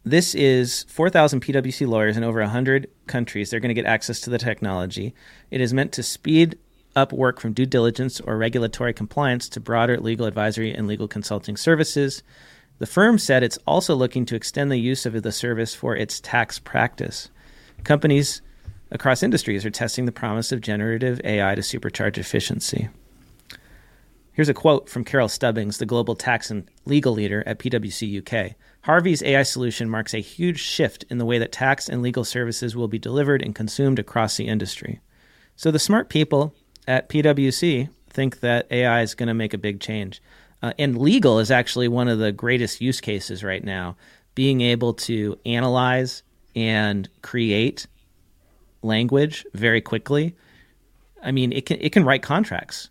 this 0.04 0.34
is 0.34 0.84
4,000 0.90 1.42
PwC 1.42 1.88
lawyers 1.88 2.18
in 2.18 2.24
over 2.24 2.40
100 2.40 2.90
countries. 3.06 3.52
They're 3.52 3.60
going 3.60 3.70
to 3.70 3.76
get 3.76 3.86
access 3.86 4.20
to 4.22 4.32
the 4.32 4.40
technology. 4.40 5.14
It 5.52 5.62
is 5.62 5.74
meant 5.74 5.92
to 5.94 6.04
speed 6.04 6.58
up 6.96 7.14
work 7.14 7.40
from 7.40 7.54
due 7.54 7.68
diligence 7.68 8.20
or 8.20 8.38
regulatory 8.38 8.94
compliance 8.94 9.48
to 9.50 9.60
broader 9.60 10.00
legal 10.00 10.26
advisory 10.26 10.74
and 10.74 10.88
legal 10.88 11.08
consulting 11.08 11.56
services. 11.56 12.24
The 12.80 12.88
firm 12.88 13.20
said 13.20 13.44
it's 13.44 13.60
also 13.68 13.94
looking 13.96 14.26
to 14.26 14.36
extend 14.36 14.72
the 14.72 14.78
use 14.78 15.06
of 15.06 15.22
the 15.22 15.32
service 15.32 15.76
for 15.76 15.96
its 15.96 16.20
tax 16.20 16.58
practice. 16.58 17.30
Companies 17.84 18.42
across 18.92 19.24
industries 19.24 19.66
are 19.66 19.72
testing 19.72 20.06
the 20.06 20.12
promise 20.12 20.52
of 20.52 20.62
generative 20.62 21.20
AI 21.24 21.56
to 21.56 21.62
supercharge 21.62 22.18
efficiency. 22.18 22.90
Here's 24.34 24.50
a 24.50 24.54
quote 24.54 24.88
from 24.88 25.04
Carol 25.04 25.28
Stubbings, 25.28 25.78
the 25.78 25.86
global 25.86 26.16
tax 26.16 26.50
and 26.50 26.70
legal 26.86 27.14
leader 27.14 27.44
at 27.46 27.60
PwC 27.60 28.20
UK. 28.22 28.56
Harvey's 28.84 29.22
AI 29.24 29.44
solution 29.44 29.90
marks 29.90 30.14
a 30.14 30.20
huge 30.20 30.60
shift 30.60 31.06
in 31.10 31.18
the 31.18 31.26
way 31.26 31.38
that 31.38 31.52
tax 31.52 31.90
and 31.90 32.02
legal 32.02 32.24
services 32.24 32.76
will 32.76 32.88
be 32.88 32.98
delivered 32.98 33.42
and 33.42 33.54
consumed 33.54 34.00
across 34.00 34.38
the 34.38 34.48
industry. 34.48 35.02
So 35.56 35.70
the 35.70 35.80
smart 35.80 36.10
people 36.10 36.56
at 36.88 37.10
PwC 37.10 37.90
think 38.10 38.40
that 38.40 38.68
AI 38.72 39.02
is 39.02 39.16
going 39.16 39.28
to 39.28 39.34
make 39.34 39.54
a 39.54 39.60
big 39.60 39.80
change. 39.80 40.22
Uh, 40.64 40.74
and 40.80 40.98
legal 40.98 41.40
is 41.40 41.52
actually 41.52 41.88
one 41.88 42.08
of 42.08 42.20
the 42.20 42.32
greatest 42.32 42.82
use 42.82 43.02
cases 43.02 43.44
right 43.44 43.64
now, 43.64 43.98
being 44.34 44.62
able 44.62 44.94
to 44.94 45.38
analyze 45.46 46.24
and 46.56 47.10
create 47.22 47.88
language 48.82 49.46
very 49.54 49.82
quickly. 49.82 50.36
I 51.24 51.32
mean, 51.32 51.52
it 51.52 51.66
can 51.66 51.78
it 51.82 51.92
can 51.92 52.04
write 52.04 52.24
contracts. 52.24 52.90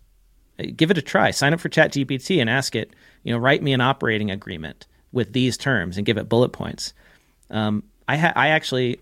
Give 0.75 0.91
it 0.91 0.97
a 0.97 1.01
try. 1.01 1.31
Sign 1.31 1.53
up 1.53 1.59
for 1.59 1.69
ChatGPT 1.69 2.39
and 2.39 2.49
ask 2.49 2.75
it, 2.75 2.91
you 3.23 3.33
know, 3.33 3.39
write 3.39 3.63
me 3.63 3.73
an 3.73 3.81
operating 3.81 4.29
agreement 4.29 4.85
with 5.11 5.33
these 5.33 5.57
terms 5.57 5.97
and 5.97 6.05
give 6.05 6.17
it 6.17 6.29
bullet 6.29 6.49
points. 6.49 6.93
Um, 7.49 7.83
I 8.07 8.17
ha- 8.17 8.33
I 8.35 8.49
actually 8.49 8.99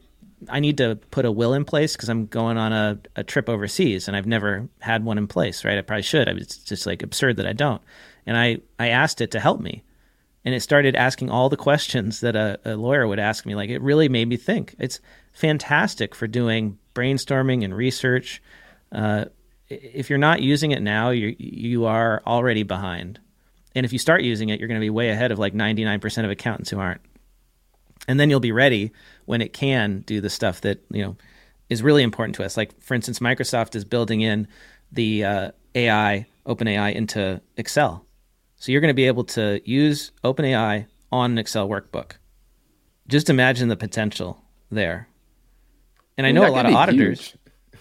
I 0.48 0.60
need 0.60 0.78
to 0.78 0.98
put 1.12 1.26
a 1.26 1.32
will 1.32 1.54
in 1.54 1.66
place 1.66 1.96
because 1.96 2.10
I'm 2.10 2.26
going 2.28 2.58
on 2.58 2.72
a, 2.72 3.00
a 3.18 3.24
trip 3.24 3.50
overseas 3.50 4.08
and 4.08 4.16
I've 4.16 4.26
never 4.26 4.68
had 4.80 5.04
one 5.04 5.18
in 5.18 5.28
place. 5.28 5.66
Right? 5.66 5.78
I 5.78 5.82
probably 5.82 6.04
should. 6.04 6.30
I, 6.30 6.32
It's 6.32 6.58
just 6.58 6.86
like 6.86 7.04
absurd 7.04 7.38
that 7.38 7.46
I 7.46 7.54
don't. 7.54 7.82
And 8.26 8.38
I 8.38 8.60
I 8.80 8.90
asked 8.90 9.22
it 9.22 9.32
to 9.32 9.40
help 9.40 9.60
me, 9.60 9.84
and 10.50 10.56
it 10.56 10.62
started 10.62 10.96
asking 10.96 11.30
all 11.30 11.48
the 11.48 11.56
questions 11.56 12.22
that 12.22 12.36
a, 12.36 12.60
a 12.66 12.76
lawyer 12.76 13.08
would 13.08 13.20
ask 13.20 13.46
me. 13.46 13.54
Like 13.54 13.70
it 13.70 13.84
really 13.84 14.10
made 14.10 14.28
me 14.28 14.36
think. 14.36 14.74
It's 14.80 15.00
fantastic 15.32 16.16
for 16.16 16.26
doing 16.26 16.80
brainstorming 16.96 17.64
and 17.64 17.72
research. 17.72 18.42
Uh, 18.92 19.26
if 19.68 20.10
you're 20.10 20.18
not 20.18 20.42
using 20.42 20.72
it 20.72 20.82
now, 20.82 21.12
you 21.12 21.36
you 21.38 21.86
are 21.86 22.24
already 22.26 22.64
behind. 22.64 23.20
And 23.76 23.86
if 23.86 23.94
you 23.94 24.00
start 24.00 24.24
using 24.24 24.50
it, 24.50 24.60
you're 24.60 24.68
going 24.68 24.80
to 24.80 24.84
be 24.84 24.90
way 24.90 25.12
ahead 25.12 25.32
of 25.32 25.38
like 25.38 25.54
99% 25.54 26.26
of 26.26 26.32
accountants 26.32 26.72
who 26.72 26.80
aren't. 26.80 27.02
And 28.08 28.20
then 28.20 28.32
you'll 28.32 28.40
be 28.40 28.52
ready 28.52 28.92
when 29.26 29.44
it 29.44 29.54
can 29.54 30.00
do 30.00 30.20
the 30.20 30.32
stuff 30.32 30.62
that, 30.62 30.84
you 30.90 31.04
know, 31.04 31.16
is 31.70 31.84
really 31.84 32.02
important 32.02 32.38
to 32.38 32.44
us. 32.44 32.58
Like 32.58 32.82
for 32.82 32.96
instance, 32.96 33.20
Microsoft 33.20 33.76
is 33.76 33.86
building 33.86 34.22
in 34.22 34.48
the 34.92 35.26
uh, 35.26 35.52
AI, 35.76 36.26
OpenAI 36.48 36.96
into 36.96 37.40
Excel. 37.56 38.04
So 38.60 38.72
you're 38.72 38.82
going 38.82 38.90
to 38.90 38.96
be 38.96 39.08
able 39.08 39.24
to 39.26 39.62
use 39.66 40.12
OpenAI 40.24 40.86
on 41.12 41.32
an 41.32 41.38
Excel 41.38 41.68
workbook. 41.68 42.14
Just 43.08 43.30
imagine 43.30 43.70
the 43.70 43.78
potential 43.78 44.44
there. 44.70 45.08
And 46.18 46.28
I 46.28 46.32
know 46.32 46.48
a 46.48 46.52
lot 46.52 46.66
of 46.66 46.74
auditors. 46.74 47.22
Huge. 47.22 47.38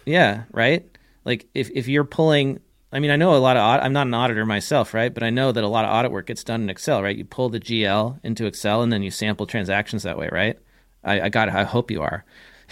Yeah, 0.06 0.44
right? 0.52 0.88
Like 1.24 1.46
if, 1.54 1.70
if 1.70 1.88
you're 1.88 2.04
pulling 2.04 2.60
I 2.90 3.00
mean, 3.00 3.10
I 3.10 3.16
know 3.16 3.34
a 3.34 3.36
lot 3.36 3.56
of 3.56 3.62
I'm 3.82 3.92
not 3.92 4.06
an 4.06 4.14
auditor 4.14 4.46
myself, 4.46 4.94
right? 4.94 5.12
But 5.12 5.22
I 5.22 5.30
know 5.30 5.52
that 5.52 5.62
a 5.62 5.68
lot 5.68 5.84
of 5.84 5.90
audit 5.90 6.10
work 6.10 6.26
gets 6.26 6.42
done 6.42 6.62
in 6.62 6.70
Excel, 6.70 7.02
right? 7.02 7.16
You 7.16 7.24
pull 7.24 7.50
the 7.50 7.60
GL 7.60 8.18
into 8.22 8.46
Excel 8.46 8.82
and 8.82 8.90
then 8.90 9.02
you 9.02 9.10
sample 9.10 9.46
transactions 9.46 10.04
that 10.04 10.16
way, 10.16 10.28
right? 10.32 10.58
I, 11.04 11.22
I 11.22 11.28
got 11.28 11.48
it. 11.48 11.54
I 11.54 11.64
hope 11.64 11.90
you 11.90 12.00
are. 12.00 12.24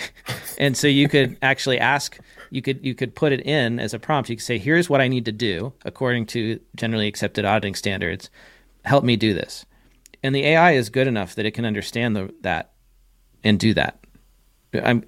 and 0.59 0.76
so 0.76 0.86
you 0.86 1.09
could 1.09 1.36
actually 1.42 1.78
ask 1.78 2.18
you 2.51 2.62
could 2.62 2.84
you 2.84 2.94
could 2.94 3.14
put 3.14 3.32
it 3.32 3.40
in 3.47 3.78
as 3.78 3.94
a 3.94 3.99
prompt. 3.99 4.30
You 4.30 4.36
could 4.36 4.44
say, 4.44 4.59
"Here's 4.59 4.90
what 4.90 5.01
I 5.01 5.09
need 5.09 5.24
to 5.26 5.32
do 5.32 5.72
according 5.84 6.26
to 6.26 6.61
generally 6.74 7.07
accepted 7.07 7.44
auditing 7.44 7.74
standards. 7.74 8.30
Help 8.84 9.05
me 9.05 9.16
do 9.16 9.34
this." 9.34 9.64
And 10.22 10.34
the 10.34 10.44
AI 10.44 10.72
is 10.72 10.88
good 10.88 11.07
enough 11.07 11.34
that 11.34 11.47
it 11.47 11.53
can 11.53 11.64
understand 11.64 12.16
the, 12.16 12.34
that 12.40 12.72
and 13.44 13.59
do 13.59 13.74
that. 13.74 14.01
I'm 14.74 15.05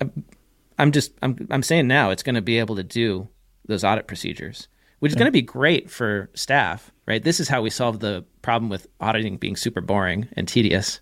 I'm 0.79 0.93
just 0.93 1.13
I'm 1.23 1.47
I'm 1.51 1.63
saying 1.63 1.89
now 1.89 2.11
it's 2.11 2.23
going 2.23 2.35
to 2.35 2.43
be 2.43 2.59
able 2.59 2.77
to 2.77 2.85
do 2.85 3.29
those 3.67 3.85
audit 3.85 4.07
procedures 4.07 4.69
which 5.01 5.13
is 5.13 5.17
going 5.17 5.27
to 5.27 5.33
be 5.33 5.43
great 5.43 5.91
for 5.91 6.29
staff, 6.35 6.91
right? 7.07 7.23
This 7.23 7.41
is 7.41 7.49
how 7.49 7.63
we 7.63 7.71
solve 7.71 8.01
the 8.01 8.25
problem 8.43 8.69
with 8.69 8.87
auditing 9.01 9.37
being 9.37 9.57
super 9.57 9.81
boring 9.81 10.29
and 10.33 10.49
tedious. 10.49 11.01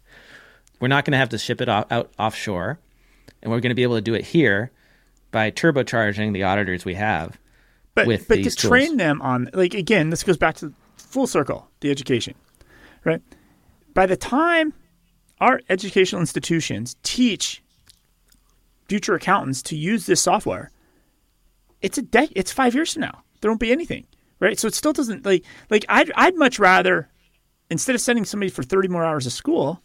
We're 0.80 0.89
not 0.89 1.05
going 1.05 1.12
to 1.12 1.18
have 1.18 1.30
to 1.30 1.39
ship 1.39 1.61
it 1.61 1.68
off, 1.68 1.87
out 1.91 2.12
offshore, 2.18 2.78
and 3.43 3.51
we're 3.51 3.61
going 3.61 3.70
to 3.70 3.74
be 3.74 3.82
able 3.82 3.95
to 3.95 4.03
do 4.03 4.14
it 4.14 4.24
here 4.24 4.70
by 5.37 5.51
turbocharging 5.51 6.32
the 6.32 6.45
auditors 6.45 6.87
we 6.87 6.95
have. 6.95 7.39
But 7.95 8.07
with 8.07 8.26
but 8.26 8.37
to 8.37 8.45
tools. 8.45 8.57
train 8.57 8.97
them 8.97 9.20
on 9.20 9.51
like 9.53 9.74
again, 9.74 10.09
this 10.09 10.22
goes 10.22 10.39
back 10.39 10.55
to 10.57 10.72
full 10.97 11.26
circle, 11.26 11.68
the 11.80 11.91
education, 11.91 12.34
right? 13.05 13.20
By 13.93 14.07
the 14.07 14.16
time 14.16 14.72
our 15.39 15.61
educational 15.68 16.22
institutions 16.22 16.97
teach 17.03 17.62
future 18.89 19.14
accountants 19.14 19.61
to 19.64 19.76
use 19.76 20.07
this 20.07 20.22
software, 20.22 20.70
it's 21.82 21.99
a 21.99 22.03
de- 22.03 22.32
it's 22.34 22.51
five 22.51 22.74
years 22.74 22.95
from 22.95 23.03
now 23.03 23.22
there 23.43 23.51
won't 23.51 23.61
be 23.61 23.72
anything, 23.72 24.07
right? 24.41 24.59
So 24.59 24.68
it 24.68 24.74
still 24.74 24.95
doesn't 24.95 25.26
like 25.26 25.45
like 25.68 25.84
I'd 25.91 26.11
I'd 26.14 26.37
much 26.37 26.59
rather 26.59 27.11
instead 27.68 27.95
of 27.95 28.01
sending 28.01 28.24
somebody 28.24 28.49
for 28.49 28.62
thirty 28.62 28.89
more 28.89 29.05
hours 29.05 29.26
of 29.26 29.34
school 29.34 29.82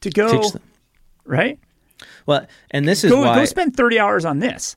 to 0.00 0.08
go 0.08 0.50
right. 1.26 1.58
Well, 2.26 2.46
and 2.70 2.86
this 2.86 3.04
is 3.04 3.10
go, 3.10 3.20
why 3.22 3.34
go 3.34 3.44
spend 3.44 3.76
thirty 3.76 3.98
hours 3.98 4.24
on 4.24 4.38
this. 4.38 4.76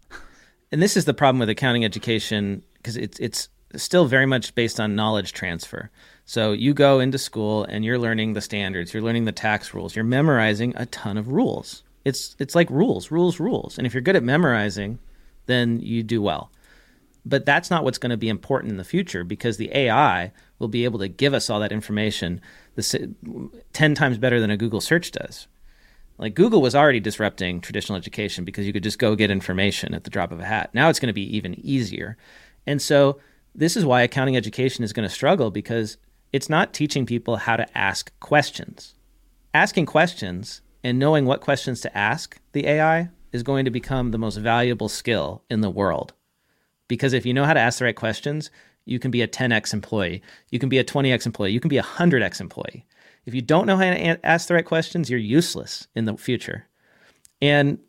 And 0.71 0.81
this 0.81 0.95
is 0.95 1.05
the 1.05 1.13
problem 1.13 1.39
with 1.39 1.49
accounting 1.49 1.83
education 1.83 2.63
because 2.75 2.95
it's 2.95 3.19
it's 3.19 3.49
still 3.75 4.05
very 4.05 4.25
much 4.25 4.55
based 4.55 4.79
on 4.79 4.95
knowledge 4.95 5.33
transfer. 5.33 5.89
So 6.25 6.51
you 6.51 6.73
go 6.73 6.99
into 6.99 7.17
school 7.17 7.63
and 7.63 7.83
you're 7.83 7.99
learning 7.99 8.33
the 8.33 8.41
standards, 8.41 8.93
you're 8.93 9.03
learning 9.03 9.25
the 9.25 9.31
tax 9.31 9.73
rules, 9.73 9.95
you're 9.95 10.05
memorizing 10.05 10.73
a 10.75 10.85
ton 10.87 11.17
of 11.17 11.29
rules. 11.29 11.83
It's 12.05 12.35
it's 12.39 12.55
like 12.55 12.69
rules, 12.69 13.11
rules, 13.11 13.39
rules. 13.39 13.77
And 13.77 13.85
if 13.85 13.93
you're 13.93 14.01
good 14.01 14.15
at 14.15 14.23
memorizing, 14.23 14.99
then 15.47 15.79
you 15.79 16.03
do 16.03 16.21
well. 16.21 16.51
But 17.25 17.45
that's 17.45 17.69
not 17.69 17.83
what's 17.83 17.97
going 17.97 18.11
to 18.11 18.17
be 18.17 18.29
important 18.29 18.71
in 18.71 18.77
the 18.77 18.83
future 18.83 19.23
because 19.23 19.57
the 19.57 19.75
AI 19.75 20.31
will 20.57 20.67
be 20.67 20.85
able 20.85 20.99
to 20.99 21.07
give 21.07 21.33
us 21.33 21.49
all 21.49 21.59
that 21.59 21.71
information 21.71 22.41
10 23.73 23.95
times 23.95 24.17
better 24.17 24.39
than 24.39 24.49
a 24.49 24.57
Google 24.57 24.81
search 24.81 25.11
does. 25.11 25.47
Like 26.19 26.35
Google 26.35 26.61
was 26.61 26.75
already 26.75 26.99
disrupting 26.99 27.61
traditional 27.61 27.97
education 27.97 28.43
because 28.43 28.67
you 28.67 28.73
could 28.73 28.83
just 28.83 28.99
go 28.99 29.15
get 29.15 29.31
information 29.31 29.93
at 29.93 30.03
the 30.03 30.09
drop 30.09 30.33
of 30.33 30.41
a 30.41 30.45
hat. 30.45 30.69
Now 30.73 30.89
it's 30.89 30.99
going 30.99 31.07
to 31.07 31.13
be 31.13 31.35
even 31.35 31.57
easier. 31.65 32.17
And 32.67 32.81
so 32.81 33.19
this 33.55 33.77
is 33.77 33.85
why 33.85 34.01
accounting 34.01 34.35
education 34.35 34.83
is 34.83 34.91
going 34.91 35.07
to 35.07 35.13
struggle 35.13 35.49
because 35.49 35.97
it's 36.33 36.49
not 36.49 36.73
teaching 36.73 37.05
people 37.05 37.37
how 37.37 37.55
to 37.55 37.77
ask 37.77 38.11
questions. 38.19 38.95
Asking 39.53 39.85
questions 39.85 40.61
and 40.83 40.99
knowing 40.99 41.25
what 41.25 41.41
questions 41.41 41.79
to 41.81 41.97
ask 41.97 42.37
the 42.51 42.67
AI 42.67 43.09
is 43.31 43.41
going 43.41 43.63
to 43.63 43.71
become 43.71 44.11
the 44.11 44.17
most 44.17 44.37
valuable 44.37 44.89
skill 44.89 45.43
in 45.49 45.61
the 45.61 45.69
world. 45.69 46.13
Because 46.89 47.13
if 47.13 47.25
you 47.25 47.33
know 47.33 47.45
how 47.45 47.53
to 47.53 47.59
ask 47.59 47.79
the 47.79 47.85
right 47.85 47.95
questions, 47.95 48.51
you 48.83 48.99
can 48.99 49.11
be 49.11 49.21
a 49.21 49.27
10x 49.27 49.73
employee, 49.73 50.21
you 50.49 50.59
can 50.59 50.67
be 50.67 50.79
a 50.79 50.83
20x 50.83 51.25
employee, 51.25 51.51
you 51.51 51.59
can 51.59 51.69
be 51.69 51.77
a 51.77 51.83
100x 51.83 52.41
employee. 52.41 52.85
If 53.25 53.33
you 53.33 53.41
don't 53.41 53.65
know 53.67 53.77
how 53.77 53.83
to 53.83 54.25
ask 54.25 54.47
the 54.47 54.55
right 54.55 54.65
questions, 54.65 55.09
you're 55.09 55.19
useless 55.19 55.87
in 55.95 56.05
the 56.05 56.17
future. 56.17 56.65
And 57.41 57.79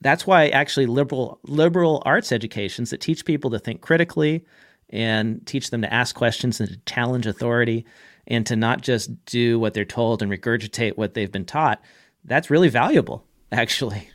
that's 0.00 0.26
why 0.26 0.48
actually 0.48 0.86
liberal 0.86 1.38
liberal 1.44 2.02
arts 2.04 2.32
educations 2.32 2.90
that 2.90 3.00
teach 3.00 3.24
people 3.24 3.50
to 3.50 3.58
think 3.58 3.80
critically 3.80 4.44
and 4.90 5.46
teach 5.46 5.70
them 5.70 5.82
to 5.82 5.92
ask 5.92 6.14
questions 6.14 6.60
and 6.60 6.68
to 6.68 6.76
challenge 6.86 7.26
authority 7.26 7.86
and 8.26 8.46
to 8.46 8.56
not 8.56 8.82
just 8.82 9.24
do 9.24 9.58
what 9.58 9.74
they're 9.74 9.84
told 9.84 10.22
and 10.22 10.30
regurgitate 10.30 10.96
what 10.96 11.14
they've 11.14 11.32
been 11.32 11.44
taught, 11.44 11.82
that's 12.24 12.50
really 12.50 12.68
valuable, 12.68 13.24
actually. 13.52 14.08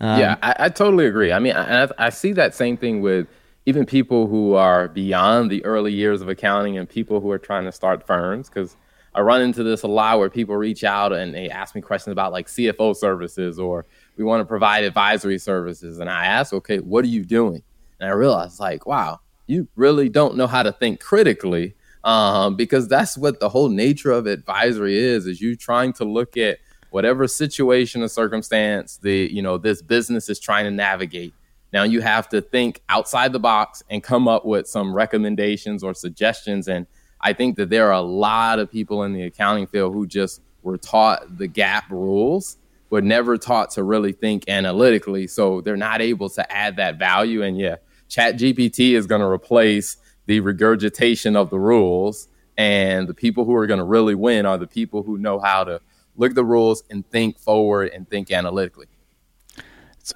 Um, 0.00 0.20
yeah, 0.20 0.36
I, 0.42 0.56
I, 0.58 0.68
totally 0.68 1.06
agree. 1.06 1.32
I 1.32 1.38
mean, 1.38 1.56
I, 1.56 1.88
I 1.98 2.10
see 2.10 2.32
that 2.32 2.54
same 2.54 2.76
thing 2.76 3.00
with 3.00 3.26
even 3.64 3.86
people 3.86 4.26
who 4.26 4.54
are 4.54 4.88
beyond 4.88 5.50
the 5.50 5.64
early 5.64 5.92
years 5.92 6.20
of 6.20 6.28
accounting 6.28 6.76
and 6.76 6.86
people 6.86 7.20
who 7.20 7.30
are 7.30 7.38
trying 7.38 7.64
to 7.64 7.72
start 7.72 8.06
firms. 8.06 8.50
Because 8.50 8.76
I 9.16 9.20
run 9.22 9.40
into 9.40 9.62
this 9.62 9.82
a 9.82 9.88
lot 9.88 10.18
where 10.18 10.28
people 10.28 10.56
reach 10.56 10.84
out 10.84 11.14
and 11.14 11.34
they 11.34 11.48
ask 11.48 11.74
me 11.74 11.80
questions 11.80 12.12
about 12.12 12.32
like 12.32 12.48
CFO 12.48 12.94
services 12.94 13.58
or 13.58 13.86
we 14.18 14.24
want 14.24 14.42
to 14.42 14.44
provide 14.44 14.84
advisory 14.84 15.38
services. 15.38 16.00
And 16.00 16.10
I 16.10 16.26
ask, 16.26 16.52
okay, 16.52 16.78
what 16.80 17.02
are 17.02 17.08
you 17.08 17.24
doing? 17.24 17.62
And 17.98 18.10
I 18.10 18.12
realize, 18.12 18.60
like, 18.60 18.84
wow, 18.84 19.20
you 19.46 19.68
really 19.74 20.10
don't 20.10 20.36
know 20.36 20.46
how 20.46 20.62
to 20.62 20.70
think 20.70 21.00
critically 21.00 21.74
um, 22.04 22.56
because 22.56 22.88
that's 22.88 23.16
what 23.16 23.40
the 23.40 23.48
whole 23.48 23.70
nature 23.70 24.10
of 24.10 24.26
advisory 24.26 24.98
is, 24.98 25.26
is 25.26 25.40
you 25.40 25.56
trying 25.56 25.94
to 25.94 26.04
look 26.04 26.36
at 26.36 26.58
whatever 26.90 27.26
situation 27.26 28.02
or 28.02 28.08
circumstance 28.08 28.98
the 28.98 29.28
you 29.32 29.42
know 29.42 29.58
this 29.58 29.82
business 29.82 30.30
is 30.30 30.38
trying 30.38 30.64
to 30.64 30.70
navigate 30.70 31.34
now 31.72 31.82
you 31.82 32.00
have 32.00 32.28
to 32.28 32.40
think 32.40 32.80
outside 32.88 33.32
the 33.32 33.40
box 33.40 33.82
and 33.90 34.02
come 34.02 34.28
up 34.28 34.46
with 34.46 34.66
some 34.68 34.94
recommendations 34.94 35.82
or 35.82 35.92
suggestions 35.92 36.68
and 36.68 36.86
i 37.26 37.32
think 37.32 37.56
that 37.56 37.70
there 37.70 37.88
are 37.88 37.92
a 37.92 38.00
lot 38.00 38.58
of 38.58 38.70
people 38.70 39.02
in 39.02 39.12
the 39.12 39.22
accounting 39.22 39.66
field 39.66 39.92
who 39.92 40.06
just 40.06 40.40
were 40.62 40.78
taught 40.78 41.38
the 41.38 41.48
GAAP 41.48 41.90
rules 41.90 42.58
but 42.88 43.02
never 43.02 43.36
taught 43.36 43.70
to 43.70 43.82
really 43.82 44.12
think 44.12 44.48
analytically 44.48 45.26
so 45.26 45.60
they're 45.60 45.76
not 45.76 46.00
able 46.00 46.28
to 46.30 46.52
add 46.52 46.76
that 46.76 46.98
value 46.98 47.42
and 47.42 47.58
yeah 47.58 47.76
ChatGPT 48.08 48.92
is 48.92 49.06
going 49.06 49.20
to 49.20 49.26
replace 49.26 49.96
the 50.26 50.40
regurgitation 50.40 51.36
of 51.36 51.50
the 51.50 51.58
rules 51.58 52.28
and 52.56 53.08
the 53.08 53.14
people 53.14 53.44
who 53.44 53.54
are 53.54 53.66
going 53.66 53.78
to 53.78 53.84
really 53.84 54.14
win 54.14 54.46
are 54.46 54.58
the 54.58 54.66
people 54.66 55.02
who 55.02 55.18
know 55.18 55.40
how 55.40 55.64
to 55.64 55.80
look 56.16 56.30
at 56.30 56.34
the 56.34 56.44
rules 56.44 56.82
and 56.90 57.08
think 57.10 57.38
forward 57.38 57.90
and 57.94 58.08
think 58.08 58.30
analytically. 58.30 58.86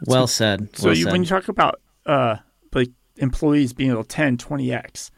Well 0.06 0.26
said. 0.26 0.76
So 0.76 0.86
well 0.86 0.96
you, 0.96 1.04
said. 1.04 1.12
when 1.12 1.22
you 1.22 1.28
talk 1.28 1.48
about 1.48 1.80
uh, 2.06 2.36
like 2.72 2.90
employees 3.16 3.72
being 3.72 3.90
able 3.90 4.04
to 4.04 4.08
10, 4.08 4.38
20x, 4.38 5.10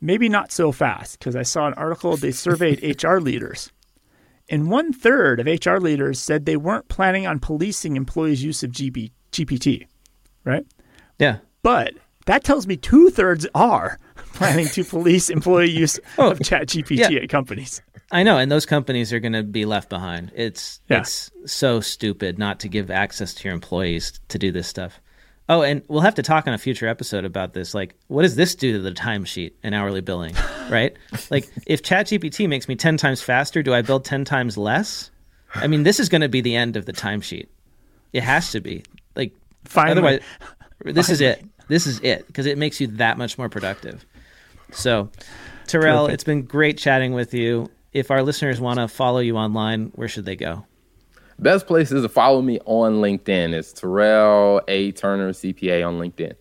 maybe 0.00 0.28
not 0.28 0.52
so 0.52 0.72
fast 0.72 1.18
because 1.18 1.36
I 1.36 1.42
saw 1.42 1.66
an 1.66 1.74
article 1.74 2.16
they 2.16 2.32
surveyed 2.32 2.82
HR 3.02 3.18
leaders. 3.18 3.70
And 4.48 4.70
one 4.70 4.92
third 4.92 5.40
of 5.40 5.46
HR 5.46 5.78
leaders 5.78 6.20
said 6.20 6.46
they 6.46 6.56
weren't 6.56 6.88
planning 6.88 7.26
on 7.26 7.40
policing 7.40 7.96
employees' 7.96 8.44
use 8.44 8.62
of 8.62 8.70
GB, 8.70 9.10
GPT, 9.32 9.86
right? 10.44 10.64
Yeah. 11.18 11.38
But 11.62 11.94
that 12.26 12.44
tells 12.44 12.66
me 12.66 12.76
two 12.76 13.10
thirds 13.10 13.46
are 13.54 13.98
planning 14.34 14.66
to 14.68 14.84
police 14.84 15.30
employee 15.30 15.70
use 15.72 15.98
Oh, 16.18 16.30
of 16.30 16.40
Chat 16.42 16.68
GPT 16.68 17.10
yeah. 17.10 17.18
at 17.22 17.28
companies. 17.28 17.82
I 18.12 18.22
know, 18.22 18.38
and 18.38 18.52
those 18.52 18.66
companies 18.66 19.12
are 19.12 19.18
going 19.18 19.32
to 19.32 19.42
be 19.42 19.64
left 19.64 19.88
behind. 19.88 20.30
It's 20.36 20.80
Yeah. 20.88 21.00
it's 21.00 21.28
so 21.46 21.80
stupid 21.80 22.38
not 22.38 22.60
to 22.60 22.68
give 22.68 22.88
access 22.88 23.34
to 23.34 23.44
your 23.48 23.54
employees 23.54 24.20
to 24.28 24.38
do 24.38 24.52
this 24.52 24.68
stuff. 24.68 25.00
Oh, 25.48 25.62
and 25.62 25.82
we'll 25.86 26.00
have 26.00 26.16
to 26.16 26.22
talk 26.22 26.48
on 26.48 26.54
a 26.54 26.58
future 26.58 26.88
episode 26.88 27.24
about 27.24 27.52
this. 27.52 27.72
Like, 27.72 27.94
what 28.08 28.22
does 28.22 28.34
this 28.34 28.56
do 28.56 28.72
to 28.72 28.78
the 28.80 28.90
timesheet 28.90 29.52
and 29.62 29.74
hourly 29.74 30.00
billing? 30.00 30.34
Right? 30.68 30.96
like, 31.30 31.48
if 31.64 31.80
ChatGPT 31.82 32.48
makes 32.48 32.66
me 32.66 32.74
ten 32.74 32.96
times 32.96 33.22
faster, 33.22 33.62
do 33.62 33.72
I 33.72 33.82
bill 33.82 34.00
ten 34.00 34.24
times 34.24 34.58
less? 34.58 35.12
I 35.54 35.68
mean, 35.68 35.84
this 35.84 36.00
is 36.00 36.08
going 36.08 36.22
to 36.22 36.28
be 36.28 36.40
the 36.40 36.56
end 36.56 36.76
of 36.76 36.86
the 36.86 36.92
timesheet. 36.92 37.46
It 38.12 38.24
has 38.24 38.50
to 38.50 38.60
be. 38.60 38.82
Like, 39.14 39.32
Finally. 39.64 39.92
otherwise, 39.92 40.22
this 40.84 41.08
is 41.08 41.20
it. 41.20 41.44
This 41.68 41.86
is 41.86 42.00
it 42.00 42.26
because 42.26 42.46
it 42.46 42.58
makes 42.58 42.80
you 42.80 42.88
that 42.88 43.16
much 43.16 43.38
more 43.38 43.48
productive. 43.48 44.04
So, 44.72 45.08
Terrell, 45.68 46.06
Terrific. 46.06 46.14
it's 46.14 46.24
been 46.24 46.42
great 46.42 46.78
chatting 46.78 47.12
with 47.12 47.32
you. 47.32 47.70
If 47.92 48.10
our 48.10 48.24
listeners 48.24 48.60
want 48.60 48.80
to 48.80 48.88
follow 48.88 49.20
you 49.20 49.36
online, 49.36 49.92
where 49.94 50.08
should 50.08 50.24
they 50.24 50.36
go? 50.36 50.66
Best 51.38 51.66
place 51.66 51.92
is 51.92 52.02
to 52.02 52.08
follow 52.08 52.40
me 52.40 52.58
on 52.64 52.96
LinkedIn. 52.96 53.52
It's 53.52 53.72
Terrell 53.72 54.62
A. 54.68 54.92
Turner, 54.92 55.32
CPA 55.32 55.86
on 55.86 55.98
LinkedIn. 55.98 56.34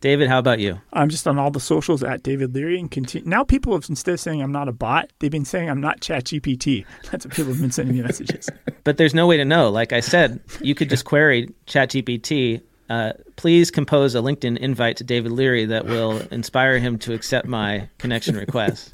David, 0.00 0.28
how 0.28 0.40
about 0.40 0.58
you? 0.58 0.80
I'm 0.92 1.08
just 1.08 1.28
on 1.28 1.38
all 1.38 1.52
the 1.52 1.60
socials 1.60 2.02
at 2.02 2.24
David 2.24 2.52
Leary 2.52 2.80
and 2.80 2.90
continue. 2.90 3.28
Now 3.28 3.44
people 3.44 3.72
have 3.74 3.88
instead 3.88 4.14
of 4.14 4.20
saying 4.20 4.42
I'm 4.42 4.50
not 4.50 4.68
a 4.68 4.72
bot, 4.72 5.12
they've 5.20 5.30
been 5.30 5.44
saying 5.44 5.70
I'm 5.70 5.80
not 5.80 6.00
ChatGPT. 6.00 6.84
That's 7.12 7.24
what 7.24 7.34
people 7.34 7.52
have 7.52 7.60
been 7.60 7.70
sending 7.70 7.96
me 7.96 8.02
messages. 8.02 8.48
But 8.84 8.96
there's 8.96 9.14
no 9.14 9.28
way 9.28 9.36
to 9.36 9.44
know. 9.44 9.70
Like 9.70 9.92
I 9.92 10.00
said, 10.00 10.40
you 10.60 10.74
could 10.74 10.90
just 10.90 11.04
query 11.04 11.54
ChatGPT. 11.68 12.62
Uh, 12.90 13.12
please 13.36 13.70
compose 13.70 14.16
a 14.16 14.18
LinkedIn 14.18 14.58
invite 14.58 14.96
to 14.96 15.04
David 15.04 15.30
Leary 15.30 15.66
that 15.66 15.86
will 15.86 16.18
inspire 16.32 16.80
him 16.80 16.98
to 16.98 17.14
accept 17.14 17.46
my 17.46 17.88
connection 17.98 18.34
request. 18.34 18.92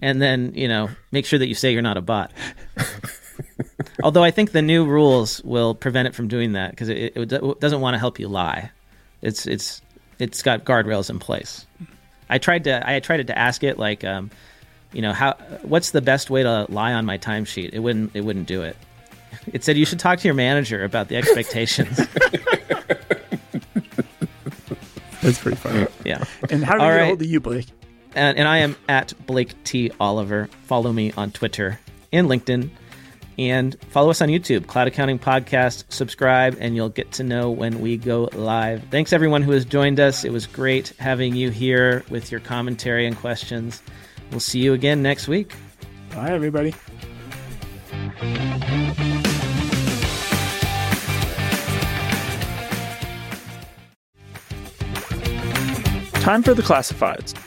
And 0.00 0.22
then, 0.22 0.54
you 0.54 0.68
know, 0.68 0.88
make 1.12 1.26
sure 1.26 1.38
that 1.38 1.48
you 1.48 1.54
say 1.54 1.70
you're 1.70 1.82
not 1.82 1.98
a 1.98 2.00
bot. 2.00 2.32
Although 4.02 4.22
I 4.24 4.30
think 4.30 4.52
the 4.52 4.62
new 4.62 4.84
rules 4.84 5.42
will 5.44 5.74
prevent 5.74 6.08
it 6.08 6.14
from 6.14 6.28
doing 6.28 6.52
that 6.52 6.70
because 6.70 6.88
it, 6.88 7.12
it, 7.16 7.32
it 7.32 7.60
doesn't 7.60 7.80
want 7.80 7.94
to 7.94 7.98
help 7.98 8.18
you 8.18 8.28
lie. 8.28 8.70
It's 9.22 9.46
it's 9.46 9.82
it's 10.18 10.42
got 10.42 10.64
guardrails 10.64 11.10
in 11.10 11.18
place. 11.18 11.66
I 12.28 12.38
tried 12.38 12.64
to 12.64 12.88
I 12.88 13.00
tried 13.00 13.26
to 13.26 13.38
ask 13.38 13.62
it 13.64 13.78
like, 13.78 14.04
um, 14.04 14.30
you 14.92 15.02
know, 15.02 15.12
how 15.12 15.32
what's 15.62 15.90
the 15.90 16.02
best 16.02 16.30
way 16.30 16.42
to 16.42 16.66
lie 16.68 16.92
on 16.92 17.04
my 17.06 17.18
timesheet? 17.18 17.70
It 17.72 17.80
wouldn't 17.80 18.12
it 18.14 18.22
wouldn't 18.22 18.46
do 18.46 18.62
it. 18.62 18.76
It 19.52 19.64
said 19.64 19.76
you 19.76 19.84
should 19.86 19.98
talk 20.00 20.18
to 20.20 20.28
your 20.28 20.34
manager 20.34 20.84
about 20.84 21.08
the 21.08 21.16
expectations. 21.16 21.96
That's 25.22 25.38
pretty 25.38 25.56
funny. 25.56 25.86
yeah. 26.04 26.24
And 26.50 26.64
how 26.64 26.74
do 26.74 26.78
we 26.78 26.84
All 26.84 26.90
get 26.90 26.96
right. 26.96 27.06
hold 27.06 27.22
of 27.22 27.26
you, 27.26 27.40
Blake? 27.40 27.66
And, 28.14 28.38
and 28.38 28.46
I 28.48 28.58
am 28.58 28.76
at 28.88 29.12
Blake 29.26 29.52
T. 29.64 29.90
Oliver. 30.00 30.48
Follow 30.64 30.92
me 30.92 31.12
on 31.16 31.32
Twitter 31.32 31.80
and 32.12 32.28
LinkedIn. 32.28 32.70
And 33.38 33.76
follow 33.90 34.10
us 34.10 34.22
on 34.22 34.28
YouTube, 34.28 34.66
Cloud 34.66 34.88
Accounting 34.88 35.18
Podcast. 35.18 35.84
Subscribe, 35.90 36.56
and 36.58 36.74
you'll 36.74 36.88
get 36.88 37.12
to 37.12 37.22
know 37.22 37.50
when 37.50 37.80
we 37.80 37.96
go 37.96 38.30
live. 38.32 38.82
Thanks, 38.90 39.12
everyone 39.12 39.42
who 39.42 39.52
has 39.52 39.64
joined 39.64 40.00
us. 40.00 40.24
It 40.24 40.32
was 40.32 40.46
great 40.46 40.92
having 40.98 41.36
you 41.36 41.50
here 41.50 42.04
with 42.08 42.30
your 42.30 42.40
commentary 42.40 43.06
and 43.06 43.16
questions. 43.16 43.82
We'll 44.30 44.40
see 44.40 44.60
you 44.60 44.72
again 44.72 45.02
next 45.02 45.28
week. 45.28 45.54
Bye, 46.14 46.30
everybody. 46.30 46.74
Time 56.20 56.42
for 56.42 56.54
the 56.54 56.62
classifieds. 56.62 57.45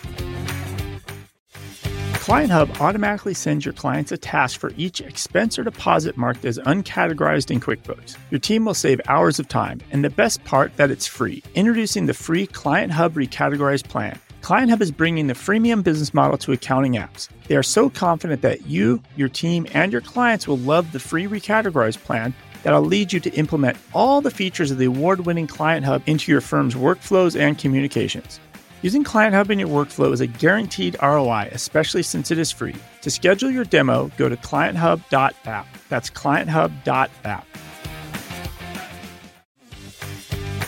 Client 2.29 2.51
Hub 2.51 2.69
automatically 2.79 3.33
sends 3.33 3.65
your 3.65 3.73
clients 3.73 4.11
a 4.11 4.17
task 4.17 4.59
for 4.59 4.71
each 4.77 5.01
expense 5.01 5.57
or 5.57 5.63
deposit 5.63 6.15
marked 6.15 6.45
as 6.45 6.59
uncategorized 6.59 7.49
in 7.49 7.59
QuickBooks. 7.59 8.17
Your 8.29 8.37
team 8.37 8.65
will 8.65 8.75
save 8.75 9.01
hours 9.07 9.39
of 9.39 9.47
time, 9.47 9.81
and 9.89 10.05
the 10.05 10.11
best 10.11 10.43
part 10.43 10.77
that 10.77 10.91
it's 10.91 11.07
free. 11.07 11.41
Introducing 11.55 12.05
the 12.05 12.13
free 12.13 12.45
Client 12.45 12.91
Hub 12.91 13.15
Recategorized 13.15 13.89
plan. 13.89 14.19
Client 14.43 14.69
Hub 14.69 14.79
is 14.79 14.91
bringing 14.91 15.25
the 15.25 15.33
freemium 15.33 15.83
business 15.83 16.13
model 16.13 16.37
to 16.37 16.51
accounting 16.51 16.93
apps. 16.93 17.29
They 17.47 17.55
are 17.55 17.63
so 17.63 17.89
confident 17.89 18.43
that 18.43 18.67
you, 18.67 19.01
your 19.15 19.29
team, 19.29 19.65
and 19.73 19.91
your 19.91 20.01
clients 20.01 20.47
will 20.47 20.59
love 20.59 20.91
the 20.91 20.99
free 20.99 21.25
Recategorized 21.25 22.03
plan 22.03 22.35
that'll 22.61 22.83
lead 22.83 23.11
you 23.11 23.19
to 23.21 23.31
implement 23.31 23.75
all 23.91 24.21
the 24.21 24.29
features 24.29 24.69
of 24.69 24.77
the 24.77 24.85
award 24.85 25.25
winning 25.25 25.47
Client 25.47 25.83
Hub 25.83 26.03
into 26.05 26.31
your 26.31 26.41
firm's 26.41 26.75
workflows 26.75 27.35
and 27.39 27.57
communications. 27.57 28.39
Using 28.81 29.03
Client 29.03 29.35
Hub 29.35 29.51
in 29.51 29.59
your 29.59 29.67
workflow 29.67 30.13
is 30.13 30.21
a 30.21 30.27
guaranteed 30.27 30.95
ROI, 31.01 31.49
especially 31.51 32.01
since 32.01 32.31
it 32.31 32.37
is 32.37 32.49
free. 32.49 32.75
To 33.01 33.11
schedule 33.11 33.51
your 33.51 33.65
demo, 33.65 34.09
go 34.17 34.29
to 34.29 34.37
clienthub.app. 34.37 35.67
That's 35.89 36.09
clienthub.app. 36.09 37.45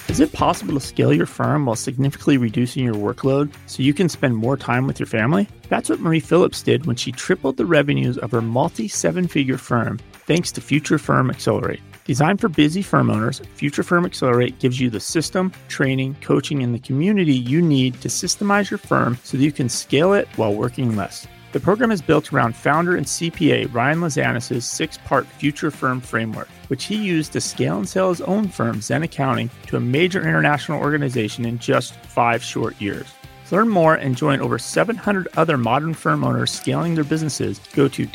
Is 0.09 0.19
it 0.19 0.33
possible 0.33 0.73
to 0.73 0.81
scale 0.81 1.13
your 1.13 1.25
firm 1.25 1.65
while 1.65 1.77
significantly 1.77 2.37
reducing 2.37 2.83
your 2.83 2.95
workload 2.95 3.49
so 3.65 3.81
you 3.81 3.93
can 3.93 4.09
spend 4.09 4.35
more 4.35 4.57
time 4.57 4.85
with 4.85 4.99
your 4.99 5.07
family? 5.07 5.47
That's 5.69 5.89
what 5.89 6.01
Marie 6.01 6.19
Phillips 6.19 6.61
did 6.61 6.85
when 6.85 6.97
she 6.97 7.13
tripled 7.13 7.55
the 7.55 7.65
revenues 7.65 8.17
of 8.17 8.31
her 8.31 8.41
multi 8.41 8.89
seven 8.89 9.29
figure 9.29 9.57
firm 9.57 9.99
thanks 10.27 10.51
to 10.51 10.59
Future 10.59 10.97
Firm 10.97 11.29
Accelerate. 11.29 11.79
Designed 12.05 12.41
for 12.41 12.49
busy 12.49 12.81
firm 12.81 13.11
owners, 13.11 13.41
Future 13.53 13.83
Firm 13.83 14.05
Accelerate 14.05 14.57
gives 14.57 14.79
you 14.79 14.89
the 14.89 14.99
system, 14.99 15.51
training, 15.67 16.15
coaching, 16.21 16.63
and 16.63 16.73
the 16.73 16.79
community 16.79 17.33
you 17.33 17.61
need 17.61 18.01
to 18.01 18.07
systemize 18.07 18.71
your 18.71 18.79
firm 18.79 19.19
so 19.23 19.37
that 19.37 19.43
you 19.43 19.51
can 19.51 19.69
scale 19.69 20.13
it 20.13 20.27
while 20.35 20.53
working 20.53 20.95
less. 20.95 21.27
The 21.51 21.59
program 21.59 21.91
is 21.91 22.01
built 22.01 22.33
around 22.33 22.55
founder 22.55 22.95
and 22.95 23.05
CPA 23.05 23.71
Ryan 23.71 23.99
Lazanis' 23.99 24.63
six 24.63 24.97
part 24.99 25.27
Future 25.27 25.69
Firm 25.69 26.01
framework, 26.01 26.47
which 26.69 26.85
he 26.85 26.95
used 26.95 27.33
to 27.33 27.41
scale 27.41 27.77
and 27.77 27.87
sell 27.87 28.09
his 28.09 28.21
own 28.21 28.47
firm, 28.47 28.79
Xen 28.79 29.03
Accounting, 29.03 29.51
to 29.67 29.77
a 29.77 29.81
major 29.81 30.21
international 30.21 30.81
organization 30.81 31.45
in 31.45 31.59
just 31.59 31.93
five 31.97 32.41
short 32.41 32.81
years. 32.81 33.05
To 33.49 33.57
learn 33.57 33.69
more 33.69 33.95
and 33.95 34.17
join 34.17 34.39
over 34.39 34.57
700 34.57 35.27
other 35.35 35.57
modern 35.57 35.93
firm 35.93 36.23
owners 36.23 36.51
scaling 36.51 36.95
their 36.95 37.03
businesses, 37.03 37.59
go 37.73 37.87
to 37.89 38.05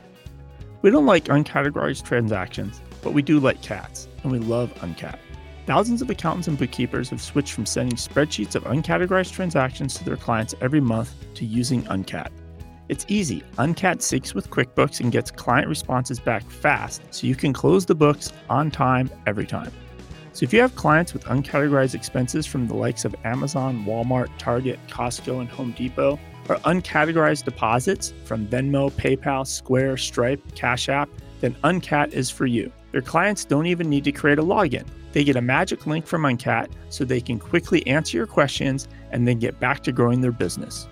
We 0.82 0.90
don't 0.90 1.06
like 1.06 1.26
uncategorized 1.26 2.06
transactions, 2.06 2.82
but 3.04 3.14
we 3.14 3.22
do 3.22 3.40
like 3.40 3.62
cats, 3.62 4.08
and 4.24 4.32
we 4.32 4.40
love 4.40 4.74
Uncat. 4.76 5.20
Thousands 5.66 6.02
of 6.02 6.10
accountants 6.10 6.48
and 6.48 6.58
bookkeepers 6.58 7.10
have 7.10 7.22
switched 7.22 7.52
from 7.54 7.68
sending 7.68 7.98
spreadsheets 7.98 8.56
of 8.56 8.64
uncategorized 8.64 9.34
transactions 9.34 9.94
to 9.96 10.04
their 10.04 10.16
clients 10.16 10.56
every 10.62 10.80
month 10.80 11.14
to 11.36 11.46
using 11.46 11.84
Uncat. 11.84 12.30
It's 12.90 13.06
easy. 13.07 13.44
Uncat 13.60 13.99
syncs 13.99 14.34
with 14.34 14.49
QuickBooks 14.49 14.99
and 14.99 15.11
gets 15.11 15.30
client 15.30 15.68
responses 15.68 16.20
back 16.20 16.44
fast 16.49 17.03
so 17.11 17.28
you 17.28 17.36
can 17.36 17.53
close 17.53 17.86
the 17.86 17.94
books 17.94 18.34
on 18.49 18.72
time 18.72 19.11
every 19.28 19.45
time. 19.45 19.72
So 20.34 20.44
if 20.44 20.53
you 20.53 20.61
have 20.61 20.76
clients 20.76 21.14
with 21.14 21.24
uncategorized 21.26 21.94
expenses 21.94 22.48
from 22.48 22.68
the 22.68 22.74
likes 22.74 23.06
of 23.06 23.16
Amazon, 23.26 23.86
Walmart, 23.86 24.30
Target, 24.40 24.80
Costco, 24.88 25.40
and 25.40 25.49
Home 25.49 25.72
Depot, 25.74 26.20
or 26.49 26.56
uncategorized 26.57 27.45
deposits 27.45 28.11
from 28.26 28.48
Venmo, 28.48 28.91
PayPal, 28.91 29.45
Square, 29.45 29.98
Stripe, 29.98 30.41
Cash 30.56 30.90
App, 30.90 31.10
then 31.41 31.53
Uncat 31.64 32.11
is 32.14 32.32
for 32.32 32.48
you. 32.48 32.72
Your 32.91 33.03
clients 33.03 33.45
don't 33.45 33.68
even 33.68 33.88
need 33.88 34.03
to 34.06 34.11
create 34.11 34.40
a 34.40 34.44
login. 34.44 34.88
They 35.11 35.24
get 35.24 35.36
a 35.36 35.41
magic 35.41 35.86
link 35.86 36.07
from 36.07 36.24
Uncat 36.24 36.72
so 36.90 37.06
they 37.06 37.22
can 37.22 37.38
quickly 37.38 37.86
answer 37.86 38.18
your 38.18 38.26
questions 38.26 38.88
and 39.11 39.28
then 39.28 39.38
get 39.38 39.60
back 39.60 39.84
to 39.84 39.91
growing 39.91 40.22
their 40.22 40.32
business. 40.32 40.88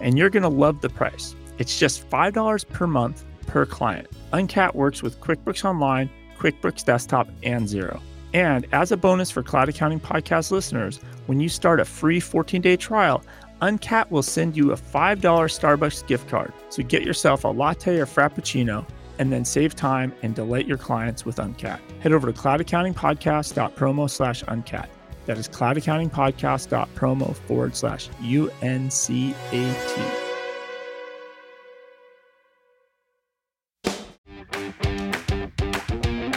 And 0.00 0.16
you're 0.16 0.30
going 0.30 0.42
to 0.44 0.48
love 0.48 0.80
the 0.80 0.88
price. 0.88 1.34
It's 1.62 1.78
just 1.78 2.10
$5 2.10 2.68
per 2.70 2.88
month 2.88 3.24
per 3.46 3.64
client. 3.64 4.08
Uncat 4.32 4.74
works 4.74 5.00
with 5.00 5.20
QuickBooks 5.20 5.64
Online, 5.64 6.10
QuickBooks 6.36 6.84
Desktop, 6.84 7.28
and 7.44 7.68
Xero. 7.68 8.00
And 8.34 8.66
as 8.72 8.90
a 8.90 8.96
bonus 8.96 9.30
for 9.30 9.44
Cloud 9.44 9.68
Accounting 9.68 10.00
Podcast 10.00 10.50
listeners, 10.50 10.98
when 11.26 11.38
you 11.38 11.48
start 11.48 11.78
a 11.78 11.84
free 11.84 12.18
14 12.18 12.60
day 12.60 12.76
trial, 12.76 13.22
Uncat 13.60 14.10
will 14.10 14.24
send 14.24 14.56
you 14.56 14.72
a 14.72 14.76
$5 14.76 15.20
Starbucks 15.20 16.04
gift 16.08 16.28
card. 16.28 16.52
So 16.68 16.82
get 16.82 17.04
yourself 17.04 17.44
a 17.44 17.48
latte 17.48 18.00
or 18.00 18.06
frappuccino 18.06 18.84
and 19.20 19.30
then 19.30 19.44
save 19.44 19.76
time 19.76 20.12
and 20.22 20.34
delight 20.34 20.66
your 20.66 20.78
clients 20.78 21.24
with 21.24 21.36
Uncat. 21.36 21.78
Head 22.00 22.12
over 22.12 22.32
to 22.32 22.36
cloudaccountingpodcast.promo 22.36 24.10
slash 24.10 24.42
uncat. 24.46 24.88
That 25.26 25.38
is 25.38 25.48
cloudaccountingpodcast.promo 25.48 27.36
forward 27.36 27.76
slash 27.76 28.08
UNCAT. 28.20 30.31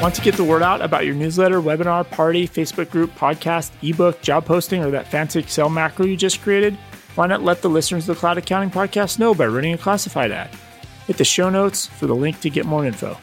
Want 0.00 0.14
to 0.16 0.22
get 0.22 0.34
the 0.34 0.42
word 0.42 0.62
out 0.62 0.82
about 0.82 1.06
your 1.06 1.14
newsletter, 1.14 1.62
webinar, 1.62 2.10
party, 2.10 2.48
Facebook 2.48 2.90
group, 2.90 3.14
podcast, 3.14 3.70
ebook, 3.88 4.20
job 4.20 4.44
posting, 4.44 4.82
or 4.82 4.90
that 4.90 5.06
fancy 5.06 5.38
Excel 5.38 5.68
macro 5.68 6.06
you 6.06 6.16
just 6.16 6.42
created? 6.42 6.76
Why 7.14 7.28
not 7.28 7.42
let 7.42 7.62
the 7.62 7.70
listeners 7.70 8.08
of 8.08 8.16
the 8.16 8.20
Cloud 8.20 8.38
Accounting 8.38 8.70
Podcast 8.70 9.20
know 9.20 9.32
by 9.32 9.46
running 9.46 9.74
a 9.74 9.78
classified 9.78 10.32
ad? 10.32 10.50
Hit 11.06 11.18
the 11.18 11.24
show 11.24 11.50
notes 11.50 11.86
for 11.86 12.08
the 12.08 12.16
link 12.16 12.40
to 12.40 12.50
get 12.50 12.66
more 12.66 12.84
info. 12.84 13.16